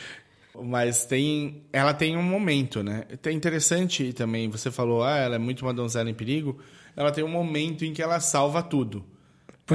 Mas 0.64 1.06
tem. 1.06 1.64
Ela 1.72 1.94
tem 1.94 2.18
um 2.18 2.24
momento, 2.24 2.84
né? 2.84 3.04
É 3.24 3.32
interessante 3.32 4.14
também, 4.14 4.50
você 4.50 4.70
falou, 4.72 5.04
ah, 5.04 5.18
ela 5.18 5.36
é 5.36 5.40
muito 5.40 5.62
uma 5.66 5.74
donzela 5.74 6.10
em 6.10 6.14
perigo. 6.14 6.60
Ela 6.96 7.12
tem 7.12 7.24
um 7.24 7.30
momento 7.30 7.86
em 7.86 7.94
que 7.94 8.02
ela 8.02 8.20
salva 8.20 8.62
tudo. 8.62 9.04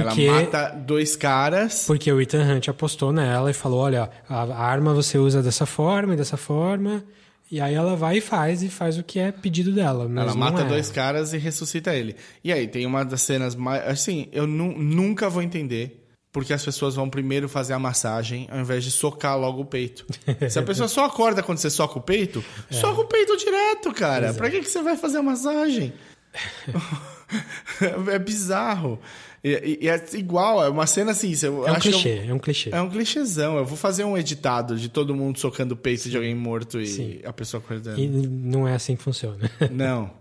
Porque- 0.03 0.25
Ela 0.25 0.41
mata 0.41 0.69
dois 0.69 1.15
caras. 1.15 1.85
Porque 1.85 2.11
o 2.11 2.21
Ethan 2.21 2.43
Hunt 2.43 2.67
apostou 2.69 3.11
nela 3.11 3.49
e 3.51 3.53
falou: 3.53 3.79
olha, 3.81 4.09
a 4.29 4.63
arma 4.63 4.93
você 4.93 5.17
usa 5.17 5.41
dessa 5.41 5.65
forma 5.65 6.13
e 6.13 6.17
dessa 6.17 6.37
forma. 6.37 7.03
E 7.49 7.61
aí 7.61 7.73
ela 7.73 7.95
vai 7.95 8.17
e 8.17 8.21
faz, 8.21 8.61
e 8.61 8.67
faz 8.69 8.97
o 8.97 9.03
que 9.03 9.19
é 9.19 9.31
pedido 9.31 9.71
dela. 9.71 10.05
Mas 10.09 10.25
ela 10.25 10.35
mata 10.35 10.63
é. 10.63 10.65
dois 10.65 10.89
caras 10.91 11.31
e 11.33 11.37
ressuscita 11.37 11.95
ele. 11.95 12.15
E 12.43 12.51
aí, 12.51 12.67
tem 12.67 12.85
uma 12.85 13.05
das 13.05 13.21
cenas 13.21 13.55
mais. 13.55 13.87
Assim, 13.87 14.27
eu 14.33 14.45
nu- 14.45 14.77
nunca 14.77 15.29
vou 15.29 15.41
entender 15.41 16.03
porque 16.29 16.51
as 16.53 16.63
pessoas 16.63 16.93
vão 16.95 17.09
primeiro 17.09 17.47
fazer 17.47 17.71
a 17.73 17.79
massagem 17.79 18.47
ao 18.51 18.59
invés 18.59 18.83
de 18.83 18.91
socar 18.91 19.39
logo 19.39 19.61
o 19.61 19.65
peito. 19.65 20.05
Se 20.49 20.59
a 20.59 20.61
pessoa 20.61 20.89
só 20.89 21.05
acorda 21.05 21.41
quando 21.41 21.57
você 21.57 21.69
soca 21.69 21.97
o 21.97 22.01
peito, 22.01 22.43
soca 22.69 22.99
o 23.01 23.05
peito 23.05 23.37
direto, 23.37 23.93
cara. 23.93 24.25
Exato. 24.25 24.37
Pra 24.39 24.49
que, 24.51 24.59
que 24.59 24.69
você 24.69 24.81
vai 24.81 24.97
fazer 24.97 25.19
a 25.19 25.23
massagem? 25.23 25.93
é 28.11 28.19
bizarro. 28.19 28.99
E, 29.47 29.79
e- 29.81 29.87
é 29.89 30.03
igual, 30.13 30.63
é 30.63 30.69
uma 30.69 30.85
cena 30.87 31.11
assim. 31.11 31.33
eu 31.43 31.65
É 31.67 31.71
um 31.71 31.75
acho 31.75 31.81
que 31.81 31.87
eu- 31.89 31.91
clichê, 31.93 32.25
é 32.27 32.33
um 32.33 32.39
clichê. 32.39 32.69
É 32.73 32.81
um 32.81 32.89
clichêzão. 32.89 33.57
Eu 33.57 33.65
vou 33.65 33.77
fazer 33.77 34.03
um 34.03 34.17
editado 34.17 34.75
de 34.77 34.89
todo 34.89 35.15
mundo 35.15 35.39
socando 35.39 35.73
o 35.73 35.77
peito 35.77 36.09
de 36.09 36.15
alguém 36.17 36.35
morto 36.35 36.79
e 36.81 36.87
Sim. 36.87 37.19
a 37.23 37.31
pessoa 37.33 37.61
acordando. 37.63 37.99
E 37.99 38.07
não 38.07 38.67
é 38.67 38.73
assim 38.73 38.95
que 38.95 39.03
funciona. 39.03 39.49
Não. 39.71 40.11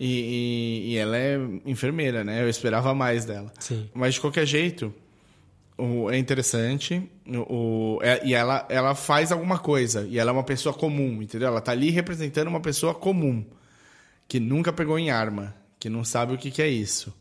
E, 0.00 0.06
e- 0.86 0.92
e 0.92 0.96
ela 0.96 1.16
é 1.16 1.38
enfermeira, 1.64 2.24
né? 2.24 2.42
Eu 2.42 2.48
esperava 2.48 2.92
mais 2.94 3.24
dela. 3.24 3.52
Sim. 3.60 3.88
Mas 3.94 4.14
de 4.14 4.20
qualquer 4.20 4.44
jeito, 4.46 4.92
o- 5.78 6.10
é 6.10 6.18
interessante. 6.18 7.02
O- 7.48 8.00
é- 8.02 8.20
e 8.26 8.34
ela, 8.34 8.66
ela 8.68 8.94
faz 8.94 9.30
alguma 9.30 9.58
coisa. 9.58 10.06
E 10.10 10.18
ela 10.18 10.30
é 10.30 10.32
uma 10.32 10.42
pessoa 10.42 10.74
comum, 10.74 11.22
entendeu? 11.22 11.46
Ela 11.48 11.60
tá 11.60 11.70
ali 11.72 11.90
representando 11.90 12.48
uma 12.48 12.60
pessoa 12.60 12.92
comum. 12.92 13.44
Que 14.26 14.40
nunca 14.40 14.72
pegou 14.72 14.98
em 14.98 15.10
arma. 15.10 15.54
Que 15.78 15.88
não 15.88 16.02
sabe 16.02 16.34
o 16.34 16.38
que, 16.38 16.50
que 16.50 16.60
é 16.62 16.68
isso. 16.68 17.14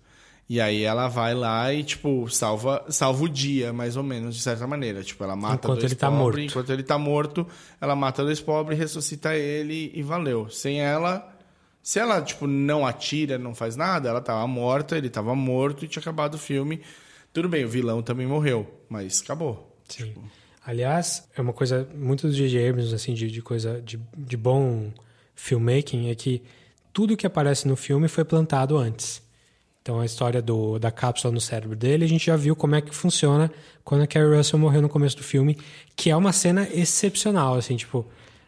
E 0.54 0.62
aí 0.62 0.84
ela 0.84 1.08
vai 1.08 1.34
lá 1.34 1.74
e, 1.74 1.84
tipo, 1.84 2.30
salva, 2.30 2.86
salva 2.88 3.24
o 3.24 3.28
dia, 3.28 3.74
mais 3.74 3.98
ou 3.98 4.04
menos, 4.04 4.36
de 4.36 4.42
certa 4.44 4.68
maneira. 4.68 5.02
Tipo, 5.02 5.24
ela 5.24 5.36
mata 5.36 5.56
Enquanto 5.56 5.80
dois 5.80 5.92
ele 5.92 5.96
tá 5.96 6.12
pobres, 6.12 6.24
morto. 6.24 6.40
Enquanto 6.52 6.70
ele 6.70 6.84
tá 6.84 6.98
morto, 7.00 7.48
ela 7.82 7.96
mata 7.96 8.24
dois 8.24 8.40
pobres, 8.40 8.78
ressuscita 8.78 9.36
ele 9.36 9.92
e 9.96 10.04
valeu. 10.04 10.48
Sem 10.52 10.80
ela... 10.80 11.28
Se 11.82 11.98
ela, 11.98 12.22
tipo, 12.22 12.46
não 12.46 12.86
atira, 12.86 13.40
não 13.40 13.56
faz 13.56 13.76
nada, 13.76 14.10
ela 14.10 14.22
tava 14.22 14.46
morta, 14.46 14.96
ele 14.96 15.10
tava 15.10 15.34
morto 15.34 15.86
e 15.86 15.88
tinha 15.88 16.02
acabado 16.02 16.36
o 16.36 16.38
filme. 16.38 16.82
Tudo 17.34 17.50
bem, 17.50 17.66
o 17.66 17.68
vilão 17.68 18.04
também 18.04 18.28
morreu, 18.28 18.72
mas 18.88 19.24
acabou. 19.24 19.76
Sim. 19.90 20.14
Aliás, 20.64 21.28
é 21.36 21.42
uma 21.42 21.52
coisa 21.52 21.90
muito 21.96 22.28
do 22.28 22.34
J.J. 22.34 22.70
Abrams, 22.70 22.94
assim, 22.94 23.16
de, 23.16 23.32
de 23.32 23.42
coisa 23.42 23.82
de, 23.82 24.00
de 24.16 24.38
bom 24.38 24.94
filmmaking, 25.34 26.12
é 26.12 26.16
que 26.16 26.44
tudo 26.94 27.18
que 27.18 27.26
aparece 27.26 27.68
no 27.68 27.76
filme 27.76 28.08
foi 28.08 28.24
plantado 28.24 28.78
antes. 28.78 29.23
Então, 29.84 30.00
a 30.00 30.06
história 30.06 30.42
do, 30.42 30.80
da 30.80 30.90
cápsula 30.90 31.34
no 31.34 31.42
cérebro 31.42 31.76
dele, 31.76 32.06
a 32.06 32.08
gente 32.08 32.26
já 32.26 32.38
viu 32.38 32.56
como 32.56 32.74
é 32.74 32.80
que 32.82 32.96
funciona 32.96 33.52
quando 33.84 34.02
a 34.02 34.08
Carrie 34.08 34.34
Russell 34.36 34.58
morreu 34.58 34.82
no 34.82 34.88
começo 34.88 35.18
do 35.18 35.24
filme, 35.24 35.58
que 35.94 36.10
é 36.10 36.16
uma 36.16 36.32
cena 36.32 36.68
excepcional, 36.74 37.56
assim, 37.56 37.76
tipo... 37.76 38.06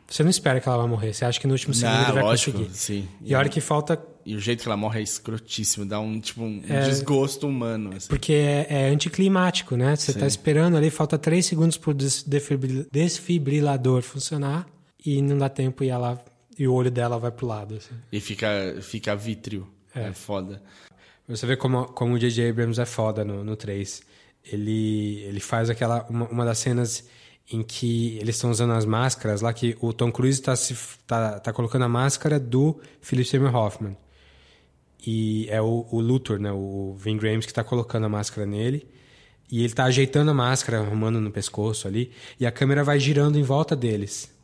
Você 0.08 0.22
não 0.24 0.30
espera 0.30 0.62
que 0.62 0.70
ela 0.70 0.78
vai 0.78 0.88
morrer, 0.88 1.14
você 1.14 1.26
acha 1.26 1.40
que 1.40 1.48
no 1.48 1.54
último 1.54 1.74
segundo 1.74 1.96
Ah, 1.96 2.04
ele 2.04 2.12
vai 2.14 2.24
lógico, 2.24 2.60
conseguir. 2.60 2.78
sim. 2.78 3.08
E 3.24 3.34
a 3.34 3.40
hora 3.40 3.50
que 3.50 3.60
falta 3.60 4.00
E 4.24 4.36
o 4.36 4.40
jeito 4.40 4.62
que 4.62 4.68
ela 4.68 4.78
morre 4.78 5.00
é 5.00 5.04
escrotíssimo, 5.04 5.84
dá 5.84 6.00
um, 6.00 6.20
tipo, 6.20 6.44
um 6.44 6.62
É. 6.70 6.82
desgosto 6.84 7.48
humano. 7.48 7.90
assim. 7.98 8.08
Porque 8.08 8.32
é, 8.32 8.68
é 8.70 8.88
anticlimático, 8.90 9.76
né? 9.76 9.96
Você 9.96 10.14
Sim. 10.14 10.20
tá 10.20 10.28
esperando 10.28 10.78
ali, 10.78 10.92
falta 10.92 11.18
três 11.18 11.48
segundos 11.48 11.76
pro 11.76 11.92
desfibrilador 12.92 14.02
funcionar 14.04 14.68
e 15.04 15.22
não 15.22 15.38
dá 15.38 15.50
tempo 15.50 15.84
e 15.84 15.90
ela 15.90 16.24
e 16.58 16.68
o 16.68 16.74
olho 16.74 16.92
dela 16.92 17.18
vai 17.20 17.32
pro 17.32 17.46
lado. 17.48 17.76
assim. 17.76 17.96
E 18.12 18.20
fica, 18.20 18.78
fica 18.82 19.16
vítreo. 19.16 19.68
É. 19.94 20.10
É. 20.10 20.14
foda. 20.14 20.62
Você 21.28 21.46
vê 21.46 21.58
como, 21.58 21.86
como 21.88 22.14
o 22.14 22.20
J.J. 22.20 22.50
Abrams 22.50 22.80
é 22.80 22.86
foda 22.86 23.26
no, 23.26 23.44
no 23.44 23.56
3. 23.56 24.04
Ele, 24.52 25.24
ele 25.24 25.40
faz 25.40 25.70
aquela. 25.70 26.06
Uma, 26.10 26.28
uma 26.28 26.46
das 26.46 26.60
cenas 26.60 27.08
em 27.52 27.62
que 27.64 28.18
eles 28.20 28.36
estão 28.36 28.50
usando 28.50 28.74
as 28.74 28.86
máscaras 28.86 29.42
lá, 29.42 29.54
que 29.54 29.78
o 29.80 29.94
Tom 29.94 30.12
Cruise 30.12 30.42
tá, 30.42 30.56
se, 30.56 30.76
tá, 31.06 31.40
tá 31.40 31.54
colocando 31.54 31.84
a 31.86 31.90
máscara 31.90 32.40
do 32.40 32.80
Philip 33.02 33.28
Seymour 33.28 33.56
Hoffman. 33.56 33.98
E 35.06 35.48
é 35.50 35.62
o, 35.62 35.88
o 35.92 36.00
Luthor, 36.00 36.40
né? 36.40 36.52
O 36.52 36.96
Vin 36.98 37.18
Grahams 37.18 37.46
que 37.46 37.54
tá 37.54 37.64
colocando 37.64 38.06
a 38.06 38.10
máscara 38.10 38.48
nele. 38.48 38.88
E 39.52 39.64
ele 39.64 39.74
tá 39.74 39.86
ajeitando 39.86 40.32
a 40.32 40.34
máscara, 40.34 40.80
arrumando 40.80 41.22
no 41.22 41.32
pescoço 41.32 41.88
ali. 41.88 42.12
E 42.40 42.46
a 42.46 42.52
câmera 42.52 42.84
vai 42.84 43.00
girando 43.00 43.38
em 43.38 43.44
volta 43.44 43.76
deles. 43.76 44.35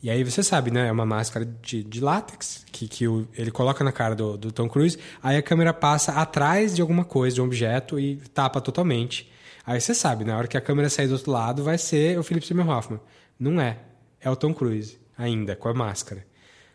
E 0.00 0.08
aí 0.10 0.22
você 0.22 0.42
sabe, 0.44 0.70
né? 0.70 0.86
É 0.88 0.92
uma 0.92 1.04
máscara 1.04 1.44
de, 1.60 1.82
de 1.82 2.00
látex 2.00 2.64
que, 2.70 2.86
que 2.86 3.08
o- 3.08 3.26
ele 3.36 3.50
coloca 3.50 3.82
na 3.82 3.90
cara 3.90 4.14
do, 4.14 4.36
do 4.36 4.52
Tom 4.52 4.68
Cruise. 4.68 4.96
Aí 5.22 5.36
a 5.36 5.42
câmera 5.42 5.74
passa 5.74 6.12
atrás 6.12 6.76
de 6.76 6.80
alguma 6.82 7.04
coisa, 7.04 7.34
de 7.34 7.40
um 7.42 7.44
objeto, 7.44 7.98
e 7.98 8.16
tapa 8.32 8.60
totalmente. 8.60 9.28
Aí 9.66 9.80
você 9.80 9.92
sabe, 9.94 10.24
na 10.24 10.36
hora 10.36 10.46
que 10.46 10.56
a 10.56 10.60
câmera 10.60 10.88
sair 10.88 11.08
do 11.08 11.14
outro 11.14 11.32
lado, 11.32 11.64
vai 11.64 11.76
ser 11.76 12.18
o 12.18 12.22
Philip 12.22 12.46
Seymour 12.46 12.68
Hoffman. 12.68 13.00
Não 13.38 13.60
é. 13.60 13.78
É 14.20 14.30
o 14.30 14.36
Tom 14.36 14.54
Cruise, 14.54 14.98
ainda, 15.16 15.56
com 15.56 15.68
a 15.68 15.74
máscara. 15.74 16.24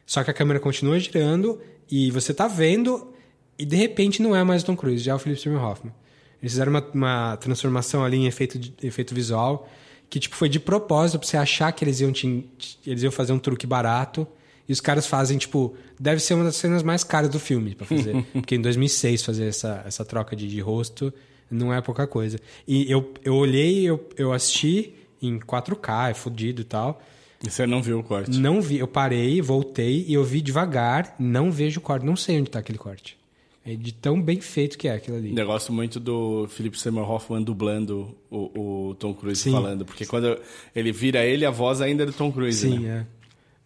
Só 0.05 0.21
que 0.23 0.29
a 0.29 0.33
câmera 0.33 0.59
continua 0.59 0.99
girando 0.99 1.61
e 1.89 2.11
você 2.11 2.33
tá 2.33 2.47
vendo, 2.47 3.13
e 3.57 3.65
de 3.65 3.75
repente 3.77 4.21
não 4.21 4.35
é 4.35 4.43
mais 4.43 4.63
o 4.63 4.65
Tom 4.65 4.75
Cruise, 4.75 5.01
já 5.03 5.13
é 5.13 5.15
o 5.15 5.19
Philip 5.19 5.41
Seymour 5.41 5.63
Hoffman. 5.63 5.93
Eles 6.41 6.51
fizeram 6.51 6.71
uma, 6.71 6.85
uma 6.93 7.37
transformação 7.37 8.03
ali 8.03 8.17
em 8.17 8.27
efeito, 8.27 8.59
efeito 8.85 9.15
visual 9.15 9.67
que 10.13 10.19
tipo 10.19 10.35
foi 10.35 10.47
de 10.47 10.59
propósito 10.59 11.17
pra 11.17 11.27
você 11.27 11.37
achar 11.37 11.71
que 11.71 11.83
eles 11.83 11.99
iam 11.99 12.11
te- 12.11 12.47
eles 12.85 13.01
iam 13.01 13.11
fazer 13.11 13.33
um 13.33 13.39
truque 13.39 13.65
barato. 13.65 14.27
E 14.69 14.71
os 14.71 14.79
caras 14.79 15.07
fazem 15.07 15.39
tipo 15.39 15.75
deve 15.99 16.19
ser 16.21 16.35
uma 16.35 16.43
das 16.43 16.55
cenas 16.55 16.83
mais 16.83 17.03
caras 17.03 17.29
do 17.31 17.39
filme 17.39 17.73
pra 17.73 17.87
fazer. 17.87 18.23
Porque 18.31 18.53
em 18.53 18.61
2006 18.61 19.23
fazer 19.25 19.45
essa, 19.47 19.81
essa 19.87 20.05
troca 20.05 20.35
de, 20.35 20.47
de 20.47 20.59
rosto 20.59 21.11
não 21.49 21.73
é 21.73 21.81
pouca 21.81 22.05
coisa. 22.05 22.37
E 22.67 22.85
eu, 22.91 23.11
eu 23.25 23.33
olhei 23.33 23.85
eu, 23.85 24.07
eu 24.15 24.31
assisti 24.31 24.93
em 25.19 25.39
4K 25.39 26.11
é 26.11 26.13
fodido 26.13 26.61
e 26.61 26.65
tal. 26.65 27.01
E 27.43 27.49
você 27.49 27.65
não 27.65 27.81
viu 27.81 27.97
o 27.97 28.03
corte? 28.03 28.37
Não 28.39 28.61
vi 28.61 28.77
eu 28.77 28.87
parei 28.87 29.41
voltei 29.41 30.05
e 30.07 30.13
eu 30.13 30.23
vi 30.23 30.41
devagar 30.41 31.15
não 31.17 31.51
vejo 31.51 31.79
o 31.79 31.81
corte 31.81 32.05
não 32.05 32.15
sei 32.15 32.39
onde 32.39 32.51
tá 32.51 32.59
aquele 32.59 32.77
corte 32.77 33.17
é 33.65 33.75
de 33.75 33.93
tão 33.93 34.21
bem 34.21 34.41
feito 34.41 34.77
que 34.77 34.87
é 34.87 34.93
aquilo 34.93 35.17
ali 35.17 35.33
Eu 35.37 35.45
gosto 35.45 35.71
muito 35.71 35.99
do 35.99 36.47
Philip 36.49 36.77
Seymour 36.79 37.09
Hoffman 37.09 37.41
dublando 37.41 38.15
o, 38.29 38.89
o 38.89 38.95
Tom 38.95 39.13
Cruise 39.13 39.41
Sim. 39.41 39.51
falando, 39.51 39.85
porque 39.85 40.05
quando 40.05 40.37
ele 40.75 40.91
vira 40.91 41.23
ele, 41.25 41.45
a 41.45 41.51
voz 41.51 41.79
ainda 41.81 42.03
é 42.03 42.05
do 42.05 42.13
Tom 42.13 42.31
Cruise, 42.31 42.59
Sim, 42.69 42.79
né? 42.79 43.07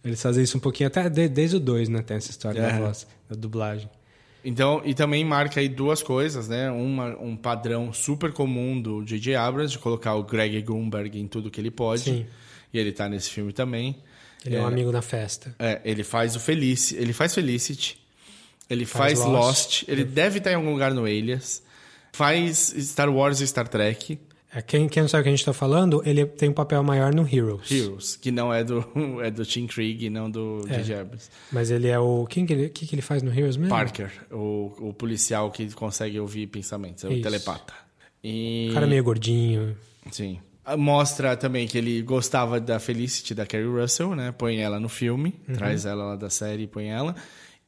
é. 0.03 0.07
Eles 0.07 0.21
fazem 0.21 0.43
isso 0.43 0.55
um 0.57 0.59
pouquinho, 0.61 0.87
até 0.87 1.09
de- 1.09 1.27
desde 1.27 1.57
o 1.57 1.59
2, 1.59 1.89
né? 1.89 2.01
Tem 2.01 2.15
essa 2.17 2.29
história 2.31 2.59
É. 2.59 2.71
da 2.71 2.79
voz, 2.79 3.07
da 3.29 3.35
dublagem. 3.35 3.89
Então, 4.45 4.81
e 4.85 4.93
também 4.93 5.25
marca 5.25 5.59
aí 5.59 5.67
duas 5.67 6.01
coisas, 6.01 6.47
né? 6.47 6.71
Uma, 6.71 7.17
um 7.19 7.35
padrão 7.35 7.91
super 7.91 8.31
comum 8.31 8.79
do 8.79 9.03
J.J. 9.03 9.35
Abrams, 9.35 9.71
de 9.73 9.79
colocar 9.79 10.13
o 10.15 10.23
Greg 10.23 10.61
Grunberg 10.61 11.19
em 11.19 11.27
tudo 11.27 11.49
que 11.51 11.59
ele 11.59 11.71
pode. 11.71 12.03
Sim. 12.03 12.25
E 12.73 12.77
ele 12.79 12.91
tá 12.93 13.09
nesse 13.09 13.29
filme 13.29 13.51
também. 13.51 13.97
Ele 14.45 14.55
é, 14.55 14.61
um 14.61 14.67
amigo 14.67 14.91
na 14.91 15.01
festa. 15.01 15.53
É, 15.59 15.81
ele 15.83 16.03
faz 16.03 16.35
o 16.35 16.39
Felici, 16.39 16.95
ele 16.95 17.11
faz 17.11 17.33
Felicity, 17.33 17.97
ele 18.69 18.85
Faz 18.85 19.19
faz, 19.19 19.25
Lost. 19.31 19.47
Lost, 19.47 19.83
ele 19.87 20.03
deve 20.03 20.37
estar 20.39 20.51
em 20.51 20.55
algum 20.55 20.71
lugar 20.71 20.93
no 20.93 21.05
Alias, 21.05 21.61
faz 22.13 22.73
Star 22.79 23.09
Wars 23.09 23.39
e 23.41 23.47
Star 23.47 23.67
Trek, 23.67 24.19
É, 24.53 24.61
quem, 24.61 24.87
quem 24.87 25.03
não 25.03 25.09
sabe 25.09 25.21
o 25.21 25.23
que 25.23 25.29
a 25.29 25.31
gente 25.35 25.43
tá 25.45 25.51
falando, 25.53 26.01
ele 26.05 26.25
tem 26.25 26.49
um 26.49 26.53
papel 26.53 26.81
maior 26.81 27.13
no 27.13 27.27
Heroes. 27.27 27.69
Heroes, 27.69 28.15
que 28.15 28.31
não 28.31 28.51
é 28.53 28.63
do 28.63 28.83
é 29.21 29.29
do 29.29 29.45
Tim 29.45 29.67
Krieg, 29.67 30.09
não 30.09 30.31
do 30.31 30.61
É. 30.69 30.77
J.J. 30.77 30.95
Abrams. 31.01 31.29
Mas 31.51 31.69
ele 31.69 31.87
é 31.89 31.99
o. 31.99 32.25
Quem 32.29 32.45
que 32.45 32.53
ele, 32.53 32.69
que, 32.69 32.87
que 32.87 32.95
ele 32.95 33.01
faz 33.01 33.21
no 33.21 33.29
Heroes 33.31 33.57
mesmo? 33.57 33.69
Parker, 33.75 34.09
o, 34.31 34.73
o 34.89 34.93
policial 34.93 35.51
que 35.51 35.69
consegue 35.73 36.17
ouvir 36.19 36.47
pensamentos, 36.47 37.03
é 37.03 37.07
o 37.09 37.11
Isso. 37.13 37.21
telepata. 37.23 37.73
E... 38.23 38.69
O 38.71 38.73
cara 38.73 38.87
meio 38.87 39.03
gordinho. 39.03 39.77
Sim. 40.11 40.39
Mostra 40.77 41.37
também 41.37 41.65
que 41.67 41.77
ele 41.77 42.01
gostava 42.01 42.59
da 42.59 42.77
Felicity 42.79 43.33
da 43.33 43.45
Carrie 43.45 43.67
Russell, 43.67 44.15
né? 44.15 44.33
Põe 44.37 44.57
ela 44.57 44.79
no 44.79 44.89
filme, 44.89 45.33
Uhum. 45.47 45.55
traz 45.55 45.85
ela 45.85 46.03
lá 46.05 46.15
da 46.15 46.29
série 46.29 46.63
e 46.63 46.67
põe 46.67 46.87
ela. 46.89 47.15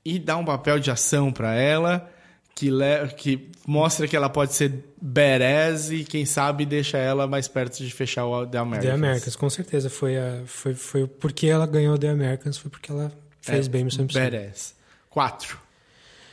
E 0.03 0.17
dá 0.17 0.37
um 0.37 0.45
papel 0.45 0.79
de 0.79 0.89
ação 0.89 1.31
pra 1.31 1.53
ela 1.55 2.09
que, 2.55 2.69
que 3.17 3.49
mostra 3.65 4.07
que 4.07 4.15
ela 4.15 4.29
pode 4.29 4.53
ser 4.53 4.83
badass 5.01 5.91
e 5.91 6.03
quem 6.03 6.25
sabe 6.25 6.65
deixa 6.65 6.97
ela 6.97 7.27
mais 7.27 7.47
perto 7.47 7.77
de 7.83 7.89
fechar 7.91 8.25
o 8.25 8.45
The 8.45 8.57
Americans. 8.57 8.85
The 8.85 8.91
Americans, 8.91 9.35
com 9.35 9.49
certeza. 9.49 9.89
Foi, 9.89 10.17
a, 10.17 10.41
foi, 10.45 10.73
foi 10.73 11.07
porque 11.07 11.47
ela 11.47 11.65
ganhou 11.65 11.97
The 11.97 12.09
Americans, 12.09 12.57
foi 12.57 12.69
porque 12.69 12.91
ela 12.91 13.11
fez 13.41 13.67
É, 13.67 13.69
bem 13.69 13.85
Missão 13.85 14.03
Impossível. 14.03 14.31
Badass. 14.31 14.75
Quatro. 15.09 15.57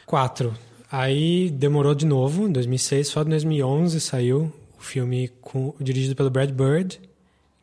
Quatro. 0.04 0.54
Aí 0.90 1.50
demorou 1.50 1.94
de 1.94 2.06
novo, 2.06 2.46
em 2.48 2.52
2006, 2.52 3.08
só 3.08 3.22
em 3.22 3.28
2011 3.28 4.00
saiu 4.00 4.52
o 4.78 4.82
filme 4.82 5.28
com, 5.40 5.74
dirigido 5.80 6.14
pelo 6.14 6.30
Brad 6.30 6.50
Bird, 6.50 7.00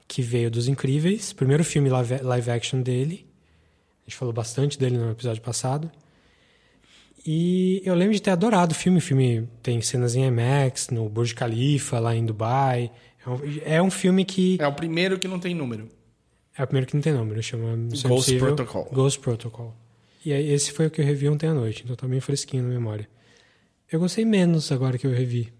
que 0.07 0.21
veio 0.21 0.51
dos 0.51 0.67
Incríveis, 0.67 1.31
primeiro 1.33 1.63
filme 1.63 1.89
live, 1.89 2.21
live 2.21 2.51
action 2.51 2.81
dele. 2.81 3.25
A 4.05 4.09
gente 4.09 4.17
falou 4.17 4.33
bastante 4.33 4.77
dele 4.77 4.97
no 4.97 5.11
episódio 5.11 5.41
passado. 5.41 5.89
E 7.25 7.81
eu 7.85 7.95
lembro 7.95 8.13
de 8.13 8.21
ter 8.21 8.31
adorado 8.31 8.73
o 8.73 8.75
filme. 8.75 8.97
O 8.97 9.01
filme 9.01 9.47
tem 9.61 9.81
cenas 9.81 10.13
em 10.15 10.25
IMAX, 10.25 10.89
no 10.89 11.07
Burj 11.07 11.33
Khalifa, 11.33 11.99
lá 11.99 12.13
em 12.13 12.25
Dubai. 12.25 12.91
É 13.25 13.29
um, 13.29 13.39
é 13.65 13.81
um 13.81 13.89
filme 13.89 14.25
que. 14.25 14.57
É 14.59 14.67
o 14.67 14.73
primeiro 14.73 15.17
que 15.17 15.27
não 15.27 15.39
tem 15.39 15.55
número. 15.55 15.89
É 16.57 16.63
o 16.63 16.67
primeiro 16.67 16.85
que 16.85 16.95
não 16.95 17.01
tem 17.01 17.13
número, 17.13 17.41
chama 17.41 17.75
Ghost 18.07 18.37
Protocol. 18.37 18.89
Ghost 18.91 19.19
Protocol. 19.19 19.73
E 20.25 20.31
aí, 20.31 20.51
esse 20.51 20.71
foi 20.71 20.87
o 20.87 20.91
que 20.91 21.01
eu 21.01 21.05
revi 21.05 21.27
ontem 21.27 21.47
à 21.47 21.53
noite, 21.53 21.81
então 21.83 21.95
tá 21.95 22.07
bem 22.07 22.19
fresquinho 22.19 22.63
na 22.63 22.69
memória. 22.69 23.09
Eu 23.91 23.99
gostei 23.99 24.23
menos 24.23 24.71
agora 24.71 24.97
que 24.97 25.07
eu 25.07 25.11
revi. 25.11 25.51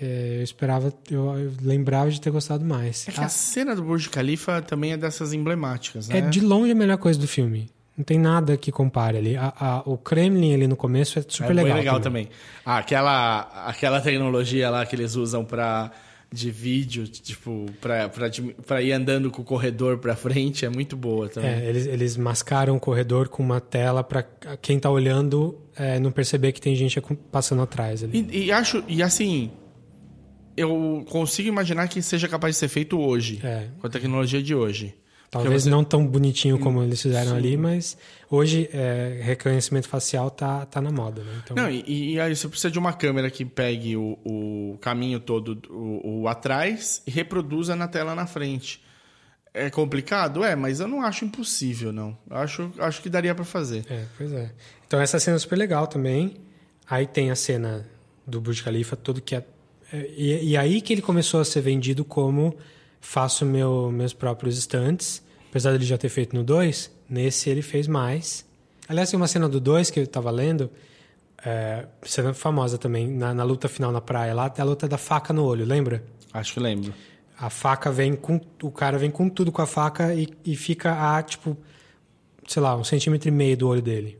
É, 0.00 0.36
eu 0.38 0.42
esperava, 0.42 0.92
eu, 1.10 1.26
eu 1.38 1.52
lembrava 1.60 2.10
de 2.10 2.20
ter 2.20 2.30
gostado 2.30 2.64
mais. 2.64 3.06
É 3.08 3.12
que 3.12 3.20
a 3.20 3.28
cena 3.28 3.76
do 3.76 3.82
Burj 3.82 4.08
Khalifa 4.08 4.62
também 4.62 4.92
é 4.92 4.96
dessas 4.96 5.32
emblemáticas, 5.32 6.08
né? 6.08 6.18
É 6.18 6.20
de 6.22 6.40
longe 6.40 6.72
a 6.72 6.74
melhor 6.74 6.96
coisa 6.96 7.18
do 7.20 7.28
filme. 7.28 7.68
Não 7.96 8.04
tem 8.04 8.18
nada 8.18 8.56
que 8.56 8.72
compare 8.72 9.18
ali. 9.18 9.36
A- 9.36 9.52
a- 9.60 9.82
o 9.84 9.98
Kremlin 9.98 10.54
ali 10.54 10.66
no 10.66 10.76
começo 10.76 11.18
é 11.18 11.24
super 11.28 11.50
é 11.50 11.54
legal. 11.54 11.64
bem 11.66 11.74
legal 11.74 12.00
também. 12.00 12.24
também. 12.26 12.38
Ah, 12.64 12.78
aquela, 12.78 13.40
aquela 13.66 14.00
tecnologia 14.00 14.70
lá 14.70 14.86
que 14.86 14.96
eles 14.96 15.16
usam 15.16 15.44
pra, 15.44 15.90
de 16.32 16.50
vídeo, 16.50 17.06
tipo, 17.06 17.66
pra, 17.78 18.08
pra, 18.08 18.28
de- 18.28 18.54
pra 18.66 18.80
ir 18.80 18.92
andando 18.92 19.30
com 19.30 19.42
o 19.42 19.44
corredor 19.44 19.98
pra 19.98 20.16
frente, 20.16 20.64
é 20.64 20.70
muito 20.70 20.96
boa 20.96 21.28
também. 21.28 21.50
É, 21.50 21.68
eles, 21.68 21.86
eles 21.86 22.16
mascaram 22.16 22.74
o 22.74 22.80
corredor 22.80 23.28
com 23.28 23.42
uma 23.42 23.60
tela 23.60 24.02
pra 24.02 24.22
quem 24.62 24.78
tá 24.78 24.88
olhando 24.88 25.58
é, 25.76 25.98
não 26.00 26.10
perceber 26.10 26.52
que 26.52 26.60
tem 26.60 26.74
gente 26.74 26.98
passando 27.30 27.60
atrás 27.60 28.02
ali. 28.02 28.26
E, 28.30 28.44
e 28.46 28.52
acho, 28.52 28.82
e 28.88 29.02
assim, 29.02 29.50
eu 30.60 31.04
consigo 31.08 31.48
imaginar 31.48 31.88
que 31.88 32.00
seja 32.02 32.28
capaz 32.28 32.54
de 32.54 32.58
ser 32.60 32.68
feito 32.68 32.98
hoje, 33.00 33.40
É. 33.42 33.68
com 33.80 33.86
a 33.86 33.90
tecnologia 33.90 34.42
de 34.42 34.54
hoje. 34.54 34.94
Talvez 35.30 35.62
você- 35.62 35.70
não 35.70 35.84
tão 35.84 36.04
bonitinho 36.04 36.58
como 36.58 36.82
eles 36.82 37.00
fizeram 37.00 37.30
Sim. 37.30 37.36
ali, 37.36 37.56
mas 37.56 37.96
hoje 38.28 38.68
é, 38.72 39.20
reconhecimento 39.22 39.88
facial 39.88 40.28
tá, 40.28 40.66
tá 40.66 40.80
na 40.80 40.90
moda, 40.90 41.22
né? 41.22 41.40
Então, 41.44 41.56
Não, 41.56 41.70
e, 41.70 42.14
e 42.14 42.20
aí 42.20 42.34
você 42.34 42.48
precisa 42.48 42.68
de 42.68 42.80
uma 42.80 42.92
câmera 42.92 43.30
que 43.30 43.44
pegue 43.44 43.96
o, 43.96 44.18
o 44.24 44.76
caminho 44.80 45.20
todo, 45.20 45.62
o, 45.70 46.22
o 46.22 46.28
atrás, 46.28 47.00
e 47.06 47.12
reproduza 47.12 47.76
na 47.76 47.86
tela 47.86 48.12
na 48.16 48.26
frente. 48.26 48.82
É 49.54 49.70
complicado? 49.70 50.42
É, 50.44 50.56
mas 50.56 50.80
eu 50.80 50.88
não 50.88 51.00
acho 51.02 51.24
impossível, 51.24 51.92
não. 51.92 52.18
Eu 52.28 52.36
acho, 52.38 52.72
acho 52.78 53.00
que 53.00 53.08
daria 53.08 53.32
pra 53.34 53.44
fazer. 53.44 53.84
É, 53.88 54.04
pois 54.18 54.32
é. 54.32 54.50
Então 54.86 55.00
essa 55.00 55.18
cena 55.20 55.36
é 55.36 55.38
super 55.38 55.56
legal 55.56 55.86
também. 55.86 56.38
Aí 56.88 57.06
tem 57.06 57.30
a 57.30 57.36
cena 57.36 57.86
do 58.26 58.40
Burj 58.40 58.62
Khalifa, 58.64 58.96
tudo 58.96 59.20
que 59.20 59.36
é... 59.36 59.44
E, 59.92 60.50
e 60.50 60.56
aí 60.56 60.80
que 60.80 60.92
ele 60.92 61.02
começou 61.02 61.40
a 61.40 61.44
ser 61.44 61.60
vendido 61.60 62.04
como 62.04 62.56
faço 63.00 63.44
meu, 63.44 63.90
meus 63.90 64.12
próprios 64.12 64.58
estantes. 64.58 65.22
Apesar 65.48 65.72
dele 65.72 65.84
já 65.84 65.98
ter 65.98 66.08
feito 66.08 66.36
no 66.36 66.44
2, 66.44 66.90
nesse 67.08 67.50
ele 67.50 67.62
fez 67.62 67.88
mais. 67.88 68.46
Aliás, 68.88 69.10
tem 69.10 69.16
uma 69.16 69.26
cena 69.26 69.48
do 69.48 69.60
2 69.60 69.90
que 69.90 70.00
eu 70.00 70.06
tava 70.06 70.30
lendo, 70.30 70.70
é, 71.44 71.86
cena 72.02 72.32
famosa 72.34 72.78
também, 72.78 73.08
na, 73.08 73.34
na 73.34 73.42
luta 73.42 73.68
final 73.68 73.90
na 73.90 74.00
praia 74.00 74.34
lá, 74.34 74.48
tem 74.48 74.62
a 74.62 74.66
luta 74.66 74.86
da 74.86 74.98
faca 74.98 75.32
no 75.32 75.44
olho, 75.44 75.64
lembra? 75.64 76.04
Acho 76.32 76.54
que 76.54 76.60
lembro. 76.60 76.94
A 77.38 77.50
faca 77.50 77.90
vem 77.90 78.14
com. 78.14 78.40
O 78.62 78.70
cara 78.70 78.98
vem 78.98 79.10
com 79.10 79.28
tudo 79.28 79.50
com 79.50 79.62
a 79.62 79.66
faca 79.66 80.14
e, 80.14 80.28
e 80.44 80.54
fica 80.54 81.16
a, 81.16 81.22
tipo, 81.22 81.56
sei 82.46 82.62
lá, 82.62 82.76
um 82.76 82.84
centímetro 82.84 83.28
e 83.28 83.32
meio 83.32 83.56
do 83.56 83.66
olho 83.68 83.82
dele. 83.82 84.18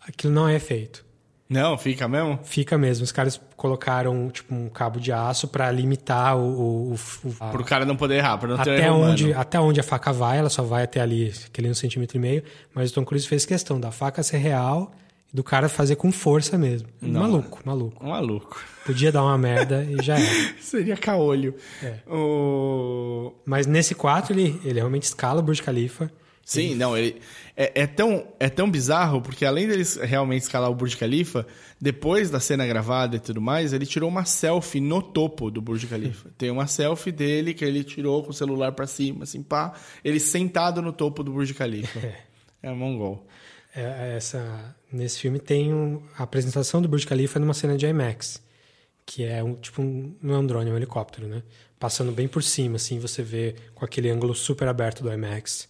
Aquilo 0.00 0.32
não 0.32 0.48
é 0.48 0.58
feito. 0.58 1.04
Não, 1.52 1.76
fica 1.76 2.08
mesmo? 2.08 2.38
Fica 2.42 2.78
mesmo. 2.78 3.04
Os 3.04 3.12
caras 3.12 3.40
colocaram, 3.56 4.30
tipo, 4.30 4.54
um 4.54 4.68
cabo 4.68 4.98
de 4.98 5.12
aço 5.12 5.46
pra 5.48 5.70
limitar 5.70 6.36
o. 6.36 6.92
o, 6.92 6.94
o 7.24 7.34
a- 7.38 7.48
Pro 7.50 7.62
cara 7.64 7.84
não 7.84 7.94
poder 7.96 8.16
errar, 8.16 8.38
pra 8.38 8.48
não 8.48 8.56
ter 8.56 8.70
até 8.74 8.86
erro 8.86 8.96
onde, 8.96 9.24
humano. 9.26 9.40
até 9.40 9.60
onde 9.60 9.78
a 9.80 9.82
faca 9.82 10.12
vai, 10.12 10.38
ela 10.38 10.48
só 10.48 10.62
vai 10.62 10.84
até 10.84 11.00
ali, 11.00 11.32
aquele 11.46 11.68
um 11.70 11.74
centímetro 11.74 12.16
e 12.16 12.20
meio. 12.20 12.42
Mas 12.74 12.90
o 12.90 12.94
Tom 12.94 13.04
Cruise 13.04 13.28
fez 13.28 13.44
questão 13.44 13.78
da 13.78 13.90
faca 13.90 14.22
ser 14.22 14.38
real 14.38 14.92
Do 15.34 15.42
cara 15.42 15.66
fazer 15.68 15.96
com 15.96 16.12
força 16.12 16.58
mesmo. 16.58 16.88
Não. 17.00 17.20
Maluco, 17.22 17.60
maluco. 17.64 18.04
Maluco. 18.04 18.60
Podia 18.84 19.10
dar 19.10 19.22
uma 19.22 19.38
merda 19.38 19.82
e 19.84 20.02
já 20.02 20.18
era. 20.18 20.44
Seria 20.60 20.96
caolho. 20.96 21.54
É. 21.82 21.94
O... 22.06 23.32
Mas 23.44 23.66
nesse 23.66 23.94
4 23.94 24.32
ele, 24.34 24.60
ele 24.64 24.74
realmente 24.78 25.04
escala 25.04 25.40
o 25.40 25.42
Burj 25.42 25.62
Khalifa. 25.62 26.10
Sim, 26.44 26.74
não, 26.74 26.96
ele 26.96 27.20
é, 27.56 27.82
é 27.82 27.86
tão, 27.86 28.26
é 28.40 28.48
tão 28.48 28.70
bizarro, 28.70 29.20
porque 29.20 29.44
além 29.44 29.66
deles 29.68 29.96
realmente 29.96 30.42
escalar 30.42 30.70
o 30.70 30.74
Burj 30.74 30.96
Khalifa, 30.96 31.46
depois 31.80 32.30
da 32.30 32.40
cena 32.40 32.66
gravada 32.66 33.16
e 33.16 33.20
tudo 33.20 33.40
mais, 33.40 33.72
ele 33.72 33.84
tirou 33.86 34.08
uma 34.08 34.24
selfie 34.24 34.80
no 34.80 35.02
topo 35.02 35.50
do 35.50 35.60
Burj 35.60 35.86
Khalifa. 35.86 36.30
Tem 36.38 36.50
uma 36.50 36.66
selfie 36.66 37.12
dele 37.12 37.52
que 37.54 37.64
ele 37.64 37.84
tirou 37.84 38.22
com 38.22 38.30
o 38.30 38.34
celular 38.34 38.72
pra 38.72 38.86
cima, 38.86 39.24
assim, 39.24 39.42
pá, 39.42 39.74
ele 40.04 40.18
sentado 40.20 40.80
no 40.80 40.92
topo 40.92 41.22
do 41.22 41.32
Burj 41.32 41.52
Khalifa. 41.54 42.00
É, 42.64 42.70
mongol. 42.72 43.26
É, 43.74 44.14
essa, 44.16 44.76
nesse 44.92 45.18
filme 45.18 45.40
tem 45.40 45.74
um- 45.74 46.00
a 46.16 46.22
apresentação 46.22 46.80
do 46.80 46.86
Burj 46.86 47.04
Khalifa 47.08 47.40
numa 47.40 47.54
cena 47.54 47.76
de 47.76 47.84
IMAX. 47.86 48.40
Que 49.04 49.24
é 49.24 49.42
um, 49.42 49.56
tipo, 49.56 49.82
um, 49.82 50.14
não 50.22 50.34
é 50.36 50.38
um 50.38 50.46
drone, 50.46 50.70
é 50.70 50.72
um 50.72 50.76
helicóptero, 50.76 51.26
né? 51.26 51.42
Passando 51.80 52.12
bem 52.12 52.28
por 52.28 52.40
cima, 52.40 52.76
assim, 52.76 53.00
você 53.00 53.20
vê 53.20 53.56
com 53.74 53.84
aquele 53.84 54.08
ângulo 54.10 54.32
super 54.32 54.68
aberto 54.68 55.02
do 55.02 55.12
IMAX. 55.12 55.68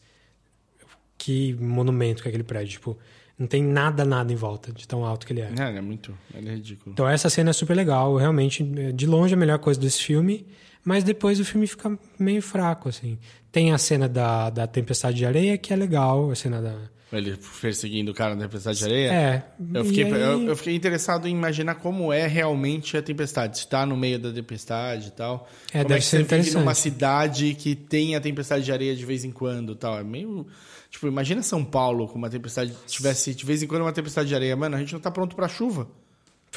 Que 1.25 1.55
monumento 1.61 2.21
que 2.21 2.29
é 2.29 2.31
aquele 2.31 2.43
prédio. 2.43 2.73
Tipo, 2.73 2.99
não 3.39 3.47
tem 3.47 3.63
nada, 3.63 4.05
nada 4.05 4.33
em 4.33 4.35
volta 4.35 4.73
de 4.73 4.89
tão 4.89 5.05
alto 5.05 5.25
que 5.25 5.33
ele 5.33 5.41
é. 5.41 5.53
É, 5.57 5.69
ele 5.69 5.79
é 5.79 5.81
muito, 5.81 6.13
ele 6.35 6.49
é 6.49 6.55
ridículo. 6.55 6.93
Então 6.93 7.09
essa 7.09 7.31
cena 7.31 7.51
é 7.51 7.53
super 7.53 7.77
legal, 7.77 8.17
realmente, 8.17 8.69
é, 8.77 8.91
de 8.91 9.07
longe 9.07 9.33
a 9.33 9.37
melhor 9.37 9.61
coisa 9.61 9.79
desse 9.79 10.03
filme, 10.03 10.45
mas 10.85 11.05
depois 11.05 11.39
o 11.39 11.45
filme 11.45 11.69
fica 11.69 11.97
meio 12.19 12.43
fraco, 12.43 12.89
assim. 12.89 13.19
Tem 13.53 13.71
a 13.71 13.79
cena 13.79 14.09
da, 14.09 14.51
da 14.51 14.67
tempestade 14.67 15.17
de 15.19 15.25
areia, 15.25 15.57
que 15.57 15.73
é 15.73 15.77
legal, 15.77 16.29
a 16.33 16.35
cena 16.35 16.61
da... 16.61 16.75
Ele 17.13 17.39
perseguindo 17.61 18.11
o 18.11 18.15
cara 18.15 18.35
na 18.35 18.43
tempestade 18.43 18.79
de 18.79 18.85
areia? 18.85 19.13
É, 19.13 19.45
Eu 19.75 19.85
fiquei, 19.85 20.05
aí- 20.05 20.13
eu, 20.23 20.43
eu 20.49 20.57
fiquei 20.57 20.75
interessado 20.75 21.29
em 21.29 21.31
imaginar 21.31 21.77
como 21.77 22.13
é 22.13 22.27
realmente 22.27 22.97
a 22.97 23.03
tempestade. 23.03 23.59
Se 23.59 23.69
tá 23.69 23.87
no 23.87 23.97
meio 23.97 24.19
da 24.19 24.33
tempestade 24.33 25.09
e 25.09 25.11
tal. 25.13 25.47
É, 25.69 25.79
como 25.79 25.89
deve 25.89 25.95
é 25.95 25.99
que 25.99 26.05
ser 26.05 26.25
você 26.25 26.37
vive 26.39 26.51
numa 26.55 26.75
cidade 26.75 27.55
que 27.55 27.77
tem 27.77 28.17
a 28.17 28.21
tempestade 28.21 28.65
de 28.65 28.73
areia 28.73 28.97
de 28.97 29.05
vez 29.05 29.25
em 29.27 29.31
quando 29.31 29.73
e 29.75 29.77
tal. 29.77 29.99
É 29.99 30.03
meio... 30.03 30.47
Tipo, 30.93 31.09
imagina 31.09 31.43
São 31.43 31.65
Paulo 31.65 32.07
com 32.07 32.17
uma 32.19 32.31
tempestade... 32.31 32.73
Tivesse 32.87 33.35
de 33.35 33.45
vez 33.45 33.63
em 33.63 33.67
quando 33.67 33.83
uma 33.83 33.93
tempestade 33.93 34.29
de 34.29 34.35
areia. 34.37 34.55
Mano, 34.55 34.77
a 34.77 34.79
gente 34.79 34.93
não 34.93 35.01
tá 35.01 35.11
pronto 35.11 35.35
pra 35.35 35.49
chuva. 35.49 35.89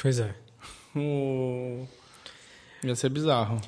Pois 0.00 0.20
é. 0.20 0.32
Ia 2.84 2.94
ser 2.94 3.08
bizarro. 3.08 3.60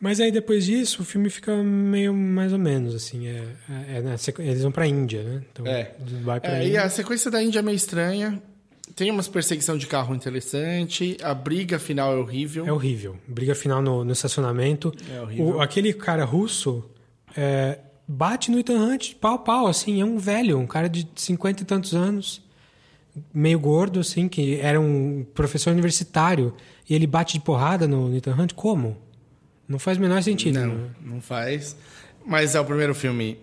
Mas 0.00 0.20
aí 0.20 0.30
depois 0.30 0.64
disso, 0.66 1.02
o 1.02 1.04
filme 1.04 1.30
fica 1.30 1.54
meio 1.62 2.12
mais 2.12 2.52
ou 2.52 2.58
menos, 2.58 2.94
assim, 2.94 3.26
é, 3.28 3.44
é- 3.88 4.12
é 4.12 4.16
sequ- 4.18 4.40
eles 4.40 4.62
vão 4.62 4.70
pra 4.70 4.86
Índia, 4.86 5.22
né? 5.22 5.42
Então, 5.52 5.66
É. 5.66 5.94
vai 6.22 6.38
pra 6.40 6.58
É, 6.58 6.68
e 6.68 6.76
a 6.76 6.88
sequência 6.90 7.30
da 7.30 7.42
Índia 7.42 7.60
é 7.60 7.62
meio 7.62 7.76
estranha. 7.76 8.42
Tem 8.94 9.10
umas 9.10 9.26
perseguição 9.28 9.76
de 9.78 9.86
carro 9.86 10.14
interessante. 10.14 11.16
A 11.22 11.32
briga 11.34 11.78
final 11.78 12.12
é 12.12 12.16
horrível. 12.16 12.66
É 12.66 12.72
horrível. 12.72 13.16
Briga 13.26 13.54
final 13.54 13.80
no, 13.82 14.04
no 14.04 14.12
estacionamento. 14.12 14.92
É 15.10 15.20
horrível. 15.20 15.46
O- 15.56 15.60
aquele 15.60 15.92
cara 15.94 16.24
russo 16.24 16.84
é, 17.36 17.78
bate 18.06 18.50
no 18.50 18.58
Ethan 18.58 18.78
Hunt 18.78 19.14
pau 19.14 19.38
pau, 19.38 19.66
assim. 19.66 20.00
É 20.00 20.04
um 20.04 20.18
velho, 20.18 20.58
um 20.58 20.66
cara 20.66 20.88
de 20.88 21.08
cinquenta 21.16 21.62
e 21.62 21.66
tantos 21.66 21.94
anos, 21.94 22.42
meio 23.32 23.58
gordo, 23.58 24.00
assim, 24.00 24.28
que 24.28 24.60
era 24.60 24.80
um 24.80 25.26
professor 25.34 25.70
universitário. 25.70 26.54
E 26.88 26.94
ele 26.94 27.06
bate 27.06 27.34
de 27.34 27.40
porrada 27.40 27.88
no, 27.88 28.08
no 28.08 28.16
Ethan 28.16 28.34
Hunt. 28.34 28.52
Como? 28.54 28.96
Não 29.68 29.78
faz 29.78 29.98
o 29.98 30.00
menor 30.00 30.22
sentido. 30.22 30.60
Não, 30.60 30.74
né? 30.74 30.90
não 31.00 31.20
faz. 31.20 31.76
Mas 32.24 32.54
é 32.54 32.60
o 32.60 32.64
primeiro 32.64 32.94
filme. 32.94 33.38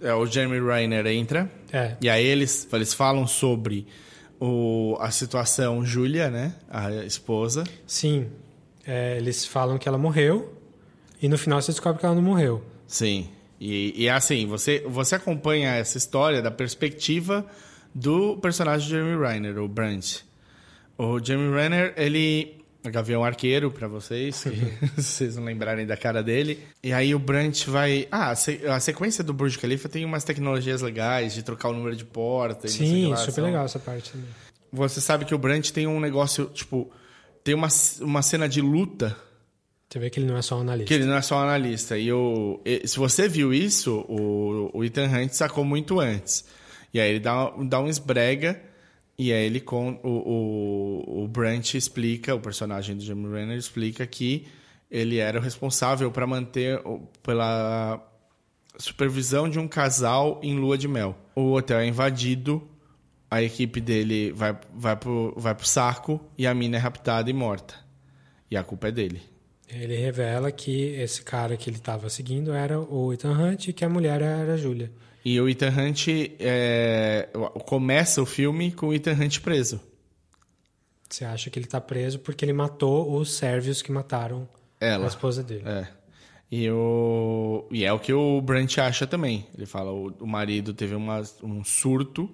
É, 0.00 0.14
o 0.14 0.24
Jeremy 0.24 0.60
Renner 0.60 1.06
entra. 1.08 1.50
É. 1.72 1.96
E 2.00 2.08
aí 2.08 2.24
eles, 2.24 2.66
eles 2.72 2.94
falam 2.94 3.26
sobre 3.26 3.86
o, 4.40 4.96
a 4.98 5.10
situação 5.10 5.84
Júlia, 5.84 6.30
né? 6.30 6.54
A 6.70 6.90
esposa. 7.04 7.64
Sim. 7.86 8.28
É, 8.86 9.18
eles 9.18 9.44
falam 9.44 9.76
que 9.76 9.86
ela 9.86 9.98
morreu. 9.98 10.54
E 11.20 11.28
no 11.28 11.36
final 11.36 11.60
você 11.60 11.70
descobre 11.70 12.00
que 12.00 12.06
ela 12.06 12.14
não 12.14 12.22
morreu. 12.22 12.64
Sim. 12.86 13.28
E, 13.60 13.92
e 14.04 14.06
é 14.06 14.12
assim, 14.12 14.46
você, 14.46 14.82
você 14.88 15.16
acompanha 15.16 15.74
essa 15.74 15.98
história 15.98 16.40
da 16.40 16.50
perspectiva 16.50 17.44
do 17.94 18.36
personagem 18.38 18.86
de 18.86 18.94
Jeremy 18.94 19.22
Renner, 19.22 19.58
o 19.58 19.68
Brandt. 19.68 20.24
O 20.96 21.22
Jeremy 21.22 21.54
Renner, 21.54 21.92
ele... 21.96 22.56
é 22.82 22.90
Gavião 22.90 23.22
Arqueiro, 23.22 23.70
pra 23.70 23.86
vocês, 23.86 24.42
que 24.44 24.50
vocês 24.96 25.36
não 25.36 25.44
lembrarem 25.44 25.86
da 25.86 25.96
cara 25.96 26.22
dele. 26.22 26.60
E 26.82 26.92
aí 26.92 27.14
o 27.14 27.18
Brandt 27.18 27.68
vai... 27.68 28.08
Ah, 28.10 28.30
a 28.30 28.36
se- 28.36 28.66
a 28.66 28.80
sequência 28.80 29.22
do 29.22 29.34
Burj 29.34 29.58
Khalifa 29.58 29.88
tem 29.88 30.04
umas 30.06 30.24
tecnologias 30.24 30.80
legais 30.80 31.34
de 31.34 31.42
trocar 31.42 31.68
o 31.68 31.72
número 31.74 31.94
de 31.96 32.04
porta. 32.04 32.66
e 32.66 32.70
Sim, 32.70 33.14
super 33.16 33.42
legal 33.42 33.66
essa 33.66 33.78
parte. 33.78 34.12
Você 34.72 35.00
sabe 35.00 35.24
que 35.26 35.34
o 35.34 35.38
Brandt 35.38 35.72
tem 35.72 35.86
um 35.86 36.00
negócio, 36.00 36.46
tipo... 36.46 36.90
Tem 37.42 37.54
uma, 37.54 37.68
uma 38.00 38.22
cena 38.22 38.48
de 38.48 38.60
luta 38.60 39.16
Você 39.90 39.98
vê 39.98 40.08
que 40.08 40.20
ele 40.20 40.26
não 40.26 40.36
é 40.36 40.42
só 40.42 40.60
analista. 40.60 40.86
que 40.86 40.94
ele 40.94 41.04
não 41.04 41.16
é 41.16 41.22
só 41.22 41.38
analista. 41.42 41.98
E, 41.98 42.12
o, 42.12 42.60
e- 42.64 42.86
se 42.86 42.96
você 42.96 43.28
viu 43.28 43.52
isso, 43.52 44.04
o, 44.08 44.70
o 44.72 44.84
Ethan 44.84 45.06
Hunt 45.08 45.32
sacou 45.32 45.64
muito 45.64 45.98
antes. 45.98 46.44
E 46.94 47.00
aí 47.00 47.10
ele 47.10 47.18
dá, 47.20 47.50
dá 47.64 47.80
um 47.80 47.88
esbrega. 47.88 48.62
E 49.18 49.32
aí 49.32 49.44
ele 49.44 49.58
com 49.60 49.98
o, 50.04 50.08
o, 50.08 51.24
o 51.24 51.28
Brant 51.28 51.74
explica, 51.74 52.34
o 52.34 52.40
personagem 52.40 52.96
do 52.96 53.02
Jeremy 53.02 53.28
Renner 53.34 53.58
explica 53.58 54.06
que 54.06 54.46
ele 54.88 55.18
era 55.18 55.38
o 55.38 55.42
responsável 55.42 56.10
para 56.10 56.26
manter 56.26 56.80
pela 57.22 58.00
supervisão 58.78 59.48
de 59.48 59.58
um 59.58 59.68
casal 59.68 60.40
em 60.42 60.56
lua 60.56 60.78
de 60.78 60.86
mel. 60.88 61.16
O 61.34 61.52
hotel 61.52 61.80
é 61.80 61.86
invadido, 61.86 62.62
a 63.30 63.42
equipe 63.42 63.80
dele 63.80 64.32
vai, 64.32 64.56
vai, 64.72 64.96
pro, 64.96 65.34
vai 65.36 65.54
pro 65.54 65.66
saco 65.66 66.20
e 66.38 66.46
a 66.46 66.54
mina 66.54 66.76
é 66.76 66.80
raptada 66.80 67.28
e 67.28 67.32
morta. 67.32 67.74
E 68.50 68.56
a 68.56 68.62
culpa 68.64 68.88
é 68.88 68.92
dele. 68.92 69.20
Ele 69.72 69.96
revela 69.96 70.50
que 70.50 70.94
esse 70.94 71.22
cara 71.22 71.56
que 71.56 71.70
ele 71.70 71.76
estava 71.76 72.08
seguindo 72.10 72.52
era 72.52 72.80
o 72.80 73.12
Ethan 73.12 73.32
Hunt 73.32 73.68
e 73.68 73.72
que 73.72 73.84
a 73.84 73.88
mulher 73.88 74.20
era 74.20 74.54
a 74.54 74.56
Júlia. 74.56 74.90
E 75.24 75.40
o 75.40 75.48
Ethan 75.48 75.70
Hunt 75.70 76.08
é, 76.38 77.28
começa 77.66 78.22
o 78.22 78.26
filme 78.26 78.72
com 78.72 78.88
o 78.88 78.94
Ethan 78.94 79.12
Hunt 79.12 79.40
preso. 79.40 79.80
Você 81.08 81.24
acha 81.24 81.50
que 81.50 81.58
ele 81.58 81.66
tá 81.66 81.80
preso 81.80 82.18
porque 82.20 82.44
ele 82.44 82.52
matou 82.52 83.16
os 83.16 83.32
sérvios 83.32 83.82
que 83.82 83.92
mataram 83.92 84.48
Ela. 84.80 85.04
a 85.04 85.08
esposa 85.08 85.42
dele. 85.42 85.64
É. 85.66 85.88
E, 86.50 86.68
o, 86.70 87.68
e 87.70 87.84
é 87.84 87.92
o 87.92 87.98
que 87.98 88.12
o 88.12 88.40
Brant 88.40 88.78
acha 88.78 89.06
também. 89.06 89.46
Ele 89.56 89.66
fala 89.66 89.92
o, 89.92 90.12
o 90.20 90.26
marido 90.26 90.74
teve 90.74 90.94
uma, 90.94 91.22
um 91.42 91.62
surto 91.62 92.28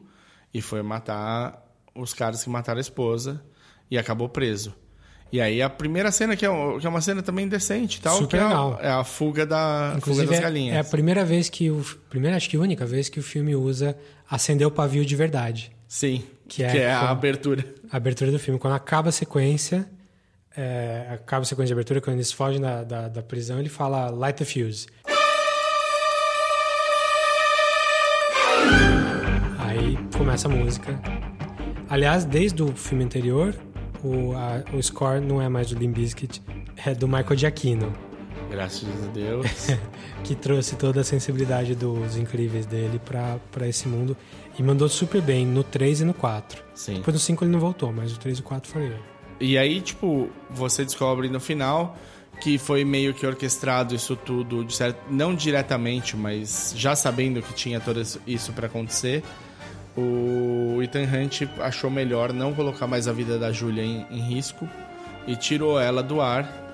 e 0.54 0.62
foi 0.62 0.82
matar 0.82 1.62
os 1.94 2.14
caras 2.14 2.42
que 2.42 2.48
mataram 2.48 2.78
a 2.78 2.80
esposa 2.80 3.42
e 3.90 3.98
acabou 3.98 4.28
preso. 4.28 4.74
E 5.32 5.40
aí 5.40 5.60
a 5.60 5.68
primeira 5.68 6.10
cena, 6.12 6.36
que 6.36 6.46
é, 6.46 6.48
que 6.80 6.86
é 6.86 6.88
uma 6.88 7.00
cena 7.00 7.20
também 7.22 7.48
decente 7.48 8.00
tal, 8.00 8.16
Super 8.18 8.28
que 8.28 8.36
é 8.36 8.40
a- 8.40 8.48
legal. 8.48 8.78
é 8.80 8.88
a 8.90 9.04
fuga, 9.04 9.44
da, 9.44 9.96
fuga 10.00 10.24
das 10.24 10.38
galinhas. 10.40 10.76
é 10.76 10.78
a 10.78 10.84
primeira 10.84 11.24
vez 11.24 11.48
que 11.48 11.70
o 11.70 11.84
primeira, 12.08 12.36
acho 12.36 12.48
que 12.48 12.56
única 12.56 12.86
vez 12.86 13.08
que 13.08 13.18
o 13.18 13.22
filme 13.22 13.54
usa 13.56 13.96
acender 14.30 14.66
o 14.66 14.70
pavio 14.70 15.04
de 15.04 15.16
verdade. 15.16 15.72
Sim. 15.88 16.22
Que 16.48 16.62
é, 16.62 16.70
que 16.70 16.78
é 16.78 16.92
a 16.92 17.10
abertura. 17.10 17.64
A 17.90 17.96
abertura 17.96 18.30
do 18.30 18.38
filme. 18.38 18.58
Quando 18.58 18.74
acaba 18.74 19.08
a 19.08 19.12
sequência, 19.12 19.88
é, 20.56 21.06
acaba 21.14 21.42
a 21.42 21.44
sequência 21.44 21.66
de 21.68 21.72
abertura, 21.72 22.00
quando 22.00 22.16
eles 22.16 22.30
fogem 22.30 22.60
da, 22.60 22.84
da, 22.84 23.08
da 23.08 23.22
prisão, 23.22 23.58
ele 23.58 23.68
fala 23.68 24.08
light 24.10 24.36
the 24.38 24.44
fuse. 24.44 24.86
Aí 29.58 29.98
começa 30.16 30.48
a 30.48 30.50
música. 30.50 30.98
Aliás, 31.88 32.24
desde 32.24 32.62
o 32.62 32.74
filme 32.74 33.04
anterior, 33.04 33.54
o, 34.06 34.34
a- 34.36 34.62
o 34.76 34.82
score 34.82 35.20
não 35.20 35.40
é 35.42 35.48
mais 35.48 35.68
do 35.70 35.78
Limp 35.78 35.94
Bizkit, 35.96 36.42
é 36.84 36.94
do 36.94 37.06
Michael 37.08 37.36
Giacchino, 37.36 37.92
Graças 38.50 38.88
a 39.04 39.08
Deus. 39.08 39.46
que 40.22 40.34
trouxe 40.36 40.76
toda 40.76 41.00
a 41.00 41.04
sensibilidade 41.04 41.74
dos 41.74 42.16
incríveis 42.16 42.64
dele 42.64 43.00
pra 43.04 43.38
pra 43.50 43.66
esse 43.66 43.88
mundo 43.88 44.16
e 44.58 44.62
mandou 44.62 44.88
super 44.88 45.20
bem 45.20 45.44
no 45.44 45.64
3 45.64 46.02
e 46.02 46.04
no 46.04 46.14
4. 46.14 46.62
Sim. 46.74 46.94
Depois 46.94 47.12
no 47.14 47.18
5 47.20 47.44
ele 47.44 47.50
não 47.50 47.58
voltou, 47.58 47.92
mas 47.92 48.12
o 48.14 48.18
3 48.18 48.38
e 48.38 48.40
o 48.40 48.44
4 48.44 48.70
foi 48.70 48.84
ele. 48.84 48.96
E 49.40 49.58
aí, 49.58 49.80
tipo, 49.80 50.30
você 50.48 50.84
descobre 50.84 51.28
no 51.28 51.40
final 51.40 51.96
que 52.40 52.56
foi 52.56 52.84
meio 52.84 53.12
que 53.12 53.26
orquestrado 53.26 53.94
isso 53.94 54.14
tudo, 54.14 54.64
de 54.64 54.74
certo, 54.76 54.98
não 55.10 55.34
diretamente, 55.34 56.16
mas 56.16 56.72
já 56.76 56.94
sabendo 56.94 57.42
que 57.42 57.52
tinha 57.52 57.80
tudo 57.80 58.00
isso- 58.00 58.20
isso 58.26 58.52
pra 58.52 58.66
acontecer. 58.68 59.24
O 59.96 60.80
Ethan 60.82 61.04
Hunt 61.04 61.42
achou 61.58 61.90
melhor 61.90 62.32
não 62.32 62.52
colocar 62.52 62.86
mais 62.86 63.08
a 63.08 63.12
vida 63.12 63.38
da 63.38 63.50
Julia 63.50 63.82
em, 63.82 64.06
em 64.10 64.20
risco 64.20 64.68
e 65.26 65.34
tirou 65.34 65.80
ela 65.80 66.02
do 66.02 66.20
ar. 66.20 66.64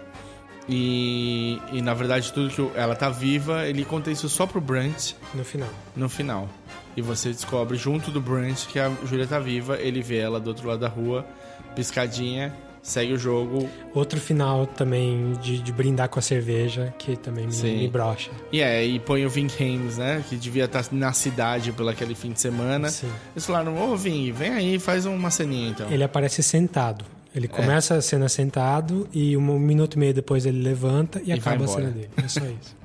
E, 0.69 1.61
e 1.73 1.83
na 1.83 1.93
verdade, 1.95 2.33
tudo 2.33 2.49
que 2.51 2.79
ela 2.79 2.95
tá 2.95 3.09
viva, 3.09 3.67
ele 3.67 3.85
conta 3.85 4.11
isso 4.11 4.29
só 4.29 4.47
pro 4.47 4.61
Brant 4.61 5.13
No 5.35 5.45
final. 5.45 5.69
no 5.97 6.09
final. 6.09 6.49
E 6.97 7.03
você 7.03 7.31
descobre 7.31 7.77
junto 7.77 8.11
do 8.11 8.21
Brant 8.21 8.67
que 8.67 8.79
a 8.79 8.91
Julia 9.05 9.27
tá 9.27 9.39
viva, 9.39 9.79
ele 9.81 10.03
vê 10.03 10.19
ela 10.19 10.39
do 10.39 10.49
outro 10.49 10.69
lado 10.69 10.81
da 10.81 10.89
rua, 10.89 11.27
piscadinha, 11.75 12.55
segue 12.83 13.13
o 13.13 13.19
jogo. 13.19 13.69
Outro 13.95 14.21
final 14.21 14.67
também 14.67 15.35
de, 15.41 15.59
de 15.61 15.73
brindar 15.73 16.09
com 16.09 16.19
a 16.19 16.23
cerveja, 16.23 16.93
que 16.99 17.17
também 17.17 17.47
me, 17.47 17.53
Sim. 17.53 17.79
me 17.79 17.89
brocha. 17.89 18.31
E 18.51 18.61
é, 18.61 18.85
e 18.85 18.99
põe 18.99 19.25
o 19.25 19.31
Vin 19.31 19.47
Hames, 19.61 19.99
né? 19.99 20.25
Que 20.29 20.37
devia 20.37 20.65
estar 20.65 20.85
na 20.91 21.13
cidade 21.13 21.71
pelo 21.73 21.89
aquele 21.89 22.15
fim 22.15 22.33
de 22.33 22.41
semana. 22.41 22.89
Sim. 22.91 23.11
Eles 23.35 23.47
falaram, 23.47 23.79
ô 23.81 23.97
Vin, 23.97 24.33
vem 24.33 24.51
aí, 24.51 24.79
faz 24.79 25.07
uma 25.07 25.31
ceninha 25.31 25.71
então. 25.71 25.91
Ele 25.91 26.03
aparece 26.03 26.43
sentado. 26.43 27.05
É. 27.35 27.39
Ele 27.39 27.49
começa 27.49 27.95
a 27.95 28.03
cena 28.03 28.29
sentado 28.29 29.09
e 29.13 29.37
um 29.39 29.59
minuto 29.59 29.95
e 29.95 29.99
meio 29.99 30.13
depois 30.13 30.45
ele 30.45 30.61
levanta 30.63 31.23
e, 31.25 31.31
E 31.31 31.33
acaba 31.33 31.65
a 31.65 31.69
cena 31.69 31.91
dele. 31.91 32.11
É 32.17 32.29
só 32.29 32.41
isso. 32.41 32.77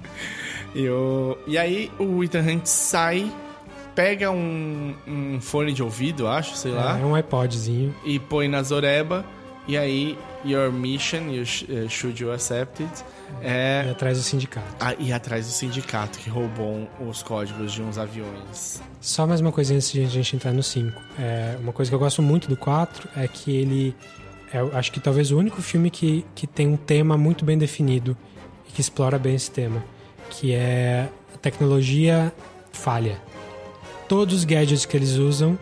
E, 0.75 0.87
o... 0.89 1.35
e 1.47 1.57
aí 1.57 1.89
o 1.97 2.23
Ethan 2.23 2.41
Hunt 2.41 2.65
sai, 2.65 3.31
pega 3.95 4.29
um, 4.29 4.93
um 5.07 5.41
fone 5.41 5.73
de 5.73 5.81
ouvido, 5.81 6.27
acho, 6.27 6.55
sei 6.55 6.71
lá, 6.71 6.99
É 6.99 7.03
um 7.05 7.17
iPodzinho. 7.17 7.95
e 8.05 8.19
põe 8.19 8.47
na 8.47 8.61
Zoreba. 8.61 9.25
E 9.67 9.77
aí, 9.77 10.17
your 10.45 10.71
mission, 10.71 11.29
you 11.29 11.43
eh, 11.43 11.89
should 11.89 12.21
you 12.23 12.31
accept 12.31 12.81
it, 12.81 13.03
é 13.41 13.83
E 13.87 13.91
atrás 13.91 14.17
do 14.17 14.23
sindicato. 14.23 14.65
a- 14.79 14.93
ir 14.93 15.11
atrás 15.11 15.45
do 15.45 15.51
sindicato 15.51 16.17
que 16.19 16.29
roubou 16.29 16.87
os 17.05 17.21
códigos 17.21 17.73
de 17.73 17.81
uns 17.81 17.97
aviões. 17.97 18.81
Só 19.01 19.27
mais 19.27 19.41
uma 19.41 19.51
coisinha 19.51 19.75
antes 19.77 19.91
de 19.91 20.01
a 20.01 20.07
gente 20.07 20.35
entrar 20.37 20.53
no 20.53 20.63
5. 20.63 21.01
É, 21.19 21.57
uma 21.59 21.73
coisa 21.73 21.91
que 21.91 21.95
eu 21.95 21.99
gosto 21.99 22.21
muito 22.21 22.47
do 22.47 22.55
4 22.55 23.09
é 23.17 23.27
que 23.27 23.51
ele 23.55 23.93
é, 24.53 24.59
acho 24.77 24.89
que 24.91 25.01
talvez 25.01 25.31
o 25.31 25.37
único 25.37 25.61
filme 25.61 25.89
que, 25.89 26.25
que 26.33 26.47
tem 26.47 26.65
um 26.67 26.77
tema 26.77 27.17
muito 27.17 27.43
bem 27.43 27.57
definido 27.57 28.15
e 28.69 28.71
que 28.71 28.79
explora 28.79 29.19
bem 29.19 29.35
esse 29.35 29.51
tema, 29.51 29.83
que 30.29 30.53
é 30.53 31.09
a 31.35 31.37
tecnologia 31.37 32.33
falha. 32.71 33.19
Todos 34.07 34.33
os 34.33 34.43
gadgets 34.45 34.85
que 34.85 34.95
eles 34.95 35.15
usam 35.17 35.59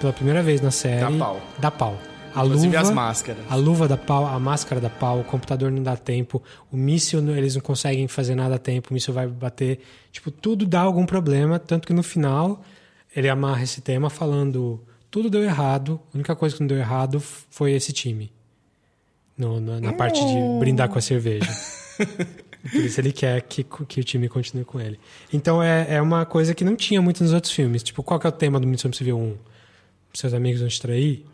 pela 0.00 0.12
primeira 0.12 0.42
vez 0.42 0.60
na 0.60 0.72
série 0.72 1.00
Dá 1.00 1.24
pau. 1.24 1.40
Dá 1.60 1.70
pau. 1.70 1.96
A 2.36 2.44
Inclusive 2.44 2.76
luva, 2.76 2.88
as 2.88 2.94
máscaras. 2.94 3.44
A 3.48 3.54
luva 3.56 3.88
dá 3.88 3.96
pau, 3.96 4.26
a 4.26 4.38
máscara 4.38 4.80
dá 4.80 4.90
pau, 4.90 5.20
o 5.20 5.24
computador 5.24 5.70
não 5.72 5.82
dá 5.82 5.96
tempo, 5.96 6.42
o 6.70 6.76
míssil 6.76 7.20
eles 7.34 7.54
não 7.54 7.62
conseguem 7.62 8.06
fazer 8.06 8.34
nada 8.34 8.56
a 8.56 8.58
tempo, 8.58 8.90
o 8.90 8.94
míssil 8.94 9.14
vai 9.14 9.26
bater. 9.26 9.80
Tipo, 10.12 10.30
tudo 10.30 10.66
dá 10.66 10.80
algum 10.80 11.06
problema, 11.06 11.58
tanto 11.58 11.86
que 11.86 11.94
no 11.94 12.02
final 12.02 12.62
ele 13.14 13.28
amarra 13.28 13.62
esse 13.62 13.80
tema 13.80 14.10
falando 14.10 14.80
tudo 15.10 15.30
deu 15.30 15.42
errado, 15.42 15.98
a 16.12 16.16
única 16.16 16.36
coisa 16.36 16.54
que 16.54 16.60
não 16.60 16.66
deu 16.66 16.76
errado 16.76 17.20
foi 17.20 17.72
esse 17.72 17.90
time. 17.90 18.30
No- 19.38 19.60
na, 19.60 19.80
na 19.80 19.92
parte 19.94 20.20
de 20.20 20.58
brindar 20.58 20.88
com 20.90 20.98
a 20.98 21.00
cerveja. 21.00 21.50
Por 22.70 22.80
isso 22.80 23.00
ele 23.00 23.12
quer 23.12 23.40
que, 23.42 23.64
que 23.64 24.00
o 24.00 24.04
time 24.04 24.28
continue 24.28 24.64
com 24.64 24.78
ele. 24.80 24.98
Então 25.32 25.62
é, 25.62 25.94
é 25.94 26.02
uma 26.02 26.26
coisa 26.26 26.54
que 26.54 26.64
não 26.64 26.74
tinha 26.76 27.00
muito 27.00 27.22
nos 27.22 27.32
outros 27.32 27.52
filmes. 27.52 27.82
Tipo, 27.82 28.02
qual 28.02 28.18
que 28.20 28.26
é 28.26 28.28
o 28.28 28.32
tema 28.32 28.58
do 28.60 28.66
Missão 28.66 28.88
Impossível 28.88 29.16
1? 29.16 29.36
Seus 30.12 30.34
amigos 30.34 30.60
vão 30.60 30.68
te 30.68 30.80
trair? 30.80 31.24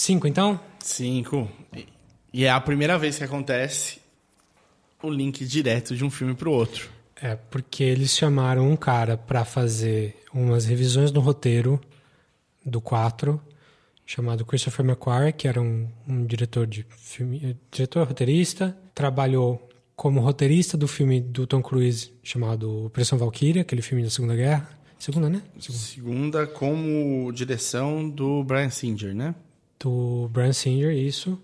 Cinco, 0.00 0.26
então? 0.26 0.58
Cinco. 0.78 1.46
E- 2.32 2.46
é 2.46 2.50
a 2.50 2.58
primeira 2.58 2.98
vez 2.98 3.18
que 3.18 3.24
acontece 3.24 4.00
o 5.02 5.10
link 5.10 5.44
direto 5.44 5.94
de 5.94 6.02
um 6.02 6.08
filme 6.10 6.34
pro 6.34 6.50
outro. 6.50 6.88
É, 7.20 7.36
porque 7.36 7.84
eles 7.84 8.16
chamaram 8.16 8.70
um 8.70 8.76
cara 8.76 9.18
pra 9.18 9.44
fazer 9.44 10.16
umas 10.32 10.64
revisões 10.64 11.12
no 11.12 11.20
roteiro 11.20 11.78
do 12.64 12.80
4, 12.80 13.38
chamado 14.06 14.42
Christopher 14.46 14.86
McQuarrie, 14.86 15.34
que 15.34 15.46
era 15.46 15.60
um, 15.60 15.86
um 16.08 16.24
diretor 16.24 16.66
de 16.66 16.86
filme, 16.96 17.54
diretor 17.70 18.08
roteirista, 18.08 18.74
trabalhou 18.94 19.68
como 19.94 20.20
roteirista 20.20 20.78
do 20.78 20.88
filme 20.88 21.20
do 21.20 21.46
Tom 21.46 21.60
Cruise 21.60 22.10
chamado 22.22 22.86
Operação 22.86 23.18
Valkyria, 23.18 23.60
aquele 23.60 23.82
filme 23.82 24.02
da 24.02 24.08
Segunda 24.08 24.34
Guerra. 24.34 24.66
Segunda, 24.98 25.28
né? 25.28 25.42
Segunda. 25.58 25.78
Segunda 25.78 26.46
como 26.46 27.30
direção 27.32 28.08
do 28.08 28.42
Brian 28.42 28.70
Singer, 28.70 29.14
né? 29.14 29.34
Do 29.82 30.28
Brian 30.32 30.52
Singer, 30.52 30.92
isso. 30.94 31.38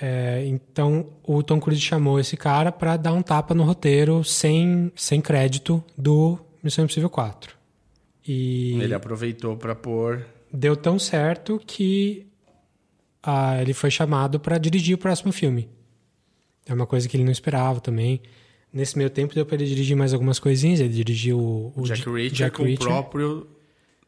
É, 0.00 0.46
então 0.46 1.06
o 1.22 1.42
Tom 1.42 1.60
Cruise 1.60 1.80
chamou 1.80 2.18
esse 2.18 2.36
cara 2.36 2.72
pra 2.72 2.96
dar 2.96 3.12
um 3.12 3.20
tapa 3.20 3.54
no 3.54 3.64
roteiro 3.64 4.24
sem, 4.24 4.90
sem 4.96 5.20
crédito 5.20 5.84
do 5.96 6.38
Missão 6.62 6.84
Impossível 6.84 7.10
4. 7.10 7.54
E 8.26 8.78
Ele 8.80 8.94
aproveitou 8.94 9.56
pra 9.56 9.74
pôr. 9.74 10.24
deu 10.52 10.74
tão 10.76 10.98
certo 10.98 11.60
que 11.66 12.26
ah, 13.22 13.60
ele 13.60 13.74
foi 13.74 13.90
chamado 13.90 14.40
pra 14.40 14.56
dirigir 14.56 14.94
o 14.94 14.98
próximo 14.98 15.32
filme. 15.32 15.68
É 16.66 16.72
uma 16.72 16.86
coisa 16.86 17.08
que 17.08 17.16
ele 17.16 17.24
não 17.24 17.32
esperava 17.32 17.80
também. 17.80 18.22
Nesse 18.72 18.96
meio 18.96 19.10
tempo 19.10 19.34
deu 19.34 19.44
pra 19.44 19.56
ele 19.56 19.66
dirigir 19.66 19.96
mais 19.96 20.14
algumas 20.14 20.38
coisinhas. 20.38 20.80
Ele 20.80 20.94
dirigiu 20.94 21.38
o, 21.38 21.72
o 21.76 21.82
Jack 21.82 22.08
Reacher 22.08 22.32
Jack 22.32 22.56
com 22.56 22.62
Reacher 22.62 22.86
o 22.86 22.88
próprio 22.88 23.46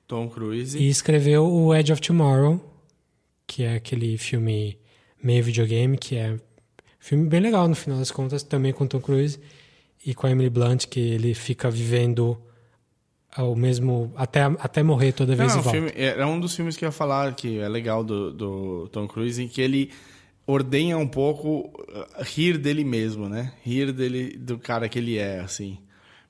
Tom 0.07 0.29
Cruise. 0.29 0.79
e 0.79 0.89
escreveu 0.89 1.45
o 1.47 1.75
Edge 1.75 1.93
of 1.93 2.01
Tomorrow, 2.01 2.72
que 3.53 3.65
é 3.65 3.75
aquele 3.75 4.17
filme 4.17 4.79
meio 5.23 5.45
videogame, 5.45 5.99
que 5.99 6.17
é 6.17 6.33
um 6.33 6.39
filme 6.99 7.29
bem 7.29 7.39
legal 7.39 7.69
no 7.69 7.75
final 7.75 7.99
das 7.99 8.11
contas, 8.11 8.43
também 8.43 8.73
com 8.73 8.87
Tom 8.87 8.99
Cruise 8.99 9.39
e 10.07 10.15
com 10.15 10.27
a 10.27 10.31
Emily 10.31 10.49
Blunt, 10.49 10.87
que 10.87 10.99
ele 10.99 11.35
fica 11.35 11.71
vivendo 11.71 12.41
o 13.37 13.55
mesmo 13.55 14.11
até, 14.17 14.45
até 14.59 14.83
morrer 14.83 15.13
toda 15.13 15.37
vez 15.37 15.51
Não, 15.51 15.59
e 15.59 15.61
o 15.61 15.63
volta. 15.63 15.79
filme, 15.79 15.93
era 15.95 16.27
um 16.27 16.41
dos 16.41 16.57
filmes 16.57 16.79
que 16.79 16.85
eu 16.87 16.89
ia 16.89 16.93
falar 16.93 17.35
que 17.35 17.59
é 17.59 17.69
legal 17.69 18.03
do, 18.03 18.33
do 18.33 18.89
Tom 18.89 19.07
Cruise, 19.07 19.43
em 19.43 19.49
que 19.49 19.61
ele 19.61 19.91
ordenha 20.47 20.97
um 20.97 21.07
pouco 21.07 21.71
uh, 21.79 22.23
rir 22.23 22.57
dele 22.57 22.85
mesmo, 22.85 23.29
né? 23.29 23.53
Rir 23.63 23.93
dele, 23.93 24.35
do 24.39 24.59
cara 24.59 24.89
que 24.89 24.99
ele 24.99 25.19
é, 25.19 25.41
assim. 25.41 25.79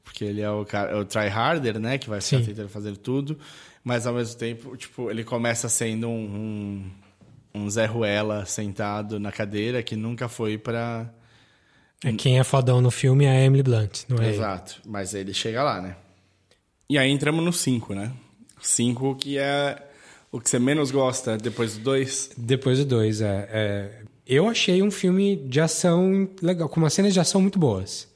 Porque 0.03 0.25
ele 0.25 0.41
é 0.41 0.51
o, 0.51 0.65
cara, 0.65 0.91
é 0.91 0.97
o 0.97 1.05
tryharder, 1.05 1.79
né? 1.79 1.99
Que 1.99 2.11
vai 2.11 2.21
ficar 2.21 2.39
Sim. 2.39 2.47
tentando 2.47 2.69
fazer 2.69 2.97
tudo. 2.97 3.39
Mas, 3.85 4.07
ao 4.07 4.15
mesmo 4.15 4.39
tempo, 4.39 4.77
tipo, 4.77 5.11
ele 5.11 5.25
começa 5.25 5.69
sendo 5.69 6.09
um, 6.09 6.25
um, 6.25 6.91
um 7.55 7.69
Zé 7.69 7.87
Ruela 7.87 8.45
sentado 8.47 9.21
na 9.21 9.31
cadeira 9.31 9.83
que 9.83 9.97
nunca 9.97 10.29
foi 10.29 10.57
pra... 10.59 11.13
É, 12.05 12.13
quem 12.13 12.39
é 12.39 12.45
fodão 12.45 12.81
no 12.81 12.91
filme 12.91 13.25
é 13.25 13.31
a 13.31 13.45
Emily 13.45 13.63
Blunt, 13.63 14.03
não 14.09 14.19
é? 14.19 14.27
ele. 14.27 14.35
Exato. 14.37 14.81
Mas 14.85 15.15
ele 15.15 15.33
chega 15.33 15.63
lá, 15.63 15.81
né? 15.81 15.97
E 16.89 16.99
aí 16.99 17.11
entramos 17.11 17.45
no 17.45 17.53
5, 17.53 17.95
né? 17.95 18.13
5 18.61 19.15
que 19.17 19.39
é 19.39 19.89
o 20.31 20.41
que 20.41 20.49
você 20.49 20.59
menos 20.59 20.91
gosta 20.91 21.37
depois 21.37 21.77
do 21.77 21.85
2. 21.85 22.31
Depois 22.37 22.79
do 22.79 22.85
2, 22.87 23.21
é, 23.21 23.49
é. 23.53 24.03
Eu 24.27 24.49
achei 24.49 24.83
um 24.83 24.91
filme 24.91 25.37
de 25.37 25.61
ação 25.61 26.29
legal, 26.41 26.69
com 26.69 26.81
umas 26.81 26.95
cenas 26.95 27.13
de 27.13 27.21
ação 27.21 27.41
muito 27.41 27.59
boas. 27.59 28.09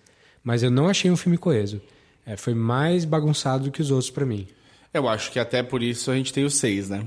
Mas 0.42 0.62
eu 0.62 0.70
não 0.70 0.88
achei 0.88 1.10
um 1.10 1.16
filme 1.16 1.36
coeso. 1.36 1.80
É, 2.24 2.36
foi 2.36 2.54
mais 2.54 3.04
bagunçado 3.04 3.64
do 3.64 3.70
que 3.70 3.82
os 3.82 3.90
outros 3.90 4.10
pra 4.10 4.24
mim. 4.24 4.46
Eu 4.94 5.08
acho 5.08 5.30
que 5.30 5.38
até 5.38 5.62
por 5.62 5.82
isso 5.82 6.10
a 6.10 6.16
gente 6.16 6.32
tem 6.32 6.44
o 6.44 6.50
6, 6.50 6.88
né? 6.88 7.04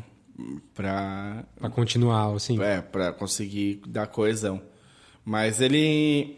Pra, 0.73 1.43
Pra 1.57 1.69
continuar, 1.69 2.33
assim. 2.33 2.61
é, 2.61 2.81
pra 2.81 3.11
conseguir 3.11 3.81
dar 3.87 4.07
coesão. 4.07 4.61
Mas 5.25 5.61
ele. 5.61 6.37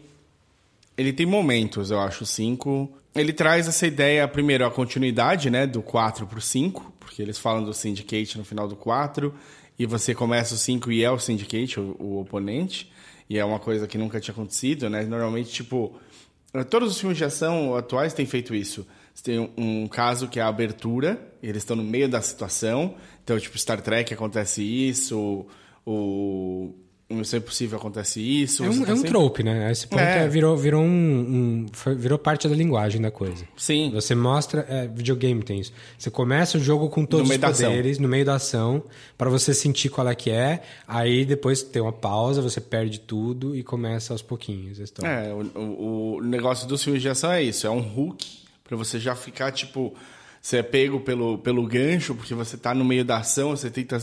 Ele 0.96 1.12
tem 1.12 1.24
momentos, 1.24 1.90
eu 1.90 2.00
acho, 2.00 2.24
o 2.24 2.26
5. 2.26 2.90
Ele 3.14 3.32
traz 3.32 3.66
essa 3.68 3.86
ideia, 3.86 4.26
primeiro, 4.28 4.64
a 4.66 4.70
continuidade, 4.70 5.50
né? 5.50 5.66
Do 5.66 5.82
4 5.82 6.26
pro 6.26 6.40
5, 6.40 6.92
porque 7.00 7.20
eles 7.22 7.38
falam 7.38 7.62
do 7.64 7.72
Syndicate 7.72 8.36
no 8.38 8.44
final 8.44 8.66
do 8.68 8.76
4, 8.76 9.34
e 9.78 9.86
você 9.86 10.14
começa 10.14 10.54
o 10.54 10.58
5 10.58 10.90
e 10.92 11.02
é 11.04 11.10
o 11.10 11.18
Syndicate, 11.18 11.78
o, 11.80 11.96
o 11.98 12.20
oponente, 12.20 12.90
e 13.28 13.38
é 13.38 13.44
uma 13.44 13.58
coisa 13.58 13.86
que 13.86 13.96
nunca 13.98 14.20
tinha 14.20 14.32
acontecido, 14.32 14.88
né? 14.90 15.02
Normalmente, 15.04 15.50
tipo. 15.50 15.94
Todos 16.68 16.92
os 16.92 17.00
filmes 17.00 17.16
de 17.16 17.24
ação 17.24 17.74
atuais 17.74 18.12
têm 18.12 18.26
feito 18.26 18.54
isso. 18.54 18.86
Você 19.14 19.22
tem 19.24 19.38
um, 19.38 19.50
um 19.56 19.86
caso 19.88 20.26
que 20.28 20.38
é 20.40 20.42
a 20.42 20.48
abertura, 20.48 21.20
eles 21.42 21.58
estão 21.58 21.76
no 21.76 21.84
meio 21.84 22.08
da 22.08 22.20
situação. 22.22 22.94
Então, 23.22 23.38
tipo, 23.38 23.56
Star 23.58 23.80
Trek 23.80 24.12
acontece 24.12 24.62
isso, 24.62 25.46
o, 25.86 26.74
o 27.10 27.14
Missão 27.14 27.38
Impossível 27.38 27.78
acontece 27.78 28.20
isso. 28.20 28.64
É 28.64 28.70
um, 28.70 28.82
tá 28.84 28.90
é 28.90 28.92
um 28.94 28.96
sempre- 28.96 29.10
trope, 29.10 29.42
né? 29.42 29.70
Esse 29.70 29.86
ponto 29.86 30.00
É. 30.00 30.24
é, 30.24 30.28
virou, 30.28 30.56
virou, 30.56 30.82
um, 30.82 30.86
um- 30.88 31.66
foi- 31.70 31.94
virou 31.94 32.18
parte 32.18 32.48
da 32.48 32.54
linguagem 32.54 33.00
da 33.02 33.10
coisa. 33.10 33.44
Sim. 33.56 33.90
Você 33.92 34.14
mostra. 34.14 34.64
É, 34.68 34.88
videogame 34.88 35.42
tem 35.42 35.60
isso. 35.60 35.72
Você 35.98 36.10
começa 36.10 36.56
o 36.56 36.60
jogo 36.60 36.88
com 36.88 37.04
todos 37.04 37.28
os 37.30 37.36
poderes, 37.36 37.98
no 37.98 38.08
meio 38.08 38.24
da 38.24 38.36
ação, 38.36 38.82
pra 39.18 39.28
você 39.28 39.52
sentir 39.52 39.90
qual 39.90 40.08
é 40.08 40.14
que 40.14 40.30
é. 40.30 40.62
Aí 40.88 41.24
depois 41.26 41.62
tem 41.62 41.82
uma 41.82 41.92
pausa, 41.92 42.40
você 42.40 42.60
perde 42.62 42.98
tudo 42.98 43.54
e 43.54 43.62
começa 43.62 44.14
aos 44.14 44.22
pouquinhos 44.22 44.80
a 44.80 44.84
história. 44.84 45.10
É, 45.10 45.34
o, 45.34 45.42
o- 45.60 46.16
o 46.16 46.22
negócio 46.22 46.66
dos 46.66 46.82
filmes 46.82 47.02
de 47.02 47.10
ação 47.10 47.30
é 47.30 47.42
isso, 47.42 47.66
é 47.66 47.70
um 47.70 47.80
hook 47.80 48.41
pra 48.76 48.84
você 48.84 48.98
já 48.98 49.14
ficar, 49.14 49.52
tipo, 49.52 49.94
você 50.40 50.58
é 50.58 50.62
pego 50.62 51.00
pelo, 51.00 51.38
pelo 51.38 51.66
gancho, 51.66 52.14
porque 52.14 52.34
você 52.34 52.56
tá 52.56 52.74
no 52.74 52.84
meio 52.84 53.04
da 53.04 53.18
ação, 53.18 53.50
você 53.50 53.70
tenta 53.70 54.02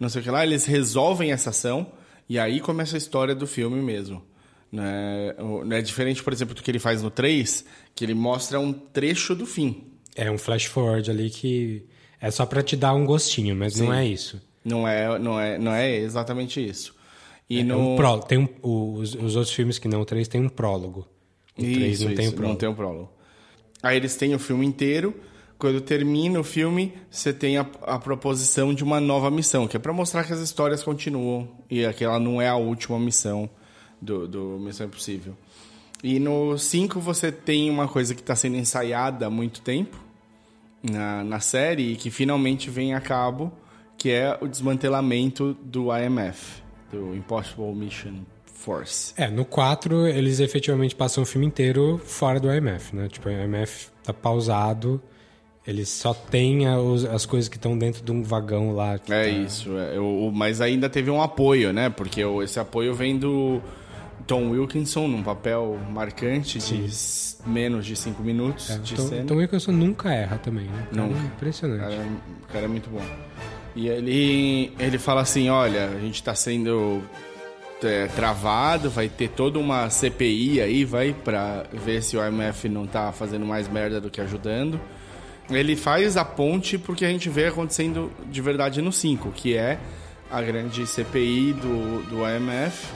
não 0.00 0.08
sei 0.08 0.20
o 0.20 0.24
que 0.24 0.30
lá, 0.30 0.44
eles 0.44 0.64
resolvem 0.64 1.32
essa 1.32 1.50
ação 1.50 1.86
e 2.28 2.38
aí 2.38 2.60
começa 2.60 2.96
a 2.96 2.98
história 2.98 3.34
do 3.34 3.46
filme 3.46 3.80
mesmo. 3.80 4.22
Né? 4.70 5.34
Não 5.38 5.76
é 5.76 5.80
diferente, 5.80 6.22
por 6.22 6.32
exemplo, 6.32 6.54
do 6.54 6.62
que 6.62 6.70
ele 6.70 6.78
faz 6.78 7.02
no 7.02 7.10
3, 7.10 7.64
que 7.94 8.04
ele 8.04 8.14
mostra 8.14 8.60
um 8.60 8.72
trecho 8.72 9.34
do 9.34 9.46
fim. 9.46 9.84
É 10.14 10.30
um 10.30 10.36
flash 10.36 10.64
forward 10.66 11.10
ali 11.10 11.30
que 11.30 11.86
é 12.20 12.30
só 12.30 12.44
pra 12.44 12.62
te 12.62 12.76
dar 12.76 12.92
um 12.94 13.04
gostinho, 13.06 13.54
mas 13.56 13.78
não 13.78 13.86
Sim. 13.86 13.92
é 13.98 14.04
isso. 14.06 14.42
Não 14.64 14.86
é, 14.86 15.18
não 15.18 15.40
é, 15.40 15.58
não 15.58 15.72
é 15.72 15.96
exatamente 15.96 16.64
isso. 16.66 16.94
E 17.48 17.60
É 17.60 17.62
no... 17.64 17.94
um 17.94 17.96
pró- 17.96 18.18
tem 18.18 18.38
um, 18.38 18.48
os, 18.62 19.14
os 19.14 19.36
outros 19.36 19.54
filmes 19.54 19.78
que 19.78 19.88
não 19.88 20.02
o 20.02 20.04
3 20.04 20.28
tem 20.28 20.40
um 20.40 20.48
prólogo. 20.50 21.08
O 21.56 21.62
3 21.62 21.94
Isso, 21.94 22.04
não 22.08 22.14
tem 22.14 22.24
isso, 22.26 22.34
um 22.34 22.36
prólogo. 22.36 22.52
não 22.52 22.58
tem 22.58 22.68
um 22.68 22.74
prólogo. 22.74 23.12
Aí 23.82 23.96
eles 23.96 24.16
têm 24.16 24.34
o 24.34 24.38
filme 24.38 24.66
inteiro 24.66 25.14
Quando 25.58 25.80
termina 25.80 26.38
o 26.38 26.44
filme, 26.44 26.94
você 27.10 27.32
tem 27.32 27.58
a, 27.58 27.66
a 27.82 27.98
proposição 27.98 28.72
de 28.72 28.84
uma 28.84 29.00
nova 29.00 29.28
missão, 29.28 29.66
que 29.66 29.76
é 29.76 29.80
para 29.80 29.92
mostrar 29.92 30.22
que 30.22 30.32
as 30.32 30.38
histórias 30.38 30.84
continuam 30.84 31.48
e 31.68 31.84
aquela 31.84 32.20
não 32.20 32.40
é 32.40 32.48
a 32.48 32.54
última 32.54 32.96
missão 32.98 33.50
do, 34.00 34.28
do 34.28 34.58
Missão 34.60 34.86
Impossível. 34.86 35.36
E 36.02 36.20
no 36.20 36.56
5 36.56 37.00
você 37.00 37.32
tem 37.32 37.68
uma 37.68 37.88
coisa 37.88 38.14
que 38.14 38.20
está 38.20 38.36
sendo 38.36 38.56
ensaiada 38.56 39.26
há 39.26 39.30
muito 39.30 39.60
tempo 39.60 39.96
na, 40.80 41.24
na 41.24 41.40
série 41.40 41.92
e 41.92 41.96
que 41.96 42.08
finalmente 42.08 42.70
vem 42.70 42.94
a 42.94 43.00
cabo, 43.00 43.52
que 43.96 44.10
é 44.10 44.38
o 44.40 44.46
desmantelamento 44.46 45.56
do 45.60 45.88
IMF, 45.92 46.62
do 46.92 47.16
Impossible 47.16 47.74
Mission 47.74 48.22
Force. 48.58 49.12
É, 49.16 49.28
no 49.30 49.44
4 49.44 50.06
eles 50.08 50.40
efetivamente 50.40 50.94
passam 50.94 51.22
o 51.22 51.26
filme 51.26 51.46
inteiro 51.46 52.00
fora 52.04 52.38
do 52.40 52.52
IMF, 52.52 52.94
né? 52.94 53.08
Tipo, 53.08 53.28
o 53.28 53.32
IMF 53.32 53.88
tá 54.02 54.12
pausado, 54.12 55.00
eles 55.66 55.88
só 55.88 56.12
têm 56.12 56.66
as, 56.66 57.04
as 57.04 57.24
coisas 57.26 57.48
que 57.48 57.56
estão 57.56 57.78
dentro 57.78 58.02
de 58.02 58.10
um 58.10 58.22
vagão 58.22 58.72
lá. 58.72 58.94
É 58.94 58.98
tá- 58.98 59.26
isso, 59.28 59.76
é, 59.78 59.98
o- 60.00 60.30
mas 60.34 60.60
ainda 60.60 60.88
teve 60.90 61.10
um 61.10 61.22
apoio, 61.22 61.72
né? 61.72 61.88
Porque 61.88 62.20
esse 62.42 62.58
apoio 62.58 62.94
vem 62.94 63.16
do 63.18 63.60
Tom 64.26 64.50
Wilkinson 64.50 65.06
num 65.08 65.22
papel 65.22 65.78
marcante 65.90 66.58
de 66.58 66.84
s- 66.86 67.36
menos 67.46 67.86
de 67.86 67.94
5 67.96 68.22
minutos 68.22 68.70
É, 68.70 68.78
de 68.78 68.94
Tom, 68.96 69.06
cena. 69.08 69.24
Tom 69.24 69.36
Wilkinson 69.36 69.72
nunca 69.72 70.12
erra 70.12 70.36
também, 70.38 70.64
né? 70.66 70.88
Cara, 70.92 71.06
Nunca. 71.06 71.20
Impressionante. 71.20 71.80
O 71.94 71.96
cara, 71.96 72.08
o 72.42 72.52
cara 72.52 72.64
é 72.64 72.68
muito 72.68 72.90
bom. 72.90 73.02
E 73.76 73.88
ele, 73.88 74.72
ele 74.78 74.98
fala 74.98 75.20
assim: 75.20 75.48
olha, 75.48 75.86
a 75.88 76.00
gente 76.00 76.20
tá 76.22 76.34
sendo 76.34 77.00
é, 77.82 78.06
travado, 78.08 78.90
vai 78.90 79.08
ter 79.08 79.28
toda 79.28 79.58
uma 79.58 79.88
CPI 79.90 80.60
aí, 80.60 80.84
vai, 80.84 81.12
pra 81.12 81.64
ver 81.72 82.02
se 82.02 82.16
o 82.16 82.26
IMF 82.26 82.68
não 82.68 82.86
tá 82.86 83.12
fazendo 83.12 83.46
mais 83.46 83.68
merda 83.68 84.00
do 84.00 84.10
que 84.10 84.20
ajudando. 84.20 84.80
Ele 85.50 85.76
faz 85.76 86.16
a 86.16 86.24
ponte 86.24 86.76
porque 86.76 87.04
a 87.04 87.08
gente 87.08 87.28
vê 87.28 87.46
acontecendo 87.46 88.12
de 88.26 88.40
verdade 88.42 88.82
no 88.82 88.92
5, 88.92 89.30
que 89.32 89.56
é 89.56 89.78
a 90.30 90.42
grande 90.42 90.86
CPI 90.86 91.54
do, 91.54 92.02
do 92.08 92.16
IMF, 92.28 92.86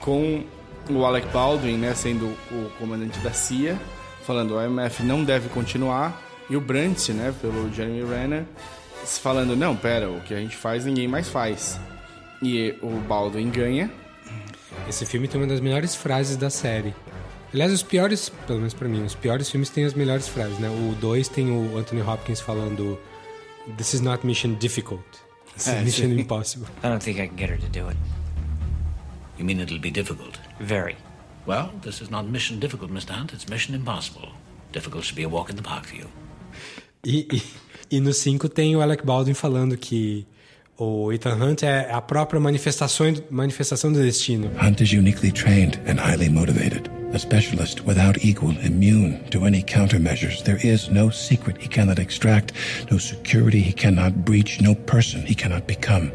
com 0.00 0.42
o 0.90 1.04
Alec 1.04 1.28
Baldwin, 1.28 1.76
né, 1.76 1.94
sendo 1.94 2.26
o 2.50 2.70
comandante 2.78 3.18
da 3.18 3.32
CIA, 3.32 3.78
falando 4.26 4.54
o 4.54 4.62
IMF 4.62 5.02
não 5.02 5.22
deve 5.22 5.50
continuar, 5.50 6.22
e 6.48 6.56
o 6.56 6.60
Brandt, 6.60 7.12
né, 7.12 7.34
pelo 7.42 7.70
Jeremy 7.72 8.04
Renner, 8.04 8.44
falando, 9.04 9.54
não, 9.54 9.76
pera, 9.76 10.08
o 10.08 10.20
que 10.20 10.32
a 10.32 10.38
gente 10.38 10.56
faz 10.56 10.86
ninguém 10.86 11.06
mais 11.06 11.28
faz. 11.28 11.78
E 12.42 12.74
o 12.82 12.90
Baldwin 13.00 13.50
ganha. 13.50 13.90
Esse 14.86 15.06
filme 15.06 15.28
tem 15.28 15.40
uma 15.40 15.46
das 15.46 15.60
melhores 15.60 15.94
frases 15.94 16.36
da 16.36 16.50
série. 16.50 16.94
Aliás, 17.52 17.72
os 17.72 17.82
piores, 17.82 18.28
pelo 18.46 18.58
menos 18.58 18.74
pra 18.74 18.88
mim, 18.88 19.02
os 19.04 19.14
piores 19.14 19.50
filmes 19.50 19.70
têm 19.70 19.84
as 19.84 19.94
melhores 19.94 20.28
frases, 20.28 20.58
né? 20.58 20.68
O 20.68 20.94
2 20.96 21.28
tem 21.28 21.50
o 21.50 21.78
Anthony 21.78 22.02
Hopkins 22.02 22.40
falando 22.40 22.98
This 23.76 23.94
is 23.94 24.00
not 24.00 24.26
mission 24.26 24.54
difficult. 24.54 25.02
This 25.54 25.66
is 25.66 25.72
É, 25.72 25.82
mission 25.82 26.06
impossible. 26.18 26.66
I 26.82 26.88
don't 26.88 27.02
think 27.02 27.20
I 27.20 27.26
can 27.28 27.36
get 27.36 27.50
her 27.50 27.58
to 27.58 27.68
do 27.68 27.88
it. 27.88 27.96
You 29.38 29.44
mean 29.44 29.60
it'll 29.60 29.80
be 29.80 29.90
difficult? 29.90 30.38
Very. 30.60 30.96
Well, 31.46 31.70
this 31.82 32.00
is 32.02 32.10
not 32.10 32.24
mission 32.28 32.58
difficult, 32.58 32.90
Mr. 32.92 33.12
Hunt. 33.12 33.32
It's 33.32 33.48
mission 33.48 33.74
impossible. 33.74 34.28
Difficult 34.72 35.04
should 35.04 35.16
be 35.16 35.24
a 35.24 35.28
walk 35.28 35.48
in 35.50 35.56
the 35.56 35.62
park 35.62 35.86
for 35.86 35.96
you. 35.96 36.06
E, 37.04 37.26
e, 37.32 37.42
e 37.96 38.00
no 38.00 38.12
5 38.12 38.48
tem 38.48 38.76
o 38.76 38.82
Alec 38.82 39.04
Baldwin 39.06 39.32
falando 39.34 39.76
que 39.76 40.26
o 40.78 41.12
Ethan 41.12 41.42
Hunt 41.42 41.64
é 41.64 41.90
a 41.90 42.00
própria 42.00 42.40
manifestação, 42.40 43.12
manifestação 43.28 43.92
do 43.92 44.00
destino. 44.00 44.48
Hunt 44.62 44.80
is 44.80 44.92
uniquely 44.92 45.32
trained 45.32 45.78
and 45.88 45.98
highly 45.98 46.28
motivated. 46.28 46.88
A 47.12 47.18
specialist 47.18 47.84
without 47.84 48.22
equal, 48.22 48.54
immune 48.62 49.24
to 49.30 49.44
any 49.44 49.62
countermeasures. 49.62 50.44
There 50.44 50.60
is 50.62 50.88
no 50.88 51.10
secret 51.10 51.56
he 51.58 51.66
cannot 51.66 51.98
extract, 51.98 52.52
no 52.90 52.98
security 52.98 53.60
he 53.60 53.72
cannot 53.72 54.24
breach, 54.24 54.60
no 54.60 54.74
person 54.74 55.26
he 55.26 55.34
cannot 55.34 55.66
become. 55.66 56.12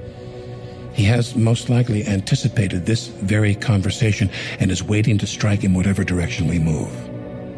He 0.93 1.03
has 1.05 1.35
most 1.35 1.69
likely 1.69 2.05
anticipated 2.05 2.85
this 2.85 3.07
very 3.07 3.55
conversation 3.55 4.29
and 4.59 4.71
is 4.71 4.83
waiting 4.83 5.17
to 5.17 5.27
strike 5.27 5.63
in 5.63 5.73
whatever 5.73 6.03
direction 6.03 6.47
we 6.47 6.59
move. 6.59 6.91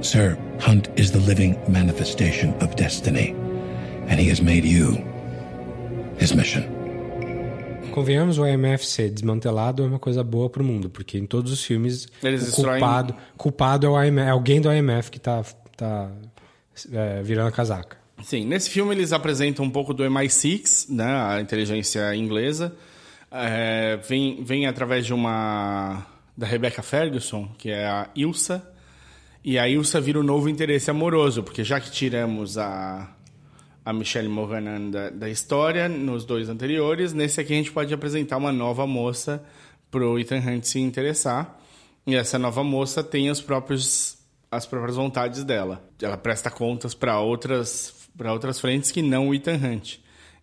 Sir, 0.01 0.37
Hunt 0.59 0.87
is 0.95 1.11
the 1.11 1.19
living 1.19 1.59
manifestation 1.67 2.53
of 2.61 2.75
destiny, 2.77 3.35
and 4.07 4.19
he 4.19 4.29
has 4.29 4.41
made 4.41 4.63
you 4.63 5.03
his 6.17 6.33
mission. 6.33 6.74
Convenhamos, 7.95 8.37
o 8.37 8.45
IMF 8.45 8.85
ser 8.85 9.09
desmantelado 9.09 9.83
é 9.83 9.87
uma 9.87 9.97
coisa 9.99 10.23
boa 10.23 10.49
pro 10.49 10.63
mundo, 10.63 10.89
porque 10.89 11.17
em 11.17 11.25
todos 11.25 11.51
os 11.51 11.63
filmes 11.63 12.07
Eles 12.21 12.41
o 12.41 12.45
destroem- 12.45 12.79
culpado, 12.79 13.15
culpado 13.37 13.87
é, 13.87 13.89
o 13.89 14.03
IMF, 14.03 14.19
é 14.27 14.29
alguém 14.29 14.61
do 14.61 14.71
IMF 14.71 15.09
que 15.09 15.19
tá, 15.19 15.43
tá 15.77 16.11
é, 16.91 17.23
virando 17.23 17.47
a 17.47 17.51
casaca. 17.51 17.97
Sim, 18.23 18.45
nesse 18.45 18.69
filme 18.69 18.93
eles 18.93 19.11
apresentam 19.13 19.63
um 19.65 19.69
pouco 19.69 19.93
do 19.93 20.03
MI6, 20.03 20.87
né, 20.89 21.05
a 21.05 21.41
inteligência 21.41 22.15
inglesa. 22.15 22.75
É, 23.31 23.97
vem, 24.07 24.43
vem 24.43 24.65
através 24.67 25.05
de 25.05 25.13
uma. 25.13 26.05
da 26.37 26.45
Rebecca 26.47 26.81
Ferguson, 26.81 27.49
que 27.57 27.69
é 27.69 27.85
a 27.85 28.09
Ilsa. 28.15 28.65
E 29.43 29.59
a 29.59 29.67
Ilsa 29.69 30.01
vira 30.01 30.19
o 30.19 30.23
novo 30.23 30.49
interesse 30.49 30.89
amoroso, 30.89 31.43
porque 31.43 31.63
já 31.63 31.79
que 31.79 31.91
tiramos 31.91 32.57
a, 32.57 33.14
a 33.85 33.93
Michelle 33.93 34.27
Mohanan 34.27 34.89
da, 34.89 35.09
da 35.11 35.29
história 35.29 35.87
nos 35.87 36.25
dois 36.25 36.49
anteriores, 36.49 37.13
nesse 37.13 37.39
aqui 37.39 37.53
a 37.53 37.57
gente 37.57 37.71
pode 37.71 37.93
apresentar 37.93 38.37
uma 38.37 38.51
nova 38.51 38.87
moça 38.87 39.45
pro 39.91 40.17
Ethan 40.19 40.39
Hunt 40.39 40.63
se 40.63 40.79
interessar. 40.79 41.59
E 42.07 42.15
essa 42.15 42.39
nova 42.39 42.63
moça 42.63 43.03
tem 43.03 43.29
os 43.29 43.39
próprios 43.39 44.17
as 44.49 44.65
próprias 44.65 44.95
vontades 44.95 45.43
dela. 45.43 45.87
Ela 46.01 46.17
presta 46.17 46.49
contas 46.49 46.93
para 46.95 47.19
outras 47.19 48.09
para 48.17 48.33
outras 48.33 48.59
frentes 48.59 48.91
que 48.91 49.01
não 49.01 49.29
o 49.29 49.35
Ethan 49.35 49.55
Hunt. 49.55 49.97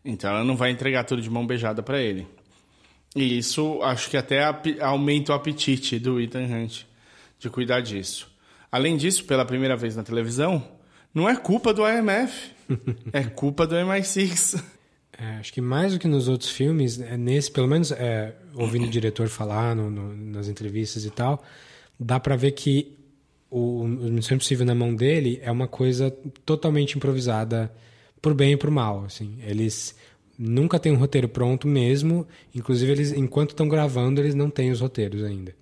Então 0.05 0.31
ela 0.31 0.45
não 0.45 0.57
vai 0.57 0.71
entregar 0.71 1.05
tudo 1.05 1.21
de 1.21 1.31
mão 1.31 1.47
beijada 1.47 1.83
para 1.83 2.01
ele. 2.01 2.27
E 3.15 3.39
isso 3.39 3.83
acho 3.83 4.09
que 4.09 4.17
até 4.17 4.43
aumenta 4.81 5.33
o 5.33 5.35
apetite 5.35 5.99
do 5.99 6.21
Ethan 6.21 6.45
Hunt 6.45 6.83
de 7.39 7.51
cuidar 7.51 7.81
disso. 7.81 8.31
Além 8.71 8.97
disso, 8.97 9.25
pela 9.25 9.45
primeira 9.45 9.77
vez 9.77 9.97
na 9.97 10.03
televisão, 10.03 10.63
não 11.15 11.29
é 11.29 11.37
culpa 11.37 11.75
do 11.75 11.87
IMF, 11.87 12.53
é 13.13 13.25
culpa 13.25 13.67
do 13.67 13.75
MI6. 13.75 14.63
É, 15.19 15.27
acho 15.37 15.53
que 15.53 15.61
mais 15.61 15.93
do 15.93 15.99
que 15.99 16.09
nos 16.09 16.27
outros 16.27 16.51
filmes, 16.51 16.99
é 17.01 17.17
nesse, 17.17 17.51
pelo 17.51 17.69
menos 17.69 17.93
é, 17.93 18.35
ouvindo 18.55 18.87
o 18.87 18.91
diretor 18.91 19.29
falar 19.29 19.77
no- 19.77 19.91
no- 19.91 20.15
nas 20.17 20.49
entrevistas 20.49 21.05
e 21.05 21.11
tal, 21.11 21.43
dá 22.01 22.19
pra 22.19 22.35
ver 22.35 22.53
que 22.53 22.97
o, 23.51 23.83
o 23.83 23.87
Missão 23.89 24.35
Impossível 24.37 24.65
na 24.65 24.75
mão 24.75 24.95
dele 24.95 25.39
é 25.43 25.51
uma 25.51 25.69
coisa 25.69 26.11
totalmente 26.47 26.97
improvisada 26.97 27.71
pro 28.23 28.35
bem 28.35 28.53
e 28.53 28.57
pro 28.57 28.73
mal. 28.73 29.05
Assim. 29.05 29.37
Eles 29.47 29.95
nunca 30.39 30.79
têm 30.79 30.91
um 30.93 30.97
roteiro 30.97 31.29
pronto 31.29 31.69
mesmo, 31.69 32.27
inclusive 32.55 32.91
eles, 32.91 33.13
enquanto 33.13 33.51
estão 33.51 33.69
gravando, 33.69 34.21
eles 34.21 34.35
não 34.35 34.49
têm 34.49 34.71
os 34.71 34.81
roteiros 34.81 35.23
ainda. 35.23 35.55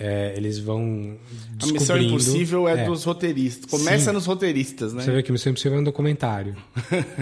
É, 0.00 0.32
eles 0.36 0.58
vão 0.58 1.16
A 1.60 1.66
Missão 1.66 1.98
Impossível 1.98 2.68
é, 2.68 2.84
dos 2.84 3.02
roteiristas. 3.02 3.68
Começa 3.68 4.06
Sim. 4.06 4.12
nos 4.12 4.26
roteiristas, 4.26 4.92
né? 4.92 5.02
Você 5.02 5.10
vê 5.10 5.22
que 5.22 5.32
Missão 5.32 5.50
Impossível 5.50 5.78
é 5.78 5.80
um 5.80 5.84
documentário. 5.84 6.56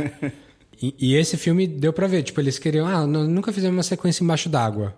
e, 0.82 0.94
e 0.98 1.14
esse 1.14 1.38
filme 1.38 1.66
deu 1.66 1.92
pra 1.92 2.06
ver. 2.06 2.22
Tipo, 2.22 2.40
eles 2.40 2.58
queriam... 2.58 2.86
Ah, 2.86 3.06
nunca 3.06 3.50
fizemos 3.52 3.76
uma 3.76 3.82
sequência 3.82 4.22
embaixo 4.22 4.50
d'água. 4.50 4.94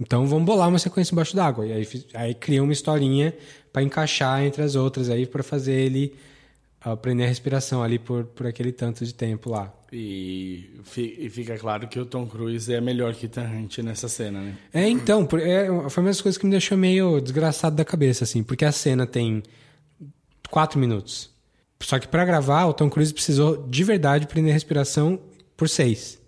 Então 0.00 0.26
vamos 0.26 0.46
bolar 0.46 0.68
uma 0.68 0.78
sequência 0.78 1.12
embaixo 1.12 1.36
d'água. 1.36 1.66
E 1.66 1.72
aí, 1.72 1.88
aí 2.14 2.34
criam 2.34 2.64
uma 2.64 2.72
historinha 2.72 3.34
pra 3.70 3.82
encaixar 3.82 4.42
entre 4.42 4.62
as 4.62 4.74
outras 4.74 5.10
aí 5.10 5.26
para 5.26 5.42
fazer 5.42 5.74
ele 5.74 6.14
aprender 6.80 7.24
a 7.24 7.28
respiração 7.28 7.82
ali 7.82 7.98
por, 7.98 8.24
por 8.24 8.46
aquele 8.46 8.72
tanto 8.72 9.04
de 9.04 9.12
tempo 9.14 9.50
lá. 9.50 9.72
E, 9.92 10.80
fi- 10.84 11.28
fica 11.30 11.58
claro 11.58 11.88
que 11.88 11.98
o 11.98 12.06
Tom 12.06 12.26
Cruise 12.26 12.72
é 12.72 12.80
melhor 12.80 13.12
que 13.14 13.26
Hunt 13.26 13.78
nessa 13.78 14.08
cena, 14.08 14.40
né? 14.40 14.56
É, 14.72 14.88
então, 14.88 15.26
por- 15.26 15.40
é, 15.40 15.66
foi 15.90 16.02
uma 16.02 16.10
das 16.10 16.20
coisas 16.20 16.38
que 16.38 16.44
me 16.44 16.50
deixou 16.52 16.78
meio 16.78 17.20
desgraçado 17.20 17.74
da 17.76 17.84
cabeça, 17.84 18.24
assim, 18.24 18.42
porque 18.42 18.64
a 18.64 18.72
cena 18.72 19.06
tem 19.06 19.42
quatro 20.48 20.78
minutos. 20.78 21.28
Só 21.80 21.98
que 21.98 22.06
pra 22.06 22.24
gravar, 22.24 22.66
o 22.66 22.74
Tom 22.74 22.88
Cruise 22.88 23.12
precisou 23.12 23.66
de 23.68 23.82
verdade 23.84 24.26
prender 24.26 24.52
a 24.52 24.54
respiração 24.54 25.18
por 25.56 25.68
seis. 25.68 26.18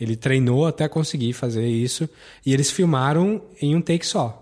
Ele 0.00 0.16
treinou 0.16 0.66
até 0.66 0.88
conseguir 0.88 1.32
fazer 1.32 1.66
isso 1.66 2.08
e 2.44 2.52
eles 2.52 2.70
filmaram 2.70 3.40
em 3.60 3.74
um 3.76 3.80
take 3.80 4.04
só. 4.06 4.41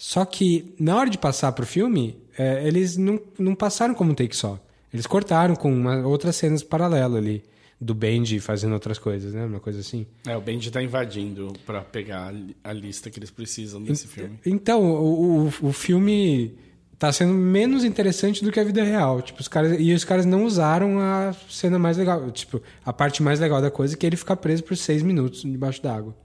Só 0.00 0.24
que 0.24 0.74
na 0.80 0.96
hora 0.96 1.10
de 1.10 1.18
passar 1.18 1.52
pro 1.52 1.66
filme, 1.66 2.16
é, 2.38 2.66
eles 2.66 2.96
não, 2.96 3.20
não 3.38 3.54
passaram 3.54 3.92
como 3.92 4.12
um 4.12 4.14
take 4.14 4.34
só. 4.34 4.58
Eles 4.90 5.06
cortaram 5.06 5.54
com 5.54 5.70
uma, 5.70 6.06
outras 6.06 6.36
cenas 6.36 6.62
paralelas 6.62 7.18
ali. 7.18 7.44
Do 7.78 7.94
Benji 7.94 8.40
fazendo 8.40 8.72
outras 8.72 8.98
coisas, 8.98 9.34
né? 9.34 9.44
Uma 9.44 9.60
coisa 9.60 9.80
assim. 9.80 10.06
É, 10.26 10.34
o 10.34 10.40
Benji 10.40 10.70
tá 10.70 10.82
invadindo 10.82 11.52
pra 11.66 11.82
pegar 11.82 12.32
a 12.64 12.72
lista 12.72 13.10
que 13.10 13.18
eles 13.18 13.30
precisam 13.30 13.82
desse 13.82 14.06
filme. 14.08 14.40
Então, 14.46 14.82
o, 14.82 15.48
o, 15.62 15.68
o 15.68 15.72
filme 15.72 16.54
tá 16.98 17.12
sendo 17.12 17.34
menos 17.34 17.84
interessante 17.84 18.42
do 18.42 18.50
que 18.50 18.58
a 18.58 18.64
vida 18.64 18.82
real. 18.82 19.20
Tipo, 19.20 19.42
os 19.42 19.48
caras, 19.48 19.78
e 19.78 19.92
os 19.92 20.02
caras 20.02 20.24
não 20.24 20.46
usaram 20.46 20.98
a 20.98 21.34
cena 21.46 21.78
mais 21.78 21.98
legal. 21.98 22.30
Tipo, 22.30 22.62
a 22.82 22.92
parte 22.92 23.22
mais 23.22 23.38
legal 23.38 23.60
da 23.60 23.70
coisa 23.70 23.94
é 23.94 23.98
que 23.98 24.06
ele 24.06 24.16
fica 24.16 24.34
preso 24.34 24.64
por 24.64 24.78
seis 24.78 25.02
minutos 25.02 25.42
debaixo 25.42 25.82
d'água. 25.82 26.16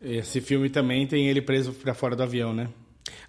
Esse 0.00 0.40
filme 0.40 0.70
também 0.70 1.08
tem 1.08 1.26
ele 1.26 1.42
preso 1.42 1.72
pra 1.72 1.92
fora 1.92 2.14
do 2.14 2.22
avião, 2.22 2.54
né? 2.54 2.68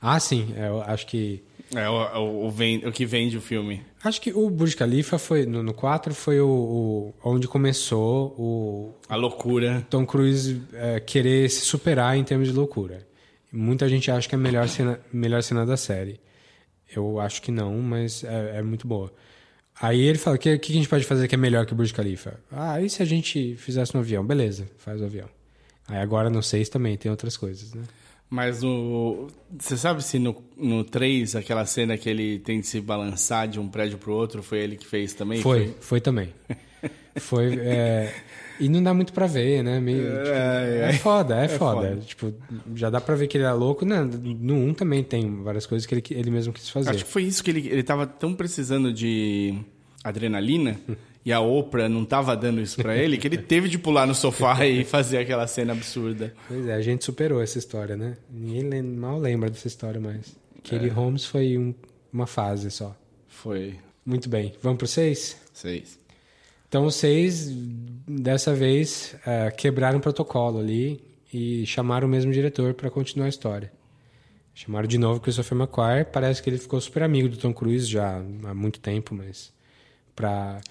Ah, 0.01 0.19
sim. 0.19 0.53
é, 0.55 0.67
eu 0.67 0.81
acho 0.81 1.07
que. 1.07 1.43
É 1.73 1.89
o, 1.89 2.19
o, 2.19 2.47
o, 2.47 2.51
vem, 2.51 2.85
o 2.85 2.91
que 2.91 3.05
vende 3.05 3.37
o 3.37 3.41
filme. 3.41 3.81
Acho 4.03 4.19
que 4.19 4.33
o 4.33 4.49
Burj 4.49 4.75
Khalifa 4.75 5.17
foi, 5.17 5.45
no, 5.45 5.63
no 5.63 5.73
4 5.73 6.13
foi 6.13 6.39
o, 6.41 6.47
o, 6.47 7.13
onde 7.23 7.47
começou 7.47 8.35
o... 8.37 8.93
A 9.07 9.15
loucura. 9.15 9.85
Tom 9.89 10.05
Cruise 10.05 10.61
é, 10.73 10.99
querer 10.99 11.49
se 11.49 11.61
superar 11.61 12.17
em 12.17 12.23
termos 12.23 12.49
de 12.49 12.53
loucura. 12.53 13.07
Muita 13.51 13.87
gente 13.87 14.11
acha 14.11 14.27
que 14.27 14.35
é 14.35 14.37
a 14.37 14.41
melhor 14.41 14.67
cena, 14.67 14.99
melhor 15.13 15.43
cena 15.43 15.65
da 15.65 15.77
série. 15.77 16.19
Eu 16.93 17.19
acho 17.19 17.41
que 17.41 17.51
não, 17.51 17.77
mas 17.77 18.23
é, 18.23 18.57
é 18.57 18.61
muito 18.61 18.85
boa. 18.85 19.13
Aí 19.79 20.01
ele 20.01 20.17
fala, 20.17 20.35
o 20.35 20.39
que, 20.39 20.57
que 20.57 20.71
a 20.71 20.75
gente 20.75 20.89
pode 20.89 21.05
fazer 21.05 21.27
que 21.27 21.35
é 21.35 21.37
melhor 21.37 21.65
que 21.65 21.73
o 21.73 21.75
Burj 21.75 21.93
Khalifa? 21.93 22.39
Ah, 22.51 22.81
e 22.81 22.89
se 22.89 23.01
a 23.01 23.05
gente 23.05 23.55
fizesse 23.55 23.93
no 23.93 24.01
avião? 24.01 24.25
Beleza, 24.25 24.69
faz 24.77 25.01
o 25.01 25.05
avião. 25.05 25.29
Aí 25.87 25.97
agora 25.97 26.29
no 26.29 26.41
6 26.41 26.69
também 26.69 26.97
tem 26.97 27.09
outras 27.09 27.35
coisas, 27.35 27.73
né? 27.73 27.83
Mas 28.31 28.63
no. 28.63 29.27
Você 29.59 29.75
sabe 29.75 30.01
se 30.01 30.17
no, 30.17 30.41
no 30.55 30.85
3, 30.85 31.35
aquela 31.35 31.65
cena 31.65 31.97
que 31.97 32.09
ele 32.09 32.39
tem 32.39 32.61
de 32.61 32.65
se 32.65 32.79
balançar 32.79 33.45
de 33.45 33.59
um 33.59 33.67
prédio 33.67 33.97
pro 33.97 34.13
outro, 34.13 34.41
foi 34.41 34.59
ele 34.59 34.77
que 34.77 34.87
fez 34.87 35.13
também? 35.13 35.41
Foi, 35.41 35.65
foi, 35.65 35.75
foi 35.81 36.01
também. 36.01 36.33
foi. 37.19 37.59
É... 37.59 38.13
E 38.57 38.69
não 38.69 38.81
dá 38.81 38.93
muito 38.93 39.11
pra 39.11 39.27
ver, 39.27 39.61
né? 39.63 39.81
Meio, 39.81 40.03
tipo, 40.03 40.29
é, 40.29 40.89
é, 40.91 40.93
foda, 40.93 41.41
é, 41.41 41.45
é 41.45 41.47
foda. 41.49 41.89
foda. 41.89 42.01
Tipo, 42.05 42.33
já 42.73 42.89
dá 42.89 43.01
pra 43.01 43.15
ver 43.15 43.27
que 43.27 43.37
ele 43.37 43.43
é 43.43 43.51
louco. 43.51 43.83
Né? 43.85 44.01
No 44.01 44.55
1 44.55 44.75
também 44.75 45.03
tem 45.03 45.43
várias 45.43 45.65
coisas 45.65 45.85
que 45.85 45.93
ele, 45.93 46.03
ele 46.11 46.31
mesmo 46.31 46.53
quis 46.53 46.69
fazer. 46.69 46.89
Acho 46.89 47.03
que 47.03 47.11
foi 47.11 47.23
isso 47.23 47.43
que 47.43 47.51
ele, 47.51 47.67
ele 47.67 47.83
tava 47.83 48.07
tão 48.07 48.33
precisando 48.33 48.93
de 48.93 49.59
adrenalina 50.03 50.79
e 51.23 51.31
a 51.31 51.39
Oprah 51.39 51.87
não 51.87 52.03
tava 52.03 52.35
dando 52.35 52.61
isso 52.61 52.77
para 52.81 52.95
ele, 52.95 53.17
que 53.17 53.27
ele 53.27 53.37
teve 53.39 53.69
de 53.69 53.77
pular 53.77 54.07
no 54.07 54.15
sofá 54.15 54.65
e 54.65 54.83
fazer 54.83 55.19
aquela 55.19 55.45
cena 55.47 55.73
absurda. 55.73 56.33
Pois 56.47 56.67
é, 56.67 56.73
a 56.73 56.81
gente 56.81 57.05
superou 57.05 57.41
essa 57.41 57.57
história, 57.57 57.95
né? 57.95 58.17
Ninguém 58.29 58.81
mal 58.81 59.19
lembra 59.19 59.49
dessa 59.49 59.67
história 59.67 59.99
mais. 59.99 60.35
Katie 60.63 60.89
é. 60.89 60.91
Holmes 60.91 61.25
foi 61.25 61.57
um, 61.57 61.73
uma 62.11 62.27
fase 62.27 62.71
só. 62.71 62.95
Foi. 63.27 63.75
Muito 64.05 64.29
bem. 64.29 64.53
Vamos 64.61 64.79
pro 64.79 64.87
seis? 64.87 65.37
Seis. 65.53 65.99
Então, 66.67 66.85
os 66.85 66.95
seis, 66.95 67.49
dessa 68.07 68.53
vez, 68.53 69.15
uh, 69.27 69.55
quebraram 69.55 69.99
o 69.99 70.01
protocolo 70.01 70.59
ali 70.59 71.03
e 71.31 71.65
chamaram 71.65 72.07
o 72.07 72.09
mesmo 72.09 72.31
diretor 72.31 72.73
para 72.73 72.89
continuar 72.89 73.25
a 73.25 73.29
história. 73.29 73.71
Chamaram 74.53 74.87
de 74.87 74.97
novo 74.97 75.19
Christopher 75.19 75.57
McQuarrie. 75.57 76.05
Parece 76.05 76.41
que 76.41 76.49
ele 76.49 76.57
ficou 76.57 76.79
super 76.79 77.03
amigo 77.03 77.29
do 77.29 77.37
Tom 77.37 77.53
Cruise 77.53 77.85
já 77.85 78.23
há 78.45 78.53
muito 78.53 78.79
tempo, 78.79 79.13
mas 79.13 79.53
para 80.15 80.61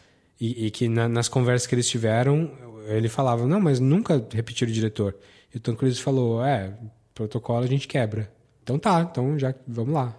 e, 0.40 0.66
e, 0.66 0.70
que 0.70 0.88
na, 0.88 1.08
nas 1.08 1.28
conversas 1.28 1.66
que 1.66 1.74
eles 1.74 1.88
tiveram, 1.88 2.50
ele 2.88 3.08
falava, 3.08 3.46
não, 3.46 3.60
mas 3.60 3.78
nunca 3.78 4.26
repetir 4.32 4.66
o 4.66 4.72
diretor. 4.72 5.14
E 5.52 5.58
o 5.58 5.60
Tom 5.60 5.76
Cruise 5.76 6.00
falou, 6.00 6.42
é, 6.42 6.72
protocolo 7.14 7.64
a 7.64 7.66
gente 7.66 7.86
quebra. 7.86 8.32
Então 8.62 8.78
tá, 8.78 9.06
então 9.10 9.38
já 9.38 9.54
vamos 9.66 9.92
lá. 9.92 10.16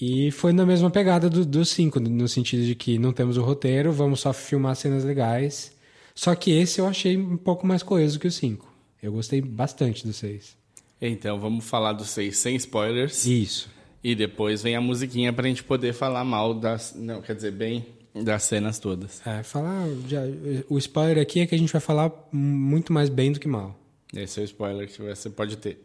E 0.00 0.30
foi 0.30 0.52
na 0.52 0.66
mesma 0.66 0.90
pegada 0.90 1.28
dos 1.28 1.46
do 1.46 1.64
cinco, 1.64 1.98
no 1.98 2.28
sentido 2.28 2.64
de 2.64 2.74
que 2.74 2.98
não 2.98 3.12
temos 3.12 3.36
o 3.38 3.42
roteiro, 3.42 3.90
vamos 3.92 4.20
só 4.20 4.32
filmar 4.32 4.76
cenas 4.76 5.04
legais. 5.04 5.74
Só 6.14 6.34
que 6.34 6.50
esse 6.50 6.80
eu 6.80 6.86
achei 6.86 7.16
um 7.16 7.36
pouco 7.36 7.66
mais 7.66 7.82
coeso 7.82 8.18
que 8.20 8.26
o 8.26 8.32
cinco. 8.32 8.72
Eu 9.02 9.12
gostei 9.12 9.40
bastante 9.40 10.06
do 10.06 10.12
seis. 10.12 10.56
Então, 11.00 11.38
vamos 11.38 11.64
falar 11.64 11.92
do 11.92 12.04
seis 12.04 12.38
sem 12.38 12.56
spoilers. 12.56 13.26
Isso. 13.26 13.70
E 14.02 14.14
depois 14.14 14.62
vem 14.62 14.76
a 14.76 14.80
musiquinha 14.80 15.32
pra 15.32 15.48
gente 15.48 15.64
poder 15.64 15.92
falar 15.92 16.24
mal 16.24 16.54
das. 16.54 16.94
Não, 16.94 17.20
quer 17.20 17.34
dizer, 17.34 17.52
bem 17.52 17.86
das 18.24 18.44
cenas 18.44 18.78
todas. 18.78 19.26
É, 19.26 19.42
falar. 19.42 19.86
Já, 20.08 20.20
o 20.68 20.78
spoiler 20.78 21.18
aqui 21.18 21.40
é 21.40 21.46
que 21.46 21.54
a 21.54 21.58
gente 21.58 21.72
vai 21.72 21.80
falar 21.80 22.12
muito 22.32 22.92
mais 22.92 23.08
bem 23.08 23.32
do 23.32 23.40
que 23.40 23.48
mal. 23.48 23.78
Esse 24.14 24.40
é 24.40 24.42
o 24.42 24.44
spoiler 24.44 24.88
que 24.88 25.02
você 25.02 25.28
pode 25.30 25.56
ter. 25.56 25.78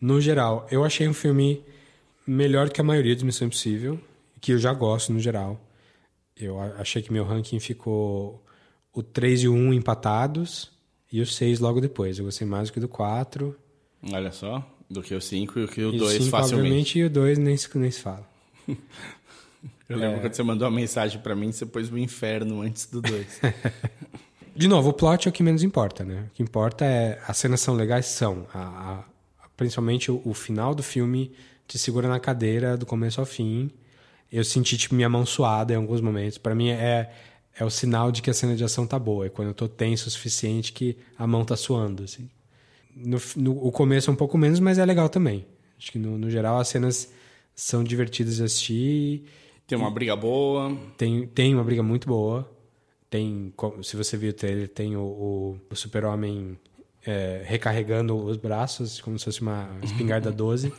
No 0.00 0.20
geral, 0.20 0.66
eu 0.70 0.84
achei 0.84 1.08
um 1.08 1.14
filme 1.14 1.62
melhor 2.26 2.70
que 2.70 2.80
a 2.80 2.84
maioria 2.84 3.14
dos 3.14 3.24
Missão 3.24 3.46
Impossível, 3.46 4.00
que 4.40 4.52
eu 4.52 4.58
já 4.58 4.72
gosto 4.72 5.12
no 5.12 5.20
geral. 5.20 5.60
Eu 6.36 6.60
achei 6.60 7.00
que 7.02 7.12
meu 7.12 7.24
ranking 7.24 7.60
ficou 7.60 8.44
o 8.92 9.02
3 9.02 9.42
e 9.44 9.48
o 9.48 9.54
1 9.54 9.74
empatados 9.74 10.70
e 11.12 11.20
o 11.20 11.26
6 11.26 11.60
logo 11.60 11.80
depois. 11.80 12.18
Eu 12.18 12.24
gostei 12.24 12.46
mais 12.46 12.68
do 12.68 12.74
que 12.74 12.80
do 12.80 12.88
4. 12.88 13.56
Olha 14.12 14.32
só, 14.32 14.68
do 14.90 15.02
que 15.02 15.14
o 15.14 15.20
5 15.20 15.58
e 15.58 15.64
o 15.64 15.68
que 15.68 15.82
o 15.82 15.92
2 15.92 16.28
facilmente. 16.28 16.54
Obviamente, 16.54 16.98
e 16.98 17.04
o 17.04 17.10
2 17.10 17.38
nem, 17.38 17.56
nem 17.74 17.90
se 17.90 18.00
fala. 18.00 18.28
Eu 19.88 19.98
lembro 19.98 20.18
é... 20.18 20.20
quando 20.20 20.34
você 20.34 20.42
mandou 20.42 20.68
uma 20.68 20.74
mensagem 20.74 21.20
para 21.20 21.34
mim, 21.34 21.52
você 21.52 21.66
pôs 21.66 21.90
o 21.90 21.98
inferno 21.98 22.62
antes 22.62 22.86
do 22.86 23.00
2. 23.02 23.40
De 24.56 24.68
novo, 24.68 24.90
o 24.90 24.92
plot 24.92 25.26
é 25.26 25.30
o 25.30 25.32
que 25.32 25.42
menos 25.42 25.64
importa, 25.64 26.04
né? 26.04 26.26
O 26.30 26.34
que 26.34 26.42
importa 26.42 26.84
é 26.84 27.20
as 27.26 27.36
cenas 27.36 27.60
são 27.60 27.74
legais, 27.74 28.06
são. 28.06 28.46
A, 28.54 28.60
a, 28.60 29.04
principalmente 29.56 30.12
o, 30.12 30.22
o, 30.24 30.32
final 30.32 30.74
do 30.74 30.82
filme 30.82 31.32
te 31.66 31.76
segura 31.76 32.08
na 32.08 32.20
cadeira 32.20 32.76
do 32.76 32.86
começo 32.86 33.20
ao 33.20 33.26
fim. 33.26 33.70
Eu 34.30 34.44
senti 34.44 34.76
tipo 34.78 34.94
minha 34.94 35.08
mão 35.08 35.26
suada 35.26 35.72
em 35.72 35.76
alguns 35.76 36.00
momentos. 36.00 36.38
Para 36.38 36.54
mim 36.54 36.70
é 36.70 37.10
é 37.58 37.64
o 37.64 37.70
sinal 37.70 38.10
de 38.10 38.20
que 38.20 38.30
a 38.30 38.34
cena 38.34 38.56
de 38.56 38.64
ação 38.64 38.86
tá 38.86 38.98
boa. 38.98 39.26
É 39.26 39.28
quando 39.28 39.48
eu 39.48 39.54
tô 39.54 39.68
tenso 39.68 40.08
o 40.08 40.10
suficiente 40.10 40.72
que 40.72 40.96
a 41.16 41.26
mão 41.26 41.44
tá 41.44 41.56
suando, 41.56 42.02
assim. 42.02 42.28
No, 42.94 43.20
no, 43.36 43.66
o 43.66 43.72
começo 43.72 44.10
é 44.10 44.12
um 44.12 44.16
pouco 44.16 44.36
menos, 44.36 44.60
mas 44.60 44.78
é 44.78 44.84
legal 44.84 45.08
também. 45.08 45.46
Acho 45.78 45.92
que 45.92 45.98
no, 45.98 46.18
no 46.18 46.30
geral 46.30 46.58
as 46.58 46.68
cenas 46.68 47.12
são 47.54 47.84
divertidas 47.84 48.36
de 48.36 48.44
assistir 48.44 49.24
tem 49.66 49.78
uma 49.78 49.90
briga 49.90 50.14
boa. 50.14 50.76
Tem, 50.96 51.26
tem 51.26 51.54
uma 51.54 51.64
briga 51.64 51.82
muito 51.82 52.06
boa. 52.08 52.50
Tem, 53.08 53.52
se 53.82 53.96
você 53.96 54.16
viu 54.16 54.30
o 54.30 54.34
trailer, 54.34 54.68
tem 54.68 54.96
o, 54.96 55.02
o, 55.02 55.60
o 55.70 55.76
super-homem 55.76 56.58
é, 57.06 57.42
recarregando 57.44 58.16
os 58.16 58.36
braços, 58.36 59.00
como 59.00 59.18
se 59.18 59.24
fosse 59.24 59.40
uma 59.40 59.68
espingarda 59.82 60.30
12. 60.32 60.72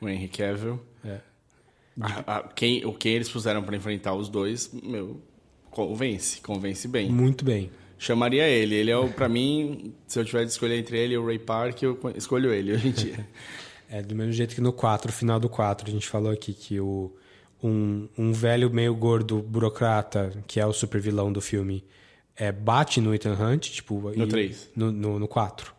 o 0.00 0.08
Henry 0.08 0.28
Cavill. 0.28 0.80
É. 1.04 1.20
A, 2.00 2.36
a, 2.36 2.42
quem, 2.44 2.86
o 2.86 2.92
que 2.92 3.08
eles 3.08 3.28
puseram 3.28 3.62
para 3.62 3.76
enfrentar 3.76 4.14
os 4.14 4.28
dois, 4.28 4.70
meu, 4.72 5.20
convence, 5.70 6.40
convence 6.40 6.86
bem. 6.86 7.10
Muito 7.10 7.44
bem. 7.44 7.70
Chamaria 7.98 8.46
ele. 8.48 8.76
Ele 8.76 8.90
é 8.90 8.96
o, 8.96 9.08
para 9.08 9.28
mim, 9.28 9.92
se 10.06 10.18
eu 10.18 10.24
tiver 10.24 10.44
de 10.44 10.52
escolher 10.52 10.78
entre 10.78 10.96
ele 10.96 11.14
e 11.14 11.18
o 11.18 11.26
Ray 11.26 11.38
Park, 11.38 11.82
eu 11.82 11.98
escolho 12.14 12.52
ele 12.52 12.72
hoje 12.72 12.88
em 12.88 12.92
dia. 12.92 13.28
é, 13.90 14.00
do 14.00 14.14
mesmo 14.14 14.32
jeito 14.32 14.54
que 14.54 14.60
no 14.60 14.72
4, 14.72 15.12
final 15.12 15.40
do 15.40 15.48
4, 15.48 15.88
a 15.88 15.90
gente 15.90 16.06
falou 16.06 16.30
aqui 16.30 16.52
que 16.52 16.78
o 16.78 17.12
um, 17.62 18.08
um 18.16 18.32
velho 18.32 18.70
meio 18.70 18.94
gordo 18.94 19.42
burocrata, 19.42 20.32
que 20.46 20.60
é 20.60 20.66
o 20.66 20.72
super 20.72 21.00
vilão 21.00 21.32
do 21.32 21.40
filme, 21.40 21.84
é, 22.36 22.52
bate 22.52 23.00
no 23.00 23.14
Ethan 23.14 23.34
Hunt, 23.34 23.70
tipo... 23.70 24.12
No 24.16 24.26
3. 24.26 24.70
No, 24.76 24.92
no, 24.92 25.18
no 25.18 25.28
4. 25.28 25.72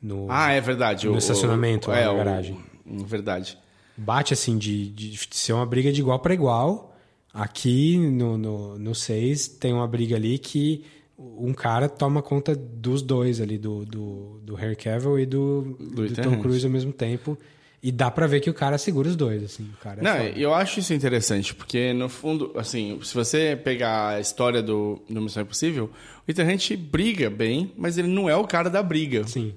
No, 0.00 0.26
ah, 0.28 0.52
é 0.52 0.60
verdade. 0.60 1.06
No 1.06 1.14
o, 1.14 1.18
estacionamento, 1.18 1.90
o, 1.90 1.94
é, 1.94 2.04
na 2.04 2.14
garagem. 2.14 2.58
O, 2.86 3.04
verdade. 3.04 3.58
Bate, 3.96 4.32
assim, 4.32 4.56
de, 4.56 4.88
de 4.90 5.18
ser 5.30 5.52
uma 5.52 5.66
briga 5.66 5.92
de 5.92 6.00
igual 6.00 6.18
para 6.18 6.34
igual. 6.34 6.96
Aqui, 7.32 7.98
no, 7.98 8.38
no, 8.38 8.78
no 8.78 8.94
6, 8.94 9.48
tem 9.48 9.72
uma 9.72 9.86
briga 9.86 10.16
ali 10.16 10.38
que 10.38 10.84
um 11.18 11.52
cara 11.52 11.88
toma 11.88 12.22
conta 12.22 12.54
dos 12.54 13.02
dois 13.02 13.40
ali, 13.40 13.58
do, 13.58 13.84
do, 13.84 14.40
do 14.42 14.54
Harry 14.54 14.76
Cavill 14.76 15.18
e 15.18 15.26
do, 15.26 15.76
do, 15.78 16.08
do 16.08 16.22
Tom 16.22 16.40
Cruise 16.40 16.64
ao 16.64 16.70
mesmo 16.70 16.92
tempo. 16.92 17.36
E 17.80 17.92
dá 17.92 18.10
pra 18.10 18.26
ver 18.26 18.40
que 18.40 18.50
o 18.50 18.54
cara 18.54 18.76
segura 18.76 19.08
os 19.08 19.14
dois, 19.14 19.42
assim. 19.44 19.70
O 19.72 19.76
cara 19.82 20.00
é 20.00 20.02
Não, 20.04 20.16
foda. 20.16 20.38
eu 20.38 20.52
acho 20.52 20.80
isso 20.80 20.92
interessante, 20.92 21.54
porque 21.54 21.92
no 21.92 22.08
fundo, 22.08 22.52
assim, 22.56 22.98
se 23.04 23.14
você 23.14 23.56
pegar 23.62 24.08
a 24.16 24.20
história 24.20 24.60
do, 24.60 25.00
do 25.08 25.20
Missão 25.20 25.44
Impossível, 25.44 25.88
o 26.26 26.30
Ethan 26.30 26.44
Hunt 26.52 26.76
briga 26.76 27.30
bem, 27.30 27.72
mas 27.76 27.96
ele 27.96 28.08
não 28.08 28.28
é 28.28 28.34
o 28.34 28.44
cara 28.46 28.68
da 28.68 28.82
briga. 28.82 29.24
Sim. 29.28 29.54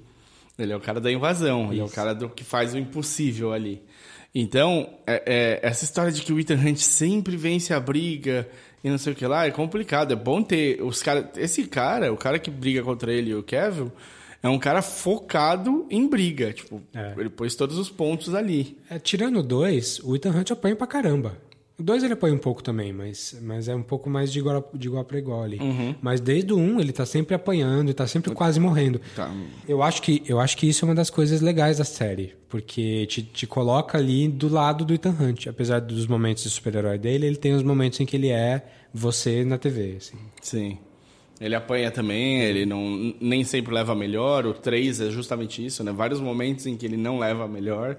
Ele 0.56 0.72
é 0.72 0.76
o 0.76 0.80
cara 0.80 1.00
da 1.00 1.10
invasão, 1.10 1.64
isso. 1.64 1.72
ele 1.72 1.80
é 1.80 1.84
o 1.84 1.88
cara 1.88 2.14
do 2.14 2.28
que 2.28 2.44
faz 2.44 2.74
o 2.74 2.78
impossível 2.78 3.52
ali. 3.52 3.82
Então, 4.32 4.88
é, 5.06 5.22
é, 5.26 5.68
essa 5.68 5.84
história 5.84 6.12
de 6.12 6.22
que 6.22 6.32
o 6.32 6.38
Ethan 6.38 6.54
Hunt 6.54 6.78
sempre 6.78 7.36
vence 7.36 7.74
a 7.74 7.80
briga 7.80 8.48
e 8.84 8.88
não 8.88 8.98
sei 8.98 9.12
o 9.12 9.16
que 9.16 9.26
lá, 9.26 9.46
é 9.46 9.50
complicado. 9.50 10.12
É 10.12 10.16
bom 10.16 10.42
ter 10.42 10.80
os 10.80 11.02
caras... 11.02 11.26
Esse 11.36 11.64
cara, 11.64 12.12
o 12.12 12.16
cara 12.16 12.38
que 12.38 12.50
briga 12.50 12.82
contra 12.82 13.12
ele 13.12 13.30
e 13.30 13.34
o 13.34 13.42
Kevin 13.42 13.90
é 14.42 14.48
um 14.48 14.58
cara 14.58 14.82
focado 14.82 15.86
em 15.88 16.06
briga. 16.08 16.52
Tipo, 16.52 16.82
é. 16.92 17.14
ele 17.16 17.30
pôs 17.30 17.54
todos 17.54 17.78
os 17.78 17.88
pontos 17.88 18.34
ali. 18.34 18.78
É, 18.90 18.98
tirando 18.98 19.42
2, 19.42 20.00
o 20.00 20.16
Ethan 20.16 20.30
Hunt 20.30 20.50
apanha 20.50 20.74
pra 20.74 20.86
caramba. 20.86 21.36
O 21.78 21.82
2 21.82 22.02
ele 22.02 22.12
apanha 22.12 22.34
um 22.34 22.38
pouco 22.38 22.62
também, 22.62 22.92
mas, 22.92 23.38
mas 23.40 23.66
é 23.66 23.74
um 23.74 23.82
pouco 23.82 24.10
mais 24.10 24.32
de 24.32 24.40
igual, 24.40 24.70
de 24.74 24.88
igual 24.88 25.04
para 25.04 25.18
igual 25.18 25.42
ali. 25.42 25.58
Uhum. 25.58 25.94
Mas 26.02 26.20
desde 26.20 26.52
o 26.52 26.58
1 26.58 26.60
um, 26.60 26.80
ele 26.80 26.92
tá 26.92 27.06
sempre 27.06 27.34
apanhando 27.34 27.90
e 27.90 27.94
tá 27.94 28.06
sempre 28.06 28.34
quase 28.34 28.60
morrendo. 28.60 29.00
Tá. 29.16 29.32
Eu, 29.66 29.82
acho 29.82 30.02
que, 30.02 30.22
eu 30.26 30.38
acho 30.38 30.56
que 30.56 30.68
isso 30.68 30.84
é 30.84 30.88
uma 30.88 30.94
das 30.94 31.08
coisas 31.08 31.40
legais 31.40 31.78
da 31.78 31.84
série, 31.84 32.34
porque 32.48 33.06
te, 33.06 33.22
te 33.22 33.46
coloca 33.46 33.96
ali 33.96 34.28
do 34.28 34.48
lado 34.48 34.84
do 34.84 34.92
Ethan 34.92 35.16
Hunt. 35.18 35.46
Apesar 35.46 35.80
dos 35.80 36.06
momentos 36.06 36.42
de 36.42 36.50
super-herói 36.50 36.98
dele, 36.98 37.26
ele 37.26 37.36
tem 37.36 37.54
os 37.54 37.62
momentos 37.62 37.98
em 38.00 38.06
que 38.06 38.16
ele 38.16 38.28
é 38.28 38.64
você 38.92 39.44
na 39.44 39.56
TV. 39.56 39.96
Assim. 39.96 40.18
Sim. 40.42 40.78
Ele 41.42 41.56
apanha 41.56 41.90
também, 41.90 42.40
ele 42.40 42.64
não, 42.64 43.12
nem 43.20 43.42
sempre 43.42 43.74
leva 43.74 43.96
melhor. 43.96 44.46
O 44.46 44.54
3 44.54 45.00
é 45.00 45.10
justamente 45.10 45.64
isso, 45.66 45.82
né? 45.82 45.90
Vários 45.90 46.20
momentos 46.20 46.66
em 46.66 46.76
que 46.76 46.86
ele 46.86 46.96
não 46.96 47.18
leva 47.18 47.48
melhor. 47.48 47.96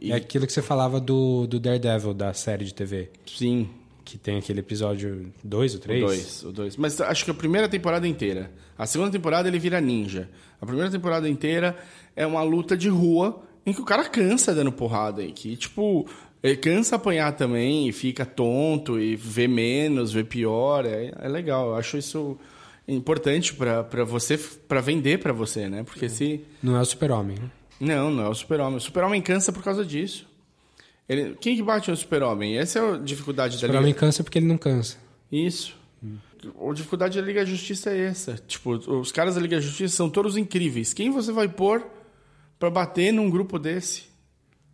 E... 0.00 0.10
É 0.10 0.16
aquilo 0.16 0.44
que 0.44 0.52
você 0.52 0.60
falava 0.60 0.98
do, 0.98 1.46
do 1.46 1.60
Daredevil, 1.60 2.12
da 2.12 2.34
série 2.34 2.64
de 2.64 2.74
TV. 2.74 3.08
Sim. 3.24 3.70
Que 4.04 4.18
tem 4.18 4.38
aquele 4.38 4.58
episódio 4.58 5.32
2 5.44 5.74
ou 5.74 5.80
3? 5.80 6.02
O 6.02 6.06
2, 6.06 6.42
o 6.42 6.52
2. 6.52 6.76
Mas 6.78 7.00
acho 7.00 7.24
que 7.24 7.30
a 7.30 7.34
primeira 7.34 7.68
temporada 7.68 8.08
inteira. 8.08 8.50
A 8.76 8.86
segunda 8.86 9.12
temporada 9.12 9.46
ele 9.46 9.60
vira 9.60 9.80
ninja. 9.80 10.28
A 10.60 10.66
primeira 10.66 10.90
temporada 10.90 11.28
inteira 11.28 11.76
é 12.16 12.26
uma 12.26 12.42
luta 12.42 12.76
de 12.76 12.88
rua 12.88 13.40
em 13.64 13.72
que 13.72 13.80
o 13.80 13.84
cara 13.84 14.04
cansa 14.04 14.52
dando 14.52 14.72
porrada. 14.72 15.22
Em 15.22 15.30
que, 15.30 15.56
tipo, 15.56 16.08
Ele 16.42 16.56
cansa 16.56 16.96
apanhar 16.96 17.36
também 17.36 17.88
e 17.88 17.92
fica 17.92 18.26
tonto 18.26 18.98
e 18.98 19.14
vê 19.14 19.46
menos, 19.46 20.12
vê 20.12 20.24
pior. 20.24 20.84
É, 20.86 21.12
é 21.20 21.28
legal. 21.28 21.68
Eu 21.68 21.76
acho 21.76 21.96
isso 21.96 22.36
importante 22.94 23.54
pra 23.54 23.82
pra 23.84 24.04
você, 24.04 24.36
para 24.38 24.80
vender 24.80 25.18
pra 25.18 25.32
você, 25.32 25.68
né? 25.68 25.82
Porque 25.82 26.08
se. 26.08 26.44
Não 26.62 26.76
é 26.76 26.80
o 26.80 26.84
super-homem, 26.84 27.38
né? 27.38 27.50
Não, 27.80 28.10
não 28.10 28.24
é 28.24 28.28
o 28.28 28.34
super-homem. 28.34 28.76
O 28.76 28.80
super-homem 28.80 29.22
cansa 29.22 29.52
por 29.52 29.62
causa 29.62 29.84
disso. 29.84 30.26
Ele... 31.08 31.34
Quem 31.40 31.56
que 31.56 31.62
bate 31.62 31.90
no 31.90 31.96
super-homem? 31.96 32.58
Essa 32.58 32.78
é 32.78 32.94
a 32.94 32.98
dificuldade 32.98 33.54
O 33.56 33.56
da 33.56 33.60
super-homem 33.66 33.88
Liga. 33.92 33.98
cansa 33.98 34.22
porque 34.22 34.38
ele 34.38 34.46
não 34.46 34.58
cansa. 34.58 34.96
Isso. 35.32 35.74
A 36.44 36.72
dificuldade 36.72 37.18
da 37.20 37.26
Liga 37.26 37.40
da 37.40 37.46
Justiça 37.50 37.90
é 37.90 38.00
essa. 38.06 38.34
Tipo, 38.46 38.72
os 38.72 39.10
caras 39.12 39.34
da 39.34 39.40
Liga 39.40 39.56
da 39.56 39.62
Justiça 39.62 39.96
são 39.96 40.08
todos 40.08 40.36
incríveis. 40.36 40.92
Quem 40.92 41.10
você 41.10 41.32
vai 41.32 41.48
pôr 41.48 41.86
pra 42.58 42.70
bater 42.70 43.12
num 43.12 43.28
grupo 43.30 43.58
desse? 43.58 44.09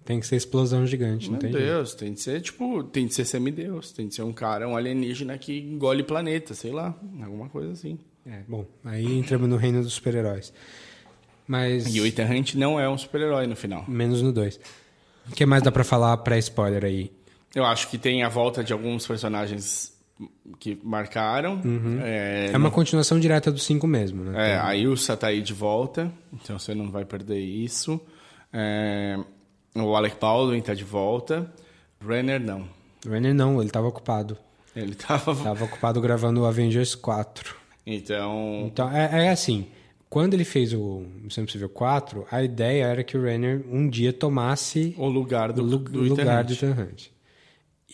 Tem 0.07 0.21
que 0.21 0.27
ser 0.27 0.37
explosão 0.37 0.87
gigante, 0.87 1.29
não 1.31 1.37
tem 1.39 1.53
jeito. 1.53 1.65
Deus, 1.67 1.95
tem 1.95 2.13
de 2.15 2.21
ser, 2.21 2.41
tipo, 2.41 2.83
tem 2.85 3.07
de 3.07 3.13
ser 3.15 3.25
semideus. 3.25 3.91
Tem 3.93 4.07
de 4.07 4.15
ser 4.15 4.23
um 4.23 4.33
cara, 4.33 4.67
um 4.69 4.77
alienígena 4.77 5.37
que 5.37 5.59
engole 5.59 6.03
planeta, 6.05 6.55
sei 6.55 6.71
lá. 6.71 6.95
Alguma 7.23 7.49
coisa 7.49 7.73
assim. 7.73 7.99
É, 8.25 8.41
bom, 8.49 8.65
aí 8.85 9.19
entramos 9.19 9.49
no 9.49 9.57
reino 9.57 9.83
dos 9.83 9.93
super-heróis. 9.93 10.53
Mas. 11.47 11.93
E 11.95 12.01
o 12.01 12.07
Ethan 12.07 12.25
Hunt 12.33 12.55
não 12.55 12.79
é 12.79 12.89
um 12.89 12.97
super-herói 12.97 13.47
no 13.47 13.57
final. 13.57 13.85
Menos 13.89 14.23
no 14.23 14.33
2. 14.33 14.61
O 15.31 15.35
que 15.35 15.45
mais 15.45 15.63
dá 15.63 15.73
pra 15.73 15.83
falar 15.85 16.17
pré-spoiler 16.19 16.85
aí? 16.85 17.11
Eu 17.55 17.65
acho 17.65 17.89
que 17.91 17.99
tem 17.99 18.23
a 18.23 18.29
volta 18.29 18.63
de 18.63 18.73
alguns 18.73 19.07
personagens 19.07 19.93
que 20.61 20.79
marcaram. 20.83 21.61
É, 22.03 22.51
É 22.53 22.57
uma 22.57 22.71
continuação 22.71 23.19
direta 23.19 23.51
do 23.51 23.59
5 23.59 23.87
mesmo, 23.87 24.23
né? 24.25 24.53
É, 24.53 24.57
a 24.59 24.75
Ilsa 24.77 25.17
tá 25.17 25.27
aí 25.29 25.43
de 25.43 25.53
volta, 25.53 26.13
então 26.33 26.59
você 26.59 26.75
não 26.75 26.91
vai 26.91 27.05
perder 27.05 27.39
isso. 27.41 28.01
É, 28.53 29.19
o 29.83 29.95
Alec 29.97 30.17
Baldwin 30.21 30.61
tá 30.61 30.75
de 30.75 30.85
volta. 30.85 31.51
Renner 32.07 32.41
não. 32.41 32.69
Renner 33.09 33.35
não, 33.35 33.61
ele 33.61 33.71
tava 33.71 33.87
ocupado. 33.89 34.37
Ele 34.75 34.95
tava. 34.95 35.35
Tava 35.35 35.65
ocupado 35.65 36.01
gravando 36.01 36.43
o 36.43 36.45
Avengers 36.47 36.95
4. 36.95 37.55
Então. 37.87 38.65
Então, 38.67 38.91
é, 38.91 39.27
é 39.27 39.29
assim. 39.31 39.67
Quando 40.09 40.35
ele 40.35 40.45
fez 40.45 40.73
o 40.73 41.05
Missão 41.23 41.43
Impossível 41.43 41.69
4, 41.69 42.27
a 42.31 42.43
ideia 42.43 42.85
era 42.85 43.03
que 43.05 43.17
o 43.17 43.23
Renner 43.23 43.65
um 43.71 43.89
dia 43.89 44.13
tomasse 44.13 44.95
o 44.99 45.09
lugar 45.09 45.53
do, 45.53 45.63
o 45.63 45.65
lu- 45.65 45.79
do 45.79 46.01
lugar 46.01 46.45
do. 46.45 46.53
Ethan 46.53 46.71
Hunt. 46.79 47.07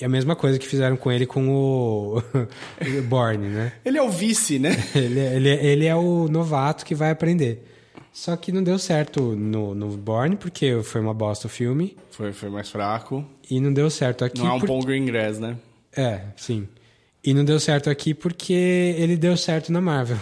E 0.01 0.05
a 0.05 0.09
mesma 0.09 0.35
coisa 0.35 0.59
que 0.59 0.67
fizeram 0.67 0.97
com 0.97 1.13
ele 1.13 1.27
com 1.27 1.49
o, 1.49 2.19
o 2.99 3.03
Borne, 3.05 3.49
né? 3.49 3.73
Ele 3.85 3.99
é 3.99 4.03
o 4.03 4.09
vice, 4.11 4.59
né? 4.59 4.71
Ele, 4.95 5.21
ele, 5.21 5.49
ele 5.51 5.87
é 5.87 5.95
o 5.95 6.29
novato 6.29 6.85
que 6.85 6.95
vai 6.95 7.11
aprender. 7.11 7.72
Só 8.13 8.37
que 8.37 8.53
não 8.53 8.63
deu 8.63 8.79
certo 8.79 9.35
no, 9.35 9.75
no 9.75 9.97
Borne, 9.97 10.37
porque 10.37 10.83
foi 10.83 11.01
uma 11.01 11.15
bosta 11.15 11.47
o 11.47 11.51
filme. 11.51 11.97
Foi, 12.11 12.33
foi 12.33 12.51
mais 12.51 12.69
fraco. 12.71 13.25
E 13.51 13.59
não 13.59 13.73
deu 13.73 13.89
certo 13.89 14.25
aqui. 14.25 14.39
Não 14.39 14.49
é 14.49 14.53
um 14.53 14.61
por- 14.61 14.67
Paul 14.67 14.83
Greengrass, 14.85 15.39
né? 15.39 15.57
É, 15.97 16.23
sim. 16.37 16.69
E 17.25 17.33
não 17.33 17.45
deu 17.45 17.59
certo 17.59 17.89
aqui 17.89 18.13
porque 18.13 18.53
ele 18.99 19.17
deu 19.17 19.37
certo 19.37 19.73
na 19.73 19.81
Marvel. 19.81 20.19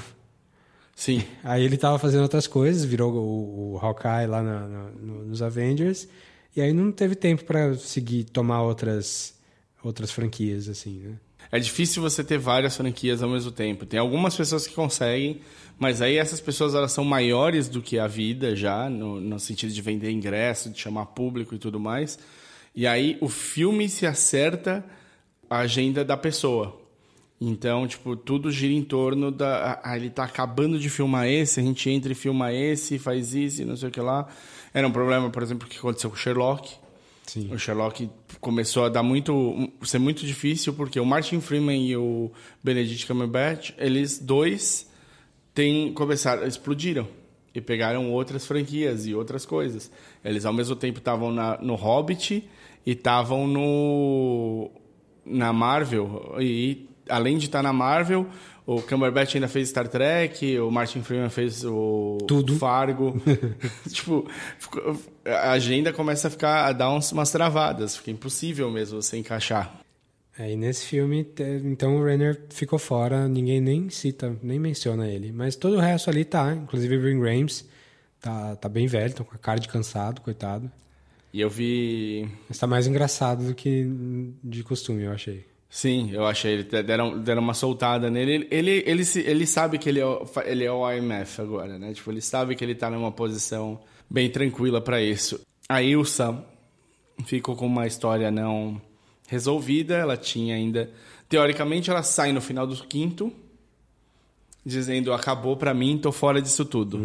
Sim. 0.94 1.22
Aí 1.42 1.64
ele 1.64 1.76
tava 1.78 1.98
fazendo 1.98 2.22
outras 2.22 2.46
coisas, 2.46 2.84
virou 2.84 3.12
o, 3.12 3.74
o 3.74 3.78
Hawkeye 3.78 4.26
lá 4.26 4.42
na- 4.42 4.68
na- 4.68 4.90
no- 4.90 5.24
nos 5.24 5.40
Avengers. 5.42 6.06
E 6.54 6.60
aí 6.60 6.72
não 6.72 6.92
teve 6.92 7.14
tempo 7.14 7.44
pra 7.44 7.74
seguir, 7.74 8.24
tomar 8.24 8.62
outras, 8.62 9.34
outras 9.82 10.10
franquias, 10.10 10.68
assim, 10.68 10.98
né? 11.00 11.14
É 11.52 11.58
difícil 11.58 12.00
você 12.00 12.22
ter 12.22 12.38
várias 12.38 12.76
franquias 12.76 13.22
ao 13.22 13.28
mesmo 13.28 13.50
tempo. 13.50 13.84
Tem 13.84 13.98
algumas 13.98 14.36
pessoas 14.36 14.66
que 14.66 14.74
conseguem, 14.74 15.40
mas 15.78 16.00
aí 16.00 16.16
essas 16.16 16.40
pessoas 16.40 16.74
elas 16.74 16.92
são 16.92 17.04
maiores 17.04 17.68
do 17.68 17.82
que 17.82 17.98
a 17.98 18.06
vida 18.06 18.54
já, 18.54 18.88
no, 18.88 19.20
no 19.20 19.40
sentido 19.40 19.72
de 19.72 19.82
vender 19.82 20.10
ingresso, 20.10 20.70
de 20.70 20.78
chamar 20.78 21.06
público 21.06 21.54
e 21.54 21.58
tudo 21.58 21.80
mais. 21.80 22.18
E 22.74 22.86
aí 22.86 23.18
o 23.20 23.28
filme 23.28 23.88
se 23.88 24.06
acerta 24.06 24.84
a 25.48 25.58
agenda 25.58 26.04
da 26.04 26.16
pessoa. 26.16 26.78
Então, 27.40 27.88
tipo, 27.88 28.14
tudo 28.14 28.50
gira 28.50 28.74
em 28.74 28.82
torno 28.82 29.30
da. 29.32 29.80
Ah, 29.82 29.96
ele 29.96 30.10
tá 30.10 30.24
acabando 30.24 30.78
de 30.78 30.90
filmar 30.90 31.26
esse, 31.26 31.58
a 31.58 31.62
gente 31.62 31.88
entra 31.88 32.12
e 32.12 32.14
filma 32.14 32.52
esse, 32.52 32.98
faz 32.98 33.34
isso 33.34 33.62
e 33.62 33.64
não 33.64 33.76
sei 33.76 33.88
o 33.88 33.92
que 33.92 34.00
lá. 34.00 34.28
Era 34.74 34.86
um 34.86 34.92
problema, 34.92 35.30
por 35.30 35.42
exemplo, 35.42 35.66
que 35.66 35.78
aconteceu 35.78 36.10
com 36.10 36.16
Sherlock. 36.16 36.76
Sim. 37.30 37.48
O 37.52 37.56
Sherlock 37.56 38.10
começou 38.40 38.84
a 38.84 38.88
dar 38.88 39.04
muito. 39.04 39.70
ser 39.84 40.00
muito 40.00 40.26
difícil, 40.26 40.72
porque 40.72 40.98
o 40.98 41.06
Martin 41.06 41.40
Freeman 41.40 41.86
e 41.86 41.96
o 41.96 42.32
Benedict 42.60 43.06
Cumberbatch, 43.06 43.70
eles 43.78 44.18
dois 44.18 44.90
têm, 45.54 45.92
começaram, 45.92 46.44
explodiram. 46.44 47.06
E 47.54 47.60
pegaram 47.60 48.10
outras 48.10 48.44
franquias 48.44 49.06
e 49.06 49.14
outras 49.14 49.46
coisas. 49.46 49.92
Eles, 50.24 50.44
ao 50.44 50.52
mesmo 50.52 50.74
tempo, 50.74 50.98
estavam 50.98 51.30
no 51.62 51.76
Hobbit 51.76 52.48
e 52.84 52.90
estavam 52.90 53.46
no. 53.46 54.68
na 55.24 55.52
Marvel. 55.52 56.34
E, 56.40 56.88
além 57.08 57.38
de 57.38 57.46
estar 57.46 57.62
na 57.62 57.72
Marvel, 57.72 58.26
o 58.70 58.80
Cumberbatch 58.80 59.34
ainda 59.34 59.48
fez 59.48 59.68
Star 59.68 59.88
Trek, 59.88 60.56
o 60.60 60.70
Martin 60.70 61.02
Freeman 61.02 61.28
fez 61.28 61.64
o. 61.64 62.18
Tudo. 62.28 62.54
Fargo. 62.54 63.20
tipo, 63.90 64.30
a 65.24 65.50
agenda 65.50 65.92
começa 65.92 66.28
a 66.28 66.30
ficar. 66.30 66.66
a 66.66 66.72
dar 66.72 66.88
umas 66.90 67.32
travadas. 67.32 67.96
Fica 67.96 68.12
impossível 68.12 68.70
mesmo 68.70 69.02
você 69.02 69.16
encaixar. 69.16 69.80
Aí 70.38 70.56
nesse 70.56 70.86
filme, 70.86 71.26
então 71.64 71.96
o 71.96 72.04
Renner 72.04 72.42
ficou 72.50 72.78
fora, 72.78 73.26
ninguém 73.26 73.60
nem 73.60 73.90
cita, 73.90 74.36
nem 74.40 74.60
menciona 74.60 75.08
ele. 75.08 75.32
Mas 75.32 75.56
todo 75.56 75.76
o 75.76 75.80
resto 75.80 76.08
ali 76.08 76.24
tá, 76.24 76.54
inclusive 76.54 76.96
o 76.96 77.02
Ving 77.02 77.20
Rhames 77.20 77.68
tá, 78.20 78.54
tá 78.54 78.68
bem 78.68 78.86
velho, 78.86 79.12
tá 79.12 79.24
com 79.24 79.34
a 79.34 79.38
cara 79.38 79.58
de 79.58 79.68
cansado, 79.68 80.20
coitado. 80.20 80.70
E 81.34 81.40
eu 81.40 81.50
vi. 81.50 82.28
Mas 82.48 82.56
tá 82.56 82.68
mais 82.68 82.86
engraçado 82.86 83.44
do 83.44 83.54
que 83.54 83.84
de 84.44 84.62
costume, 84.62 85.02
eu 85.02 85.12
achei. 85.12 85.49
Sim, 85.70 86.10
eu 86.12 86.26
achei. 86.26 86.54
Ele 86.54 86.64
deram, 86.82 87.16
deram 87.16 87.40
uma 87.40 87.54
soltada 87.54 88.10
nele. 88.10 88.32
Ele, 88.32 88.48
ele, 88.50 88.84
ele, 88.84 89.02
ele 89.24 89.46
sabe 89.46 89.78
que 89.78 89.88
ele 89.88 90.00
é, 90.00 90.04
o, 90.04 90.26
ele 90.44 90.64
é 90.64 90.72
o 90.72 90.90
IMF 90.90 91.40
agora, 91.40 91.78
né? 91.78 91.94
Tipo, 91.94 92.10
ele 92.10 92.20
sabe 92.20 92.56
que 92.56 92.64
ele 92.64 92.74
tá 92.74 92.90
numa 92.90 93.12
posição 93.12 93.80
bem 94.10 94.28
tranquila 94.28 94.80
pra 94.80 95.00
isso. 95.00 95.40
A 95.68 95.80
Ilsa 95.80 96.44
ficou 97.24 97.54
com 97.54 97.66
uma 97.66 97.86
história 97.86 98.32
não 98.32 98.82
resolvida. 99.28 99.94
Ela 99.94 100.16
tinha 100.16 100.56
ainda. 100.56 100.90
Teoricamente, 101.28 101.88
ela 101.88 102.02
sai 102.02 102.32
no 102.32 102.40
final 102.40 102.66
do 102.66 102.74
quinto, 102.84 103.32
dizendo: 104.66 105.12
acabou 105.12 105.56
pra 105.56 105.72
mim, 105.72 105.96
tô 105.96 106.10
fora 106.10 106.42
disso 106.42 106.64
tudo. 106.64 106.98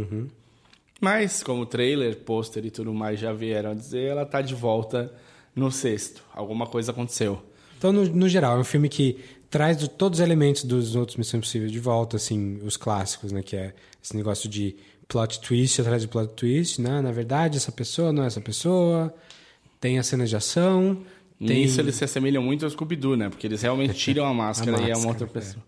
Mas, 0.99 1.43
como 1.43 1.67
trailer, 1.67 2.17
pôster 2.17 2.65
e 2.65 2.71
tudo 2.71 2.91
mais 2.91 3.19
já 3.19 3.31
vieram 3.31 3.71
a 3.71 3.73
dizer, 3.75 4.09
ela 4.09 4.25
tá 4.25 4.41
de 4.41 4.55
volta 4.55 5.13
no 5.55 5.69
sexto. 5.71 6.23
Alguma 6.33 6.65
coisa 6.65 6.91
aconteceu. 6.91 7.43
Então, 7.87 7.93
no, 7.93 8.05
no 8.05 8.27
geral, 8.29 8.57
é 8.57 8.59
um 8.59 8.63
filme 8.63 8.89
que 8.89 9.17
traz 9.49 9.77
do- 9.77 9.87
todos 9.87 10.19
os 10.19 10.23
elementos 10.25 10.63
dos 10.63 10.95
outros 10.95 11.17
Missão 11.17 11.37
Impossível 11.37 11.67
de 11.69 11.79
volta, 11.79 12.17
assim, 12.17 12.59
os 12.63 12.75
clássicos, 12.77 13.31
né? 13.31 13.43
Que 13.43 13.55
é 13.55 13.73
esse 14.03 14.15
negócio 14.15 14.49
de 14.49 14.75
plot 15.07 15.39
twist 15.39 15.79
atrás 15.81 16.01
de 16.01 16.07
plot 16.07 16.33
twist, 16.33 16.81
né? 16.81 16.99
Na 17.01 17.11
verdade, 17.11 17.57
essa 17.57 17.71
pessoa 17.71 18.11
não 18.11 18.23
é 18.23 18.27
essa 18.27 18.41
pessoa. 18.41 19.13
Tem 19.79 19.99
as 19.99 20.07
cenas 20.07 20.29
de 20.29 20.35
ação. 20.35 21.03
Tem... 21.37 21.61
Nisso 21.61 21.79
eles 21.79 21.95
se 21.95 22.03
assemelham 22.03 22.41
muito 22.41 22.65
ao 22.65 22.71
Scooby-Doo, 22.71 23.15
né? 23.15 23.29
Porque 23.29 23.45
eles 23.45 23.61
realmente 23.61 23.93
tiram 23.99 24.25
a 24.25 24.33
máscara, 24.33 24.81
e 24.81 24.89
é 24.89 24.95
uma 24.95 25.07
outra 25.09 25.27
máscara, 25.27 25.27
pessoa. 25.27 25.63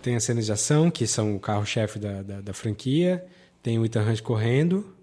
Tem 0.00 0.14
as 0.14 0.22
cenas 0.22 0.46
de 0.46 0.52
ação, 0.52 0.90
que 0.90 1.06
são 1.06 1.34
o 1.34 1.40
carro-chefe 1.40 1.98
da, 1.98 2.22
da, 2.22 2.40
da 2.42 2.52
franquia. 2.52 3.24
Tem 3.62 3.78
o 3.78 3.84
Ethan 3.84 4.02
Hunt 4.08 4.20
correndo. 4.20 4.94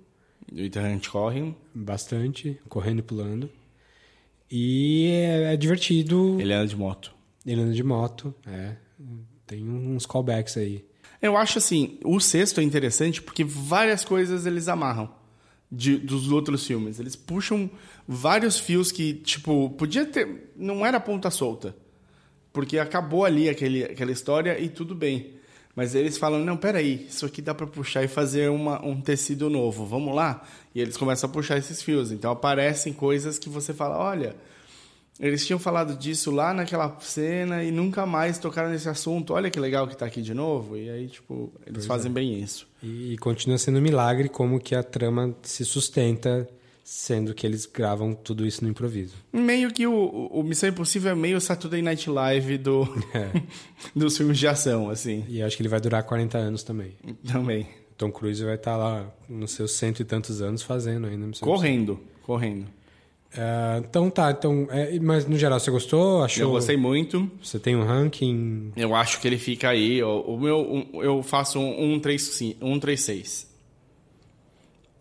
O 0.49 0.59
Ethan 0.59 0.93
Hunt 0.93 1.07
corre. 1.09 1.53
Bastante, 1.73 2.57
correndo 2.69 2.99
e 2.99 3.01
pulando. 3.01 3.49
E 4.51 5.07
é, 5.11 5.53
é 5.53 5.57
divertido. 5.57 6.37
Ele 6.39 6.53
anda 6.53 6.67
de 6.67 6.75
moto. 6.75 7.13
Ele 7.45 7.61
anda 7.61 7.73
de 7.73 7.83
moto, 7.83 8.33
é. 8.45 8.75
Tem 9.47 9.63
uns 9.67 10.05
callbacks 10.05 10.57
aí. 10.57 10.85
Eu 11.21 11.37
acho 11.37 11.57
assim, 11.59 11.97
o 12.03 12.19
sexto 12.19 12.59
é 12.59 12.63
interessante 12.63 13.21
porque 13.21 13.43
várias 13.43 14.03
coisas 14.03 14.45
eles 14.45 14.67
amarram 14.67 15.09
de- 15.71 15.97
dos 15.97 16.31
outros 16.31 16.65
filmes. 16.65 16.99
Eles 16.99 17.15
puxam 17.15 17.69
vários 18.07 18.59
fios 18.59 18.91
que, 18.91 19.13
tipo, 19.13 19.69
podia 19.71 20.05
ter. 20.05 20.51
Não 20.55 20.85
era 20.85 20.99
ponta 20.99 21.29
solta. 21.29 21.75
Porque 22.51 22.77
acabou 22.77 23.23
ali 23.23 23.47
aquele, 23.49 23.83
aquela 23.83 24.11
história 24.11 24.59
e 24.59 24.67
tudo 24.67 24.93
bem. 24.93 25.33
Mas 25.73 25.95
eles 25.95 26.17
falam, 26.17 26.43
não, 26.43 26.57
peraí, 26.57 27.05
isso 27.07 27.25
aqui 27.25 27.41
dá 27.41 27.53
pra 27.55 27.65
puxar 27.65 28.03
e 28.03 28.07
fazer 28.09 28.49
uma, 28.49 28.85
um 28.85 28.99
tecido 28.99 29.49
novo, 29.49 29.85
vamos 29.85 30.13
lá? 30.13 30.45
E 30.73 30.81
eles 30.81 30.97
começam 30.97 31.29
a 31.29 31.33
puxar 31.33 31.57
esses 31.57 31.81
fios. 31.81 32.11
Então 32.11 32.31
aparecem 32.31 32.93
coisas 32.93 33.37
que 33.37 33.49
você 33.49 33.73
fala, 33.73 33.97
olha, 33.97 34.35
eles 35.19 35.45
tinham 35.45 35.59
falado 35.59 35.95
disso 35.95 36.31
lá 36.31 36.53
naquela 36.53 36.97
cena 36.99 37.63
e 37.63 37.71
nunca 37.71 38.05
mais 38.05 38.39
tocaram 38.39 38.69
nesse 38.69 38.89
assunto. 38.89 39.33
Olha 39.33 39.51
que 39.51 39.59
legal 39.59 39.87
que 39.87 39.95
tá 39.95 40.05
aqui 40.05 40.21
de 40.21 40.33
novo. 40.33 40.77
E 40.77 40.89
aí, 40.89 41.07
tipo, 41.07 41.51
eles 41.65 41.79
Pois 41.79 41.85
fazem 41.85 42.09
é. 42.09 42.13
bem 42.13 42.41
isso. 42.41 42.67
E, 42.81 43.13
e 43.13 43.17
continua 43.17 43.57
sendo 43.57 43.77
um 43.77 43.81
milagre 43.81 44.29
como 44.29 44.59
que 44.59 44.73
a 44.73 44.81
trama 44.81 45.35
se 45.43 45.63
sustenta, 45.63 46.49
sendo 46.83 47.35
que 47.35 47.45
eles 47.45 47.67
gravam 47.67 48.13
tudo 48.15 48.47
isso 48.47 48.63
no 48.63 48.69
improviso. 48.71 49.13
Meio 49.31 49.71
que 49.71 49.85
o, 49.85 49.93
o 49.93 50.39
o 50.39 50.43
Missão 50.43 50.69
Impossível 50.69 51.11
é 51.11 51.15
meio 51.15 51.39
Saturday 51.39 51.81
Night 51.83 52.09
Live 52.09 52.57
do, 52.57 52.83
É. 53.13 53.41
dos 53.95 54.17
filmes 54.17 54.39
de 54.39 54.47
ação, 54.47 54.89
assim. 54.89 55.23
E 55.27 55.43
acho 55.43 55.55
que 55.55 55.61
ele 55.61 55.69
vai 55.69 55.79
durar 55.79 56.01
40 56.03 56.37
anos 56.37 56.63
também. 56.63 56.93
Também. 57.31 57.67
Tom 58.01 58.11
Cruise 58.11 58.43
vai 58.43 58.55
estar 58.55 58.75
lá 58.77 59.05
nos 59.29 59.51
seus 59.51 59.73
cento 59.73 59.99
e 59.99 60.03
tantos 60.03 60.41
anos 60.41 60.63
fazendo 60.63 61.05
ainda. 61.05 61.29
Correndo, 61.39 61.99
correndo. 62.23 62.65
É, 63.31 63.77
então 63.77 64.09
tá, 64.09 64.31
então, 64.31 64.67
é, 64.71 64.99
mas 64.99 65.27
no 65.27 65.37
geral 65.37 65.59
você 65.59 65.69
gostou? 65.69 66.23
Achou? 66.23 66.43
Eu 66.45 66.49
gostei 66.51 66.75
muito. 66.75 67.29
Você 67.43 67.59
tem 67.59 67.75
um 67.75 67.85
ranking? 67.85 68.73
Eu 68.75 68.95
acho 68.95 69.21
que 69.21 69.27
ele 69.27 69.37
fica 69.37 69.69
aí. 69.69 70.01
O, 70.01 70.35
meu, 70.35 70.59
um- 70.61 71.03
eu 71.03 71.21
faço 71.21 71.59
um 71.59 71.93
136. 71.93 72.57
Um, 72.59 72.73
136. 72.73 73.47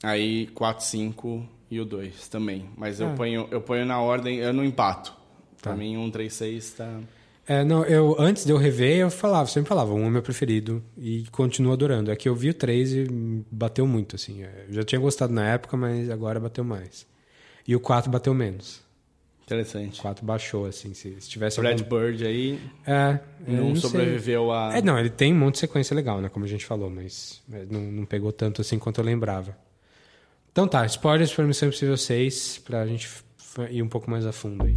aí 0.03 0.47
4, 0.49 0.85
5 0.85 1.43
e 1.71 1.81
o 1.81 1.85
2 1.87 2.29
também. 2.29 2.67
Mas 2.77 3.01
eu, 3.01 3.09
Ah. 3.09 3.15
ponho, 3.15 3.49
eu 3.51 3.61
ponho 3.63 3.87
na 3.87 3.99
ordem, 4.01 4.39
eu 4.41 4.53
não 4.53 4.63
empato. 4.65 5.13
Pra 5.63 5.73
Tá. 5.73 5.77
mim, 5.79 5.97
136 5.97 6.73
tá. 6.73 7.01
É, 7.53 7.65
não, 7.65 7.85
eu 7.85 8.15
antes 8.17 8.45
de 8.45 8.53
eu 8.53 8.57
rever, 8.57 8.99
eu 8.99 9.11
falava, 9.11 9.49
sempre 9.51 9.69
falava, 9.69 9.93
um 9.93 10.07
é 10.07 10.11
meu 10.11 10.23
preferido 10.23 10.81
e 10.97 11.25
continuo 11.33 11.73
adorando. 11.73 12.09
É 12.13 12.15
que 12.15 12.29
eu 12.29 12.35
vi 12.35 12.51
o 12.51 12.55
3 12.55 12.93
e 12.95 13.07
bateu 13.51 13.89
muito, 13.89 14.15
assim. 14.15 14.45
É, 14.45 14.67
Eu 14.69 14.75
já 14.75 14.83
tinha 14.85 15.01
gostado 15.01 15.33
na 15.33 15.45
época, 15.49 15.77
mas 15.77 16.09
agora 16.11 16.39
bateu 16.39 16.63
mais. 16.63 17.05
E 17.67 17.75
o 17.75 17.81
4 17.81 18.09
bateu 18.09 18.33
menos. 18.33 18.81
Interessante. 19.45 19.99
O 19.99 20.03
4 20.03 20.25
baixou, 20.25 20.65
assim. 20.67 20.95
Se, 20.95 21.21
se 21.21 21.29
tivesse 21.29 21.61
Brad 21.61 21.81
algum- 21.81 21.97
Bird 21.99 22.25
aí 22.25 22.61
É, 22.87 23.19
não, 23.49 23.75
sei. 23.75 23.81
sobreviveu 23.81 24.53
a. 24.53 24.77
É, 24.77 24.81
não, 24.81 24.97
ele 24.97 25.11
tem 25.11 25.33
um 25.35 25.39
monte 25.39 25.55
de 25.55 25.61
sequência 25.61 25.93
legal, 25.93 26.21
né? 26.21 26.29
Como 26.29 26.45
a 26.45 26.49
gente 26.49 26.65
falou, 26.65 26.89
mas, 26.89 27.43
mas 27.49 27.69
não, 27.69 27.81
não 27.81 28.05
pegou 28.05 28.31
tanto 28.31 28.61
assim 28.61 28.79
quanto 28.79 29.01
eu 29.01 29.05
lembrava. 29.05 29.57
Então 30.53 30.69
tá, 30.69 30.87
spoilers 30.87 31.33
para 31.33 31.45
Missão 31.45 31.69
Impossível 31.69 31.97
6, 31.97 32.59
pra 32.65 32.87
gente 32.87 33.09
ir 33.71 33.83
um 33.83 33.89
pouco 33.89 34.09
mais 34.09 34.25
a 34.25 34.31
fundo 34.31 34.65
aí. 34.65 34.77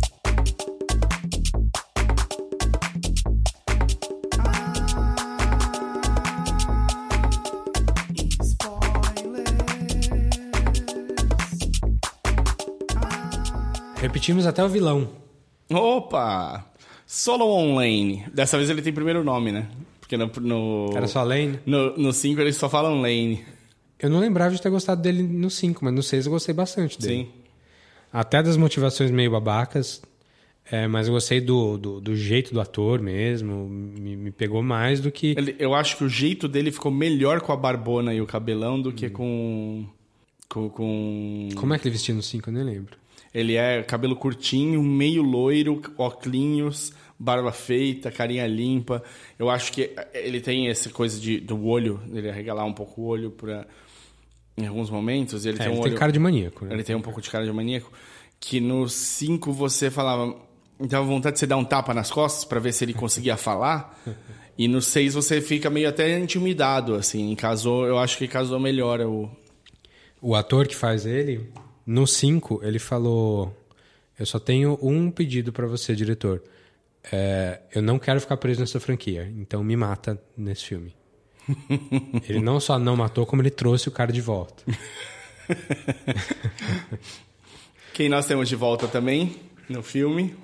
Repetimos 14.03 14.45
até 14.45 14.61
o 14.61 14.67
vilão. 14.67 15.07
Opa! 15.71 16.69
Solomon 17.07 17.75
Lane. 17.75 18.25
Dessa 18.33 18.57
vez 18.57 18.69
ele 18.69 18.81
tem 18.81 18.91
primeiro 18.91 19.23
nome, 19.23 19.49
né? 19.49 19.69
Porque 20.01 20.17
no. 20.17 20.29
no 20.41 20.89
Era 20.93 21.07
só 21.07 21.23
Lane? 21.23 21.57
No 21.65 22.11
5 22.11 22.41
eles 22.41 22.57
só 22.57 22.67
falam 22.67 22.99
Lane. 22.99 23.45
Eu 23.97 24.09
não 24.09 24.19
lembrava 24.19 24.53
de 24.53 24.61
ter 24.61 24.69
gostado 24.69 25.01
dele 25.01 25.23
no 25.23 25.49
5, 25.49 25.85
mas 25.85 25.93
no 25.93 26.03
6 26.03 26.25
eu 26.25 26.33
gostei 26.33 26.53
bastante 26.53 26.99
dele. 26.99 27.23
Sim. 27.23 27.29
Até 28.11 28.43
das 28.43 28.57
motivações 28.57 29.09
meio 29.09 29.31
babacas, 29.31 30.01
é, 30.69 30.85
mas 30.85 31.07
eu 31.07 31.13
gostei 31.13 31.39
do, 31.39 31.77
do, 31.77 32.01
do 32.01 32.13
jeito 32.13 32.53
do 32.53 32.59
ator 32.59 32.99
mesmo, 32.99 33.69
me, 33.69 34.17
me 34.17 34.31
pegou 34.31 34.61
mais 34.61 34.99
do 34.99 35.13
que... 35.13 35.33
Ele- 35.37 35.55
eu 35.57 35.73
acho 35.73 35.95
que 35.95 36.03
o 36.03 36.09
jeito 36.09 36.49
dele 36.49 36.73
ficou 36.73 36.91
melhor 36.91 37.39
com 37.39 37.53
a 37.53 37.55
barbona 37.55 38.13
e 38.13 38.19
o 38.19 38.27
cabelão 38.27 38.81
do 38.81 38.91
que 38.91 39.09
com. 39.09 39.85
Com. 40.49 40.69
com... 40.69 41.47
Como 41.55 41.73
é 41.73 41.79
que 41.79 41.87
ele 41.87 41.93
vestia 41.93 42.13
no 42.13 42.21
5? 42.21 42.49
Eu 42.49 42.53
nem 42.53 42.63
lembro. 42.65 43.01
Ele 43.33 43.55
é 43.55 43.81
cabelo 43.83 44.15
curtinho, 44.15 44.81
meio 44.83 45.23
loiro, 45.23 45.81
óculos, 45.97 46.93
barba 47.17 47.51
feita, 47.51 48.11
carinha 48.11 48.45
limpa. 48.45 49.03
Eu 49.39 49.49
acho 49.49 49.71
que 49.71 49.91
ele 50.13 50.39
tem 50.39 50.67
essa 50.69 50.89
coisa 50.89 51.19
de, 51.19 51.39
do 51.39 51.65
olho, 51.65 51.99
ele 52.13 52.29
arregalar 52.29 52.65
um 52.65 52.73
pouco 52.73 53.01
o 53.01 53.05
olho 53.05 53.31
pra, 53.31 53.65
em 54.57 54.67
alguns 54.67 54.89
momentos. 54.89 55.45
Ele 55.45 55.55
É, 55.57 55.63
tem 55.63 55.67
um 55.69 55.71
ele 55.73 55.81
tem 55.81 55.91
olho- 55.91 55.99
cara 55.99 56.11
de 56.11 56.19
maníaco, 56.19 56.65
né? 56.65 56.73
Ele 56.73 56.83
tem 56.83 56.95
um 56.95 57.01
pouco 57.01 57.21
de 57.21 57.29
cara 57.29 57.43
de 57.45 57.51
maníaco. 57.51 57.91
Que 58.39 58.59
no 58.59 58.87
5 58.89 59.51
você 59.53 59.89
falava. 59.89 60.35
Dava 60.79 61.05
vontade 61.05 61.33
de 61.35 61.39
você 61.39 61.47
dar 61.47 61.55
um 61.57 61.63
tapa 61.63 61.93
nas 61.93 62.11
costas 62.11 62.43
pra 62.43 62.59
ver 62.59 62.73
se 62.73 62.83
ele 62.83 62.93
conseguia 62.93 63.37
falar. 63.37 63.97
E 64.57 64.67
no 64.67 64.81
6 64.81 65.13
você 65.13 65.39
fica 65.41 65.69
meio 65.69 65.87
até 65.89 66.19
intimidado, 66.19 66.93
assim. 66.93 67.33
Casou, 67.35 67.87
eu 67.87 67.97
acho 67.97 68.17
que 68.17 68.27
casou 68.27 68.59
melhor 68.59 68.99
o. 69.01 69.31
O 70.21 70.35
ator 70.35 70.67
que 70.67 70.75
faz 70.75 71.05
ele, 71.05 71.49
no 71.85 72.07
5, 72.07 72.61
ele 72.63 72.79
falou: 72.79 73.55
Eu 74.17 74.25
só 74.25 74.39
tenho 74.39 74.77
um 74.81 75.11
pedido 75.11 75.51
pra 75.51 75.67
você, 75.67 75.95
diretor. 75.95 76.41
É, 77.11 77.59
eu 77.73 77.81
não 77.81 77.99
quero 77.99 78.21
ficar 78.21 78.37
preso 78.37 78.61
nessa 78.61 78.79
franquia, 78.79 79.31
então 79.37 79.63
me 79.63 79.75
mata 79.75 80.21
nesse 80.37 80.65
filme. 80.65 80.95
ele 82.27 82.39
não 82.39 82.59
só 82.59 82.79
não 82.79 82.95
matou, 82.95 83.25
como 83.25 83.41
ele 83.41 83.49
trouxe 83.49 83.89
o 83.89 83.91
cara 83.91 84.11
de 84.11 84.21
volta. 84.21 84.63
Quem 87.93 88.07
nós 88.07 88.25
temos 88.25 88.47
de 88.47 88.55
volta 88.55 88.87
também 88.87 89.41
no 89.69 89.83
filme? 89.83 90.35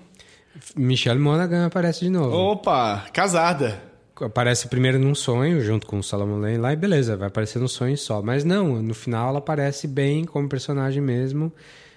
Michelle 0.76 1.20
Monaghan 1.20 1.66
aparece 1.66 2.02
de 2.02 2.10
novo. 2.10 2.36
Opa, 2.36 3.07
casada. 3.14 3.89
Aparece 4.26 4.68
primeiro 4.68 4.98
num 5.00 5.16
sonho, 5.16 5.62
junto 5.62 5.86
com 5.88 6.00
o 6.00 6.04
Solomon 6.04 6.40
Lane 6.40 6.58
lá, 6.58 6.74
e 6.74 6.76
beleza, 6.76 7.16
vai 7.18 7.28
aparecer 7.28 7.60
no 7.60 7.68
sonho 7.68 7.98
só. 7.98 8.22
Mas 8.22 8.44
não, 8.44 8.82
no 8.82 8.94
final 8.94 9.30
ela 9.30 9.40
aparece 9.40 9.88
bem 9.88 10.26
como 10.26 10.48
personagem 10.50 11.02
mesmo. 11.02 11.52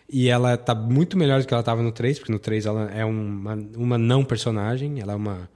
E 0.09 0.29
ela 0.29 0.57
tá 0.57 0.75
muito 0.75 1.17
melhor 1.17 1.41
do 1.41 1.47
que 1.47 1.55
ela 1.55 1.63
tava 1.63 1.83
no 1.83 1.91
3, 1.91 2.19
porque 2.19 2.33
no 2.33 2.39
3 2.39 2.67
ela 2.67 2.91
é 2.91 3.05
uma, 3.05 3.55
uma 3.77 3.97
não 3.99 4.23
personagem, 4.25 5.01
ela 5.01 5.13
é 5.15 5.17
uma. 5.17 5.49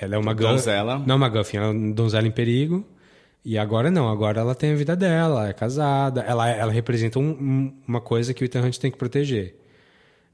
Ela 0.00 0.14
é 0.14 0.18
uma 0.18 0.32
Donzela. 0.34 0.98
Não 1.04 1.16
uma 1.16 1.28
Guffin, 1.28 1.56
ela 1.58 1.66
é 1.66 1.70
uma 1.70 1.92
donzela 1.94 2.26
em 2.26 2.30
perigo. 2.30 2.84
E 3.44 3.58
agora 3.58 3.90
não, 3.90 4.08
agora 4.08 4.40
ela 4.40 4.54
tem 4.54 4.72
a 4.72 4.76
vida 4.76 4.94
dela, 4.94 5.40
ela 5.40 5.48
é 5.48 5.52
casada, 5.52 6.20
ela, 6.20 6.48
ela 6.48 6.70
representa 6.72 7.18
um- 7.18 7.30
um- 7.32 7.74
uma 7.88 8.00
coisa 8.00 8.32
que 8.32 8.42
o 8.42 8.46
Ethan 8.46 8.60
Hunt 8.66 8.78
tem 8.78 8.90
que 8.90 8.96
proteger. 8.96 9.56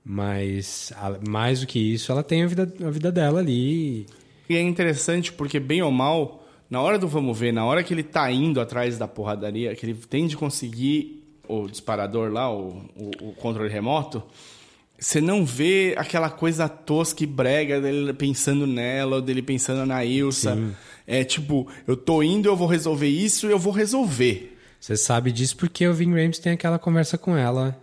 Mas, 0.04 0.92
a- 0.96 1.18
mais 1.28 1.60
do 1.60 1.66
que 1.66 1.78
isso, 1.78 2.12
ela 2.12 2.22
tem 2.22 2.42
a 2.42 2.46
vida, 2.46 2.70
a 2.86 2.90
vida 2.90 3.10
dela 3.10 3.40
ali. 3.40 4.06
E 4.48 4.56
é 4.56 4.60
interessante 4.62 5.32
porque, 5.32 5.60
bem 5.60 5.82
ou 5.82 5.90
mal, 5.90 6.46
na 6.70 6.80
hora 6.80 6.98
do 6.98 7.06
vamos 7.08 7.38
ver, 7.38 7.52
na 7.52 7.64
hora 7.64 7.82
que 7.82 7.92
ele 7.92 8.02
tá 8.02 8.30
indo 8.32 8.60
atrás 8.60 8.96
da 8.98 9.06
porradaria, 9.08 9.74
que 9.74 9.84
ele 9.86 9.94
tem 9.94 10.26
de 10.26 10.36
conseguir 10.36 11.24
o 11.48 11.66
disparador 11.66 12.30
lá, 12.32 12.50
o, 12.52 12.84
o- 12.96 13.28
o 13.30 13.32
controle 13.34 13.70
remoto, 13.70 14.22
você 14.98 15.20
não 15.20 15.44
vê 15.44 15.94
aquela 15.96 16.28
coisa 16.28 16.68
tosca 16.68 17.22
e 17.22 17.26
brega 17.26 17.80
dele 17.80 18.12
pensando 18.12 18.66
nela, 18.66 19.16
ou 19.16 19.22
dele 19.22 19.42
pensando 19.42 19.86
na 19.86 20.04
Ilsa. 20.04 20.54
Sim. 20.56 20.74
É 21.06 21.24
tipo, 21.24 21.66
eu 21.86 21.96
tô 21.96 22.22
indo, 22.22 22.48
eu 22.48 22.56
vou 22.56 22.66
resolver 22.66 23.06
isso, 23.08 23.46
eu 23.46 23.58
vou 23.58 23.72
resolver. 23.72 24.58
Você 24.80 24.96
sabe 24.96 25.32
disso 25.32 25.56
porque 25.56 25.86
o 25.86 25.94
Vin 25.94 26.10
Rames 26.10 26.38
tem 26.38 26.52
aquela 26.52 26.78
conversa 26.78 27.16
com 27.16 27.36
ela 27.36 27.76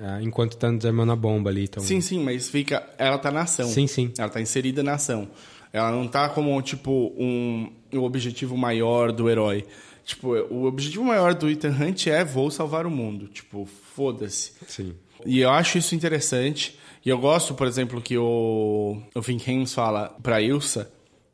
ah, 0.00 0.20
enquanto 0.22 0.56
tá 0.56 0.70
desarmando 0.70 1.12
a 1.12 1.16
bomba 1.16 1.50
ali. 1.50 1.64
Então... 1.64 1.82
Sim, 1.82 2.00
sim, 2.00 2.22
mas 2.24 2.48
fica. 2.48 2.82
Ela 2.96 3.18
tá 3.18 3.30
na 3.30 3.42
ação. 3.42 3.68
Sim, 3.68 3.86
sim. 3.86 4.12
Ela 4.18 4.28
tá 4.30 4.40
inserida 4.40 4.82
na 4.82 4.94
ação. 4.94 5.28
Ela 5.72 5.90
não 5.90 6.06
tá 6.06 6.28
como, 6.28 6.60
tipo, 6.60 7.12
um, 7.16 7.72
um 7.92 8.02
objetivo 8.02 8.56
maior 8.56 9.10
do 9.10 9.30
herói. 9.30 9.64
Tipo, 10.04 10.34
o 10.50 10.64
objetivo 10.64 11.04
maior 11.04 11.34
do 11.34 11.48
Ethan 11.48 11.70
Hunt 11.70 12.08
é 12.08 12.24
vou 12.24 12.50
salvar 12.50 12.86
o 12.86 12.90
mundo. 12.90 13.28
Tipo, 13.28 13.66
foda-se. 13.94 14.52
Sim. 14.66 14.94
E 15.24 15.40
eu 15.40 15.50
acho 15.50 15.78
isso 15.78 15.94
interessante. 15.94 16.78
E 17.04 17.08
eu 17.08 17.18
gosto, 17.18 17.54
por 17.54 17.66
exemplo, 17.66 18.00
que 18.00 18.16
o, 18.18 19.00
o 19.14 19.20
Vin 19.20 19.40
Hames 19.46 19.72
fala 19.72 20.14
pra 20.22 20.40
Ilsa, 20.40 20.90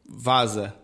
vaza. 0.09 0.75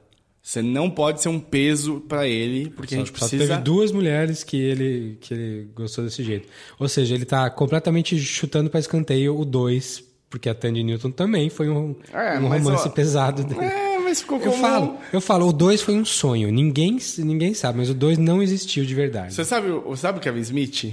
Você 0.42 0.60
não 0.60 0.90
pode 0.90 1.22
ser 1.22 1.30
um 1.30 1.40
peso 1.40 2.02
pra 2.06 2.28
ele, 2.28 2.68
porque 2.68 2.94
só, 2.94 3.00
a 3.00 3.04
gente 3.04 3.18
só 3.18 3.18
precisa... 3.18 3.46
teve 3.48 3.62
duas 3.62 3.90
mulheres 3.90 4.44
que 4.44 4.58
ele, 4.58 5.16
que 5.18 5.32
ele 5.32 5.70
gostou 5.74 6.04
desse 6.04 6.22
jeito. 6.22 6.46
Ou 6.78 6.86
seja, 6.86 7.14
ele 7.14 7.24
tá 7.24 7.48
completamente 7.48 8.18
chutando 8.18 8.68
pra 8.68 8.78
escanteio 8.78 9.38
o 9.38 9.44
2, 9.44 10.04
porque 10.34 10.48
a 10.48 10.54
Tandy 10.54 10.82
Newton 10.82 11.12
também 11.12 11.48
foi 11.48 11.68
um, 11.68 11.94
É, 12.12 12.36
um 12.40 12.48
romance 12.48 12.88
ó, 12.88 12.90
pesado 12.90 13.44
dele. 13.44 13.60
É, 13.64 14.00
mas 14.00 14.20
ficou 14.20 14.40
Eu 14.40 14.50
como... 14.50 14.60
falo, 14.60 14.96
eu 15.12 15.20
falo, 15.20 15.46
o 15.46 15.52
2 15.52 15.80
foi 15.80 15.94
um 15.94 16.04
sonho. 16.04 16.50
Ninguém, 16.50 16.98
ninguém 17.18 17.54
sabe, 17.54 17.78
mas 17.78 17.88
o 17.88 17.94
2 17.94 18.18
não 18.18 18.42
existiu 18.42 18.84
de 18.84 18.92
verdade. 18.96 19.32
Você 19.32 19.44
sabe, 19.44 19.70
o- 19.70 19.94
sabe 19.94 20.18
o 20.18 20.20
Kevin 20.20 20.40
Smith? 20.40 20.92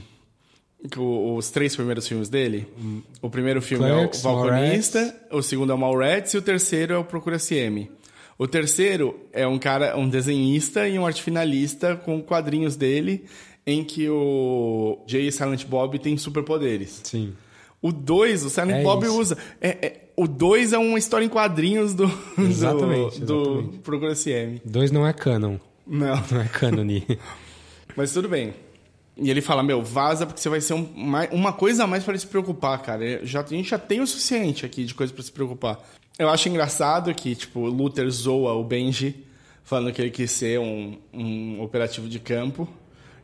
Os 0.96 1.50
três 1.50 1.76
primeiros 1.76 2.08
filmes 2.08 2.30
dele? 2.30 2.68
O 3.20 3.32
primeiro 3.32 3.64
filme 3.64 3.84
Clerks, 3.84 4.24
é 4.24 4.28
o 4.28 4.32
Balconista, 4.32 5.16
o 5.32 5.42
segundo 5.42 5.72
é 5.72 5.76
o 5.76 5.78
Mallrats 5.80 6.34
e 6.36 6.38
o 6.38 6.42
terceiro 6.42 6.94
é 6.94 6.98
o 7.00 7.04
Procura-se 7.04 7.56
M. 7.56 7.90
O 8.38 8.48
terceiro 8.48 9.20
é 9.34 9.48
um 9.48 9.58
cara, 9.58 9.98
um 9.98 10.08
desenhista 10.08 10.88
e 10.88 11.00
um 11.00 11.06
arte 11.06 11.24
finalista 11.24 11.96
com 11.96 12.22
quadrinhos 12.22 12.76
dele 12.76 13.26
em 13.66 13.84
que 13.84 14.08
o 14.08 15.00
Jay 15.08 15.28
e 15.28 15.32
Silent 15.32 15.66
Bob 15.66 15.98
têm 15.98 16.16
superpoderes. 16.16 17.02
Sim. 17.04 17.34
O 17.82 17.92
2, 17.92 18.46
o 18.46 18.50
Silent 18.50 18.78
É 18.82 18.84
Bob 18.84 19.04
isso. 19.06 19.20
usa. 19.20 19.38
é- 19.60 19.70
é- 19.86 20.02
o 20.16 20.28
2 20.28 20.72
é 20.74 20.78
uma 20.78 21.00
história 21.00 21.26
em 21.26 21.30
quadrinhos 21.30 21.94
do, 21.96 22.06
do- 22.06 22.42
Exatamente, 22.44 23.22
do, 23.22 23.44
exatamente. 23.44 23.80
Procura-se 23.80 24.30
M. 24.30 24.62
2 24.64 24.92
não 24.92 25.08
é 25.08 25.14
canon. 25.14 25.58
Não. 25.88 26.22
Não 26.32 26.42
é 26.42 26.48
canone. 26.48 27.06
Mas 27.96 28.14
tudo 28.14 28.30
bem. 28.30 28.54
E 29.18 29.30
ele 29.30 29.42
fala, 29.42 29.62
meu, 29.64 29.82
vaza 29.84 30.26
porque 30.26 30.40
você 30.42 30.48
vai 30.50 30.62
ser 30.62 30.74
um- 30.74 30.88
uma 31.32 31.52
coisa 31.54 31.84
a 31.84 31.88
mais 31.88 32.04
para 32.04 32.18
se 32.18 32.28
preocupar, 32.28 32.82
cara. 32.82 33.26
Já, 33.26 33.42
a 33.42 33.46
gente 33.48 33.70
já 33.70 33.80
tem 33.80 34.00
o 34.00 34.08
suficiente 34.08 34.66
aqui 34.66 34.86
de 34.86 34.94
coisa 34.94 35.12
para 35.12 35.24
se 35.24 35.32
preocupar. 35.32 35.80
Eu 36.20 36.30
acho 36.30 36.48
engraçado 36.50 37.14
que, 37.16 37.36
tipo, 37.36 37.62
o 37.62 37.66
Luther 37.70 38.10
zoa 38.12 38.54
o 38.54 38.64
Benji, 38.64 39.26
falando 39.64 39.92
que 39.92 40.02
ele 40.02 40.12
quis 40.12 40.30
ser 40.32 40.60
um, 40.60 40.98
um 41.14 41.62
operativo 41.62 42.08
de 42.08 42.20
campo. 42.20 42.68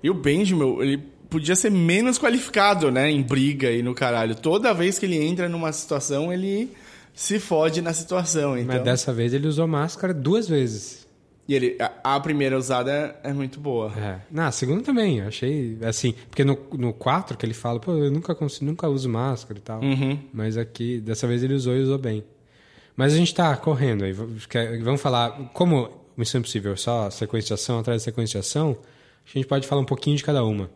E 0.01 0.09
o 0.09 0.13
Benji, 0.13 0.55
meu, 0.55 0.81
ele 0.83 1.03
podia 1.29 1.55
ser 1.55 1.69
menos 1.69 2.17
qualificado, 2.17 2.91
né, 2.91 3.09
em 3.09 3.21
briga 3.21 3.71
e 3.71 3.81
no 3.81 3.93
caralho. 3.93 4.35
Toda 4.35 4.73
vez 4.73 4.97
que 4.97 5.05
ele 5.05 5.17
entra 5.17 5.47
numa 5.47 5.71
situação, 5.71 6.31
ele 6.31 6.71
se 7.13 7.39
fode 7.39 7.81
na 7.81 7.93
situação. 7.93 8.57
Então... 8.57 8.75
Mas 8.75 8.83
dessa 8.83 9.13
vez 9.13 9.33
ele 9.33 9.47
usou 9.47 9.67
máscara 9.67 10.13
duas 10.13 10.47
vezes. 10.47 11.07
E 11.47 11.55
ele, 11.55 11.77
a, 11.79 12.15
a 12.15 12.19
primeira 12.19 12.57
usada 12.57 13.15
é 13.23 13.31
muito 13.31 13.59
boa. 13.59 13.91
É. 13.97 14.19
Na 14.29 14.51
segunda 14.51 14.83
também, 14.83 15.19
eu 15.19 15.27
achei 15.27 15.77
assim, 15.81 16.13
porque 16.29 16.43
no, 16.43 16.57
no 16.73 16.93
4 16.93 17.37
que 17.37 17.45
ele 17.45 17.53
fala, 17.53 17.79
pô, 17.79 17.93
eu 17.93 18.11
nunca 18.11 18.35
consigo, 18.35 18.65
nunca 18.65 18.87
uso 18.89 19.07
máscara 19.07 19.57
e 19.57 19.61
tal. 19.61 19.81
Uhum. 19.81 20.19
Mas 20.33 20.57
aqui, 20.57 20.99
dessa 20.99 21.25
vez 21.25 21.43
ele 21.43 21.53
usou 21.53 21.75
e 21.75 21.81
usou 21.81 21.97
bem. 21.97 22.23
Mas 22.97 23.13
a 23.13 23.17
gente 23.17 23.33
tá 23.33 23.55
correndo 23.55 24.03
aí, 24.03 24.11
vamos 24.11 24.99
falar, 24.99 25.31
como 25.53 25.89
Missão 26.17 26.39
Impossível 26.39 26.73
é 26.73 26.75
só 26.75 27.09
sequência 27.11 27.49
de 27.49 27.53
ação 27.53 27.79
atrás 27.79 28.01
de 28.01 28.05
sequência 28.05 28.41
de 28.41 28.45
ação, 28.45 28.75
a 29.25 29.29
gente 29.37 29.47
pode 29.47 29.67
falar 29.67 29.81
um 29.81 29.85
pouquinho 29.85 30.17
de 30.17 30.23
cada 30.23 30.43
uma. 30.43 30.69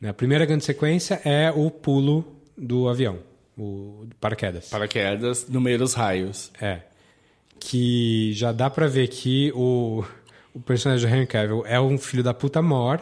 Né, 0.00 0.08
A 0.08 0.14
primeira 0.14 0.44
grande 0.46 0.64
sequência 0.64 1.20
é 1.24 1.50
o 1.50 1.70
pulo 1.70 2.24
do 2.56 2.88
avião, 2.88 3.18
o 3.56 4.06
paraquedas. 4.20 4.68
Paraquedas 4.68 5.48
no 5.48 5.60
meio 5.60 5.78
dos 5.78 5.94
raios. 5.94 6.50
É. 6.60 6.80
Que 7.58 8.32
já 8.32 8.52
dá 8.52 8.70
pra 8.70 8.86
ver 8.86 9.08
que 9.08 9.52
o, 9.54 10.02
o 10.54 10.60
personagem 10.60 11.06
do 11.06 11.14
Henry 11.14 11.26
Cavill 11.26 11.64
é 11.66 11.78
um 11.80 11.98
filho 11.98 12.22
da 12.22 12.32
puta 12.32 12.62
mor. 12.62 13.00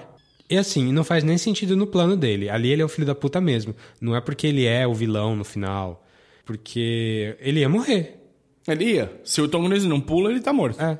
E 0.50 0.56
assim, 0.56 0.92
não 0.92 1.04
faz 1.04 1.22
nem 1.22 1.36
sentido 1.38 1.76
no 1.76 1.86
plano 1.86 2.16
dele. 2.16 2.48
Ali 2.48 2.70
ele 2.70 2.82
é 2.82 2.84
o 2.84 2.88
filho 2.88 3.06
da 3.06 3.14
puta 3.14 3.40
mesmo. 3.40 3.76
Não 4.00 4.16
é 4.16 4.20
porque 4.20 4.46
ele 4.46 4.64
é 4.64 4.86
o 4.86 4.94
vilão 4.94 5.36
no 5.36 5.44
final. 5.44 6.04
Porque 6.44 7.36
ele 7.40 7.60
ia 7.60 7.68
morrer. 7.68 8.16
Ele 8.66 8.84
ia. 8.94 9.12
Se 9.24 9.40
o 9.40 9.48
Tom 9.48 9.64
Cruise 9.66 9.86
não 9.86 10.00
pula, 10.00 10.30
ele 10.30 10.40
tá 10.40 10.52
morto. 10.52 10.80
É. 10.82 10.98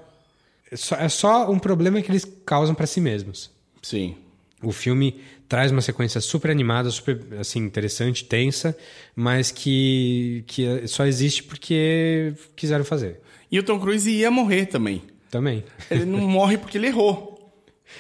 É 0.71 0.77
só, 0.77 0.97
é 0.97 1.09
só 1.09 1.51
um 1.51 1.59
problema 1.59 2.01
que 2.03 2.11
eles 2.11 2.27
causam 2.45 2.75
pra 2.75 2.87
si 2.87 3.01
mesmos. 3.01 3.51
Sim. 3.83 4.17
O 4.63 4.71
filme 4.71 5.21
traz 5.49 5.73
uma 5.73 5.81
sequência 5.81 6.21
super 6.21 6.51
animada, 6.51 6.91
super 6.91 7.19
assim, 7.39 7.61
interessante, 7.61 8.25
tensa, 8.25 8.77
mas 9.17 9.51
que, 9.51 10.45
que 10.47 10.87
só 10.87 11.07
existe 11.07 11.43
porque 11.43 12.35
quiseram 12.55 12.85
fazer. 12.85 13.21
E 13.51 13.59
o 13.59 13.63
Tom 13.63 13.81
Cruise 13.81 14.11
ia 14.11 14.31
morrer 14.31 14.67
também. 14.67 15.03
Também. 15.31 15.65
Ele 15.91 16.05
não 16.05 16.21
morre 16.29 16.59
porque 16.59 16.77
ele 16.77 16.89
errou. 16.89 17.37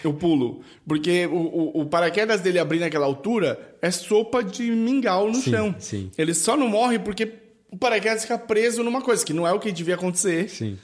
Eu 0.05 0.13
pulo. 0.13 0.61
Porque 0.87 1.27
o, 1.27 1.37
o, 1.37 1.81
o 1.81 1.87
paraquedas 1.87 2.41
dele 2.43 2.59
abrir 2.59 2.79
naquela 2.79 3.07
altura 3.07 3.77
é 3.81 3.91
sopa 3.91 4.45
de 4.45 4.71
mingau 4.71 5.29
no 5.29 5.37
Sim, 5.37 5.51
chão. 5.51 5.75
sim. 5.79 6.11
Ele 6.19 6.35
só 6.35 6.57
não 6.57 6.69
morre 6.69 6.99
porque 6.99 7.33
o 7.71 7.77
paraquedas 7.77 8.23
fica 8.23 8.39
preso 8.39 8.83
numa 8.83 9.01
coisa, 9.01 9.25
que 9.25 9.33
não 9.33 9.47
é 9.47 9.53
o 9.53 9.59
que 9.59 9.73
devia 9.73 9.95
acontecer. 9.95 10.49
Sim. 10.51 10.79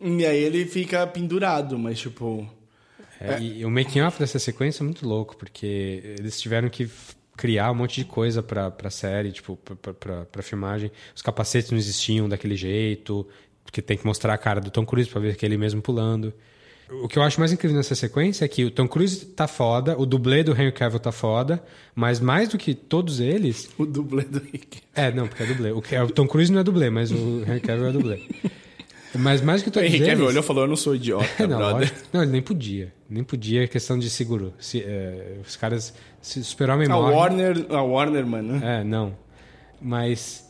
E 0.00 0.24
aí 0.24 0.38
ele 0.42 0.64
fica 0.66 1.06
pendurado, 1.06 1.78
mas 1.78 1.98
tipo. 1.98 2.48
É, 3.20 3.40
E 3.40 3.64
o 3.64 3.70
making 3.70 4.00
off 4.02 4.18
dessa 4.18 4.38
sequência 4.38 4.82
é 4.82 4.84
muito 4.84 5.06
louco, 5.06 5.36
porque 5.36 6.02
eles 6.18 6.40
tiveram 6.40 6.68
que 6.68 6.88
criar 7.36 7.70
um 7.70 7.74
monte 7.74 7.96
de 7.96 8.04
coisa 8.06 8.42
pra, 8.42 8.70
pra 8.70 8.90
série, 8.90 9.30
tipo, 9.32 9.56
pra, 9.56 9.92
pra- 9.94 10.24
pra, 10.24 10.42
filmagem. 10.42 10.90
Os 11.14 11.22
capacetes 11.22 11.70
não 11.70 11.78
existiam 11.78 12.28
daquele 12.28 12.56
jeito, 12.56 13.26
porque 13.64 13.82
tem 13.82 13.96
que 13.96 14.06
mostrar 14.06 14.32
a 14.34 14.38
cara 14.38 14.60
do 14.60 14.70
Tom 14.70 14.86
Cruise 14.86 15.08
pra 15.10 15.20
ver 15.20 15.36
que 15.36 15.44
ele 15.44 15.56
mesmo 15.58 15.82
pulando. 15.82 16.32
O 16.88 17.08
que 17.08 17.18
eu 17.18 17.22
acho 17.22 17.40
mais 17.40 17.50
incrível 17.52 17.76
nessa 17.76 17.96
sequência 17.96 18.44
é 18.44 18.48
que 18.48 18.64
o 18.64 18.70
Tom 18.70 18.86
Cruise 18.86 19.26
tá 19.26 19.48
foda, 19.48 19.98
o 19.98 20.06
dublê 20.06 20.44
do 20.44 20.52
Henry 20.52 20.70
Cavill 20.70 21.00
tá 21.00 21.10
foda, 21.10 21.60
mas 21.96 22.20
mais 22.20 22.48
do 22.48 22.56
que 22.56 22.74
todos 22.74 23.18
eles... 23.18 23.68
O 23.76 23.84
dublê 23.84 24.22
do 24.22 24.38
Rick. 24.38 24.78
É, 24.94 25.10
não, 25.10 25.26
porque 25.26 25.42
é 25.42 25.46
dublê. 25.46 25.72
O 25.72 25.82
Tom 26.12 26.28
Cruise 26.28 26.52
não 26.52 26.60
é 26.60 26.64
dublê, 26.64 26.88
mas 26.88 27.10
o 27.10 27.42
Henry 27.42 27.60
Cavill 27.60 27.88
é 27.88 27.92
dublê. 27.92 28.20
Mas 29.18 29.40
mais 29.40 29.62
que 29.62 29.68
O 29.68 29.72
todos 29.72 29.86
Henry 29.88 29.96
eles... 29.98 30.08
Cavill 30.08 30.26
olhou 30.26 30.42
e 30.42 30.46
falou: 30.46 30.64
Eu 30.64 30.68
não 30.68 30.76
sou 30.76 30.94
idiota, 30.94 31.26
não, 31.46 31.58
brother. 31.58 31.74
lógico. 31.88 31.98
não, 32.12 32.22
ele 32.22 32.32
nem 32.32 32.42
podia. 32.42 32.92
Nem 33.08 33.22
podia, 33.24 33.64
é 33.64 33.66
questão 33.66 33.98
de 33.98 34.08
seguro. 34.10 34.52
Se, 34.58 34.82
é, 34.82 35.38
os 35.46 35.56
caras. 35.56 35.94
Se 36.20 36.42
super-homem 36.44 36.86
A 36.86 36.90
morre. 36.94 37.14
Warner, 37.14 37.66
a 37.70 37.82
Warner, 37.82 38.26
mano. 38.26 38.64
É, 38.64 38.82
não. 38.84 39.14
Mas. 39.80 40.44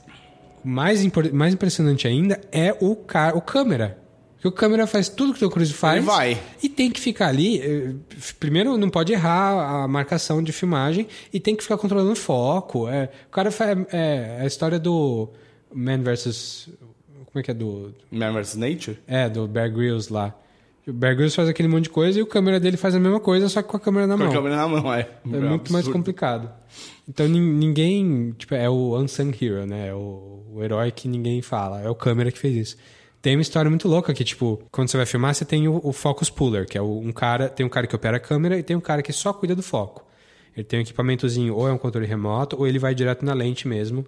Mais, 0.64 1.04
impor- 1.04 1.32
mais 1.32 1.54
impressionante 1.54 2.08
ainda 2.08 2.40
é 2.50 2.76
o, 2.80 2.96
cara, 2.96 3.36
o 3.36 3.40
câmera. 3.40 3.98
Porque 4.34 4.48
o 4.48 4.52
câmera 4.52 4.84
faz 4.86 5.08
tudo 5.08 5.32
que 5.32 5.44
o 5.44 5.48
Tom 5.48 5.54
Cruise 5.54 5.72
faz. 5.72 5.98
Ele 5.98 6.06
vai. 6.06 6.38
E 6.62 6.68
tem 6.68 6.90
que 6.90 7.00
ficar 7.00 7.28
ali. 7.28 7.60
eh, 7.60 7.94
Primeiro, 8.40 8.76
não 8.76 8.90
pode 8.90 9.12
errar 9.12 9.84
a 9.84 9.88
marcação 9.88 10.42
de 10.42 10.52
filmagem 10.52 11.06
e 11.32 11.38
tem 11.38 11.54
que 11.54 11.62
ficar 11.62 11.78
controlando 11.78 12.12
o 12.12 12.16
foco. 12.16 12.88
É, 12.88 13.08
o 13.28 13.30
cara 13.30 13.50
faz. 13.52 13.78
É, 13.92 14.38
a 14.40 14.46
história 14.46 14.78
do 14.78 15.30
Man 15.72 16.02
vs. 16.02 16.68
Como 17.36 17.40
é 17.40 17.42
que 17.42 17.50
é? 17.50 17.54
Do. 17.54 17.94
Vs. 18.10 18.54
Nature? 18.56 18.98
É, 19.06 19.28
do 19.28 19.46
Bear 19.46 19.70
Grylls 19.70 20.10
lá. 20.10 20.34
O 20.88 20.92
Bear 20.92 21.14
Grylls 21.14 21.36
faz 21.36 21.48
aquele 21.50 21.68
monte 21.68 21.84
de 21.84 21.90
coisa 21.90 22.18
e 22.18 22.22
o 22.22 22.26
câmera 22.26 22.58
dele 22.58 22.78
faz 22.78 22.94
a 22.94 22.98
mesma 23.00 23.20
coisa, 23.20 23.46
só 23.50 23.60
que 23.60 23.68
com 23.68 23.76
a 23.76 23.80
câmera 23.80 24.06
na 24.06 24.16
Com 24.16 24.22
a 24.22 24.26
mão. 24.26 24.34
câmera 24.34 24.56
na 24.56 24.66
mão, 24.68 24.94
é. 24.94 25.00
É 25.30 25.36
muito 25.38 25.70
mais 25.72 25.86
complicado. 25.88 26.48
Então 27.06 27.28
nin- 27.28 27.40
ninguém. 27.58 28.32
Tipo, 28.38 28.54
é 28.54 28.70
o 28.70 28.96
unsung 28.96 29.32
hero, 29.38 29.66
né? 29.66 29.88
É 29.88 29.94
o, 29.94 30.44
o 30.54 30.62
herói 30.64 30.90
que 30.90 31.08
ninguém 31.08 31.42
fala. 31.42 31.82
É 31.82 31.90
o 31.90 31.94
câmera 31.94 32.32
que 32.32 32.38
fez 32.38 32.56
isso. 32.56 32.76
Tem 33.20 33.36
uma 33.36 33.42
história 33.42 33.68
muito 33.68 33.86
louca 33.88 34.14
que, 34.14 34.24
tipo, 34.24 34.62
quando 34.70 34.88
você 34.88 34.96
vai 34.96 35.04
filmar, 35.04 35.34
você 35.34 35.44
tem 35.44 35.68
o, 35.68 35.80
o 35.84 35.92
focus 35.92 36.30
puller, 36.30 36.64
que 36.66 36.78
é 36.78 36.80
o- 36.80 37.00
um 37.00 37.12
cara. 37.12 37.48
Tem 37.50 37.66
um 37.66 37.68
cara 37.68 37.86
que 37.86 37.94
opera 37.96 38.16
a 38.16 38.20
câmera 38.20 38.56
e 38.58 38.62
tem 38.62 38.76
um 38.76 38.80
cara 38.80 39.02
que 39.02 39.12
só 39.12 39.32
cuida 39.32 39.54
do 39.54 39.62
foco. 39.62 40.06
Ele 40.56 40.64
tem 40.64 40.78
um 40.78 40.82
equipamentozinho, 40.82 41.54
ou 41.54 41.68
é 41.68 41.72
um 41.72 41.76
controle 41.78 42.06
remoto, 42.06 42.56
ou 42.58 42.66
ele 42.66 42.78
vai 42.78 42.94
direto 42.94 43.24
na 43.26 43.34
lente 43.34 43.68
mesmo, 43.68 44.06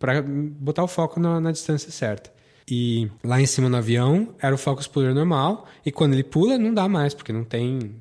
para 0.00 0.20
botar 0.22 0.82
o 0.84 0.88
foco 0.88 1.18
na, 1.18 1.40
na 1.40 1.50
distância 1.52 1.90
certa. 1.90 2.36
E 2.70 3.08
lá 3.24 3.40
em 3.40 3.46
cima 3.46 3.68
no 3.68 3.76
avião 3.76 4.34
era 4.40 4.54
o 4.54 4.58
focus 4.58 4.86
puller 4.86 5.14
normal, 5.14 5.66
e 5.86 5.90
quando 5.90 6.12
ele 6.12 6.24
pula, 6.24 6.58
não 6.58 6.74
dá 6.74 6.88
mais, 6.88 7.14
porque 7.14 7.32
não 7.32 7.44
tem. 7.44 7.94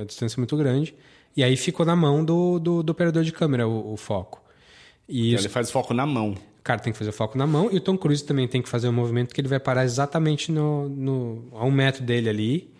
A 0.00 0.04
distância 0.04 0.36
é 0.36 0.40
muito 0.40 0.56
grande. 0.56 0.94
E 1.36 1.42
aí 1.44 1.56
ficou 1.56 1.84
na 1.84 1.94
mão 1.96 2.24
do, 2.24 2.58
do, 2.58 2.82
do 2.82 2.90
operador 2.90 3.22
de 3.24 3.32
câmera 3.32 3.66
o, 3.68 3.92
o 3.92 3.96
foco. 3.96 4.40
E 5.08 5.28
Então 5.28 5.38
os- 5.40 5.44
Ele 5.44 5.52
faz 5.52 5.70
foco 5.70 5.92
na 5.92 6.06
mão. 6.06 6.30
o 6.30 6.62
cara 6.62 6.80
tem 6.80 6.92
que 6.92 6.98
fazer 6.98 7.10
o 7.10 7.12
foco 7.12 7.36
na 7.36 7.46
mão 7.46 7.68
e 7.70 7.76
o 7.76 7.80
Tom 7.80 7.98
Cruise 7.98 8.24
também 8.24 8.48
tem 8.48 8.62
que 8.62 8.68
fazer 8.68 8.88
um 8.88 8.92
movimento 8.92 9.34
que 9.34 9.40
ele 9.40 9.48
vai 9.48 9.60
parar 9.60 9.84
exatamente 9.84 10.50
no, 10.50 10.88
no, 10.88 11.48
a 11.52 11.64
um 11.64 11.70
metro 11.70 12.02
dele 12.02 12.28
ali. 12.28 12.70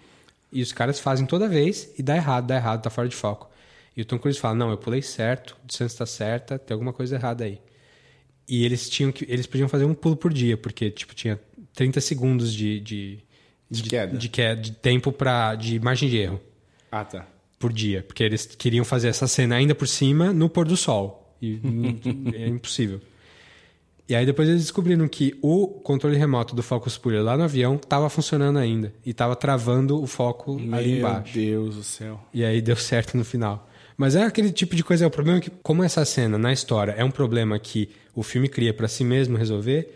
E 0.52 0.62
os 0.62 0.72
caras 0.72 1.00
fazem 1.00 1.26
toda 1.26 1.48
vez 1.48 1.92
e 1.98 2.02
dá 2.02 2.14
errado, 2.16 2.46
dá 2.46 2.54
errado, 2.56 2.80
tá 2.82 2.88
fora 2.88 3.08
de 3.08 3.16
foco. 3.16 3.50
E 3.96 4.02
o 4.02 4.04
Tom 4.04 4.18
Cruise 4.18 4.38
fala: 4.38 4.54
Não, 4.54 4.70
eu 4.70 4.78
pulei 4.78 5.02
certo, 5.02 5.56
a 5.62 5.66
distância 5.66 5.98
tá 5.98 6.06
certa, 6.06 6.58
tem 6.58 6.72
alguma 6.74 6.92
coisa 6.92 7.16
errada 7.16 7.44
aí. 7.44 7.60
E 8.48 8.64
eles 8.64 8.88
tinham 8.90 9.10
que. 9.10 9.24
Eles 9.28 9.46
podiam 9.46 9.68
fazer 9.68 9.84
um 9.84 9.94
pulo 9.94 10.16
por 10.16 10.32
dia, 10.32 10.56
porque 10.56 10.90
tipo, 10.90 11.14
tinha 11.14 11.40
30 11.74 12.00
segundos 12.00 12.52
de, 12.52 12.78
de, 12.80 13.18
De 13.70 13.82
queda. 13.84 14.16
de, 14.16 14.28
queda, 14.28 14.60
de 14.60 14.72
tempo 14.72 15.10
pra, 15.12 15.54
de 15.54 15.80
margem 15.80 16.08
de 16.08 16.18
erro 16.18 16.40
Ah, 16.92 17.04
tá. 17.04 17.26
por 17.58 17.72
dia, 17.72 18.02
porque 18.06 18.22
eles 18.22 18.46
queriam 18.46 18.84
fazer 18.84 19.08
essa 19.08 19.26
cena 19.26 19.56
ainda 19.56 19.74
por 19.74 19.88
cima 19.88 20.32
no 20.32 20.48
pôr 20.48 20.66
do 20.68 20.76
sol. 20.76 21.34
E 21.40 21.58
é 22.34 22.46
impossível. 22.46 23.00
E 24.06 24.14
aí 24.14 24.26
depois 24.26 24.46
eles 24.46 24.60
descobriram 24.60 25.08
que 25.08 25.34
o 25.40 25.66
controle 25.66 26.16
remoto 26.18 26.54
do 26.54 26.62
Focus 26.62 26.98
Puller 26.98 27.22
lá 27.22 27.38
no 27.38 27.44
avião 27.44 27.76
estava 27.76 28.10
funcionando 28.10 28.58
ainda 28.58 28.92
e 29.04 29.10
estava 29.10 29.34
travando 29.34 29.98
o 30.02 30.06
foco 30.06 30.56
ali 30.58 30.66
Meu 30.68 30.98
embaixo. 30.98 31.32
Deus 31.32 31.76
do 31.76 31.82
céu. 31.82 32.20
E 32.32 32.44
aí 32.44 32.60
deu 32.60 32.76
certo 32.76 33.16
no 33.16 33.24
final. 33.24 33.66
Mas 33.96 34.16
é 34.16 34.24
aquele 34.24 34.50
tipo 34.50 34.74
de 34.74 34.82
coisa, 34.82 35.04
é 35.04 35.06
o 35.06 35.10
problema 35.10 35.40
que 35.40 35.50
como 35.62 35.82
essa 35.82 36.04
cena 36.04 36.36
na 36.36 36.52
história 36.52 36.92
é 36.92 37.04
um 37.04 37.10
problema 37.10 37.58
que 37.58 37.90
o 38.14 38.22
filme 38.22 38.48
cria 38.48 38.74
para 38.74 38.88
si 38.88 39.04
mesmo 39.04 39.36
resolver, 39.36 39.94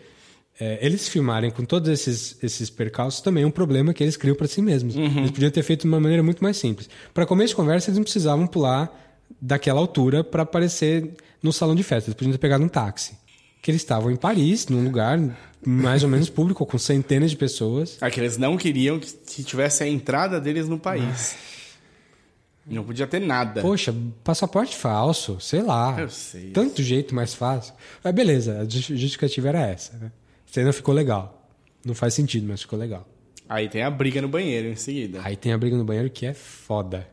é, 0.59 0.77
eles 0.85 1.07
filmarem 1.07 1.49
com 1.49 1.63
todos 1.63 1.89
esses, 1.89 2.37
esses 2.43 2.69
percalços 2.69 3.21
também 3.21 3.43
é 3.43 3.47
um 3.47 3.51
problema 3.51 3.93
que 3.93 4.03
eles 4.03 4.17
criam 4.17 4.35
para 4.35 4.47
si 4.47 4.61
mesmos. 4.61 4.95
Eles 4.95 5.31
podiam 5.31 5.49
ter 5.49 5.63
feito 5.63 5.81
de 5.81 5.87
uma 5.87 5.99
maneira 5.99 6.21
muito 6.21 6.43
mais 6.43 6.57
simples. 6.57 6.89
Para 7.13 7.25
começo 7.25 7.49
de 7.49 7.55
conversa, 7.55 7.89
eles 7.89 7.97
não 7.97 8.03
precisavam 8.03 8.45
pular 8.45 8.91
daquela 9.39 9.79
altura 9.79 10.23
para 10.23 10.43
aparecer 10.43 11.11
no 11.41 11.53
salão 11.53 11.75
de 11.75 11.83
festa. 11.83 12.09
Eles 12.09 12.15
podiam 12.15 12.33
ter 12.33 12.37
pegado 12.37 12.63
um 12.63 12.67
táxi. 12.67 13.17
Que 13.61 13.71
eles 13.71 13.81
estavam 13.81 14.11
em 14.11 14.15
Paris, 14.15 14.67
num 14.67 14.83
lugar 14.83 15.19
mais 15.65 16.03
ou 16.03 16.09
menos 16.09 16.29
público, 16.29 16.65
com 16.65 16.77
centenas 16.77 17.31
de 17.31 17.37
pessoas. 17.37 17.97
É 18.01 18.09
que 18.09 18.19
eles 18.19 18.37
não 18.37 18.57
queriam 18.57 18.99
que, 18.99 19.43
tivesse 19.43 19.83
a 19.83 19.87
entrada 19.87 20.39
deles 20.39 20.67
no 20.67 20.79
país. 20.79 21.35
Não 22.69 22.83
podia 22.83 23.07
ter 23.07 23.19
nada. 23.19 23.61
Poxa, 23.61 23.93
passaporte 24.23 24.75
falso, 24.75 25.39
sei 25.39 25.61
lá. 25.63 25.99
Eu 25.99 26.09
sei. 26.09 26.51
Tanto 26.51 26.83
jeito 26.83 27.15
mais 27.15 27.33
fácil. 27.33 27.73
Mas 28.03 28.13
beleza, 28.13 28.59
a 28.59 28.63
justi- 28.65 28.95
justificativa 28.95 29.49
era 29.49 29.61
essa. 29.67 29.97
Né? 29.97 30.11
A 30.47 30.53
cena 30.53 30.71
ficou 30.73 30.93
legal. 30.93 31.47
Não 31.85 31.95
faz 31.95 32.13
sentido, 32.13 32.45
mas 32.47 32.61
ficou 32.61 32.77
legal. 32.77 33.07
Aí 33.47 33.67
tem 33.67 33.81
a 33.83 33.89
briga 33.89 34.21
no 34.21 34.27
banheiro 34.27 34.67
em 34.67 34.75
seguida. 34.75 35.21
Aí 35.23 35.35
tem 35.35 35.51
a 35.53 35.57
briga 35.57 35.75
no 35.75 35.83
banheiro 35.83 36.09
que 36.09 36.25
é 36.25 36.33
foda. 36.33 37.07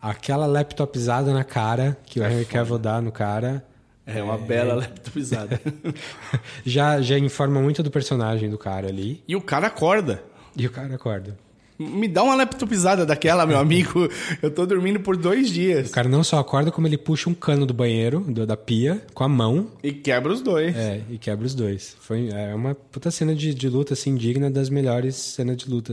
Aquela 0.00 0.46
laptopizada 0.46 1.32
na 1.32 1.44
cara 1.44 1.96
que 2.06 2.18
o 2.18 2.24
Henry 2.24 2.44
Cavill 2.44 2.78
dá 2.78 3.00
no 3.00 3.12
cara. 3.12 3.64
É 4.06 4.22
uma 4.22 4.36
bela 4.38 4.74
laptopizada. 4.74 5.60
já, 6.64 7.00
já 7.00 7.18
informa 7.18 7.60
muito 7.60 7.82
do 7.82 7.90
personagem 7.90 8.48
do 8.50 8.58
cara 8.58 8.88
ali. 8.88 9.22
e 9.28 9.36
o 9.36 9.40
cara 9.40 9.66
acorda. 9.68 10.22
E 10.56 10.66
o 10.66 10.70
cara 10.70 10.94
acorda. 10.94 11.36
Me 11.90 12.08
dá 12.08 12.22
uma 12.22 12.34
laptopizada 12.34 13.04
daquela, 13.04 13.44
meu 13.46 13.58
amigo. 13.58 14.08
Eu 14.40 14.50
tô 14.50 14.64
dormindo 14.66 15.00
por 15.00 15.16
dois 15.16 15.50
dias. 15.50 15.90
O 15.90 15.92
cara 15.92 16.08
não 16.08 16.22
só 16.24 16.38
acorda, 16.38 16.70
como 16.70 16.86
ele 16.86 16.96
puxa 16.98 17.28
um 17.28 17.34
cano 17.34 17.66
do 17.66 17.74
banheiro, 17.74 18.20
do- 18.20 18.46
da 18.46 18.56
pia, 18.56 19.02
com 19.14 19.24
a 19.24 19.28
mão. 19.28 19.70
E 19.82 19.92
quebra 19.92 20.32
os 20.32 20.40
dois. 20.40 20.74
É, 20.76 21.02
e 21.10 21.18
quebra 21.18 21.44
os 21.46 21.54
dois. 21.54 21.96
Foi 22.00 22.28
é 22.30 22.54
uma 22.54 22.74
puta 22.74 23.10
cena 23.10 23.34
de, 23.34 23.52
de 23.54 23.68
luta, 23.68 23.94
assim, 23.94 24.14
digna 24.14 24.50
das 24.50 24.68
melhores 24.70 25.16
cenas 25.16 25.56
de 25.56 25.68
luta 25.68 25.92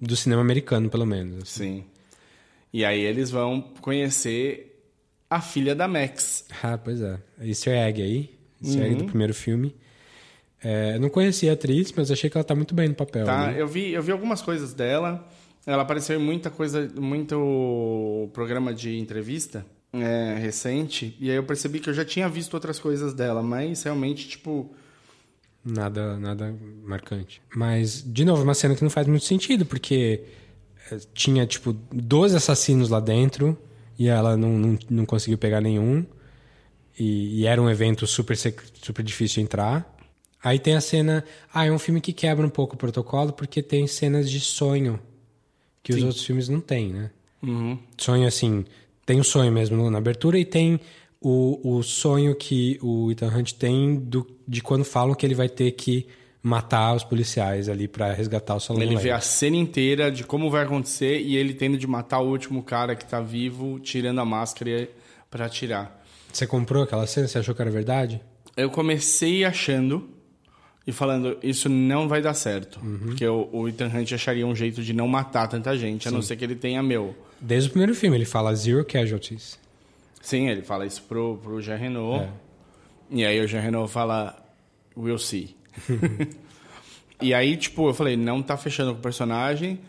do 0.00 0.16
cinema 0.16 0.42
americano, 0.42 0.88
pelo 0.90 1.06
menos. 1.06 1.42
assim. 1.42 1.64
Sim. 1.78 1.84
E 2.72 2.84
aí 2.84 3.00
eles 3.00 3.30
vão 3.30 3.60
conhecer 3.80 4.84
a 5.28 5.40
filha 5.40 5.74
da 5.74 5.88
Max. 5.88 6.44
Ah, 6.62 6.78
pois 6.78 7.00
é. 7.00 7.18
Easter 7.42 7.74
egg 7.76 8.02
aí. 8.02 8.30
Easter 8.62 8.82
egg 8.84 8.92
Uhum. 8.92 8.98
do 8.98 9.04
primeiro 9.06 9.34
filme. 9.34 9.74
É, 10.62 10.98
não 10.98 11.08
conhecia 11.08 11.50
a 11.50 11.54
atriz, 11.54 11.92
mas 11.96 12.10
achei 12.10 12.28
que 12.28 12.36
ela 12.36 12.44
tá 12.44 12.54
muito 12.54 12.74
bem 12.74 12.88
no 12.88 12.94
papel. 12.94 13.24
Tá? 13.24 13.46
né? 13.46 13.60
Eu 13.60 13.66
vi, 13.66 13.92
eu 13.92 14.02
vi 14.02 14.12
algumas 14.12 14.42
coisas 14.42 14.72
dela. 14.74 15.26
Ela 15.66 15.82
apareceu 15.82 16.18
em 16.18 16.22
muita 16.22 16.50
coisa, 16.50 16.90
muito 16.98 18.30
programa 18.32 18.72
de 18.72 18.98
entrevista 18.98 19.64
é, 19.92 20.36
recente, 20.40 21.16
e 21.20 21.30
aí 21.30 21.36
eu 21.36 21.42
percebi 21.42 21.80
que 21.80 21.90
eu 21.90 21.94
já 21.94 22.04
tinha 22.04 22.28
visto 22.28 22.54
outras 22.54 22.78
coisas 22.78 23.12
dela, 23.12 23.42
mas 23.42 23.82
realmente, 23.82 24.26
tipo, 24.26 24.74
Nada, 25.64 26.16
nada 26.16 26.54
marcante. 26.82 27.42
Mas, 27.54 28.02
de 28.02 28.24
novo, 28.24 28.42
uma 28.42 28.54
cena 28.54 28.74
que 28.74 28.82
não 28.82 28.90
faz 28.90 29.06
muito 29.06 29.26
sentido, 29.26 29.66
porque 29.66 30.24
eh, 30.90 30.98
tinha, 31.12 31.46
tipo, 31.46 31.74
12 31.92 32.34
assassinos 32.34 32.88
lá 32.88 32.98
dentro 32.98 33.58
e 33.98 34.08
ela 34.08 34.36
não, 34.36 34.58
não, 34.58 34.78
não 34.88 35.04
conseguiu 35.04 35.36
pegar 35.36 35.60
nenhum. 35.60 36.04
E, 36.98 37.40
e 37.40 37.46
era 37.46 37.60
um 37.60 37.68
evento 37.68 38.06
super, 38.06 38.36
super 38.36 39.02
difícil 39.02 39.36
de 39.36 39.40
entrar. 39.42 39.98
Aí 40.42 40.58
tem 40.58 40.74
a 40.74 40.80
cena. 40.80 41.24
Ah, 41.52 41.66
é 41.66 41.72
um 41.72 41.78
filme 41.78 42.00
que 42.00 42.12
quebra 42.12 42.46
um 42.46 42.50
pouco 42.50 42.74
o 42.74 42.78
protocolo 42.78 43.32
porque 43.32 43.62
tem 43.62 43.86
cenas 43.86 44.30
de 44.30 44.40
sonho 44.40 44.98
que 45.82 45.92
os 45.92 45.98
Sim. 45.98 46.06
outros 46.06 46.24
filmes 46.24 46.48
não 46.48 46.60
têm, 46.60 46.92
né? 46.92 47.10
Uhum. 47.42 47.78
Sonho 47.96 48.26
assim. 48.26 48.64
Tem 49.04 49.18
o 49.18 49.24
sonho 49.24 49.50
mesmo 49.50 49.90
na 49.90 49.98
abertura 49.98 50.38
e 50.38 50.44
tem 50.44 50.80
o, 51.20 51.76
o 51.76 51.82
sonho 51.82 52.34
que 52.34 52.78
o 52.82 53.10
Ethan 53.10 53.28
Hunt 53.36 53.52
tem 53.52 53.96
do, 53.96 54.26
de 54.46 54.62
quando 54.62 54.84
falam 54.84 55.14
que 55.14 55.26
ele 55.26 55.34
vai 55.34 55.48
ter 55.48 55.72
que 55.72 56.06
matar 56.42 56.94
os 56.94 57.04
policiais 57.04 57.68
ali 57.68 57.86
pra 57.86 58.12
resgatar 58.12 58.54
o 58.54 58.60
Solomon 58.60 58.86
ele 58.86 58.96
vê 58.96 59.10
a 59.10 59.20
cena 59.20 59.56
inteira 59.56 60.10
de 60.10 60.24
como 60.24 60.50
vai 60.50 60.62
acontecer 60.64 61.20
e 61.20 61.36
ele 61.36 61.52
tendo 61.52 61.76
de 61.76 61.86
matar 61.86 62.20
o 62.20 62.30
último 62.30 62.62
cara 62.62 62.96
que 62.96 63.04
tá 63.04 63.20
vivo, 63.20 63.78
tirando 63.78 64.20
a 64.20 64.24
máscara 64.24 64.88
pra 65.30 65.46
atirar. 65.46 66.02
Você 66.32 66.46
comprou 66.46 66.82
aquela 66.82 67.06
cena? 67.06 67.28
Você 67.28 67.38
achou 67.38 67.54
que 67.54 67.60
era 67.60 67.70
verdade? 67.70 68.22
Eu 68.56 68.70
comecei 68.70 69.44
achando 69.44 70.08
e 70.86 70.92
falando, 70.92 71.36
isso 71.42 71.68
não 71.68 72.08
vai 72.08 72.22
dar 72.22 72.34
certo. 72.34 72.80
Uhum. 72.82 72.98
Porque 72.98 73.26
o, 73.26 73.48
o 73.52 73.68
Ethan 73.68 73.86
Hunt 73.86 74.12
acharia 74.12 74.46
um 74.46 74.54
jeito 74.54 74.82
de 74.82 74.92
não 74.92 75.06
matar 75.06 75.46
tanta 75.46 75.76
gente, 75.76 76.08
a 76.08 76.10
não 76.10 76.22
ser 76.22 76.36
que 76.36 76.44
ele 76.44 76.54
tenha 76.54 76.82
meu. 76.82 77.14
Desde 77.40 77.68
o 77.68 77.72
primeiro 77.72 77.94
filme 77.94 78.16
ele 78.16 78.24
fala 78.24 78.54
zero 78.54 78.84
casualties. 78.84 79.58
Sim, 80.20 80.48
ele 80.48 80.62
fala 80.62 80.86
isso 80.86 81.02
pro, 81.02 81.38
pro 81.42 81.60
Jean 81.60 81.76
Renault. 81.76 82.24
É. 82.24 82.30
E 83.10 83.24
aí 83.24 83.40
o 83.40 83.48
Jean 83.48 83.60
Renault 83.60 83.90
fala, 83.90 84.36
we'll 84.96 85.18
see. 85.18 85.56
e 87.20 87.32
aí, 87.34 87.56
tipo, 87.56 87.88
eu 87.88 87.94
falei, 87.94 88.16
não 88.16 88.42
tá 88.42 88.56
fechando 88.56 88.92
com 88.92 88.98
o 88.98 89.02
personagem, 89.02 89.80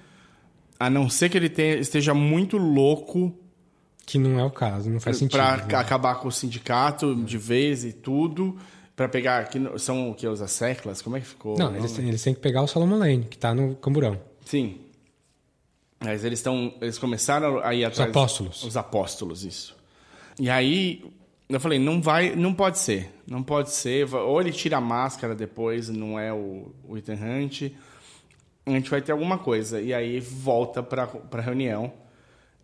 a 0.80 0.90
não 0.90 1.10
ser 1.10 1.30
que 1.30 1.38
ele 1.38 1.50
tenha, 1.50 1.76
esteja 1.76 2.14
muito 2.14 2.58
louco 2.58 3.34
Que 4.06 4.18
não 4.18 4.40
é 4.40 4.44
o 4.44 4.50
caso, 4.50 4.90
não 4.90 5.00
faz 5.00 5.18
sentido. 5.18 5.38
pra 5.38 5.58
né? 5.58 5.76
acabar 5.76 6.16
com 6.16 6.28
o 6.28 6.32
sindicato 6.32 7.16
de 7.16 7.38
vez 7.38 7.84
e 7.84 7.94
tudo, 7.94 8.58
pra 8.96 9.08
pegar, 9.08 9.48
que 9.50 9.60
são 9.80 10.12
o 10.12 10.16
que, 10.16 10.28
os 10.28 10.42
asseclas? 10.42 11.02
Como 11.02 11.18
é 11.18 11.20
que 11.20 11.28
ficou? 11.28 11.58
Não, 11.58 11.76
eles, 11.76 11.98
eles 11.98 12.24
têm 12.24 12.34
que 12.34 12.40
pegar 12.40 12.62
o 12.62 12.68
Solomon 12.68 12.98
Lane, 12.98 13.26
que 13.26 13.38
tá 13.38 13.54
no 13.54 13.76
camburão. 13.76 14.20
Sim. 14.46 14.80
Mas 16.00 16.24
eles 16.24 16.40
estão. 16.40 16.74
Eles 16.82 16.98
começaram 16.98 17.60
a 17.60 17.74
ir 17.74 17.86
atrás. 17.86 18.10
apóstolos. 18.10 18.64
Os 18.64 18.76
apóstolos, 18.76 19.44
isso. 19.44 19.76
E 20.40 20.50
aí 20.50 21.04
eu 21.48 21.60
falei, 21.60 21.78
não 21.78 22.02
vai, 22.02 22.36
não 22.36 22.54
pode 22.54 22.80
ser. 22.80 23.14
Não 23.28 23.44
pode 23.44 23.72
ser. 23.72 24.14
Ou 24.14 24.42
ele 24.42 24.52
tira 24.52 24.78
a 24.78 24.82
máscara 24.82 25.36
depois, 25.36 25.90
não 25.90 26.20
é 26.20 26.34
o, 26.34 26.72
o 26.88 26.98
Ethan 26.98 27.16
Hunt. 27.16 27.72
A 28.66 28.72
gente 28.72 28.90
vai 28.90 29.02
ter 29.02 29.12
alguma 29.12 29.38
coisa. 29.38 29.82
E 29.82 29.94
aí 29.94 30.20
volta 30.20 30.82
pra, 30.82 31.08
pra 31.08 31.42
reunião. 31.42 31.94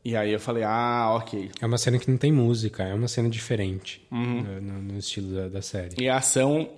E 0.09 0.15
aí 0.15 0.31
eu 0.31 0.39
falei, 0.39 0.63
ah, 0.63 1.15
ok. 1.17 1.51
É 1.59 1.65
uma 1.65 1.77
cena 1.77 1.99
que 1.99 2.09
não 2.09 2.17
tem 2.17 2.31
música, 2.31 2.81
é 2.83 2.93
uma 2.93 3.09
cena 3.09 3.27
diferente 3.29 4.01
Uhum. 4.09 4.41
no, 4.41 4.61
no- 4.61 4.81
no 4.93 4.97
estilo 4.99 5.35
da, 5.35 5.47
da 5.49 5.61
série. 5.61 5.95
E 6.01 6.07
a 6.07 6.15
ação, 6.15 6.69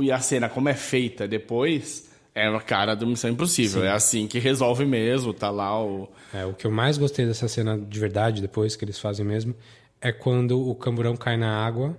e 0.00 0.12
a 0.12 0.20
cena 0.20 0.48
como 0.48 0.68
é 0.68 0.74
feita 0.74 1.26
depois, 1.26 2.08
é 2.32 2.46
a 2.46 2.60
cara 2.60 2.94
do 2.94 3.08
Missão 3.08 3.28
Impossível. 3.28 3.80
Sim. 3.80 3.86
É 3.88 3.90
assim 3.90 4.26
que 4.28 4.38
resolve 4.38 4.84
mesmo, 4.84 5.34
tá 5.34 5.50
lá 5.50 5.82
o. 5.84 6.08
É, 6.32 6.46
o 6.46 6.54
que 6.54 6.64
eu 6.64 6.70
mais 6.70 6.96
gostei 6.96 7.26
dessa 7.26 7.48
cena 7.48 7.76
de 7.76 7.98
verdade, 7.98 8.40
depois 8.40 8.76
que 8.76 8.84
eles 8.84 9.00
fazem 9.00 9.26
mesmo, 9.26 9.52
é 10.00 10.12
quando 10.12 10.60
o 10.60 10.72
camburão 10.76 11.16
cai 11.16 11.36
na 11.36 11.50
água 11.66 11.98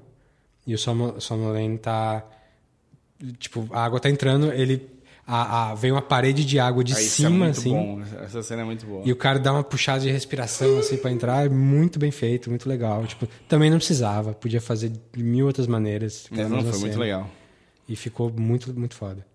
e 0.65 0.73
o 0.73 0.77
Lane 1.52 1.77
tá. 1.80 2.26
Tipo, 3.39 3.68
a 3.72 3.84
água 3.84 3.99
tá 3.99 4.10
entrando, 4.10 4.53
ele. 4.53 4.89
A, 5.26 5.72
a- 5.72 5.76
vem 5.76 5.91
uma 5.91 6.02
parede 6.02 6.43
de 6.43 6.60
água 6.60 6.84
de 6.84 6.93
Ah, 6.93 6.99
é 6.99 7.03
cima, 7.03 7.30
muito 7.45 7.60
assim. 7.60 7.69
bom. 7.69 8.02
Essa 8.23 8.41
cena 8.43 8.64
é 8.64 8.65
muito 8.65 8.85
boa. 8.85 9.03
E 9.06 9.11
o 9.11 9.15
cara 9.15 9.39
dá 9.39 9.53
uma 9.53 9.64
puxada 9.64 9.99
de 10.02 10.10
respiração, 10.11 10.80
assim, 10.80 10.98
pra 10.98 11.11
entrar. 11.11 11.45
É 11.45 11.49
muito 11.49 11.98
bem 11.99 12.11
feito, 12.11 12.49
muito 12.49 12.68
legal. 12.68 13.06
Tipo, 13.06 13.27
também 13.48 13.69
não 13.69 13.77
precisava, 13.77 14.34
podia 14.34 14.60
fazer 14.60 14.91
de 15.14 15.23
mil 15.23 15.45
outras 15.45 15.68
maneiras. 15.68 16.26
É, 16.31 16.34
aquela 16.41 16.49
não, 16.49 16.61
foi 16.64 16.80
muito 16.80 16.93
cena. 16.93 17.03
legal. 17.03 17.30
E 17.88 17.95
ficou 17.95 18.31
muito, 18.31 18.73
muito 18.77 18.95
foda. 18.95 19.26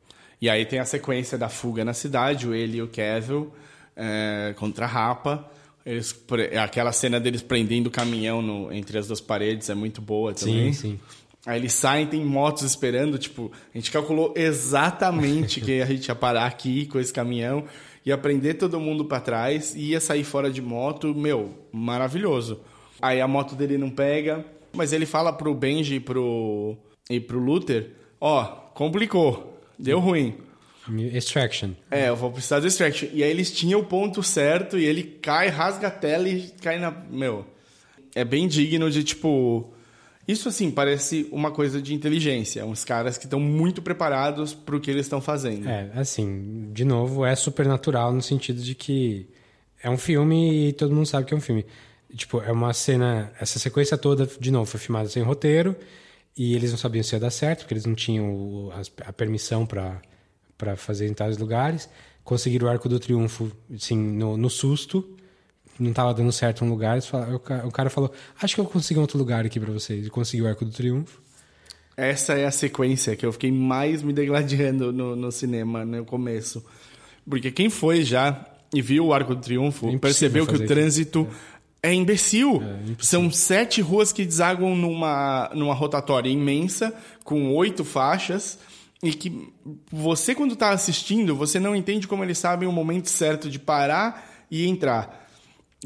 E 0.40 0.50
aí 0.50 0.66
tem 0.66 0.78
a 0.78 0.84
sequência 0.84 1.38
da 1.38 1.48
fuga 1.48 1.84
na 1.84 1.94
cidade, 1.94 2.46
o 2.46 2.54
ele 2.54 2.78
e 2.78 2.82
o 2.82 2.88
Cavill 2.88 3.52
é, 3.96 4.54
contra 4.58 4.84
a 4.84 4.88
Rapa. 4.88 5.48
Eles, 5.84 6.14
aquela 6.60 6.90
cena 6.90 7.20
deles 7.20 7.42
prendendo 7.42 7.86
o 7.86 7.90
caminhão 7.90 8.42
no- 8.42 8.72
entre 8.72 8.98
as 8.98 9.06
duas 9.06 9.20
paredes 9.20 9.70
é 9.70 9.74
muito 9.74 10.02
boa 10.02 10.34
também. 10.34 10.72
Sim, 10.72 10.90
sim. 10.90 11.00
Aí 11.47 11.60
eles 11.60 11.73
saem, 11.73 12.09
tem 12.09 12.24
motos 12.24 12.64
esperando, 12.64 13.16
tipo, 13.16 13.52
a 13.73 13.78
gente 13.78 13.93
calculou 13.93 14.35
exatamente 14.36 15.60
que 15.60 15.81
a 15.81 15.86
gente 15.86 16.09
ia 16.09 16.14
parar 16.14 16.44
aqui 16.44 16.86
com 16.86 16.98
esse 16.98 17.12
caminhão, 17.12 17.64
ia 18.05 18.18
prender 18.18 18.59
todo 18.59 18.81
mundo 18.81 19.05
pra 19.05 19.20
trás, 19.20 19.73
ia 19.77 20.01
sair 20.01 20.24
fora 20.24 20.51
de 20.51 20.60
moto, 20.60 21.14
meu, 21.14 21.55
maravilhoso. 21.70 22.60
Aí 23.01 23.20
a 23.20 23.28
moto 23.28 23.55
dele 23.55 23.78
não 23.78 23.90
pega, 23.90 24.44
mas 24.73 24.93
ele 24.93 25.06
fala 25.06 25.32
pro 25.32 25.55
Benji 25.55 25.94
e 25.94 26.01
pro, 26.01 26.77
e 27.09 27.20
pro 27.20 27.39
Luther, 27.39 27.93
ó, 28.20 28.44
complicou, 28.74 29.56
deu 29.78 30.01
ruim. 30.01 30.35
Extraction. 31.12 31.70
É, 31.90 32.09
eu 32.09 32.16
vou 32.16 32.31
precisar 32.32 32.60
do 32.60 32.66
extraction. 32.66 33.09
E 33.12 33.23
aí 33.23 33.31
eles 33.31 33.52
tinham 33.52 33.81
o 33.81 33.85
ponto 33.85 34.23
certo 34.23 34.78
e 34.78 34.85
ele 34.85 35.02
cai, 35.02 35.48
rasga 35.48 35.89
a 35.89 35.90
tela 35.90 36.28
e 36.28 36.48
cai 36.60 36.78
na. 36.78 36.90
Meu. 36.90 37.44
É 38.14 38.24
bem 38.24 38.47
digno 38.47 38.90
de 38.90 39.02
tipo. 39.02 39.73
Isso 40.27 40.48
assim, 40.48 40.70
parece 40.70 41.28
uma 41.31 41.51
coisa 41.53 41.81
de 41.81 41.94
inteligência. 41.94 42.65
Uns 42.66 42.85
caras 42.85 43.16
que 43.16 43.24
estão 43.27 43.39
muito 43.39 43.81
preparados 43.81 44.53
pro 44.55 44.81
que 44.81 44.90
eles 44.90 45.07
estão 45.07 45.20
fazendo. 45.20 45.69
É, 45.69 45.90
assim, 45.94 46.70
de 46.73 46.85
novo, 46.85 47.24
é 47.24 47.35
supernatural 47.36 48.12
no 48.12 48.20
sentido 48.23 48.61
de 48.61 48.74
que 48.74 49.28
é 49.82 49.89
um 49.89 49.97
filme 49.98 50.69
e 50.69 50.73
todo 50.73 50.94
mundo 50.94 51.07
sabe 51.07 51.27
que 51.27 51.35
é 51.35 51.36
um 51.36 51.40
filme. 51.40 51.65
Tipo, 52.15 52.40
é 52.40 52.51
uma 52.51 52.73
cena. 52.73 53.32
Essa 53.40 53.59
sequência 53.59 53.97
toda, 53.97 54.27
de 54.40 54.51
novo, 54.51 54.66
foi 54.66 54.81
filmada 54.81 55.09
sem 55.09 55.23
roteiro 55.23 55.77
e 56.36 56.55
eles 56.55 56.70
não 56.70 56.78
sabiam 56.78 57.03
se 57.03 57.15
ia 57.15 57.20
dar 57.20 57.31
certo, 57.31 57.61
porque 57.61 57.74
eles 57.74 57.86
não 57.86 57.94
tinham 57.94 58.32
o- 58.35 58.73
a 59.05 59.12
permissão 59.12 59.65
para 59.66 60.01
para 60.59 60.74
fazer 60.74 61.07
em 61.07 61.12
tais 61.12 61.36
lugares. 61.36 61.86
Conseguiram 62.24 62.66
o 62.66 62.70
Arco 62.70 62.89
do 62.89 62.98
Triunfo, 62.98 63.53
assim, 63.74 63.94
no, 63.97 64.36
no 64.39 64.48
susto. 64.48 65.15
Não 65.78 65.90
estava 65.90 66.12
dando 66.15 66.32
certo 66.32 66.65
um 66.65 66.69
lugar. 66.69 67.01
falaram- 67.03 67.35
o 67.36 67.39
ca- 67.40 67.62
o 67.66 67.70
cara 67.70 67.90
falou: 67.90 68.12
Acho 68.40 68.55
que 68.55 68.61
eu 68.61 68.65
consigo 68.65 69.01
um 69.01 69.03
outro 69.03 69.19
lugar 69.19 69.44
aqui 69.44 69.61
para 69.61 69.73
vocês. 69.73 70.07
E 70.07 70.11
conseguiu 70.11 70.47
o 70.47 70.48
Arco 70.48 70.65
do 70.65 70.70
Triunfo. 70.70 71.20
Essa 71.97 72.35
é 72.35 72.44
a 72.47 72.51
sequência 72.51 73.16
que 73.16 73.24
eu 73.24 73.32
fiquei 73.32 73.51
mais 73.51 74.03
me 74.03 74.12
degladiando 74.12 74.93
no, 74.93 75.16
no 75.16 75.32
cinema 75.32 75.85
no 75.85 76.05
começo. 76.05 76.65
Porque 77.28 77.51
quem 77.51 77.70
foi 77.70 78.03
já 78.05 78.44
e 78.74 78.82
viu 78.82 79.07
o 79.07 79.15
Arco 79.15 79.35
do 79.35 79.40
Triunfo 79.40 79.89
É 79.89 79.98
percebeu 79.98 80.47
que 80.47 80.55
o 80.55 80.66
trânsito 80.66 81.27
é, 81.82 81.93
imbecil. 81.94 82.62
São 82.98 83.31
sete 83.31 83.81
ruas 83.81 84.12
que 84.12 84.24
desaguam 84.24 84.74
numa, 84.77 85.51
numa 85.55 85.73
rotatória 85.74 86.28
imensa, 86.28 86.93
com 87.24 87.55
oito 87.55 87.85
faixas, 87.85 88.59
e 89.03 89.12
que 89.12 89.53
você, 89.90 90.35
quando 90.35 90.53
está 90.55 90.70
assistindo, 90.70 91.35
você 91.36 91.59
não 91.61 91.74
entende 91.77 92.07
como 92.09 92.23
eles 92.24 92.39
sabem 92.39 92.69
o 92.69 92.73
momento 92.73 93.09
certo 93.09 93.48
de 93.48 93.59
parar 93.59 94.44
e 94.51 94.66
entrar. 94.66 95.26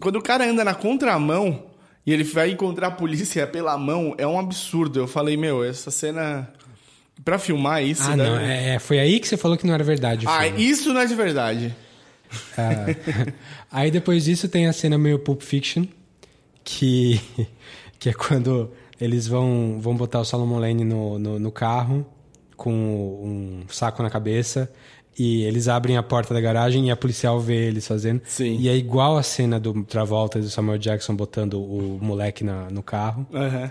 Quando 0.01 0.17
o 0.17 0.23
cara 0.23 0.49
anda 0.49 0.65
na 0.65 0.75
contramão 0.75 1.67
e 2.07 2.13
ele 2.13 2.25
vai 2.25 2.51
encontrar 2.51 2.89
a 2.89 2.91
polícia 2.91 3.47
pela 3.47 3.77
mão, 3.77 4.15
é 4.19 4.27
um 4.27 4.39
absurdo. 4.39 4.99
Eu 4.99 5.07
falei, 5.07 5.37
meu, 5.37 5.63
essa 5.63 5.91
cena. 5.91 6.49
Pra 7.23 7.39
filmar 7.39 7.85
isso. 7.85 8.03
ah, 8.11 8.17
né? 8.17 8.25
não. 8.25 8.39
É, 8.39 8.79
foi 8.79 8.99
aí 8.99 9.21
que 9.21 9.29
você 9.29 9.37
falou 9.37 9.57
que 9.57 9.67
não 9.67 9.75
era 9.75 9.85
verdade. 9.85 10.27
Ah, 10.27 10.47
isso 10.47 10.93
não 10.95 11.03
é 11.03 11.07
de 11.07 11.15
verdade. 11.15 11.77
Ah, 12.57 12.87
aí 13.71 13.91
depois 13.91 14.25
disso 14.25 14.49
tem 14.49 14.67
a 14.67 14.73
cena 14.73 14.97
meio 14.97 15.19
Pulp 15.19 15.43
Fiction, 15.43 15.85
que, 16.65 17.21
que 17.99 18.09
é 18.09 18.13
quando 18.15 18.73
eles 18.99 19.27
vão, 19.27 19.79
vão 19.81 19.95
botar 19.95 20.21
o 20.21 20.25
Solomon 20.25 20.59
Lane 20.59 20.85
no, 20.85 21.19
no, 21.19 21.39
no 21.39 21.53
carro 21.53 22.07
com 22.57 22.73
um 22.73 23.65
saco 23.69 24.03
na 24.03 24.11
cabeça 24.11 24.71
e 25.19 25.43
eles 25.43 25.69
abrem 25.69 25.97
a 25.97 26.03
porta 26.03 26.33
da 26.33 26.41
garagem 26.41 26.89
e 26.89 26.91
a 26.91 26.97
policial 26.97 27.41
vê 27.41 27.69
eles 27.69 27.87
fazendo. 27.87 28.23
Sim. 28.25 28.57
E 28.59 28.69
é 28.69 28.77
igual 28.77 29.17
a 29.17 29.23
cena 29.23 29.59
do 29.61 29.85
Travolta 29.85 30.39
e 30.39 30.43
do 30.43 30.49
Samuel 30.49 30.79
Jackson 30.79 31.15
botando 31.15 31.61
o 31.61 31.99
moleque 32.01 32.45
na, 32.45 32.71
no 32.71 32.83
carro. 32.83 33.27
Aham. 33.33 33.71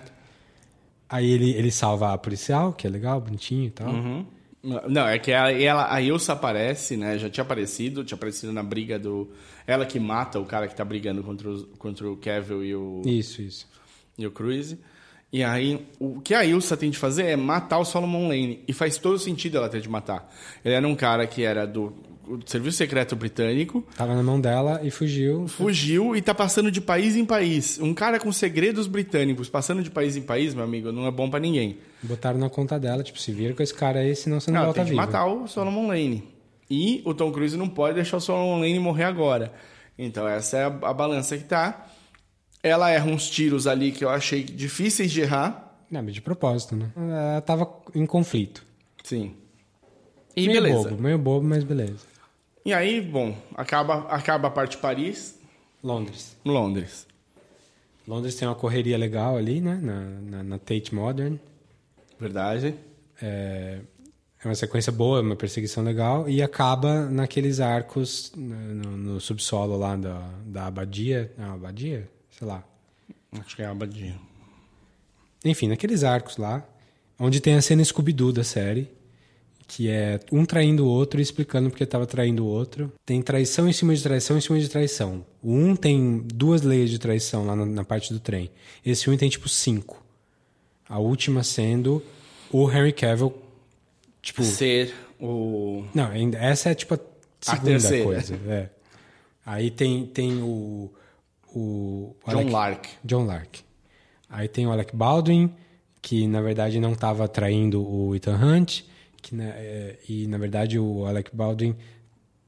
Aí 1.10 1.32
ele, 1.32 1.52
ele 1.52 1.72
salva 1.72 2.14
a 2.14 2.18
policial, 2.18 2.72
que 2.72 2.86
é 2.86 2.90
legal, 2.90 3.20
bonitinho 3.20 3.66
e 3.66 3.72
tal. 3.72 3.90
Uhum. 3.90 4.26
Não, 4.62 5.08
é 5.08 5.18
que 5.18 5.32
a, 5.32 5.52
ela, 5.52 5.92
a 5.92 6.02
Ilsa 6.02 6.34
aparece, 6.34 6.98
né? 6.98 7.18
Já 7.18 7.30
tinha 7.30 7.44
aparecido, 7.44 8.04
tinha 8.04 8.18
aparecido 8.18 8.52
na 8.52 8.62
briga 8.62 9.00
do. 9.00 9.32
Ela 9.66 9.86
que 9.86 10.00
mata 10.00 10.38
o 10.38 10.46
cara 10.46 10.68
que 10.68 10.76
tá 10.76 10.84
brigando 10.84 11.24
contra, 11.24 11.50
os, 11.50 11.66
contra 11.78 12.10
o 12.10 12.18
Cavill 12.18 12.64
e 12.64 12.76
o. 12.76 13.02
Isso, 13.06 13.42
isso. 13.42 13.68
E 14.18 14.28
o 14.28 14.32
Cruise. 14.32 14.78
E 15.32 15.44
aí, 15.44 15.86
o 16.00 16.20
que 16.22 16.34
a 16.34 16.44
Ilsa 16.44 16.76
tem 16.76 16.90
de 16.90 16.98
fazer 16.98 17.26
é 17.26 17.36
matar 17.36 17.78
o 17.78 17.86
Solomon 17.86 18.28
Lane. 18.28 18.64
E 18.68 18.74
faz 18.74 18.98
todo 18.98 19.18
sentido 19.20 19.58
ela 19.58 19.70
ter 19.70 19.80
de 19.82 19.88
matar. 19.90 20.28
Ele 20.66 20.74
era 20.74 20.88
um 20.88 20.96
cara 20.96 21.26
que 21.28 21.44
era 21.44 21.68
do 21.68 21.94
o 22.28 22.40
serviço 22.46 22.78
secreto 22.78 23.16
britânico. 23.16 23.84
Tava 23.98 24.14
na 24.14 24.22
mão 24.22 24.40
dela 24.40 24.82
e 24.84 24.92
fugiu. 24.92 25.48
Fugiu 25.48 26.16
e 26.16 26.22
tá 26.22 26.34
passando 26.34 26.72
de 26.72 26.80
país 26.80 27.16
em 27.16 27.26
país. 27.26 27.80
Um 27.80 27.92
cara 27.92 28.20
com 28.20 28.32
segredos 28.32 28.86
britânicos 28.86 29.50
passando 29.50 29.82
de 29.82 29.90
país 29.90 30.16
em 30.16 30.22
país, 30.22 30.54
meu 30.54 30.64
amigo, 30.64 30.92
não 30.92 31.08
é 31.08 31.12
bom 31.12 31.28
para 31.28 31.40
ninguém. 31.40 31.78
Botaram 32.04 32.38
na 32.38 32.48
conta 32.48 32.80
dela, 32.80 33.02
tipo, 33.02 33.20
se 33.20 33.32
vira 33.32 33.56
com 33.56 33.64
esse 33.64 33.74
cara 33.74 34.00
aí, 34.02 34.16
senão 34.16 34.40
você 34.40 34.52
não, 34.52 34.60
Não, 34.60 34.66
volta 34.66 34.82
tem 34.82 34.92
vivo. 34.92 34.98
matar 34.98 35.26
o 35.26 35.48
Solomon 35.48 35.88
Lane. 35.88 36.24
E 36.70 37.02
o 37.04 37.16
Tom 37.16 37.32
Cruise 37.32 37.58
não 37.58 37.68
pode 37.68 37.96
deixar 37.96 38.18
o 38.18 38.22
Solomon 38.22 38.60
Lane 38.60 38.78
morrer 38.80 39.06
agora. 39.06 39.52
Então 39.98 40.28
essa 40.28 40.58
é 40.58 40.64
a, 40.66 40.68
a 40.68 40.94
balança 40.94 41.36
que 41.36 41.46
tá. 41.46 41.88
Ela 42.62 42.90
erra 42.90 43.06
uns 43.06 43.30
tiros 43.30 43.68
ali 43.68 43.92
que 43.92 44.04
eu 44.04 44.10
achei 44.10 44.44
difíceis 44.44 45.12
de 45.12 45.22
errar. 45.22 45.78
Não, 45.90 46.04
mas 46.04 46.14
de 46.14 46.22
propósito, 46.22 46.76
né? 46.76 46.92
Ela 46.96 47.42
tava 47.42 47.70
em 47.96 48.06
conflito. 48.06 48.66
Sim. 49.04 49.34
E 50.36 50.48
meio 50.48 50.62
beleza. 50.62 50.90
Bobo, 50.90 51.02
meio 51.02 51.18
bobo, 51.18 51.46
mas 51.46 51.64
beleza. 51.64 52.06
E 52.66 52.74
aí, 52.74 53.02
bom, 53.02 53.36
acaba, 53.56 54.02
acaba 54.10 54.50
a 54.50 54.52
parte 54.52 54.72
de 54.72 54.78
Paris. 54.78 55.40
Londres. 55.84 56.36
Londres. 56.46 57.08
Londres 58.08 58.36
tem 58.36 58.48
uma 58.48 58.56
correria 58.56 58.98
legal 58.98 59.38
ali, 59.38 59.62
né? 59.62 59.80
Na, 59.82 60.02
na, 60.38 60.44
na 60.44 60.58
Tate 60.60 60.94
Modern. 60.94 61.38
Verdade. 62.20 62.76
É, 63.22 63.80
é 64.44 64.48
uma 64.48 64.56
sequência 64.56 64.92
boa, 64.92 65.22
uma 65.22 65.36
perseguição 65.36 65.84
legal. 65.84 66.30
E 66.30 66.42
acaba 66.44 67.06
naqueles 67.06 67.60
arcos 67.60 68.32
né, 68.36 68.74
no, 68.74 68.98
no 68.98 69.22
subsolo 69.22 69.78
lá 69.78 69.96
da, 69.96 70.30
da 70.46 70.68
abadia. 70.68 71.32
Não, 71.38 71.54
abadia? 71.54 72.10
Sei 72.40 72.48
lá. 72.48 72.64
Acho 73.34 73.54
que 73.58 73.62
é 73.62 73.66
a 73.66 73.72
abadia. 73.72 74.16
Enfim, 75.44 75.68
naqueles 75.68 76.06
arcos 76.06 76.38
lá, 76.38 76.66
onde 77.20 77.42
tem 77.42 77.56
a 77.56 77.62
cena 77.62 77.84
Scooby-Doo 77.84 78.32
da 78.32 78.46
série, 78.46 78.90
que 79.68 79.90
é 79.90 80.22
um 80.32 80.46
traindo 80.46 80.86
o 80.86 80.88
outro 80.88 81.20
e 81.20 81.24
explicando 81.24 81.70
porque 81.70 81.84
estava 81.84 82.08
traindo 82.08 82.46
o 82.46 82.48
outro. 82.48 82.92
Tem 83.06 83.22
traição 83.22 83.68
em 83.68 83.74
cima 83.74 83.94
de 83.94 84.02
traição 84.02 84.38
em 84.38 84.42
cima 84.42 84.58
de 84.58 84.70
traição. 84.70 85.26
O 85.44 85.54
um 85.54 85.76
tem 85.76 86.20
duas 86.34 86.62
leis 86.62 86.90
de 86.90 86.98
traição 86.98 87.46
lá 87.46 87.58
na, 87.58 87.66
na 87.66 87.84
parte 87.84 88.14
do 88.14 88.22
trem. 88.22 88.50
Esse 88.86 89.10
um 89.10 89.18
tem 89.18 89.30
tipo 89.30 89.50
cinco. 89.50 90.02
A 90.88 90.98
última 90.98 91.44
sendo 91.44 92.02
o 92.52 92.72
Henry 92.72 92.94
Cavill, 92.94 93.36
tipo... 94.22 94.44
Ser 94.44 94.94
o... 95.20 95.84
Não, 95.94 96.10
essa 96.38 96.70
é 96.70 96.74
tipo 96.74 96.94
a 96.94 97.00
A 97.46 97.52
segunda 97.52 97.72
terceira. 97.72 98.04
coisa. 98.06 98.36
é. 98.48 98.70
Aí 99.46 99.70
tem, 99.70 100.06
tem 100.08 100.42
o... 100.42 100.90
o 101.54 102.16
o 102.26 102.30
John 102.32 102.38
Alec- 102.40 102.52
Lark. 102.52 102.86
John 103.04 103.26
Lark. 103.26 103.60
Aí 104.30 104.48
tem 104.48 104.68
o 104.68 104.72
Alec 104.72 104.96
Baldwin, 104.96 105.54
que 106.02 106.28
na 106.28 106.42
verdade 106.42 106.80
não 106.80 106.94
estava 106.94 107.28
traindo 107.28 107.82
o 107.84 108.16
Ethan 108.16 108.36
Hunt, 108.38 108.82
que, 109.22 109.36
na- 109.36 109.44
é, 109.46 109.98
e 110.08 110.28
na 110.28 110.38
verdade 110.38 110.78
o 110.80 111.06
Alec 111.06 111.36
Baldwin 111.36 111.76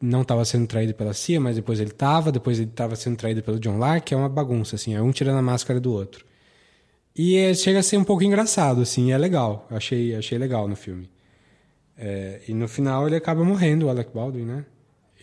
não 0.02 0.22
estava 0.22 0.44
sendo 0.46 0.66
traído 0.68 0.94
pela 0.94 1.14
CIA, 1.14 1.40
mas 1.40 1.56
depois 1.56 1.80
ele 1.80 1.92
estava, 1.92 2.32
depois 2.32 2.60
ele 2.60 2.70
estava 2.70 2.96
sendo 2.96 3.18
traído 3.18 3.44
pelo 3.44 3.60
John 3.60 3.78
Lark, 3.78 4.12
é 4.12 4.16
uma 4.16 4.30
bagunça, 4.30 4.76
assim, 4.76 4.96
é 4.96 5.02
um 5.02 5.12
tirando 5.12 5.38
a 5.38 5.42
máscara 5.44 5.80
do 5.80 5.92
outro. 5.92 6.26
E 7.16 7.36
é, 7.36 7.54
chega 7.54 7.80
a 7.80 7.84
ser 7.84 7.98
um 7.98 8.04
pouco 8.04 8.24
engraçado, 8.24 8.82
assim, 8.82 9.12
é 9.12 9.18
legal, 9.18 9.68
Eu 9.70 9.78
achei, 9.78 10.16
achei 10.16 10.38
legal 10.38 10.68
no 10.68 10.76
filme. 10.76 11.10
É, 11.98 12.42
e 12.48 12.54
no 12.54 12.68
final 12.68 13.06
ele 13.06 13.16
acaba 13.16 13.44
morrendo, 13.44 13.86
o 13.86 13.90
Alec 13.90 14.12
Baldwin, 14.14 14.46
né? 14.46 14.66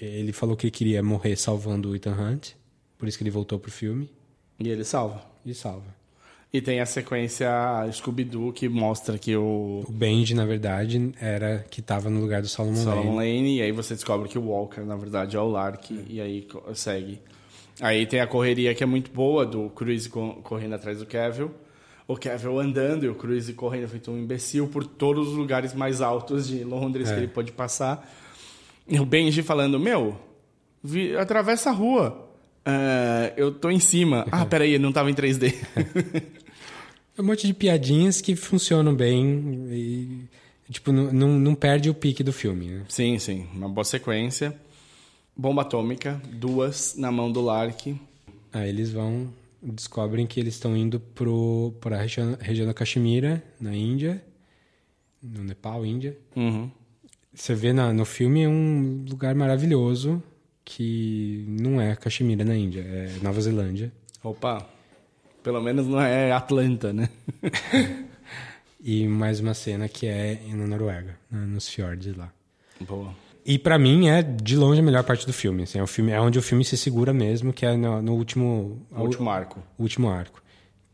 Ele 0.00 0.32
falou 0.32 0.56
que 0.56 0.70
queria 0.70 1.02
morrer 1.02 1.34
salvando 1.36 1.90
o 1.90 1.96
Ethan 1.96 2.12
Hunt, 2.14 2.50
por 2.99 3.09
isso 3.09 3.16
que 3.16 3.23
ele 3.25 3.31
voltou 3.31 3.59
pro 3.59 3.70
filme. 3.70 4.11
E 4.59 4.69
ele 4.69 4.85
salva. 4.85 5.23
E 5.47 5.55
salva. 5.55 5.97
E 6.53 6.61
tem 6.62 6.81
a 6.81 6.87
sequência 6.87 7.49
Scooby-Doo 7.93 8.53
que 8.55 8.69
mostra 8.70 9.19
que 9.19 9.37
o 9.37 9.85
O 9.87 9.93
Benji, 9.93 10.35
na 10.35 10.47
verdade, 10.47 11.12
era 11.20 11.65
que 11.70 11.81
estava 11.81 12.09
no 12.09 12.20
lugar 12.20 12.41
do 12.41 12.49
Solomon, 12.49 12.77
Solomon 12.77 13.16
Lane. 13.16 13.37
Lane, 13.37 13.57
e 13.59 13.62
aí 13.62 13.70
você 13.70 13.95
descobre 13.95 14.29
que 14.31 14.39
o 14.39 14.43
Walker, 14.49 14.81
na 14.81 14.97
verdade, 14.97 15.37
é 15.37 15.41
o 15.41 15.49
Lark, 15.49 15.91
e 16.09 16.20
aí 16.20 16.49
segue. 16.75 17.20
Aí 17.81 18.07
tem 18.07 18.20
a 18.20 18.27
correria 18.27 18.75
que 18.75 18.83
é 18.83 18.87
muito 18.87 19.11
boa, 19.11 19.45
do 19.45 19.69
Cruise 19.70 20.09
co- 20.09 20.37
correndo 20.43 20.75
atrás 20.75 20.99
do 21.01 21.07
Cavill, 21.07 21.51
o 22.09 22.16
Cavill 22.16 22.59
andando 22.59 23.05
e 23.05 23.09
o 23.11 23.15
Cruise 23.15 23.53
correndo 23.53 23.87
feito 23.87 24.11
um 24.11 24.19
imbecil 24.19 24.66
por 24.69 24.87
todos 24.87 25.29
os 25.29 25.35
lugares 25.35 25.75
mais 25.75 26.01
altos 26.01 26.49
de 26.49 26.65
Londres 26.65 27.11
É. 27.11 27.12
que 27.15 27.20
ele 27.20 27.29
pode 27.29 27.53
passar. 27.53 28.11
E 28.89 28.99
o 28.99 29.05
Benji 29.05 29.43
falando, 29.43 29.79
meu, 29.79 30.19
vi- 30.83 31.15
atravessa 31.15 31.69
a 31.69 31.73
rua. 31.75 32.27
Ah, 32.70 33.32
eu 33.35 33.51
tô 33.51 33.70
em 33.70 33.81
cima. 33.81 34.27
Ah, 34.31 34.45
peraí, 34.45 34.78
não 34.78 34.93
tava 34.93 35.11
em 35.11 35.15
3D. 35.15 35.55
É 37.16 37.23
um 37.23 37.24
monte 37.24 37.47
de 37.47 37.55
piadinhas 37.55 38.20
que 38.20 38.36
funcionam 38.36 38.95
bem 38.95 39.66
e, 39.73 40.28
tipo, 40.70 40.93
não, 40.93 41.11
não, 41.11 41.28
não 41.39 41.55
perde 41.55 41.89
o 41.89 41.95
pique 41.95 42.23
do 42.23 42.32
filme, 42.32 42.66
né? 42.66 42.85
Sim, 42.89 43.19
sim. 43.19 43.47
Uma 43.55 43.69
boa 43.69 43.85
sequência. 43.85 44.55
Bomba 45.35 45.62
atômica, 45.62 46.20
duas 46.31 46.95
na 46.97 47.11
mão 47.11 47.32
do 47.32 47.40
Lark. 47.40 47.97
Aí 48.53 48.69
eles 48.69 48.93
vão, 48.93 49.32
descobrem 49.62 50.27
que 50.27 50.39
eles 50.39 50.55
estão 50.55 50.77
indo 50.77 51.01
pro, 51.01 51.74
pra 51.81 52.03
região, 52.03 52.36
região 52.39 52.66
da 52.66 52.74
Caxemira, 52.74 53.43
na 53.59 53.74
Índia, 53.74 54.23
no 55.23 55.43
Nepal, 55.43 55.86
Índia. 55.86 56.16
Uhum. 56.36 56.70
Você 57.32 57.55
vê 57.55 57.73
na, 57.73 57.93
no 57.93 58.05
filme 58.05 58.43
é 58.43 58.49
um 58.49 59.05
lugar 59.09 59.35
maravilhoso 59.35 60.23
que 60.70 61.47
não 61.49 61.81
é 61.81 61.97
Caxemira 61.97 62.45
na 62.45 62.55
Índia, 62.55 62.82
é 62.82 63.11
Nova 63.23 63.40
Zelândia. 63.40 63.90
Opa, 64.23 64.69
pelo 65.43 65.62
menos 65.62 65.86
não 65.86 65.99
é 65.99 66.31
Atlanta, 66.31 66.93
né? 66.93 67.09
E 68.81 69.09
mais 69.09 69.40
uma 69.40 69.55
cena 69.55 69.89
que 69.89 70.07
é 70.07 70.40
na 70.55 70.65
Noruega, 70.65 71.19
nos 71.32 71.69
fiordes 71.69 72.16
lá. 72.16 72.32
Boa. 72.81 73.12
E 73.45 73.59
pra 73.59 73.77
mim 73.77 74.09
é 74.09 74.23
de 74.23 74.57
longe 74.57 74.78
a 74.81 74.85
melhor 74.85 75.03
parte 75.03 75.27
do 75.27 75.32
filme. 75.32 75.65
Assim, 75.65 75.81
é, 75.81 75.82
o 75.82 75.86
filme 75.86 76.12
é 76.12 76.20
onde 76.20 76.39
o 76.39 76.43
filme 76.43 76.65
se 76.65 76.77
segura 76.77 77.12
mesmo, 77.12 77.53
que 77.53 77.66
é 77.66 77.77
no, 77.77 78.01
no 78.01 78.15
último, 78.15 78.86
No 78.93 79.03
último 79.03 79.28
arco. 79.31 79.61
o 79.77 79.82
último 79.82 80.09
arco. 80.09 80.40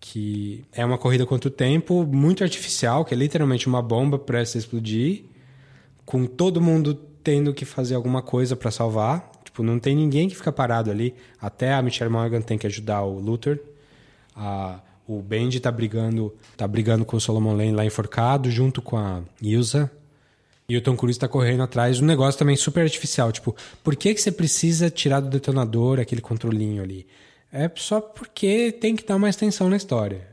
Que 0.00 0.64
é 0.72 0.82
uma 0.82 0.96
corrida 0.96 1.26
contra 1.26 1.48
o 1.48 1.52
tempo, 1.52 2.06
muito 2.06 2.42
artificial, 2.42 3.04
que 3.04 3.12
é 3.12 3.16
literalmente 3.18 3.66
uma 3.66 3.82
bomba 3.82 4.18
prestes 4.18 4.56
a 4.56 4.58
explodir, 4.60 5.24
com 6.06 6.24
todo 6.24 6.62
mundo 6.62 6.94
tendo 7.22 7.52
que 7.52 7.66
fazer 7.66 7.96
alguma 7.96 8.22
coisa 8.22 8.56
pra 8.56 8.70
salvar. 8.70 9.30
Tipo, 9.54 9.62
não 9.62 9.78
tem 9.78 9.94
ninguém 9.94 10.28
que 10.28 10.34
fica 10.34 10.50
parado 10.50 10.90
ali. 10.90 11.14
Até 11.40 11.72
a 11.72 11.80
Michelle 11.80 12.10
Morgan 12.10 12.40
tem 12.40 12.58
que 12.58 12.66
ajudar 12.66 13.04
o 13.04 13.20
Luther. 13.20 13.62
A, 14.34 14.80
o 15.06 15.22
Benji 15.22 15.60
tá 15.60 15.70
brigando, 15.70 16.34
tá 16.56 16.66
brigando 16.66 17.04
com 17.04 17.16
o 17.16 17.20
Solomon 17.20 17.52
Lane 17.54 17.70
lá 17.70 17.84
enforcado, 17.84 18.50
junto 18.50 18.82
com 18.82 18.96
a 18.96 19.22
Ilsa. 19.40 19.88
E 20.68 20.76
o 20.76 20.82
Tom 20.82 20.96
Cruise 20.96 21.20
tá 21.20 21.28
correndo 21.28 21.62
atrás. 21.62 22.00
Um 22.00 22.04
negócio 22.04 22.36
também 22.36 22.56
super 22.56 22.80
artificial. 22.82 23.30
Tipo, 23.30 23.54
por 23.84 23.94
que, 23.94 24.12
que 24.12 24.20
você 24.20 24.32
precisa 24.32 24.90
tirar 24.90 25.20
do 25.20 25.28
detonador 25.28 26.00
aquele 26.00 26.20
controlinho 26.20 26.82
ali? 26.82 27.06
É 27.52 27.70
só 27.76 28.00
porque 28.00 28.72
tem 28.72 28.96
que 28.96 29.06
dar 29.06 29.20
mais 29.20 29.36
atenção 29.36 29.70
na 29.70 29.76
história. 29.76 30.26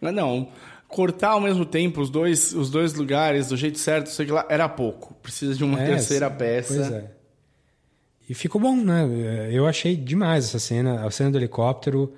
Mas 0.00 0.14
não, 0.14 0.50
cortar 0.86 1.30
ao 1.30 1.40
mesmo 1.40 1.66
tempo 1.66 2.00
os 2.00 2.10
dois, 2.10 2.52
os 2.52 2.70
dois 2.70 2.94
lugares 2.94 3.48
do 3.48 3.56
jeito 3.56 3.80
certo, 3.80 4.06
sei 4.08 4.26
lá, 4.26 4.46
era 4.48 4.68
pouco. 4.68 5.14
Precisa 5.20 5.56
de 5.56 5.64
uma 5.64 5.82
É, 5.82 5.86
terceira 5.86 6.30
peça. 6.30 6.74
Pois 6.74 6.92
é. 6.92 7.17
E 8.28 8.34
ficou 8.34 8.60
bom, 8.60 8.76
né? 8.76 9.48
Eu 9.50 9.66
achei 9.66 9.96
demais 9.96 10.44
essa 10.44 10.58
cena. 10.58 11.06
A 11.06 11.10
cena 11.10 11.30
do 11.30 11.38
helicóptero 11.38 12.12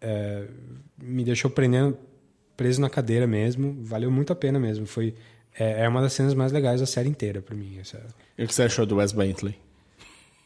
é, 0.00 0.46
me 1.02 1.24
deixou 1.24 1.50
prendendo, 1.50 1.98
preso 2.56 2.80
na 2.80 2.88
cadeira 2.88 3.26
mesmo. 3.26 3.76
Valeu 3.82 4.10
muito 4.10 4.32
a 4.32 4.36
pena 4.36 4.60
mesmo. 4.60 4.86
Foi, 4.86 5.14
é, 5.58 5.84
é 5.84 5.88
uma 5.88 6.00
das 6.00 6.12
cenas 6.12 6.34
mais 6.34 6.52
legais 6.52 6.80
da 6.80 6.86
série 6.86 7.08
inteira 7.08 7.42
pra 7.42 7.54
mim. 7.56 7.78
Essa, 7.80 8.00
E 8.38 8.44
o 8.44 8.46
que 8.46 8.54
você 8.54 8.62
achou 8.62 8.86
do 8.86 8.96
Wes 8.96 9.12
Bentley? 9.12 9.58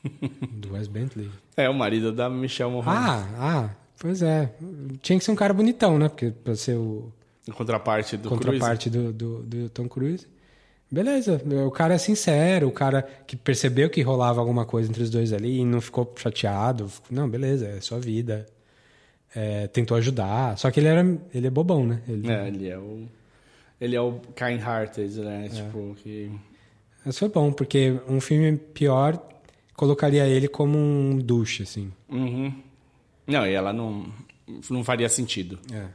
do 0.53 0.73
Wes 0.73 0.89
Bentley. 0.89 1.31
É, 1.57 1.69
o 1.69 1.75
marido 1.75 2.11
da 2.11 2.31
Michelle 2.31 2.73
Morgan. 2.73 2.91
Ah, 2.91 3.29
ah, 3.39 3.71
pois 3.99 4.23
é. 4.23 4.55
Tinha 5.03 5.19
que 5.19 5.25
ser 5.25 5.33
um 5.33 5.37
cara 5.37 5.53
bonitão, 5.53 5.99
né? 5.99 6.09
Porque 6.09 6.31
pra 6.31 6.57
ser 6.57 6.77
o 6.77 7.13
Em 7.47 7.53
contraparte 7.53 8.17
do 8.17 8.31
contraparte 8.31 8.89
do, 8.89 9.13
do, 9.13 9.43
do 9.43 9.69
Tom 9.69 9.87
Cruise. 9.87 10.27
Beleza, 10.95 11.43
o 11.67 11.73
cara 11.73 11.95
é 11.95 11.99
sincero, 11.99 12.69
o 12.69 12.73
cara 12.73 13.03
que 13.27 13.37
percebeu 13.37 13.91
que 13.91 14.01
rolava 14.01 14.41
alguma 14.41 14.65
coisa 14.65 14.89
entre 14.89 15.03
os 15.03 15.11
dois 15.11 15.33
ali 15.33 15.59
e 15.59 15.65
não 15.65 15.81
ficou 15.81 16.15
chateado. 16.17 16.89
Não, 17.11 17.29
beleza, 17.29 17.67
é 17.67 17.81
sua 17.81 17.99
vida. 17.99 18.47
É, 19.35 19.67
tentou 19.67 19.97
ajudar. 19.97 20.57
Só 20.57 20.71
que 20.71 20.79
ele 20.79 20.87
era. 20.87 21.19
Ele 21.35 21.49
é 21.49 21.51
bobão, 21.51 21.85
né? 21.85 22.01
Ele. 22.07 22.31
É, 22.31 22.47
ele 22.47 22.69
é 22.69 22.79
o... 22.79 23.09
Ele 23.81 23.97
é 23.97 24.01
o 24.01 24.21
kind-hearted, 24.37 25.19
né? 25.19 25.49
Tipo, 25.53 25.97
que... 25.97 26.31
Mas 27.05 27.19
foi 27.19 27.29
bom, 27.29 27.53
porque 27.53 28.01
um 28.09 28.21
filme 28.21 28.57
pior 28.57 29.21
colocaria 29.75 30.29
ele 30.29 30.47
como 30.47 30.79
um 30.79 31.19
douche, 31.19 31.65
assim. 31.65 31.93
Uhum. 32.09 32.55
Não, 33.27 33.45
e 33.45 33.53
ela 33.53 33.73
não, 33.73 34.07
não 34.71 34.85
faria 34.85 35.09
sentido. 35.09 35.59
É. 35.73 35.87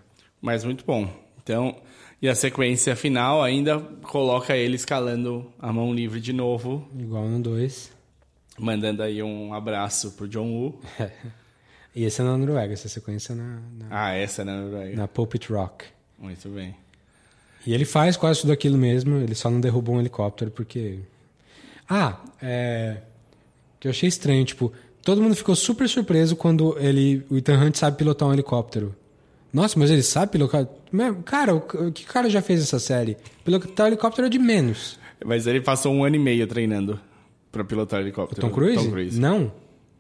Mas 0.41 0.65
muito 0.65 0.83
bom. 0.85 1.09
Então, 1.41 1.77
e 2.21 2.27
a 2.27 2.35
sequência 2.35 2.95
final 2.95 3.41
ainda 3.43 3.79
coloca 4.03 4.55
ele 4.55 4.75
escalando 4.75 5.51
a 5.59 5.71
mão 5.71 5.93
livre 5.93 6.19
de 6.19 6.33
novo, 6.33 6.87
Igual 6.97 7.27
no 7.27 7.39
2. 7.41 7.91
mandando 8.57 9.01
aí 9.03 9.21
um 9.23 9.53
abraço 9.53 10.11
pro 10.11 10.27
John 10.27 10.47
Woo. 10.51 10.79
E 11.95 12.03
esse 12.03 12.21
é 12.21 12.23
na 12.23 12.37
Noruega, 12.37 12.73
essa 12.73 12.87
sequência 12.87 13.33
é 13.33 13.35
na, 13.35 13.59
na, 13.77 13.85
Ah, 13.89 14.13
essa, 14.13 14.45
né? 14.45 14.53
Noruega. 14.55 14.95
na 14.95 15.07
Pulpit 15.07 15.51
Rock. 15.51 15.85
Muito 16.19 16.47
bem. 16.49 16.75
E 17.65 17.73
ele 17.73 17.83
faz 17.85 18.15
quase 18.15 18.41
tudo 18.41 18.53
aquilo 18.53 18.77
mesmo, 18.77 19.17
ele 19.17 19.35
só 19.35 19.49
não 19.49 19.59
derrubou 19.59 19.95
um 19.95 19.99
helicóptero 19.99 20.51
porque. 20.51 20.99
Ah, 21.89 22.19
é. 22.41 22.97
Que 23.79 23.87
eu 23.87 23.91
achei 23.91 24.07
estranho, 24.07 24.43
tipo, 24.45 24.71
todo 25.03 25.21
mundo 25.21 25.35
ficou 25.35 25.55
super 25.55 25.87
surpreso 25.89 26.35
quando 26.35 26.77
ele, 26.79 27.25
o 27.29 27.37
Ethan 27.37 27.57
Hunt 27.65 27.75
sabe 27.75 27.97
pilotar 27.97 28.27
um 28.27 28.33
helicóptero. 28.33 28.95
Nossa, 29.51 29.77
mas 29.79 29.89
ele 29.89 30.03
sabe 30.03 30.31
pilotar? 30.33 30.67
Cara, 31.25 31.55
o 31.55 31.57
o 31.87 31.91
que 31.91 32.05
cara 32.05 32.29
já 32.29 32.41
fez 32.41 32.61
essa 32.61 32.79
série? 32.79 33.17
Pilotar 33.43 33.87
helicóptero 33.87 34.27
é 34.27 34.29
de 34.29 34.37
menos. 34.39 34.99
Mas 35.25 35.47
ele 35.47 35.59
passou 35.61 35.93
um 35.93 36.03
ano 36.03 36.15
e 36.15 36.19
meio 36.19 36.45
treinando 36.47 36.99
pra 37.51 37.63
pilotar 37.63 37.99
helicóptero. 38.01 38.41
Tom 38.41 38.49
Cruise? 38.51 38.83
Tom 38.85 38.91
Cruise. 38.91 39.19
Não. 39.19 39.51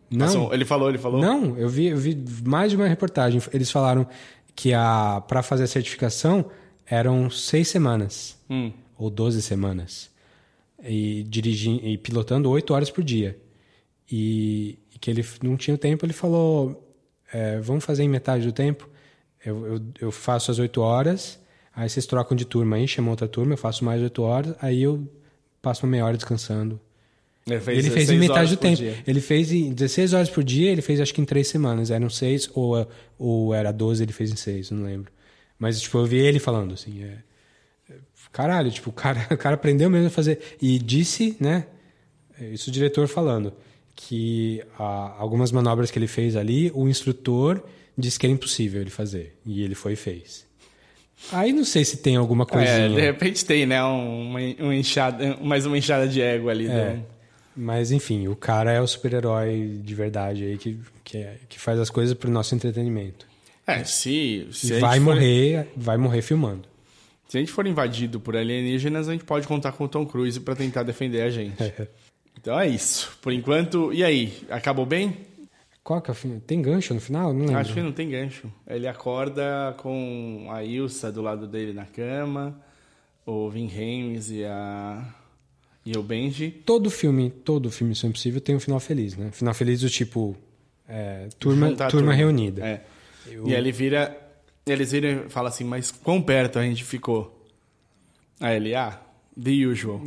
Não. 0.09 0.25
Passou- 0.25 0.53
ele 0.53 0.65
falou, 0.65 0.89
ele 0.89 0.97
falou? 0.97 1.19
Não, 1.21 1.57
eu 1.57 1.67
vi, 1.69 1.87
eu 1.87 1.97
vi 1.97 2.17
mais 2.45 2.71
de 2.71 2.77
uma 2.77 2.87
reportagem. 2.87 3.41
Eles 3.53 3.69
falaram 3.69 4.07
que 4.55 4.73
a 4.73 5.21
para 5.27 5.41
fazer 5.43 5.63
a 5.63 5.67
certificação 5.67 6.45
eram 6.85 7.29
seis 7.29 7.67
semanas 7.67 8.37
Hum. 8.49 8.71
ou 8.97 9.09
12 9.09 9.41
semanas 9.41 10.09
e 10.83 11.23
dirigindo 11.27 11.85
e 11.85 11.97
pilotando 11.97 12.49
oito 12.49 12.73
horas 12.73 12.89
por 12.89 13.03
dia 13.03 13.37
e, 14.11 14.79
e 14.95 14.97
que 14.99 15.09
ele 15.11 15.23
não 15.43 15.55
tinha 15.57 15.77
tempo. 15.77 16.05
Ele 16.05 16.13
falou: 16.13 16.87
é, 17.31 17.59
"Vamos 17.59 17.83
fazer 17.85 18.03
em 18.03 18.09
metade 18.09 18.45
do 18.45 18.51
tempo. 18.51 18.88
Eu, 19.43 19.65
eu, 19.65 19.81
eu 20.01 20.11
faço 20.11 20.51
as 20.51 20.59
oito 20.59 20.81
horas, 20.81 21.39
aí 21.75 21.89
vocês 21.89 22.05
trocam 22.05 22.35
de 22.35 22.45
turma 22.45 22.75
aí, 22.75 22.87
chamam 22.87 23.11
outra 23.11 23.27
turma, 23.27 23.53
eu 23.53 23.57
faço 23.57 23.85
mais 23.85 24.01
oito 24.01 24.21
horas, 24.21 24.55
aí 24.61 24.83
eu 24.83 25.07
passo 25.61 25.85
uma 25.85 25.91
meia 25.91 26.05
hora 26.05 26.17
descansando." 26.17 26.79
Ele 27.47 27.59
fez, 27.59 27.79
ele 27.79 27.89
fez 27.89 28.09
em 28.09 28.19
metade 28.19 28.39
horas 28.39 28.49
do 28.51 28.57
tempo. 28.57 28.75
dia. 28.77 28.97
Ele 29.07 29.21
fez 29.21 29.51
em 29.51 29.73
16 29.73 30.13
horas 30.13 30.29
por 30.29 30.43
dia, 30.43 30.71
ele 30.71 30.81
fez 30.81 30.99
acho 30.99 31.13
que 31.13 31.21
em 31.21 31.25
três 31.25 31.47
semanas. 31.47 31.89
Eram 31.89 32.09
seis, 32.09 32.49
ou, 32.53 32.87
ou 33.17 33.53
era 33.53 33.71
12, 33.71 34.03
ele 34.03 34.13
fez 34.13 34.31
em 34.31 34.35
seis, 34.35 34.69
não 34.69 34.83
lembro. 34.83 35.11
Mas, 35.57 35.81
tipo, 35.81 35.97
eu 35.97 36.05
vi 36.05 36.17
ele 36.17 36.39
falando, 36.39 36.73
assim, 36.73 37.03
é, 37.03 37.17
é, 37.89 37.95
caralho, 38.31 38.71
tipo, 38.71 38.89
o 38.89 38.93
cara, 38.93 39.27
o 39.31 39.37
cara 39.37 39.55
aprendeu 39.55 39.89
mesmo 39.89 40.07
a 40.07 40.11
fazer. 40.11 40.39
E 40.61 40.77
disse, 40.77 41.35
né, 41.39 41.65
isso 42.51 42.69
o 42.69 42.73
diretor 42.73 43.07
falando, 43.07 43.53
que 43.95 44.63
ah, 44.77 45.15
algumas 45.17 45.51
manobras 45.51 45.91
que 45.91 45.99
ele 45.99 46.07
fez 46.07 46.35
ali, 46.35 46.71
o 46.73 46.87
instrutor 46.87 47.63
disse 47.99 48.17
que 48.19 48.25
era 48.25 48.33
impossível 48.33 48.81
ele 48.81 48.89
fazer. 48.89 49.37
E 49.45 49.61
ele 49.63 49.75
foi 49.75 49.93
e 49.93 49.95
fez. 49.95 50.45
Aí 51.31 51.51
não 51.51 51.65
sei 51.65 51.83
se 51.83 51.97
tem 51.97 52.15
alguma 52.15 52.45
coisinha. 52.45 52.85
É, 52.85 52.89
de 52.89 53.01
repente 53.01 53.43
tem, 53.45 53.65
né? 53.65 53.83
Um, 53.83 54.29
uma, 54.29 54.39
uma 54.59 54.75
inchada, 54.75 55.37
mais 55.41 55.65
uma 55.65 55.77
inchada 55.77 56.07
de 56.07 56.21
ego 56.21 56.49
ali. 56.49 56.67
É. 56.67 56.93
do- 56.93 57.05
Mas 57.55 57.91
enfim, 57.91 58.27
o 58.29 58.35
cara 58.35 58.71
é 58.71 58.79
o 58.81 58.87
super-herói 58.87 59.79
de 59.83 59.93
verdade 59.95 60.45
aí 60.45 60.57
que, 60.57 60.79
que, 61.03 61.17
é- 61.17 61.37
que 61.49 61.59
faz 61.59 61.77
as 61.79 61.89
coisas 61.89 62.13
pro 62.15 62.31
nosso 62.31 62.55
entretenimento. 62.55 63.27
É, 63.67 63.83
se, 63.83 64.47
se 64.51 64.73
E 64.73 64.79
vai 64.79 64.97
for- 64.99 65.03
morrer, 65.13 65.67
vai 65.75 65.97
morrer 65.97 66.21
filmando. 66.21 66.63
Se 67.27 67.37
a 67.37 67.39
gente 67.41 67.51
for 67.51 67.67
invadido 67.67 68.19
por 68.19 68.35
alienígenas, 68.35 69.07
a 69.07 69.11
gente 69.11 69.23
pode 69.25 69.45
contar 69.45 69.73
com 69.73 69.83
o 69.83 69.87
Tom 69.87 70.05
Cruise 70.05 70.39
pra 70.39 70.55
tentar 70.55 70.83
defender 70.83 71.21
a 71.21 71.29
gente. 71.29 71.55
Então 72.41 72.57
é 72.57 72.69
isso. 72.69 73.17
Por 73.21 73.33
enquanto, 73.33 73.91
e 73.91 74.01
aí? 74.01 74.31
Acabou 74.49 74.85
bem? 74.85 75.17
Qual 75.89 75.99
que 76.03 76.11
é 76.11 76.13
o? 76.13 76.39
Tem 76.41 76.61
gancho 76.61 76.93
no 76.93 77.01
final? 77.01 77.33
Não 77.33 77.39
lembro. 77.47 77.57
Acho 77.57 77.73
que 77.73 77.81
não 77.81 77.91
tem 77.91 78.07
gancho. 78.07 78.45
Ele 78.67 78.87
acorda 78.87 79.73
com 79.79 80.45
a 80.51 80.63
Ilsa 80.63 81.11
do 81.11 81.19
lado 81.19 81.47
dele 81.47 81.73
na 81.73 81.85
cama, 81.87 82.61
o 83.25 83.49
Vin 83.49 83.65
Hames 83.67 84.29
e 84.29 84.45
a 84.45 85.03
e 85.83 85.97
o 85.97 86.03
Benji. 86.03 86.51
Todo 86.63 86.91
filme, 86.91 87.31
todo 87.31 87.71
filme 87.71 87.89
Missão 87.89 88.07
Impossível 88.11 88.39
tem 88.39 88.55
um 88.55 88.59
final 88.59 88.79
feliz, 88.79 89.17
né? 89.17 89.31
Final 89.31 89.51
feliz 89.55 89.81
do 89.81 89.89
tipo 89.89 90.37
é, 90.87 91.27
turma, 91.39 91.69
Juntar 91.69 91.87
a 91.87 91.89
turma 91.89 92.13
reunida. 92.13 92.63
É. 92.63 92.83
Eu- 93.25 93.47
E 93.47 93.53
ele 93.55 93.71
vira, 93.71 94.15
eles 94.67 94.91
viram 94.91 95.25
e 95.25 95.29
falam 95.31 95.49
assim, 95.49 95.63
mas 95.63 95.89
quão 95.89 96.21
perto 96.21 96.59
a 96.59 96.63
gente 96.63 96.83
ficou? 96.83 97.43
Aí 98.39 98.57
ele, 98.57 98.75
ah, 98.75 99.01
the 99.43 99.65
usual. 99.65 99.99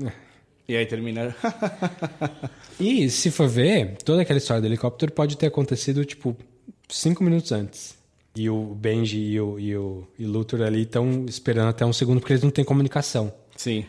E 0.69 0.77
aí 0.77 0.87
termina. 0.87 1.35
E 2.81 3.09
se 3.11 3.31
for 3.31 3.49
ver, 3.49 3.97
toda 4.05 4.23
aquela 4.23 4.39
história 4.39 4.61
do 4.61 4.67
helicóptero 4.67 5.13
pode 5.13 5.37
ter 5.37 5.47
acontecido, 5.47 6.05
tipo, 6.05 6.37
cinco 6.89 7.23
minutos 7.23 7.53
antes. 7.53 7.97
E 8.35 8.49
o 8.49 8.75
Benji 8.75 9.19
e 9.21 9.41
o, 9.41 9.59
e 9.59 9.77
o 9.77 10.09
e 10.19 10.25
Luthor 10.25 10.63
ali 10.63 10.83
estão 10.83 11.25
esperando 11.29 11.69
até 11.69 11.85
um 11.85 11.93
segundo 11.93 12.19
porque 12.19 12.33
eles 12.33 12.43
não 12.43 12.51
têm 12.51 12.65
comunicação. 12.65 13.33
Sim. 13.57 13.85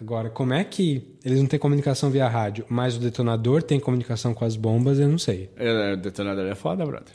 Agora, 0.00 0.30
como 0.30 0.54
é 0.54 0.64
que 0.64 1.16
eles 1.24 1.38
não 1.38 1.46
têm 1.46 1.58
comunicação 1.58 2.10
via 2.10 2.26
rádio, 2.28 2.64
mas 2.68 2.96
o 2.96 3.00
detonador 3.00 3.62
tem 3.62 3.78
comunicação 3.78 4.32
com 4.32 4.44
as 4.44 4.56
bombas, 4.56 4.98
eu 4.98 5.08
não 5.08 5.18
sei. 5.18 5.50
É, 5.56 5.92
O 5.92 5.96
detonador 5.96 6.46
é 6.46 6.54
foda, 6.54 6.84
brother. 6.86 7.14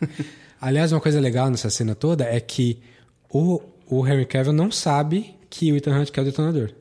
Aliás, 0.60 0.92
uma 0.92 1.00
coisa 1.00 1.20
legal 1.20 1.50
nessa 1.50 1.70
cena 1.70 1.94
toda 1.94 2.24
é 2.24 2.38
que 2.38 2.80
o, 3.30 3.60
o 3.88 4.06
Henry 4.06 4.26
Cavill 4.26 4.52
não 4.52 4.70
sabe 4.70 5.34
que 5.48 5.72
o 5.72 5.76
Ethan 5.76 5.98
Hunt 5.98 6.10
quer 6.10 6.20
o 6.20 6.24
detonador. 6.24 6.72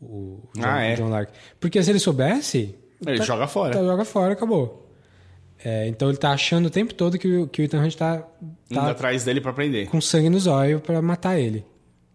O 0.00 0.48
John, 0.56 0.62
Ah, 0.64 0.80
é? 0.82 0.94
John 0.94 1.08
Lark. 1.08 1.30
Porque 1.58 1.82
se 1.82 1.90
ele 1.90 1.98
soubesse... 1.98 2.74
Ele 3.06 3.22
joga 3.22 3.46
fora. 3.46 3.72
Tá, 3.72 3.80
joga 3.82 4.04
fora, 4.04 4.32
acabou. 4.32 4.86
É, 5.64 5.86
então 5.88 6.08
ele 6.08 6.16
tá 6.18 6.30
achando 6.32 6.66
o 6.66 6.70
tempo 6.70 6.94
todo 6.94 7.18
que, 7.18 7.28
o- 7.28 7.46
que 7.48 7.60
o 7.60 7.64
Ethan 7.64 7.82
Hunt 7.84 7.94
tá, 7.94 8.26
Indo 8.70 8.80
tá 8.80 8.90
atrás 8.90 9.24
dele 9.24 9.40
pra 9.40 9.52
prender. 9.52 9.88
com 9.88 10.00
sangue 10.00 10.30
nos 10.30 10.46
olhos 10.46 10.80
pra 10.80 11.00
matar 11.02 11.38
ele. 11.38 11.64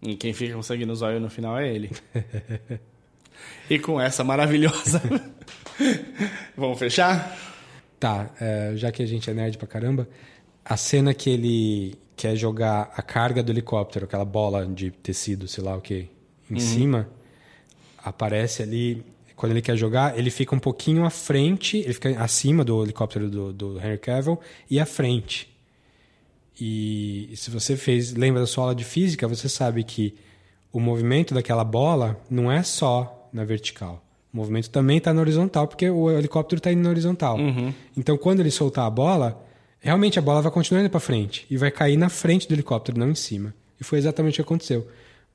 E 0.01 0.15
quem 0.15 0.33
fica 0.33 0.53
com 0.55 0.63
sangue 0.63 0.85
nos 0.85 1.01
olhos 1.03 1.21
no 1.21 1.29
final 1.29 1.57
é 1.57 1.67
ele. 1.73 1.91
e 3.69 3.77
com 3.79 3.99
essa 4.01 4.23
maravilhosa. 4.23 5.01
Vamos 6.55 6.77
fechar? 6.79 7.37
Tá, 7.99 8.29
é, 8.39 8.73
já 8.75 8.91
que 8.91 9.01
a 9.03 9.05
gente 9.05 9.29
é 9.29 9.33
nerd 9.33 9.57
pra 9.57 9.67
caramba, 9.67 10.07
a 10.63 10.77
cena 10.77 11.13
que 11.13 11.29
ele 11.29 11.95
quer 12.15 12.35
jogar 12.35 12.91
a 12.95 13.01
carga 13.01 13.41
do 13.43 13.51
helicóptero, 13.51 14.05
aquela 14.05 14.25
bola 14.25 14.65
de 14.65 14.91
tecido, 14.91 15.47
sei 15.47 15.63
lá 15.63 15.75
o 15.75 15.81
que, 15.81 16.09
em 16.49 16.53
Uhum. 16.55 16.59
cima, 16.59 17.09
aparece 18.05 18.61
ali. 18.61 19.03
Quando 19.35 19.51
ele 19.51 19.61
quer 19.61 19.75
jogar, 19.75 20.17
ele 20.17 20.29
fica 20.29 20.55
um 20.55 20.59
pouquinho 20.59 21.03
à 21.03 21.09
frente, 21.09 21.77
ele 21.77 21.93
fica 21.93 22.09
acima 22.23 22.63
do 22.63 22.81
helicóptero 22.83 23.29
do, 23.29 23.51
do 23.51 23.79
Henry 23.79 23.97
Cavill 23.97 24.39
e 24.69 24.79
à 24.79 24.85
frente. 24.85 25.53
E 26.59 27.33
se 27.35 27.51
você 27.51 27.75
fez, 27.75 28.13
lembra 28.13 28.39
da 28.39 28.47
sua 28.47 28.65
aula 28.65 28.75
de 28.75 28.85
física, 28.85 29.27
você 29.27 29.49
sabe 29.49 29.83
que 29.83 30.15
o 30.71 30.79
movimento 30.79 31.33
daquela 31.33 31.65
bola 31.65 32.17
não 32.29 32.49
é 32.49 32.63
só 32.63 33.29
na 33.33 33.43
vertical. 33.43 34.01
O 34.33 34.37
movimento 34.37 34.69
também 34.69 34.97
está 34.97 35.13
na 35.13 35.19
horizontal, 35.19 35.67
porque 35.67 35.89
o 35.89 36.09
helicóptero 36.11 36.59
está 36.59 36.71
indo 36.71 36.83
na 36.83 36.89
horizontal. 36.89 37.37
Então, 37.95 38.17
quando 38.17 38.39
ele 38.39 38.51
soltar 38.51 38.85
a 38.85 38.89
bola, 38.89 39.41
realmente 39.79 40.17
a 40.17 40.21
bola 40.21 40.41
vai 40.41 40.51
continuar 40.51 40.81
indo 40.81 40.89
para 40.89 40.99
frente 40.99 41.45
e 41.49 41.57
vai 41.57 41.71
cair 41.71 41.97
na 41.97 42.09
frente 42.09 42.47
do 42.47 42.53
helicóptero, 42.53 42.97
não 42.97 43.09
em 43.09 43.15
cima. 43.15 43.53
E 43.79 43.83
foi 43.83 43.97
exatamente 43.97 44.33
o 44.33 44.35
que 44.35 44.41
aconteceu. 44.41 44.87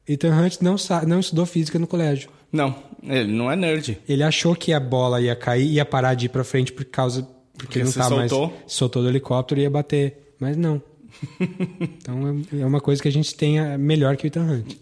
Ethan 0.09 0.35
Hunt 0.35 0.61
não, 0.61 0.77
não 1.07 1.21
estudou 1.21 1.47
física 1.47 1.79
no 1.79 1.87
colégio. 1.87 2.31
Não, 2.53 2.75
ele 3.03 3.33
não 3.33 3.51
é 3.51 3.57
nerd. 3.57 3.99
Ele 4.09 4.23
achou 4.23 4.55
que 4.55 4.73
a 4.73 4.81
bola 4.81 5.21
ia 5.21 5.37
cair 5.37 5.67
e 5.67 5.73
ia 5.75 5.85
parar 5.85 6.15
de 6.15 6.27
ir 6.27 6.29
para 6.29 6.43
frente 6.45 6.73
por 6.73 6.85
causa 6.85 7.23
porque, 7.61 7.67
Porque 7.67 7.79
ele 7.81 7.85
não 7.85 7.93
tá 7.93 8.05
soltou. 8.05 8.49
mais 8.49 8.73
soltou 8.73 9.03
do 9.03 9.09
helicóptero 9.09 9.61
e 9.61 9.65
ia 9.65 9.71
bater, 9.71 10.35
mas 10.39 10.57
não. 10.57 10.83
então 11.39 12.43
é 12.59 12.65
uma 12.65 12.81
coisa 12.81 13.03
que 13.03 13.09
a 13.09 13.13
gente 13.13 13.35
tem 13.35 13.59
é, 13.59 13.77
melhor 13.77 14.17
que 14.17 14.27
o 14.27 14.29
Ethan 14.29 14.43
Hunt. 14.45 14.77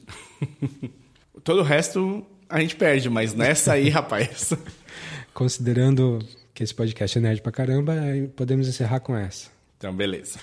Todo 1.43 1.61
o 1.61 1.65
resto 1.65 2.25
a 2.49 2.61
gente 2.61 2.77
perde, 2.77 3.11
mas 3.11 3.35
nessa 3.35 3.73
aí, 3.73 3.89
rapaz. 3.89 4.53
Considerando 5.35 6.21
que 6.55 6.63
esse 6.63 6.75
podcast 6.75 7.19
é 7.19 7.21
nerd 7.21 7.43
pra 7.43 7.53
caramba, 7.53 7.95
podemos 8.37 8.69
encerrar 8.69 9.01
com 9.01 9.17
essa. 9.17 9.51
Então, 9.77 9.95
beleza. 9.95 10.39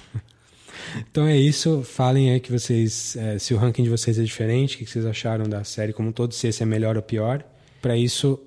Então 1.11 1.26
é 1.27 1.38
isso. 1.38 1.84
Falem 1.84 2.31
aí 2.31 2.39
que 2.39 2.52
vocês, 2.52 3.15
eh, 3.15 3.38
se 3.39 3.53
o 3.53 3.57
ranking 3.57 3.84
de 3.84 3.89
vocês 3.89 4.18
é 4.19 4.23
diferente, 4.23 4.76
o 4.76 4.80
que 4.80 4.85
vocês 4.85 5.06
acharam 5.06 5.47
da 5.47 5.64
série 5.64 5.93
como 5.93 6.10
um 6.10 6.11
todo, 6.11 6.34
se 6.34 6.47
esse 6.47 6.61
é 6.64 6.65
melhor 6.65 6.95
ou 6.97 7.03
pior. 7.03 7.43
Para 7.81 7.95
isso, 7.97 8.39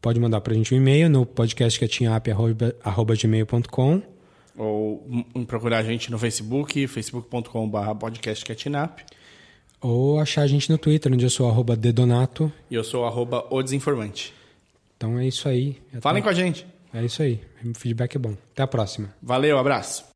pode 0.00 0.18
mandar 0.20 0.40
pra 0.40 0.54
gente 0.54 0.74
um 0.74 0.76
e-mail 0.76 1.08
no 1.08 1.24
podcastcatinap.gmail.com 1.24 4.02
Ou 4.56 5.06
procurar 5.46 5.78
a 5.78 5.82
gente 5.82 6.10
no 6.10 6.18
Facebook, 6.18 6.86
facebook.com.br 6.86 7.94
podcastcatnap. 7.98 8.98
ou 9.80 10.20
achar 10.20 10.42
a 10.42 10.46
gente 10.46 10.70
no 10.70 10.78
Twitter, 10.78 11.12
onde 11.12 11.24
eu 11.24 11.30
sou 11.30 11.48
arroba 11.48 11.74
dedonato. 11.76 12.52
E 12.70 12.74
eu 12.74 12.84
sou 12.84 13.04
arroba 13.04 13.46
o 13.50 13.62
desinformante. 13.62 14.32
Então 14.96 15.18
é 15.18 15.26
isso 15.26 15.48
aí. 15.48 15.78
Até- 15.90 16.00
Falem 16.00 16.22
com 16.22 16.28
a 16.28 16.32
gente. 16.34 16.66
É 16.94 17.04
isso 17.04 17.22
aí. 17.22 17.40
O 17.64 17.74
feedback 17.76 18.14
é 18.14 18.18
bom. 18.18 18.36
Até 18.52 18.62
a 18.62 18.66
próxima. 18.66 19.12
Valeu, 19.22 19.58
abraço. 19.58 20.11